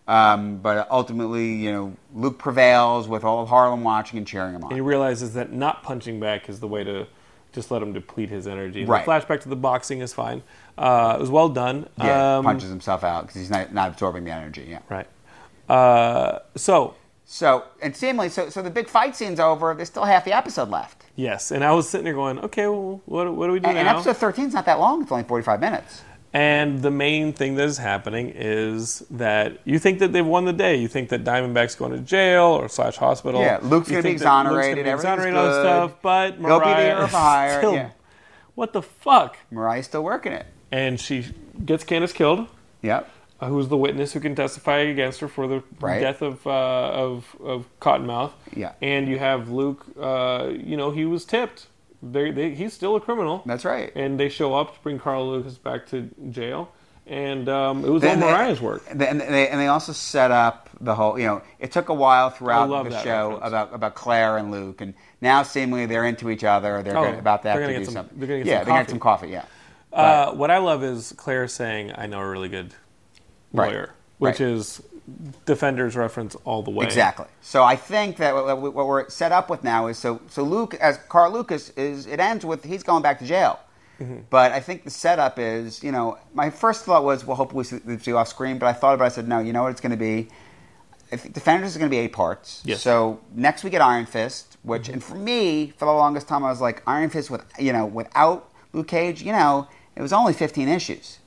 Um, 0.06 0.58
but 0.58 0.86
ultimately, 0.90 1.54
you 1.54 1.72
know, 1.72 1.92
Luke 2.14 2.38
prevails 2.38 3.08
with 3.08 3.24
all 3.24 3.42
of 3.42 3.48
Harlem 3.48 3.82
watching 3.82 4.18
and 4.18 4.26
cheering 4.26 4.54
him 4.54 4.62
on. 4.62 4.70
And 4.70 4.76
he 4.76 4.80
realizes 4.82 5.34
that 5.34 5.50
not 5.52 5.82
punching 5.82 6.20
back 6.20 6.48
is 6.48 6.60
the 6.60 6.68
way 6.68 6.84
to 6.84 7.06
just 7.52 7.70
let 7.70 7.82
him 7.82 7.92
deplete 7.94 8.28
his 8.28 8.46
energy. 8.46 8.84
Right. 8.84 9.04
The 9.04 9.10
flashback 9.10 9.40
to 9.42 9.48
the 9.48 9.56
boxing 9.56 10.00
is 10.02 10.12
fine. 10.12 10.42
Uh, 10.76 11.14
it 11.16 11.20
was 11.20 11.30
well 11.30 11.48
done. 11.48 11.88
Yeah, 11.98 12.36
Um, 12.38 12.44
punches 12.44 12.68
himself 12.68 13.02
out 13.02 13.22
because 13.22 13.40
he's 13.40 13.50
not, 13.50 13.72
not 13.72 13.88
absorbing 13.90 14.24
the 14.24 14.30
energy. 14.32 14.66
Yeah. 14.68 14.80
Right. 14.88 15.06
Uh, 15.68 16.40
so 16.56 16.94
So, 17.34 17.64
and 17.82 17.96
seemingly, 17.96 18.28
so, 18.28 18.48
so 18.48 18.62
the 18.62 18.70
big 18.70 18.88
fight 18.88 19.16
scene's 19.16 19.40
over. 19.40 19.74
There's 19.74 19.88
still 19.88 20.04
half 20.04 20.24
the 20.24 20.32
episode 20.32 20.68
left. 20.68 21.02
yes, 21.16 21.50
and 21.50 21.64
I 21.64 21.72
was 21.72 21.88
sitting 21.88 22.04
there 22.04 22.14
going, 22.14 22.38
okay, 22.38 22.68
well, 22.68 23.02
what, 23.06 23.34
what 23.34 23.48
do 23.48 23.52
we 23.52 23.58
do 23.58 23.66
And, 23.66 23.76
and 23.76 23.88
episode 23.88 24.18
13 24.18 24.46
is 24.46 24.54
not 24.54 24.66
that 24.66 24.78
long. 24.78 25.02
It's 25.02 25.10
only 25.10 25.24
45 25.24 25.58
minutes. 25.58 26.02
And 26.32 26.80
the 26.80 26.92
main 26.92 27.32
thing 27.32 27.56
that 27.56 27.64
is 27.64 27.78
happening 27.78 28.30
is 28.36 29.00
that 29.10 29.58
you 29.64 29.80
think 29.80 29.98
that 29.98 30.12
they've 30.12 30.24
won 30.24 30.44
the 30.44 30.52
day. 30.52 30.76
You 30.76 30.86
think 30.86 31.08
that 31.08 31.24
Diamondback's 31.24 31.74
going 31.74 31.90
to 31.90 31.98
jail 31.98 32.44
or 32.44 32.68
slash 32.68 32.98
hospital. 32.98 33.40
Yeah, 33.40 33.58
Luke's 33.62 33.88
gonna 33.88 34.00
be 34.00 34.10
think 34.10 34.20
that 34.20 34.44
Luke's 34.44 34.66
gonna 34.66 34.70
exonerated, 34.70 34.84
be 34.84 34.90
exonerated, 34.92 35.34
good. 35.34 35.62
stuff. 35.62 35.94
But 36.02 36.36
be 36.36 36.42
Mariah 36.44 36.84
hero 36.84 37.06
for 37.08 37.16
hire, 37.16 37.58
still, 37.58 37.74
yeah. 37.74 37.90
what 38.54 38.72
the 38.72 38.82
fuck? 38.82 39.38
Mariah's 39.50 39.86
still 39.86 40.04
working 40.04 40.30
it. 40.30 40.46
And 40.70 41.00
she 41.00 41.34
gets 41.64 41.82
Candace 41.82 42.12
killed. 42.12 42.46
Yep. 42.82 43.10
Uh, 43.44 43.48
who's 43.48 43.68
the 43.68 43.76
witness 43.76 44.12
who 44.12 44.20
can 44.20 44.34
testify 44.34 44.78
against 44.78 45.20
her 45.20 45.28
for 45.28 45.46
the 45.46 45.62
Right. 45.80 46.00
death 46.00 46.22
of, 46.22 46.46
uh, 46.46 46.50
of 46.50 47.36
of 47.44 47.66
Cottonmouth. 47.80 48.32
Yeah. 48.54 48.72
And 48.82 49.08
you 49.08 49.18
have 49.18 49.50
Luke. 49.50 49.84
Uh, 50.00 50.50
you 50.52 50.76
know, 50.76 50.90
he 50.90 51.04
was 51.04 51.24
tipped. 51.24 51.66
They, 52.02 52.30
they, 52.30 52.50
he's 52.54 52.72
still 52.74 52.96
a 52.96 53.00
criminal. 53.00 53.42
That's 53.46 53.64
right. 53.64 53.90
And 53.94 54.20
they 54.20 54.28
show 54.28 54.54
up 54.54 54.74
to 54.74 54.80
bring 54.82 54.98
Carl 54.98 55.30
Lucas 55.30 55.56
back 55.58 55.86
to 55.88 56.10
jail. 56.30 56.70
And 57.06 57.48
um, 57.50 57.84
it 57.84 57.88
was 57.90 58.02
Then 58.02 58.22
all 58.22 58.30
Mariah's 58.30 58.60
work. 58.62 58.82
And 58.90 58.98
they, 59.00 59.06
and 59.08 59.20
they 59.20 59.48
and 59.48 59.60
they 59.60 59.66
also 59.66 59.92
set 59.92 60.30
up 60.30 60.70
the 60.80 60.94
whole. 60.94 61.18
You 61.18 61.26
know, 61.26 61.42
it 61.58 61.70
took 61.70 61.90
a 61.90 61.94
while 61.94 62.30
throughout 62.30 62.68
the 62.68 63.02
show 63.02 63.28
reference. 63.32 63.48
about 63.48 63.74
about 63.74 63.94
Claire 63.94 64.38
and 64.38 64.50
Luke, 64.50 64.80
and 64.80 64.94
now 65.20 65.42
seemingly 65.42 65.84
they're 65.84 66.06
into 66.06 66.30
each 66.30 66.44
other. 66.44 66.82
They're 66.82 66.96
Oh, 66.96 67.04
gonna, 67.04 67.18
about 67.18 67.42
to 67.42 67.44
they're 67.44 67.52
have 67.52 67.60
gonna 67.62 67.72
get 67.74 67.78
do 67.80 67.84
some- 67.84 67.94
something. 67.94 68.18
they're 68.18 68.28
gonna 68.28 68.38
get 68.40 68.46
yeah, 68.46 68.58
some 68.60 68.64
they're 68.64 68.74
gonna 68.74 68.98
coffee. 68.98 69.28
get 69.28 69.42
some 69.42 69.42
coffee. 69.42 69.98
Yeah. 69.98 70.00
Uh, 70.02 70.32
what 70.32 70.50
I 70.50 70.58
love 70.58 70.82
is 70.82 71.12
Claire 71.18 71.46
saying, 71.46 71.92
"I 71.94 72.06
know 72.06 72.20
a 72.20 72.28
really 72.28 72.48
good 72.48 72.74
Right. 73.54 73.72
lawyer," 73.72 73.90
which 74.18 74.40
Right. 74.40 74.48
is 74.48 74.82
Defenders 75.44 75.96
reference 75.96 76.34
all 76.44 76.62
the 76.62 76.70
way. 76.70 76.86
Exactly. 76.86 77.26
So 77.42 77.62
I 77.62 77.76
think 77.76 78.16
that 78.16 78.34
what, 78.34 78.74
we're 78.74 79.08
set 79.10 79.32
up 79.32 79.50
with 79.50 79.62
now 79.62 79.86
is 79.88 79.98
so 79.98 80.20
so 80.28 80.42
Luke 80.42 80.74
as 80.76 80.98
Carl 81.10 81.30
Lucas 81.30 81.68
is 81.76 82.06
it 82.06 82.20
ends 82.20 82.44
with 82.44 82.64
he's 82.64 82.82
going 82.82 83.02
back 83.02 83.18
to 83.18 83.26
jail. 83.26 83.58
Mm-hmm. 84.00 84.20
But 84.30 84.52
I 84.52 84.60
think 84.60 84.84
the 84.84 84.90
setup 84.90 85.38
is, 85.38 85.82
you 85.84 85.92
know, 85.92 86.18
my 86.32 86.50
first 86.50 86.84
thought 86.84 87.04
was, 87.04 87.24
well, 87.24 87.36
hopefully 87.36 87.64
we 87.84 87.98
see 87.98 88.12
off 88.12 88.28
screen. 88.28 88.58
But 88.58 88.66
I 88.66 88.72
thought 88.72 88.94
about 88.94 89.04
it. 89.04 89.06
I 89.06 89.10
said, 89.10 89.28
no, 89.28 89.38
you 89.38 89.52
know 89.52 89.62
what 89.62 89.70
it's 89.72 89.80
going 89.80 89.92
to 89.92 89.96
be? 89.96 90.28
Defenders 91.10 91.70
is 91.72 91.76
going 91.76 91.88
to 91.88 91.94
be 91.94 92.00
eight 92.00 92.12
parts. 92.12 92.60
Yes. 92.64 92.80
So 92.80 93.20
next 93.34 93.62
we 93.62 93.70
get 93.70 93.80
Iron 93.80 94.06
Fist, 94.06 94.56
which, 94.62 94.88
and 94.88 95.04
for 95.04 95.14
me, 95.14 95.72
for 95.76 95.84
the 95.84 95.92
longest 95.92 96.26
time, 96.26 96.42
I 96.44 96.50
was 96.50 96.60
like, 96.60 96.82
Iron 96.88 97.08
Fist 97.10 97.30
with, 97.30 97.44
you 97.56 97.72
know, 97.72 97.86
without 97.86 98.50
Luke 98.72 98.88
Cage, 98.88 99.22
you 99.22 99.30
know, 99.30 99.68
it 99.94 100.02
was 100.02 100.12
only 100.12 100.32
15 100.32 100.66
issues 100.68 101.18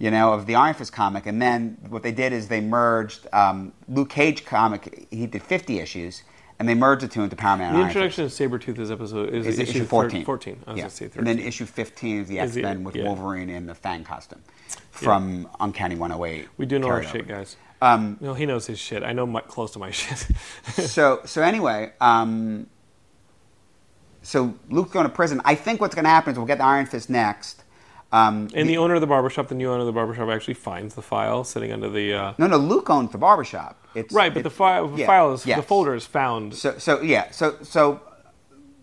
you 0.00 0.10
know, 0.10 0.32
of 0.32 0.46
the 0.46 0.54
Iron 0.56 0.74
Fist 0.74 0.92
comic. 0.92 1.26
And 1.26 1.40
then 1.40 1.76
what 1.88 2.02
they 2.02 2.10
did 2.10 2.32
is 2.32 2.48
they 2.48 2.62
merged 2.62 3.26
um, 3.32 3.72
Luke 3.86 4.08
Cage 4.08 4.46
comic. 4.46 5.06
He 5.10 5.26
did 5.26 5.42
50 5.42 5.78
issues, 5.78 6.22
and 6.58 6.66
they 6.66 6.74
merged 6.74 7.02
the 7.02 7.08
two 7.08 7.22
into 7.22 7.36
Power 7.36 7.58
Man. 7.58 7.74
The 7.74 7.74
and 7.74 7.76
Iron 7.76 7.88
introduction 7.88 8.24
of 8.24 8.30
Sabretooth 8.30 8.76
this 8.76 8.90
episode 8.90 9.28
is, 9.28 9.44
Fist. 9.44 9.60
is 9.60 9.68
issue, 9.68 9.78
issue 9.80 9.84
14. 9.84 10.24
14. 10.24 10.52
I 10.66 10.70
was 10.70 10.76
yeah. 10.76 10.82
going 10.82 10.90
to 10.90 10.96
say 10.96 11.04
13. 11.04 11.18
And 11.18 11.26
then 11.26 11.46
issue 11.46 11.66
15 11.66 12.20
is 12.22 12.28
the 12.28 12.40
X 12.40 12.56
Men 12.56 12.82
with 12.82 12.96
yeah. 12.96 13.04
Wolverine 13.04 13.50
in 13.50 13.66
the 13.66 13.74
Fang 13.74 14.02
costume 14.02 14.42
from 14.90 15.46
Uncanny 15.60 15.96
108. 15.96 16.48
we 16.56 16.64
do 16.64 16.78
know 16.78 16.88
our 16.88 17.02
shit, 17.02 17.22
over. 17.22 17.24
guys. 17.24 17.56
Um, 17.82 18.16
no, 18.20 18.32
he 18.32 18.46
knows 18.46 18.66
his 18.66 18.78
shit. 18.78 19.02
I 19.02 19.12
know 19.12 19.26
my, 19.26 19.42
close 19.42 19.70
to 19.72 19.78
my 19.78 19.90
shit. 19.90 20.26
so 20.64 21.20
so 21.26 21.42
anyway, 21.42 21.92
um, 22.00 22.68
so 24.22 24.54
Luke's 24.70 24.92
going 24.92 25.06
to 25.06 25.12
prison. 25.12 25.42
I 25.44 25.54
think 25.54 25.80
what's 25.82 25.94
going 25.94 26.04
to 26.04 26.10
happen 26.10 26.32
is 26.32 26.38
we'll 26.38 26.46
get 26.46 26.58
the 26.58 26.64
Iron 26.64 26.86
Fist 26.86 27.10
next. 27.10 27.64
Um, 28.12 28.48
and 28.54 28.68
the 28.68 28.76
owner 28.78 28.94
of 28.94 29.00
the 29.00 29.06
barbershop, 29.06 29.48
the 29.48 29.54
new 29.54 29.70
owner 29.70 29.80
of 29.80 29.86
the 29.86 29.92
barbershop, 29.92 30.28
actually 30.28 30.54
finds 30.54 30.94
the 30.94 31.02
file 31.02 31.44
sitting 31.44 31.70
under 31.72 31.88
the. 31.88 32.12
Uh, 32.12 32.34
no, 32.38 32.46
no, 32.48 32.56
Luke 32.56 32.90
owns 32.90 33.12
the 33.12 33.18
barbershop. 33.18 33.86
It's, 33.94 34.12
right, 34.12 34.32
but 34.34 34.42
the 34.42 34.48
it's- 34.48 34.56
file, 34.56 34.88
the 34.88 34.98
yeah, 34.98 35.06
file 35.06 35.32
is 35.32 35.44
the 35.44 35.62
folder 35.62 35.94
is 35.94 36.06
found. 36.06 36.54
So, 36.54 36.78
so 36.78 37.00
yeah, 37.00 37.30
so 37.30 37.56
so 37.62 38.00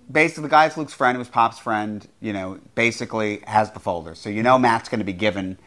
basically, 0.09 0.43
the 0.43 0.49
guy's 0.49 0.77
Luke's 0.77 0.93
friend, 0.93 1.15
who 1.15 1.19
was 1.19 1.27
Pop's 1.27 1.59
friend, 1.59 2.07
you 2.21 2.31
know, 2.31 2.59
basically 2.75 3.41
has 3.47 3.71
the 3.71 3.79
folder. 3.79 4.15
So 4.15 4.29
you 4.29 4.43
know 4.43 4.57
Matt's 4.57 4.87
going 4.87 4.99
to 4.99 5.05
be 5.05 5.13
given 5.13 5.57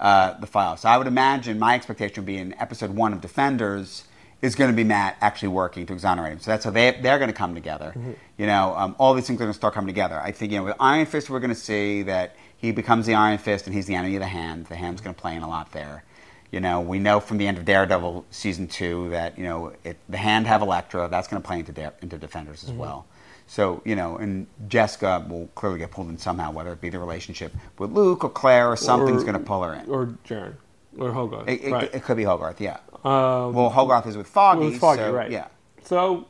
uh, 0.00 0.38
the 0.40 0.46
file. 0.48 0.76
So 0.76 0.88
I 0.88 0.98
would 0.98 1.06
imagine 1.06 1.58
my 1.58 1.74
expectation 1.76 2.22
would 2.22 2.26
be 2.26 2.38
in 2.38 2.52
episode 2.60 2.90
one 2.90 3.12
of 3.12 3.20
Defenders 3.20 4.04
is 4.42 4.54
going 4.56 4.70
to 4.70 4.76
be 4.76 4.84
Matt 4.84 5.16
actually 5.22 5.48
working 5.48 5.86
to 5.86 5.92
exonerate 5.94 6.32
him. 6.32 6.38
So 6.40 6.50
that's 6.50 6.64
how 6.64 6.70
they 6.70 6.90
they're 7.00 7.18
going 7.18 7.30
to 7.30 7.36
come 7.36 7.54
together. 7.54 7.94
You 8.36 8.46
know, 8.46 8.74
um, 8.76 8.96
all 8.98 9.14
these 9.14 9.26
things 9.26 9.38
are 9.38 9.44
going 9.44 9.52
to 9.52 9.56
start 9.56 9.72
coming 9.72 9.86
together. 9.88 10.20
I 10.20 10.32
think 10.32 10.52
you 10.52 10.58
know 10.58 10.64
with 10.64 10.76
Iron 10.80 11.06
Fist, 11.06 11.30
we're 11.30 11.40
going 11.40 11.54
to 11.54 11.60
see 11.60 12.02
that 12.02 12.36
he 12.56 12.72
becomes 12.72 13.06
the 13.06 13.14
Iron 13.14 13.38
Fist 13.38 13.66
and 13.66 13.74
he's 13.74 13.86
the 13.86 13.94
enemy 13.94 14.16
of 14.16 14.20
the 14.20 14.26
Hand. 14.28 14.66
The 14.66 14.76
Hand's 14.76 15.00
going 15.00 15.14
to 15.14 15.20
play 15.20 15.34
in 15.36 15.42
a 15.42 15.48
lot 15.48 15.72
there. 15.72 16.04
You 16.50 16.60
know, 16.60 16.80
we 16.80 16.98
know 16.98 17.18
from 17.20 17.38
the 17.38 17.46
end 17.48 17.58
of 17.58 17.64
Daredevil 17.64 18.24
season 18.30 18.68
two 18.68 19.10
that 19.10 19.36
you 19.38 19.44
know 19.44 19.72
it, 19.82 19.96
the 20.08 20.16
Hand 20.18 20.46
have 20.46 20.62
Elektra. 20.62 21.08
That's 21.08 21.26
going 21.28 21.42
to 21.42 21.46
play 21.46 21.58
into 21.58 21.72
Dare, 21.72 21.92
into 22.00 22.16
Defenders 22.18 22.62
Mm-hmm. 22.62 22.72
as 22.72 22.78
well. 22.78 23.06
So 23.46 23.82
you 23.84 23.96
know, 23.96 24.16
and 24.16 24.46
Jessica 24.68 25.26
will 25.28 25.48
clearly 25.54 25.78
get 25.80 25.90
pulled 25.90 26.08
in 26.08 26.16
somehow, 26.18 26.52
whether 26.52 26.72
it 26.72 26.80
be 26.80 26.90
the 26.90 26.98
relationship 26.98 27.52
with 27.78 27.90
Luke 27.92 28.24
or 28.24 28.30
Claire 28.30 28.68
or 28.68 28.76
something's 28.76 29.22
going 29.24 29.34
to 29.38 29.44
pull 29.44 29.62
her 29.62 29.74
in. 29.74 29.90
or 29.90 30.16
Jaren, 30.26 30.54
or 30.98 31.10
Hogarth. 31.12 31.48
It, 31.48 31.64
it, 31.64 31.72
right. 31.72 31.90
it 31.94 32.02
could 32.04 32.16
be 32.16 32.22
Hogarth, 32.24 32.60
yeah. 32.60 32.78
Um, 33.04 33.52
Well, 33.52 33.68
Hogarth 33.68 34.06
is 34.06 34.16
with 34.16 34.28
Foggy, 34.28 34.66
with 34.66 34.78
Foggy, 34.78 35.02
so, 35.02 35.12
right? 35.12 35.30
Yeah. 35.30 35.48
So 35.82 36.24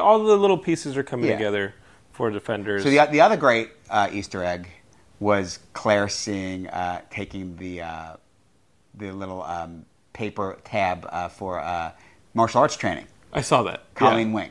all 0.00 0.24
the 0.24 0.36
little 0.36 0.56
pieces 0.56 0.96
are 0.96 1.02
coming 1.02 1.26
Yeah. 1.26 1.36
together 1.36 1.74
for 2.12 2.30
Defenders. 2.30 2.82
So 2.84 2.88
the, 2.90 3.04
the 3.10 3.20
other 3.20 3.36
great 3.36 3.70
uh, 3.90 4.08
Easter 4.10 4.42
egg 4.42 4.68
was 5.24 5.58
Claire 5.72 6.06
seeing, 6.10 6.68
uh, 6.68 7.00
taking 7.08 7.56
the 7.56 7.80
uh, 7.80 8.16
the 8.94 9.10
little 9.10 9.42
um, 9.42 9.86
paper 10.12 10.58
tab 10.64 11.08
uh, 11.10 11.28
for 11.28 11.58
uh, 11.60 11.92
martial 12.34 12.60
arts 12.60 12.76
training. 12.76 13.06
I 13.32 13.40
saw 13.40 13.62
that. 13.62 13.82
Colleen 13.94 14.28
Yeah. 14.28 14.34
Wing. 14.34 14.50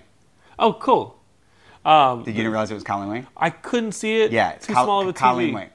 Oh, 0.57 0.73
cool. 0.73 1.19
Um, 1.85 2.23
Did 2.23 2.35
you 2.35 2.49
realize 2.49 2.71
it 2.71 2.73
was 2.73 2.83
Colleen 2.83 3.09
Wing? 3.09 3.27
I 3.37 3.51
couldn't 3.51 3.91
see 3.91 4.21
it. 4.21 4.31
Yeah, 4.31 4.49
it's 4.53 4.65
too 4.65 4.73
Col- 4.73 4.85
small 4.85 5.01
of 5.03 5.07
a 5.09 5.13
TV. 5.13 5.17
Colleen 5.19 5.53
Wing. 5.53 5.69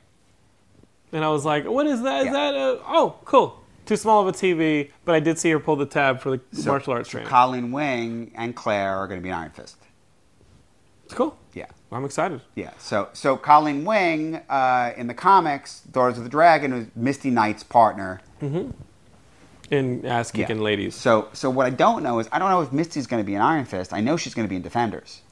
And 1.13 1.25
I 1.25 1.29
was 1.29 1.45
like, 1.45 1.65
"What 1.65 1.87
is 1.87 2.03
that? 2.03 2.21
Is 2.23 2.27
Yeah. 2.27 2.33
that 2.33 2.55
a? 2.55 2.81
Oh, 2.89 3.15
cool. 3.25 3.61
Too 3.87 3.97
small 3.97 4.21
of 4.23 4.35
a 4.35 4.37
TV." 4.37 4.91
But 5.05 5.15
I 5.15 5.21
did 5.21 5.39
see 5.39 5.51
her 5.51 5.61
pull 5.61 5.77
the 5.77 5.87
tab 5.87 6.21
for 6.21 6.31
the 6.33 6.41
So- 6.53 6.71
martial 6.73 6.93
arts 6.95 7.09
so 7.09 7.13
training. 7.13 7.29
Colleen 7.31 7.71
Wing 7.73 8.33
and 8.35 8.57
Claire 8.57 8.97
are 8.97 9.07
going 9.07 9.21
to 9.21 9.23
be 9.23 9.29
in 9.29 9.35
Iron 9.37 9.53
Fist. 9.53 9.77
It's 11.09 11.15
cool. 11.17 11.39
Yeah. 11.55 11.65
I'm 11.91 12.05
excited. 12.05 12.43
Yeah, 12.55 12.73
so 12.77 13.09
so 13.15 13.39
Colleen 13.39 13.83
Wing 13.87 14.43
uh, 14.51 14.93
in 14.95 15.07
the 15.07 15.15
comics, 15.15 15.81
Daughters 15.91 16.19
of 16.19 16.25
the 16.25 16.29
Dragon, 16.29 16.75
was 16.75 16.85
Misty 16.95 17.31
Knight's 17.31 17.63
partner. 17.63 18.21
In 19.71 20.05
ass 20.05 20.33
Yeah. 20.35 20.53
ladies. 20.53 20.95
So 20.95 21.29
so 21.33 21.49
what 21.49 21.67
I 21.67 21.71
don't 21.71 22.03
know 22.03 22.19
is 22.19 22.29
I 22.31 22.39
don't 22.39 22.51
know 22.51 22.61
if 22.61 22.73
Misty's 22.75 23.07
going 23.07 23.23
to 23.23 23.27
be 23.27 23.35
in 23.35 23.41
Iron 23.41 23.65
Fist. 23.65 23.95
I 23.95 24.01
know 24.03 24.19
she's 24.19 24.35
going 24.35 24.47
to 24.47 24.51
be 24.51 24.57
in 24.57 24.61
Defenders. 24.63 25.23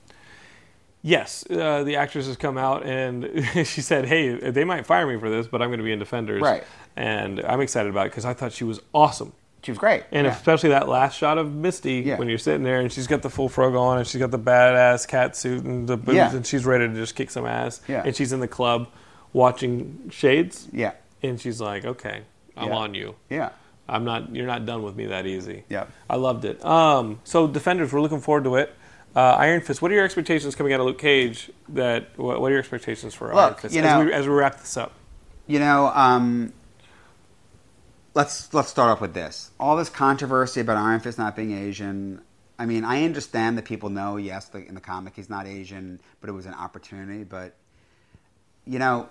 Yes, 1.03 1.45
uh, 1.51 1.85
the 1.85 1.97
actress 1.97 2.27
has 2.27 2.37
come 2.39 2.57
out 2.57 2.87
and 2.87 3.29
she 3.67 3.83
said, 3.83 4.07
"Hey, 4.07 4.51
they 4.51 4.65
might 4.65 4.87
fire 4.87 5.07
me 5.07 5.21
for 5.21 5.29
this, 5.29 5.47
but 5.47 5.61
I'm 5.61 5.69
going 5.69 5.79
to 5.79 5.85
be 5.85 5.93
in 5.93 5.99
Defenders." 5.99 6.41
Right. 6.41 6.65
And 6.97 7.41
I'm 7.41 7.61
excited 7.61 7.91
about 7.91 8.07
it 8.07 8.11
because 8.13 8.25
I 8.25 8.33
thought 8.33 8.53
she 8.53 8.65
was 8.65 8.81
awesome. 8.95 9.35
She 9.67 9.73
was 9.73 9.79
great. 9.79 10.05
And 10.13 10.27
yeah. 10.27 10.33
especially 10.33 10.69
that 10.69 10.89
last 10.89 11.19
shot 11.19 11.39
of 11.39 11.53
Misty 11.53 11.95
Yeah. 12.07 12.19
when 12.19 12.29
you're 12.29 12.39
sitting 12.39 12.63
there 12.63 12.79
and 12.79 12.93
she's 12.93 13.09
got 13.09 13.23
the 13.23 13.29
full 13.31 13.49
frog 13.49 13.75
on 13.75 13.99
and 13.99 14.07
she's 14.07 14.21
got 14.21 14.31
the 14.31 14.39
badass 14.39 15.09
cat 15.09 15.35
suit 15.35 15.65
and 15.65 15.89
the 15.89 15.97
boots 15.97 16.15
Yeah. 16.15 16.33
and 16.33 16.47
she's 16.47 16.65
ready 16.65 16.87
to 16.87 16.95
just 16.95 17.17
kick 17.17 17.33
some 17.33 17.45
ass. 17.47 17.81
Yeah. 17.89 18.05
And 18.07 18.15
she's 18.15 18.33
in 18.33 18.39
the 18.39 18.47
club 18.47 18.87
watching 19.33 20.09
Shades 20.13 20.69
yeah, 20.73 20.93
and 21.21 21.41
she's 21.41 21.61
like, 21.61 21.85
"Okay, 21.85 22.23
I'm 22.57 22.69
Yeah. 22.69 22.75
on 22.77 22.95
you. 22.95 23.17
yeah, 23.29 23.49
I'm 23.89 24.05
not. 24.05 24.33
You're 24.35 24.47
not 24.47 24.65
done 24.67 24.85
with 24.85 24.95
me 24.95 25.07
that 25.07 25.27
easy." 25.27 25.65
Yep. 25.69 25.91
I 26.09 26.15
loved 26.15 26.45
it. 26.45 26.65
Um, 26.65 27.19
so 27.25 27.49
Defenders, 27.49 27.93
we're 27.93 28.01
looking 28.01 28.21
forward 28.21 28.45
to 28.45 28.55
it. 28.55 28.73
Uh, 29.17 29.35
Iron 29.39 29.63
Fist. 29.63 29.83
What 29.83 29.91
are 29.91 29.95
your 29.95 30.05
expectations 30.05 30.55
coming 30.55 30.73
out 30.75 30.81
of 30.81 30.87
Luke 30.87 30.99
Cage? 30.99 31.51
That 31.71 32.11
what, 32.17 32.41
what 32.41 32.49
are 32.49 32.51
your 32.53 32.61
expectations 32.61 33.15
for 33.15 33.27
Iron 33.35 33.37
Look, 33.49 33.61
Fist 33.61 33.75
you 33.75 33.83
as, 33.83 34.05
we, 34.07 34.13
as 34.13 34.29
we 34.29 34.33
wrap 34.35 34.61
this 34.61 34.77
up? 34.77 34.93
You 35.49 35.59
know, 35.59 35.89
um, 35.89 36.53
let's 38.17 38.53
let's 38.55 38.69
start 38.69 38.91
off 38.91 39.01
with 39.01 39.15
this. 39.15 39.51
All 39.61 39.77
this 39.77 39.91
controversy 39.91 40.61
about 40.61 40.79
Iron 40.79 40.99
Fist 40.99 41.19
not 41.19 41.37
being 41.37 41.53
Asian. 41.53 42.23
I 42.59 42.65
mean, 42.65 42.85
I 42.85 43.05
understand 43.05 43.59
that 43.59 43.67
people 43.67 43.91
know, 43.91 44.17
yes, 44.17 44.47
the, 44.47 44.67
in 44.67 44.75
the 44.75 44.81
comic 44.81 45.15
he's 45.15 45.29
not 45.29 45.47
Asian, 45.47 46.01
but 46.21 46.31
it 46.31 46.33
was 46.33 46.47
an 46.47 46.55
opportunity. 46.55 47.23
But 47.23 47.55
you 48.67 48.79
know, 48.79 49.09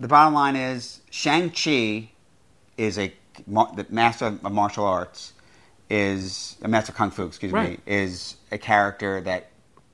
the 0.00 0.08
bottom 0.08 0.34
line 0.34 0.56
is 0.56 1.00
Shang 1.10 1.50
Chi 1.50 2.10
is 2.76 2.98
a 2.98 3.14
the 3.46 3.86
master 3.88 4.26
of 4.26 4.52
martial 4.52 4.84
arts 4.84 5.32
is 5.88 6.56
a 6.62 6.68
master 6.68 6.90
of 6.92 6.96
kung 6.96 7.10
fu. 7.10 7.24
Excuse 7.24 7.52
Right. 7.52 7.70
me, 7.70 7.78
is 7.86 8.36
a 8.50 8.58
character 8.58 9.20
that 9.22 9.50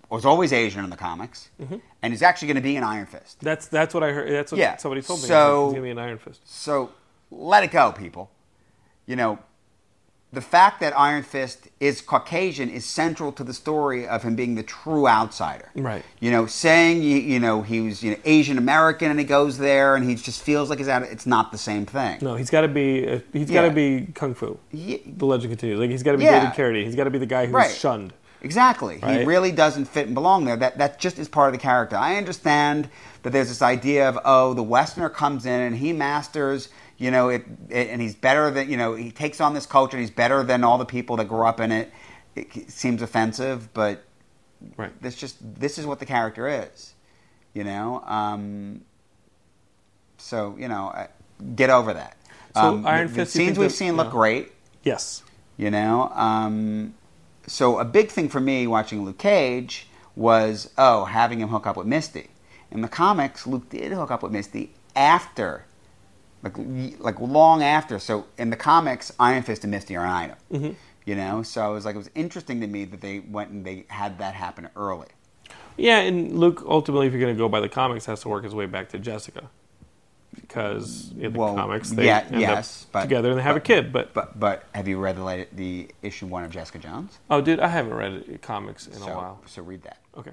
was 0.08 0.24
always 0.24 0.52
Asian 0.52 0.82
in 0.82 0.90
the 0.90 0.96
comics, 0.96 1.50
mm-hmm. 1.60 1.76
and 2.02 2.14
is 2.14 2.22
actually 2.22 2.48
going 2.48 2.56
to 2.56 2.62
be 2.62 2.76
an 2.76 2.84
Iron 2.84 3.06
Fist. 3.06 3.40
That's 3.40 3.68
that's 3.68 3.92
what 3.92 4.02
I 4.02 4.12
heard. 4.12 4.32
That's 4.32 4.50
what 4.50 4.58
Yeah. 4.58 4.76
somebody 4.78 5.02
told 5.02 5.20
me. 5.20 5.28
So- 5.28 5.66
He's 5.66 5.72
gonna 5.74 5.82
be 5.82 5.90
an 5.90 5.98
Iron 5.98 6.18
Fist. 6.18 6.40
So 6.44 6.92
let 7.30 7.62
it 7.62 7.70
go, 7.70 7.92
people. 7.92 8.30
You 9.06 9.16
know, 9.16 9.38
the 10.32 10.40
fact 10.40 10.80
that 10.80 10.98
Iron 10.98 11.22
Fist 11.22 11.68
is 11.80 12.00
Caucasian 12.00 12.68
is 12.68 12.84
central 12.84 13.30
to 13.32 13.44
the 13.44 13.54
story 13.54 14.06
of 14.06 14.22
him 14.24 14.34
being 14.34 14.54
the 14.56 14.62
true 14.64 15.06
outsider. 15.08 15.70
Right. 15.76 16.04
You 16.20 16.30
know, 16.32 16.46
saying 16.46 17.02
you, 17.02 17.16
you 17.16 17.38
know 17.38 17.62
he 17.62 17.80
was 17.80 18.02
you 18.02 18.10
know, 18.10 18.16
Asian 18.24 18.58
American 18.58 19.10
and 19.10 19.18
he 19.20 19.24
goes 19.24 19.58
there 19.58 19.94
and 19.94 20.08
he 20.08 20.16
just 20.16 20.42
feels 20.42 20.68
like 20.68 20.78
he's 20.78 20.88
out. 20.88 21.02
It's 21.04 21.26
not 21.26 21.52
the 21.52 21.58
same 21.58 21.86
thing. 21.86 22.18
No, 22.20 22.34
he's 22.34 22.50
got 22.50 22.62
to 22.62 22.68
be. 22.68 23.08
uh, 23.08 23.20
He's 23.32 23.48
Yeah. 23.50 23.62
got 23.62 23.68
to 23.68 23.74
be 23.74 24.08
kung 24.14 24.34
fu. 24.34 24.58
Ye- 24.72 25.02
The 25.06 25.24
legend 25.26 25.52
continues. 25.52 25.78
Like 25.78 25.90
he's 25.90 26.02
got 26.02 26.12
to 26.12 26.18
be 26.18 26.24
Yeah. 26.24 26.40
David 26.40 26.54
Carradine. 26.56 26.84
He's 26.84 26.96
got 26.96 27.04
to 27.04 27.10
be 27.10 27.18
the 27.18 27.26
guy 27.26 27.46
who's 27.46 27.54
Right. 27.54 27.70
shunned. 27.74 28.12
Exactly. 28.42 29.00
He 29.00 29.24
really 29.24 29.50
doesn't 29.50 29.86
fit 29.86 30.06
and 30.06 30.14
belong 30.14 30.44
there. 30.44 30.56
That 30.56 30.78
that 30.78 30.98
just 31.00 31.18
is 31.18 31.26
part 31.28 31.48
of 31.48 31.52
the 31.52 31.58
character. 31.62 31.96
I 31.96 32.16
understand 32.16 32.88
that 33.22 33.30
there's 33.32 33.48
this 33.48 33.62
idea 33.62 34.08
of 34.08 34.18
oh, 34.24 34.54
the 34.54 34.62
Westerner 34.62 35.08
comes 35.08 35.46
in 35.46 35.60
and 35.60 35.76
he 35.76 35.92
masters, 35.92 36.68
you 36.98 37.10
know, 37.10 37.28
it, 37.28 37.44
it 37.68 37.88
and 37.88 38.00
he's 38.00 38.14
better 38.14 38.50
than 38.50 38.70
you 38.70 38.76
know 38.76 38.94
he 38.94 39.10
takes 39.10 39.40
on 39.40 39.54
this 39.54 39.66
culture 39.66 39.96
and 39.96 40.02
he's 40.06 40.14
better 40.14 40.42
than 40.42 40.64
all 40.64 40.78
the 40.78 40.84
people 40.86 41.16
that 41.16 41.26
grew 41.26 41.46
up 41.46 41.60
in 41.60 41.72
it. 41.72 41.92
It 42.34 42.70
seems 42.70 43.02
offensive, 43.02 43.72
but 43.74 44.02
Right. 44.76 44.90
this 45.02 45.14
just 45.16 45.36
this 45.60 45.76
is 45.78 45.84
what 45.86 45.98
the 45.98 46.06
character 46.06 46.48
is, 46.48 46.94
you 47.52 47.62
know. 47.64 48.00
Um, 48.06 48.80
so 50.18 50.56
you 50.58 50.68
know, 50.68 51.06
get 51.54 51.70
over 51.70 51.92
that. 51.94 52.16
So 52.54 52.60
Um, 52.62 52.86
Iron 52.86 53.08
the, 53.08 53.14
Fist, 53.14 53.34
the 53.34 53.38
scenes 53.38 53.58
we've 53.58 53.72
seen 53.72 53.96
look 53.96 54.06
yeah. 54.06 54.12
great 54.12 54.52
Yes. 54.82 55.22
you 55.58 55.70
know 55.70 56.08
um, 56.14 56.94
so 57.46 57.78
a 57.78 57.84
big 57.84 58.08
thing 58.10 58.30
for 58.30 58.40
me 58.40 58.66
watching 58.66 59.04
luke 59.04 59.18
cage 59.18 59.88
was 60.14 60.70
oh 60.78 61.04
having 61.04 61.40
him 61.40 61.48
hook 61.50 61.66
up 61.66 61.76
with 61.76 61.86
misty 61.86 62.30
in 62.70 62.80
the 62.80 62.88
comics 62.88 63.46
luke 63.46 63.68
did 63.68 63.92
hook 63.92 64.10
up 64.10 64.22
with 64.22 64.32
misty 64.32 64.72
after 64.94 65.65
like 66.48 66.98
like 67.00 67.20
long 67.20 67.62
after 67.62 67.98
so 67.98 68.24
in 68.38 68.50
the 68.50 68.56
comics 68.56 69.12
iron 69.18 69.42
fist 69.42 69.64
and 69.64 69.70
misty 69.70 69.96
are 69.96 70.04
an 70.04 70.10
item 70.12 70.36
Mm-hmm. 70.52 70.72
you 71.04 71.14
know 71.14 71.42
so 71.42 71.70
it 71.70 71.74
was 71.74 71.84
like 71.84 71.94
it 71.94 71.98
was 71.98 72.10
interesting 72.14 72.60
to 72.60 72.66
me 72.66 72.84
that 72.86 73.00
they 73.00 73.18
went 73.20 73.50
and 73.50 73.64
they 73.64 73.84
had 73.88 74.18
that 74.18 74.34
happen 74.34 74.68
early 74.76 75.08
Yeah, 75.76 75.98
and 75.98 76.38
Luke 76.38 76.62
ultimately, 76.66 77.06
if 77.06 77.12
you're 77.12 77.20
going 77.20 77.34
to 77.34 77.38
go 77.38 77.48
by 77.50 77.60
the 77.60 77.68
comics, 77.68 78.06
has 78.06 78.20
to 78.22 78.28
work 78.30 78.44
his 78.44 78.54
way 78.54 78.64
back 78.66 78.88
to 78.90 78.98
Jessica 78.98 79.50
because 80.34 81.12
in 81.18 81.32
the 81.32 81.38
Well, 81.38 81.54
comics 81.54 81.90
they 81.90 82.06
yeah, 82.06 82.24
end 82.30 82.40
yes, 82.40 82.84
up 82.86 82.92
but- 82.92 83.02
together 83.02 83.30
and 83.30 83.38
they 83.38 83.42
have 83.42 83.56
a 83.56 83.60
kid. 83.60 83.92
But, 83.92 84.12
but 84.14 84.38
but 84.38 84.64
have 84.74 84.88
you 84.88 84.98
read 84.98 85.16
the 85.16 85.46
the 85.52 85.88
issue 86.02 86.26
one 86.26 86.44
of 86.44 86.50
jessica 86.50 86.78
jones 86.78 87.18
oh, 87.30 87.40
dude, 87.40 87.60
I 87.60 87.68
haven't 87.68 87.94
read 87.94 88.40
comics 88.42 88.86
in 88.86 88.94
so, 88.94 89.06
a 89.12 89.16
while. 89.16 89.40
so 89.46 89.62
read 89.62 89.82
that 89.82 89.98
Okay, 90.16 90.32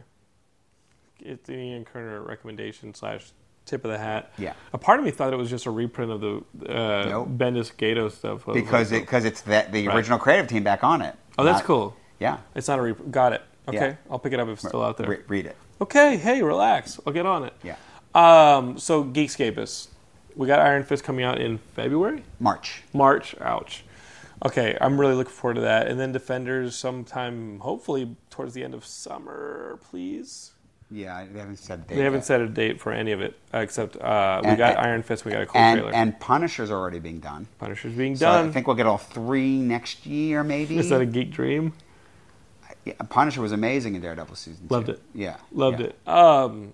it's 1.19 1.45
the 1.47 1.53
Ian 1.57 1.85
Kerner 1.85 2.21
recommendation 2.21 2.93
slash 2.93 3.31
tip 3.65 3.85
of 3.85 3.91
the 3.91 3.97
hat. 3.97 4.31
Yeah. 4.37 4.53
a 4.73 4.77
part 4.77 4.99
of 4.99 5.05
me 5.05 5.11
thought 5.11 5.33
it 5.33 5.37
was 5.37 5.49
just 5.49 5.65
a 5.65 5.71
reprint 5.71 6.11
of 6.11 6.21
the 6.21 6.37
uh, 6.69 7.05
Nope. 7.09 7.29
Bendis 7.29 7.71
Gaydos 7.73 8.11
stuff 8.13 8.45
because 8.45 8.91
like, 8.91 9.01
it 9.01 9.05
because 9.05 9.25
it's 9.25 9.41
that 9.41 9.71
the 9.71 9.87
Right. 9.87 9.95
original 9.95 10.19
creative 10.19 10.47
team 10.47 10.63
back 10.63 10.83
on 10.83 11.01
it 11.01 11.15
oh, 11.37 11.43
that's 11.43 11.59
Not- 11.59 11.65
cool. 11.65 11.95
yeah 12.19 12.37
It's 12.55 12.67
not 12.67 12.79
a 12.79 12.81
rep- 12.81 13.11
got 13.11 13.33
it. 13.33 13.41
Okay, 13.67 13.77
Yeah. 13.77 13.95
I'll 14.11 14.19
pick 14.19 14.33
it 14.33 14.39
up 14.39 14.47
if 14.49 14.59
it's 14.59 14.67
still 14.67 14.83
out 14.83 14.97
there. 14.97 15.07
Re- 15.09 15.19
read 15.27 15.45
it 15.45 15.55
Okay, 15.81 16.17
hey, 16.17 16.41
relax. 16.41 16.99
I'll 17.05 17.13
get 17.13 17.25
on 17.25 17.43
it. 17.45 17.53
Yeah. 17.63 17.75
Um, 18.15 18.77
so 18.77 19.03
Geekscapists, 19.03 19.87
we 20.35 20.47
got 20.47 20.59
Iron 20.59 20.83
Fist 20.83 21.03
coming 21.03 21.25
out 21.25 21.39
in 21.41 21.57
February, 21.57 22.23
march 22.39 22.83
March. 22.93 23.35
Ouch. 23.41 23.83
Okay, 24.45 24.77
I'm 24.81 24.99
really 24.99 25.13
looking 25.15 25.31
forward 25.33 25.55
to 25.55 25.61
that. 25.61 25.87
And 25.87 25.99
then 25.99 26.11
Defenders 26.11 26.75
sometime, 26.75 27.59
hopefully 27.59 28.15
towards 28.29 28.53
the 28.53 28.63
end 28.63 28.73
of 28.73 28.85
summer, 28.85 29.79
please. 29.89 30.51
Yeah, 30.93 31.25
they 31.31 31.39
haven't 31.39 31.57
said 31.57 31.87
date 31.87 31.95
They 31.95 32.03
haven't 32.03 32.19
yet. 32.19 32.25
set 32.25 32.41
a 32.41 32.47
date 32.47 32.79
for 32.79 32.91
any 32.91 33.11
of 33.13 33.21
it 33.21 33.39
except 33.51 33.95
uh, 33.97 34.41
we 34.43 34.49
And- 34.49 34.57
got 34.59 34.77
and- 34.77 34.85
Iron 34.85 35.01
Fist. 35.03 35.25
We 35.25 35.31
got 35.31 35.41
a 35.41 35.45
cool 35.47 35.59
and 35.59 35.79
trailer. 35.79 35.95
and 35.95 36.19
Punisher's 36.19 36.69
already 36.69 36.99
being 36.99 37.19
done. 37.19 37.47
Punisher's 37.57 37.93
being 37.93 38.15
So 38.15 38.27
done. 38.27 38.49
I 38.49 38.51
think 38.51 38.67
we'll 38.67 38.75
get 38.75 38.85
all 38.85 38.97
three 38.99 39.57
next 39.57 40.05
year, 40.05 40.43
maybe. 40.43 40.77
Is 40.77 40.89
that 40.89 41.01
a 41.01 41.05
geek 41.05 41.31
dream? 41.31 41.73
yeah, 42.85 42.93
Punisher 43.09 43.41
was 43.41 43.51
amazing 43.53 43.95
in 43.95 44.01
Daredevil 44.01 44.35
season. 44.35 44.67
Loved 44.69 44.87
two. 44.87 44.91
it. 44.93 45.01
Yeah, 45.15 45.37
Loved 45.51 45.79
yeah. 45.79 45.87
it. 45.87 46.07
Um, 46.07 46.73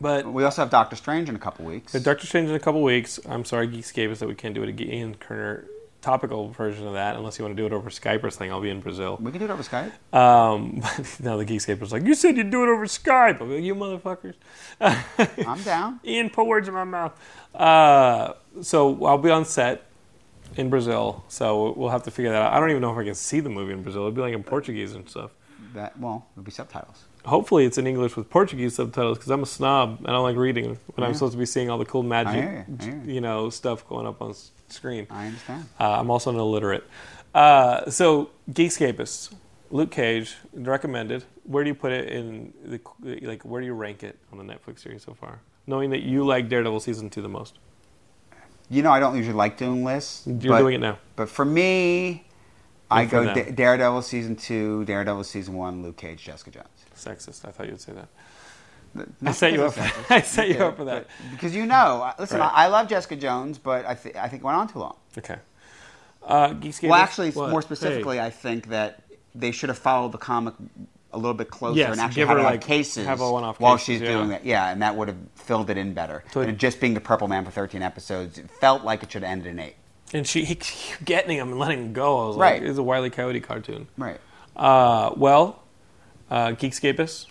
but 0.00 0.26
We 0.30 0.42
also 0.44 0.62
have 0.62 0.70
Doctor 0.70 0.96
Strange 0.96 1.28
in 1.28 1.36
a 1.36 1.38
couple 1.38 1.64
weeks. 1.64 1.92
The 1.92 2.00
Doctor 2.00 2.26
Strange 2.26 2.48
in 2.50 2.54
a 2.56 2.60
couple 2.60 2.82
weeks. 2.82 3.20
I'm 3.26 3.44
sorry, 3.44 3.68
Geekscapists, 3.68 4.18
that 4.18 4.28
we 4.28 4.34
can't 4.34 4.54
do 4.54 4.62
it 4.64 4.68
again. 4.68 5.14
Kerner 5.14 5.66
topical 6.04 6.50
version 6.50 6.86
of 6.86 6.92
that, 6.92 7.16
unless 7.16 7.38
you 7.38 7.44
want 7.44 7.56
to 7.56 7.62
do 7.62 7.66
it 7.66 7.72
over 7.72 7.88
Skype 7.88 8.22
or 8.22 8.30
something. 8.30 8.52
I'll 8.52 8.60
be 8.60 8.70
in 8.70 8.80
Brazil. 8.80 9.16
we 9.20 9.30
can 9.30 9.40
do 9.40 9.46
it 9.46 9.50
over 9.50 9.62
Skype. 9.62 9.90
Um, 10.12 10.80
now 11.20 11.36
the 11.36 11.46
Geekscapists 11.46 11.92
like, 11.92 12.04
you 12.04 12.14
said 12.14 12.36
you'd 12.36 12.50
do 12.50 12.62
it 12.62 12.68
over 12.68 12.84
Skype. 12.86 13.40
I'm 13.40 13.50
like, 13.52 13.62
you 13.62 13.74
motherfuckers. 13.74 14.34
I'm 15.46 15.62
down. 15.62 16.00
Ian, 16.04 16.30
put 16.30 16.46
words 16.46 16.68
in 16.68 16.74
my 16.74 16.84
mouth. 16.84 17.18
Uh, 17.54 18.34
so 18.60 19.04
I'll 19.06 19.18
be 19.18 19.30
on 19.30 19.44
set 19.44 19.86
in 20.56 20.68
Brazil, 20.68 21.24
so 21.28 21.72
we'll 21.72 21.88
have 21.88 22.02
to 22.04 22.10
figure 22.10 22.30
that 22.30 22.42
out. 22.42 22.52
I 22.52 22.60
don't 22.60 22.70
even 22.70 22.82
know 22.82 22.92
if 22.92 22.98
I 22.98 23.04
can 23.04 23.14
see 23.14 23.40
the 23.40 23.48
movie 23.48 23.72
in 23.72 23.82
Brazil. 23.82 24.02
It'd 24.02 24.14
be 24.14 24.20
like 24.20 24.34
in 24.34 24.44
Portuguese 24.44 24.94
and 24.94 25.08
stuff. 25.08 25.30
That 25.72 25.98
well, 25.98 26.26
it'll 26.34 26.44
be 26.44 26.52
subtitles. 26.52 27.04
Hopefully, 27.24 27.64
it's 27.64 27.78
in 27.78 27.86
English 27.86 28.16
with 28.16 28.28
Portuguese 28.28 28.74
subtitles 28.74 29.16
because 29.18 29.30
I'm 29.30 29.42
a 29.42 29.46
snob. 29.46 29.96
And 30.00 30.08
I 30.08 30.12
don't 30.12 30.22
like 30.22 30.36
reading 30.36 30.78
when 30.94 31.06
I'm 31.06 31.14
supposed 31.14 31.32
to 31.32 31.38
be 31.38 31.46
seeing 31.46 31.70
all 31.70 31.78
the 31.78 31.86
cool 31.86 32.02
magic, 32.02 32.66
you, 32.84 33.14
you. 33.14 33.20
know, 33.22 33.48
stuff 33.48 33.88
going 33.88 34.06
up 34.06 34.20
on 34.20 34.34
screen. 34.74 35.06
I 35.10 35.26
understand. 35.26 35.66
Uh, 35.80 35.98
I'm 36.00 36.10
also 36.10 36.30
an 36.30 36.36
illiterate. 36.36 36.84
Uh, 37.34 37.88
so, 37.90 38.30
Geekscapists, 38.52 39.32
Luke 39.70 39.90
Cage, 39.90 40.36
recommended. 40.52 41.24
Where 41.44 41.64
do 41.64 41.68
you 41.68 41.74
put 41.74 41.92
it 41.92 42.08
in 42.08 42.52
the 42.64 42.80
like? 43.26 43.42
Where 43.44 43.60
do 43.60 43.66
you 43.66 43.74
rank 43.74 44.02
it 44.02 44.18
on 44.32 44.38
the 44.38 44.44
Netflix 44.44 44.80
series 44.80 45.02
so 45.02 45.14
far? 45.14 45.40
Knowing 45.66 45.90
that 45.90 46.02
you 46.02 46.24
like 46.24 46.48
Daredevil 46.48 46.80
season 46.80 47.08
two 47.10 47.22
the 47.22 47.28
most, 47.28 47.58
You 48.70 48.82
know, 48.82 48.90
I 48.92 49.00
don't 49.00 49.16
usually 49.16 49.34
like 49.34 49.56
doing 49.56 49.84
lists. 49.84 50.26
you're 50.26 50.52
but, 50.52 50.58
doing 50.58 50.74
it 50.74 50.80
now. 50.80 50.98
But 51.16 51.28
for 51.28 51.44
me, 51.44 52.26
I 52.90 53.04
go. 53.06 53.24
Da- 53.34 53.50
Daredevil 53.50 54.02
season 54.02 54.36
two, 54.36 54.84
Daredevil 54.84 55.24
season 55.24 55.54
one, 55.54 55.82
Luke 55.82 55.96
Cage, 55.96 56.22
Jessica 56.22 56.50
Jones. 56.50 56.68
Sexist. 56.96 57.46
I 57.46 57.50
thought 57.50 57.66
you'd 57.66 57.80
say 57.80 57.92
that. 57.92 58.08
I 59.24 59.32
set 59.32 59.52
you 59.52 59.64
up. 59.64 59.74
For, 59.74 60.12
I 60.14 60.20
set 60.20 60.48
you 60.48 60.54
Yeah, 60.56 60.64
up 60.66 60.76
for 60.76 60.84
that. 60.84 61.06
but- 61.08 61.30
because 61.32 61.54
you 61.54 61.66
know, 61.66 62.12
listen, 62.18 62.38
Right. 62.40 62.52
I, 62.52 62.64
I 62.64 62.66
love 62.68 62.88
Jessica 62.88 63.16
Jones, 63.16 63.58
but 63.58 63.86
I, 63.86 63.94
th- 63.94 64.14
I 64.16 64.28
think 64.28 64.42
it 64.42 64.44
went 64.46 64.56
on 64.58 64.68
too 64.68 64.78
long. 64.78 64.96
Okay. 65.18 65.36
Uh, 66.22 66.48
Geekscapists. 66.50 66.82
Well, 66.88 66.94
actually, 66.94 67.30
what? 67.32 67.50
more 67.50 67.62
specifically, 67.62 68.16
Hey. 68.16 68.24
I 68.24 68.30
think 68.30 68.68
that 68.68 69.02
they 69.34 69.50
should 69.50 69.68
have 69.68 69.78
followed 69.78 70.12
the 70.12 70.18
comic 70.18 70.54
a 71.12 71.18
little 71.18 71.34
bit 71.34 71.50
closer 71.50 71.78
Yes, 71.78 71.92
and 71.92 72.00
actually 72.00 72.22
give 72.22 72.28
had 72.28 72.36
her, 72.38 72.42
her 72.44 72.50
like, 72.50 72.60
cases 72.60 73.06
have 73.06 73.20
a 73.20 73.30
one-off 73.30 73.60
while 73.60 73.74
cases, 73.76 73.86
she's 73.86 74.00
yeah. 74.00 74.08
doing 74.16 74.28
that. 74.30 74.44
Yeah, 74.44 74.70
and 74.70 74.82
that 74.82 74.96
would 74.96 75.08
have 75.08 75.16
filled 75.36 75.70
it 75.70 75.76
in 75.76 75.92
better. 75.94 76.24
So- 76.32 76.40
and 76.40 76.58
just 76.58 76.80
being 76.80 76.94
the 76.94 77.00
Purple 77.00 77.28
Man 77.28 77.44
for 77.44 77.50
13 77.50 77.82
episodes, 77.82 78.38
it 78.38 78.50
felt 78.50 78.84
like 78.84 79.02
it 79.02 79.12
should 79.12 79.22
have 79.22 79.30
ended 79.30 79.48
in 79.48 79.58
eight. 79.60 79.76
and 80.12 80.26
she 80.26 80.44
he 80.46 80.54
kept 80.54 81.04
getting 81.04 81.36
him 81.36 81.50
and 81.50 81.58
letting 81.58 81.78
him 81.80 81.92
go. 81.92 82.24
I 82.24 82.26
was 82.28 82.36
Right. 82.36 82.60
like, 82.62 82.68
it's 82.70 82.78
a 82.78 82.82
Wile 82.82 83.04
E. 83.06 83.10
Coyote 83.10 83.40
cartoon. 83.40 83.86
Right. 83.98 84.18
Uh, 84.56 85.10
well, 85.16 85.62
uh, 86.30 86.48
Geekscapists. 86.48 87.26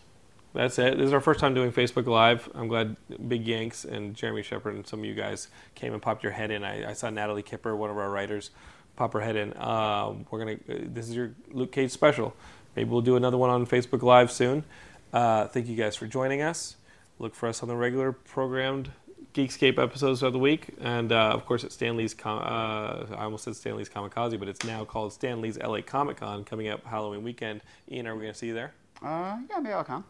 That's 0.53 0.77
it. 0.77 0.97
This 0.97 1.07
is 1.07 1.13
our 1.13 1.19
first 1.21 1.39
time 1.39 1.55
doing 1.55 1.71
Facebook 1.71 2.05
Live. 2.05 2.47
I'm 2.53 2.67
glad 2.67 2.95
Big 3.27 3.47
Yanks 3.47 3.85
and 3.85 4.13
Jeremy 4.13 4.43
Shepard 4.43 4.75
and 4.75 4.85
some 4.85 4.99
of 4.99 5.05
you 5.05 5.15
guys 5.15 5.47
came 5.73 5.93
and 5.93 6.01
popped 6.01 6.21
your 6.21 6.31
head 6.31 6.51
in. 6.51 6.63
I, 6.63 6.91
I 6.91 6.93
saw 6.93 7.09
Natalie 7.09 7.41
Kipper, 7.41 7.75
one 7.75 7.89
of 7.89 7.97
our 7.97 8.11
writers, 8.11 8.51
pop 8.95 9.13
her 9.13 9.21
head 9.21 9.35
in. 9.35 9.53
Uh, 9.53 10.13
we're 10.29 10.39
gonna. 10.39 10.53
Uh, 10.69 10.85
this 10.93 11.09
is 11.09 11.15
your 11.15 11.31
Luke 11.51 11.71
Cage 11.71 11.89
special. 11.89 12.35
Maybe 12.75 12.87
we'll 12.87 13.01
do 13.01 13.15
another 13.15 13.37
one 13.37 13.49
on 13.49 13.65
Facebook 13.65 14.03
Live 14.03 14.31
soon. 14.31 14.63
Uh, 15.11 15.47
thank 15.47 15.67
you 15.67 15.75
guys 15.75 15.95
for 15.95 16.05
joining 16.05 16.43
us. 16.43 16.75
Look 17.17 17.33
for 17.33 17.49
us 17.49 17.63
on 17.63 17.69
the 17.69 17.75
regular 17.75 18.11
programmed 18.11 18.91
Geekscape 19.33 19.81
episodes 19.81 20.21
of 20.21 20.33
the 20.33 20.39
week, 20.39 20.67
and 20.79 21.11
uh, 21.11 21.31
of 21.31 21.47
course 21.47 21.63
at 21.63 21.71
Stan 21.71 21.97
Lee's. 21.97 22.13
Com- 22.13 22.43
uh, 22.43 23.15
I 23.15 23.23
almost 23.23 23.45
said 23.45 23.55
Stan 23.55 23.75
Lee's 23.75 23.89
Comikaze, 23.89 24.37
but 24.37 24.47
it's 24.47 24.63
now 24.63 24.85
called 24.85 25.13
Stan 25.13 25.41
Lee's 25.41 25.57
LA 25.57 25.81
Comic 25.81 26.17
Con 26.17 26.43
coming 26.43 26.67
up 26.67 26.85
Halloween 26.85 27.23
weekend. 27.23 27.61
Ian, 27.91 28.05
are 28.05 28.13
we 28.13 28.21
going 28.21 28.33
to 28.33 28.37
see 28.37 28.47
you 28.47 28.53
there? 28.53 28.73
Uh, 29.01 29.37
yeah, 29.49 29.59
maybe 29.59 29.73
I'll 29.73 29.83
come. 29.83 30.05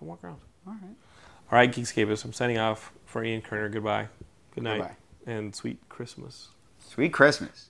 Come 0.00 0.08
walk 0.08 0.24
around. 0.24 0.40
All 0.66 0.72
right. 0.72 0.82
All 1.52 1.58
right, 1.58 1.70
Geekscapists. 1.70 2.24
I'm 2.24 2.32
signing 2.32 2.58
off 2.58 2.92
for 3.04 3.22
Ian 3.22 3.42
Kerner. 3.42 3.68
Goodbye. 3.68 4.08
Good 4.54 4.64
night, 4.64 4.78
Goodbye. 4.78 4.96
and 5.26 5.54
sweet 5.54 5.78
Christmas. 5.88 6.48
Sweet 6.78 7.12
Christmas. 7.12 7.69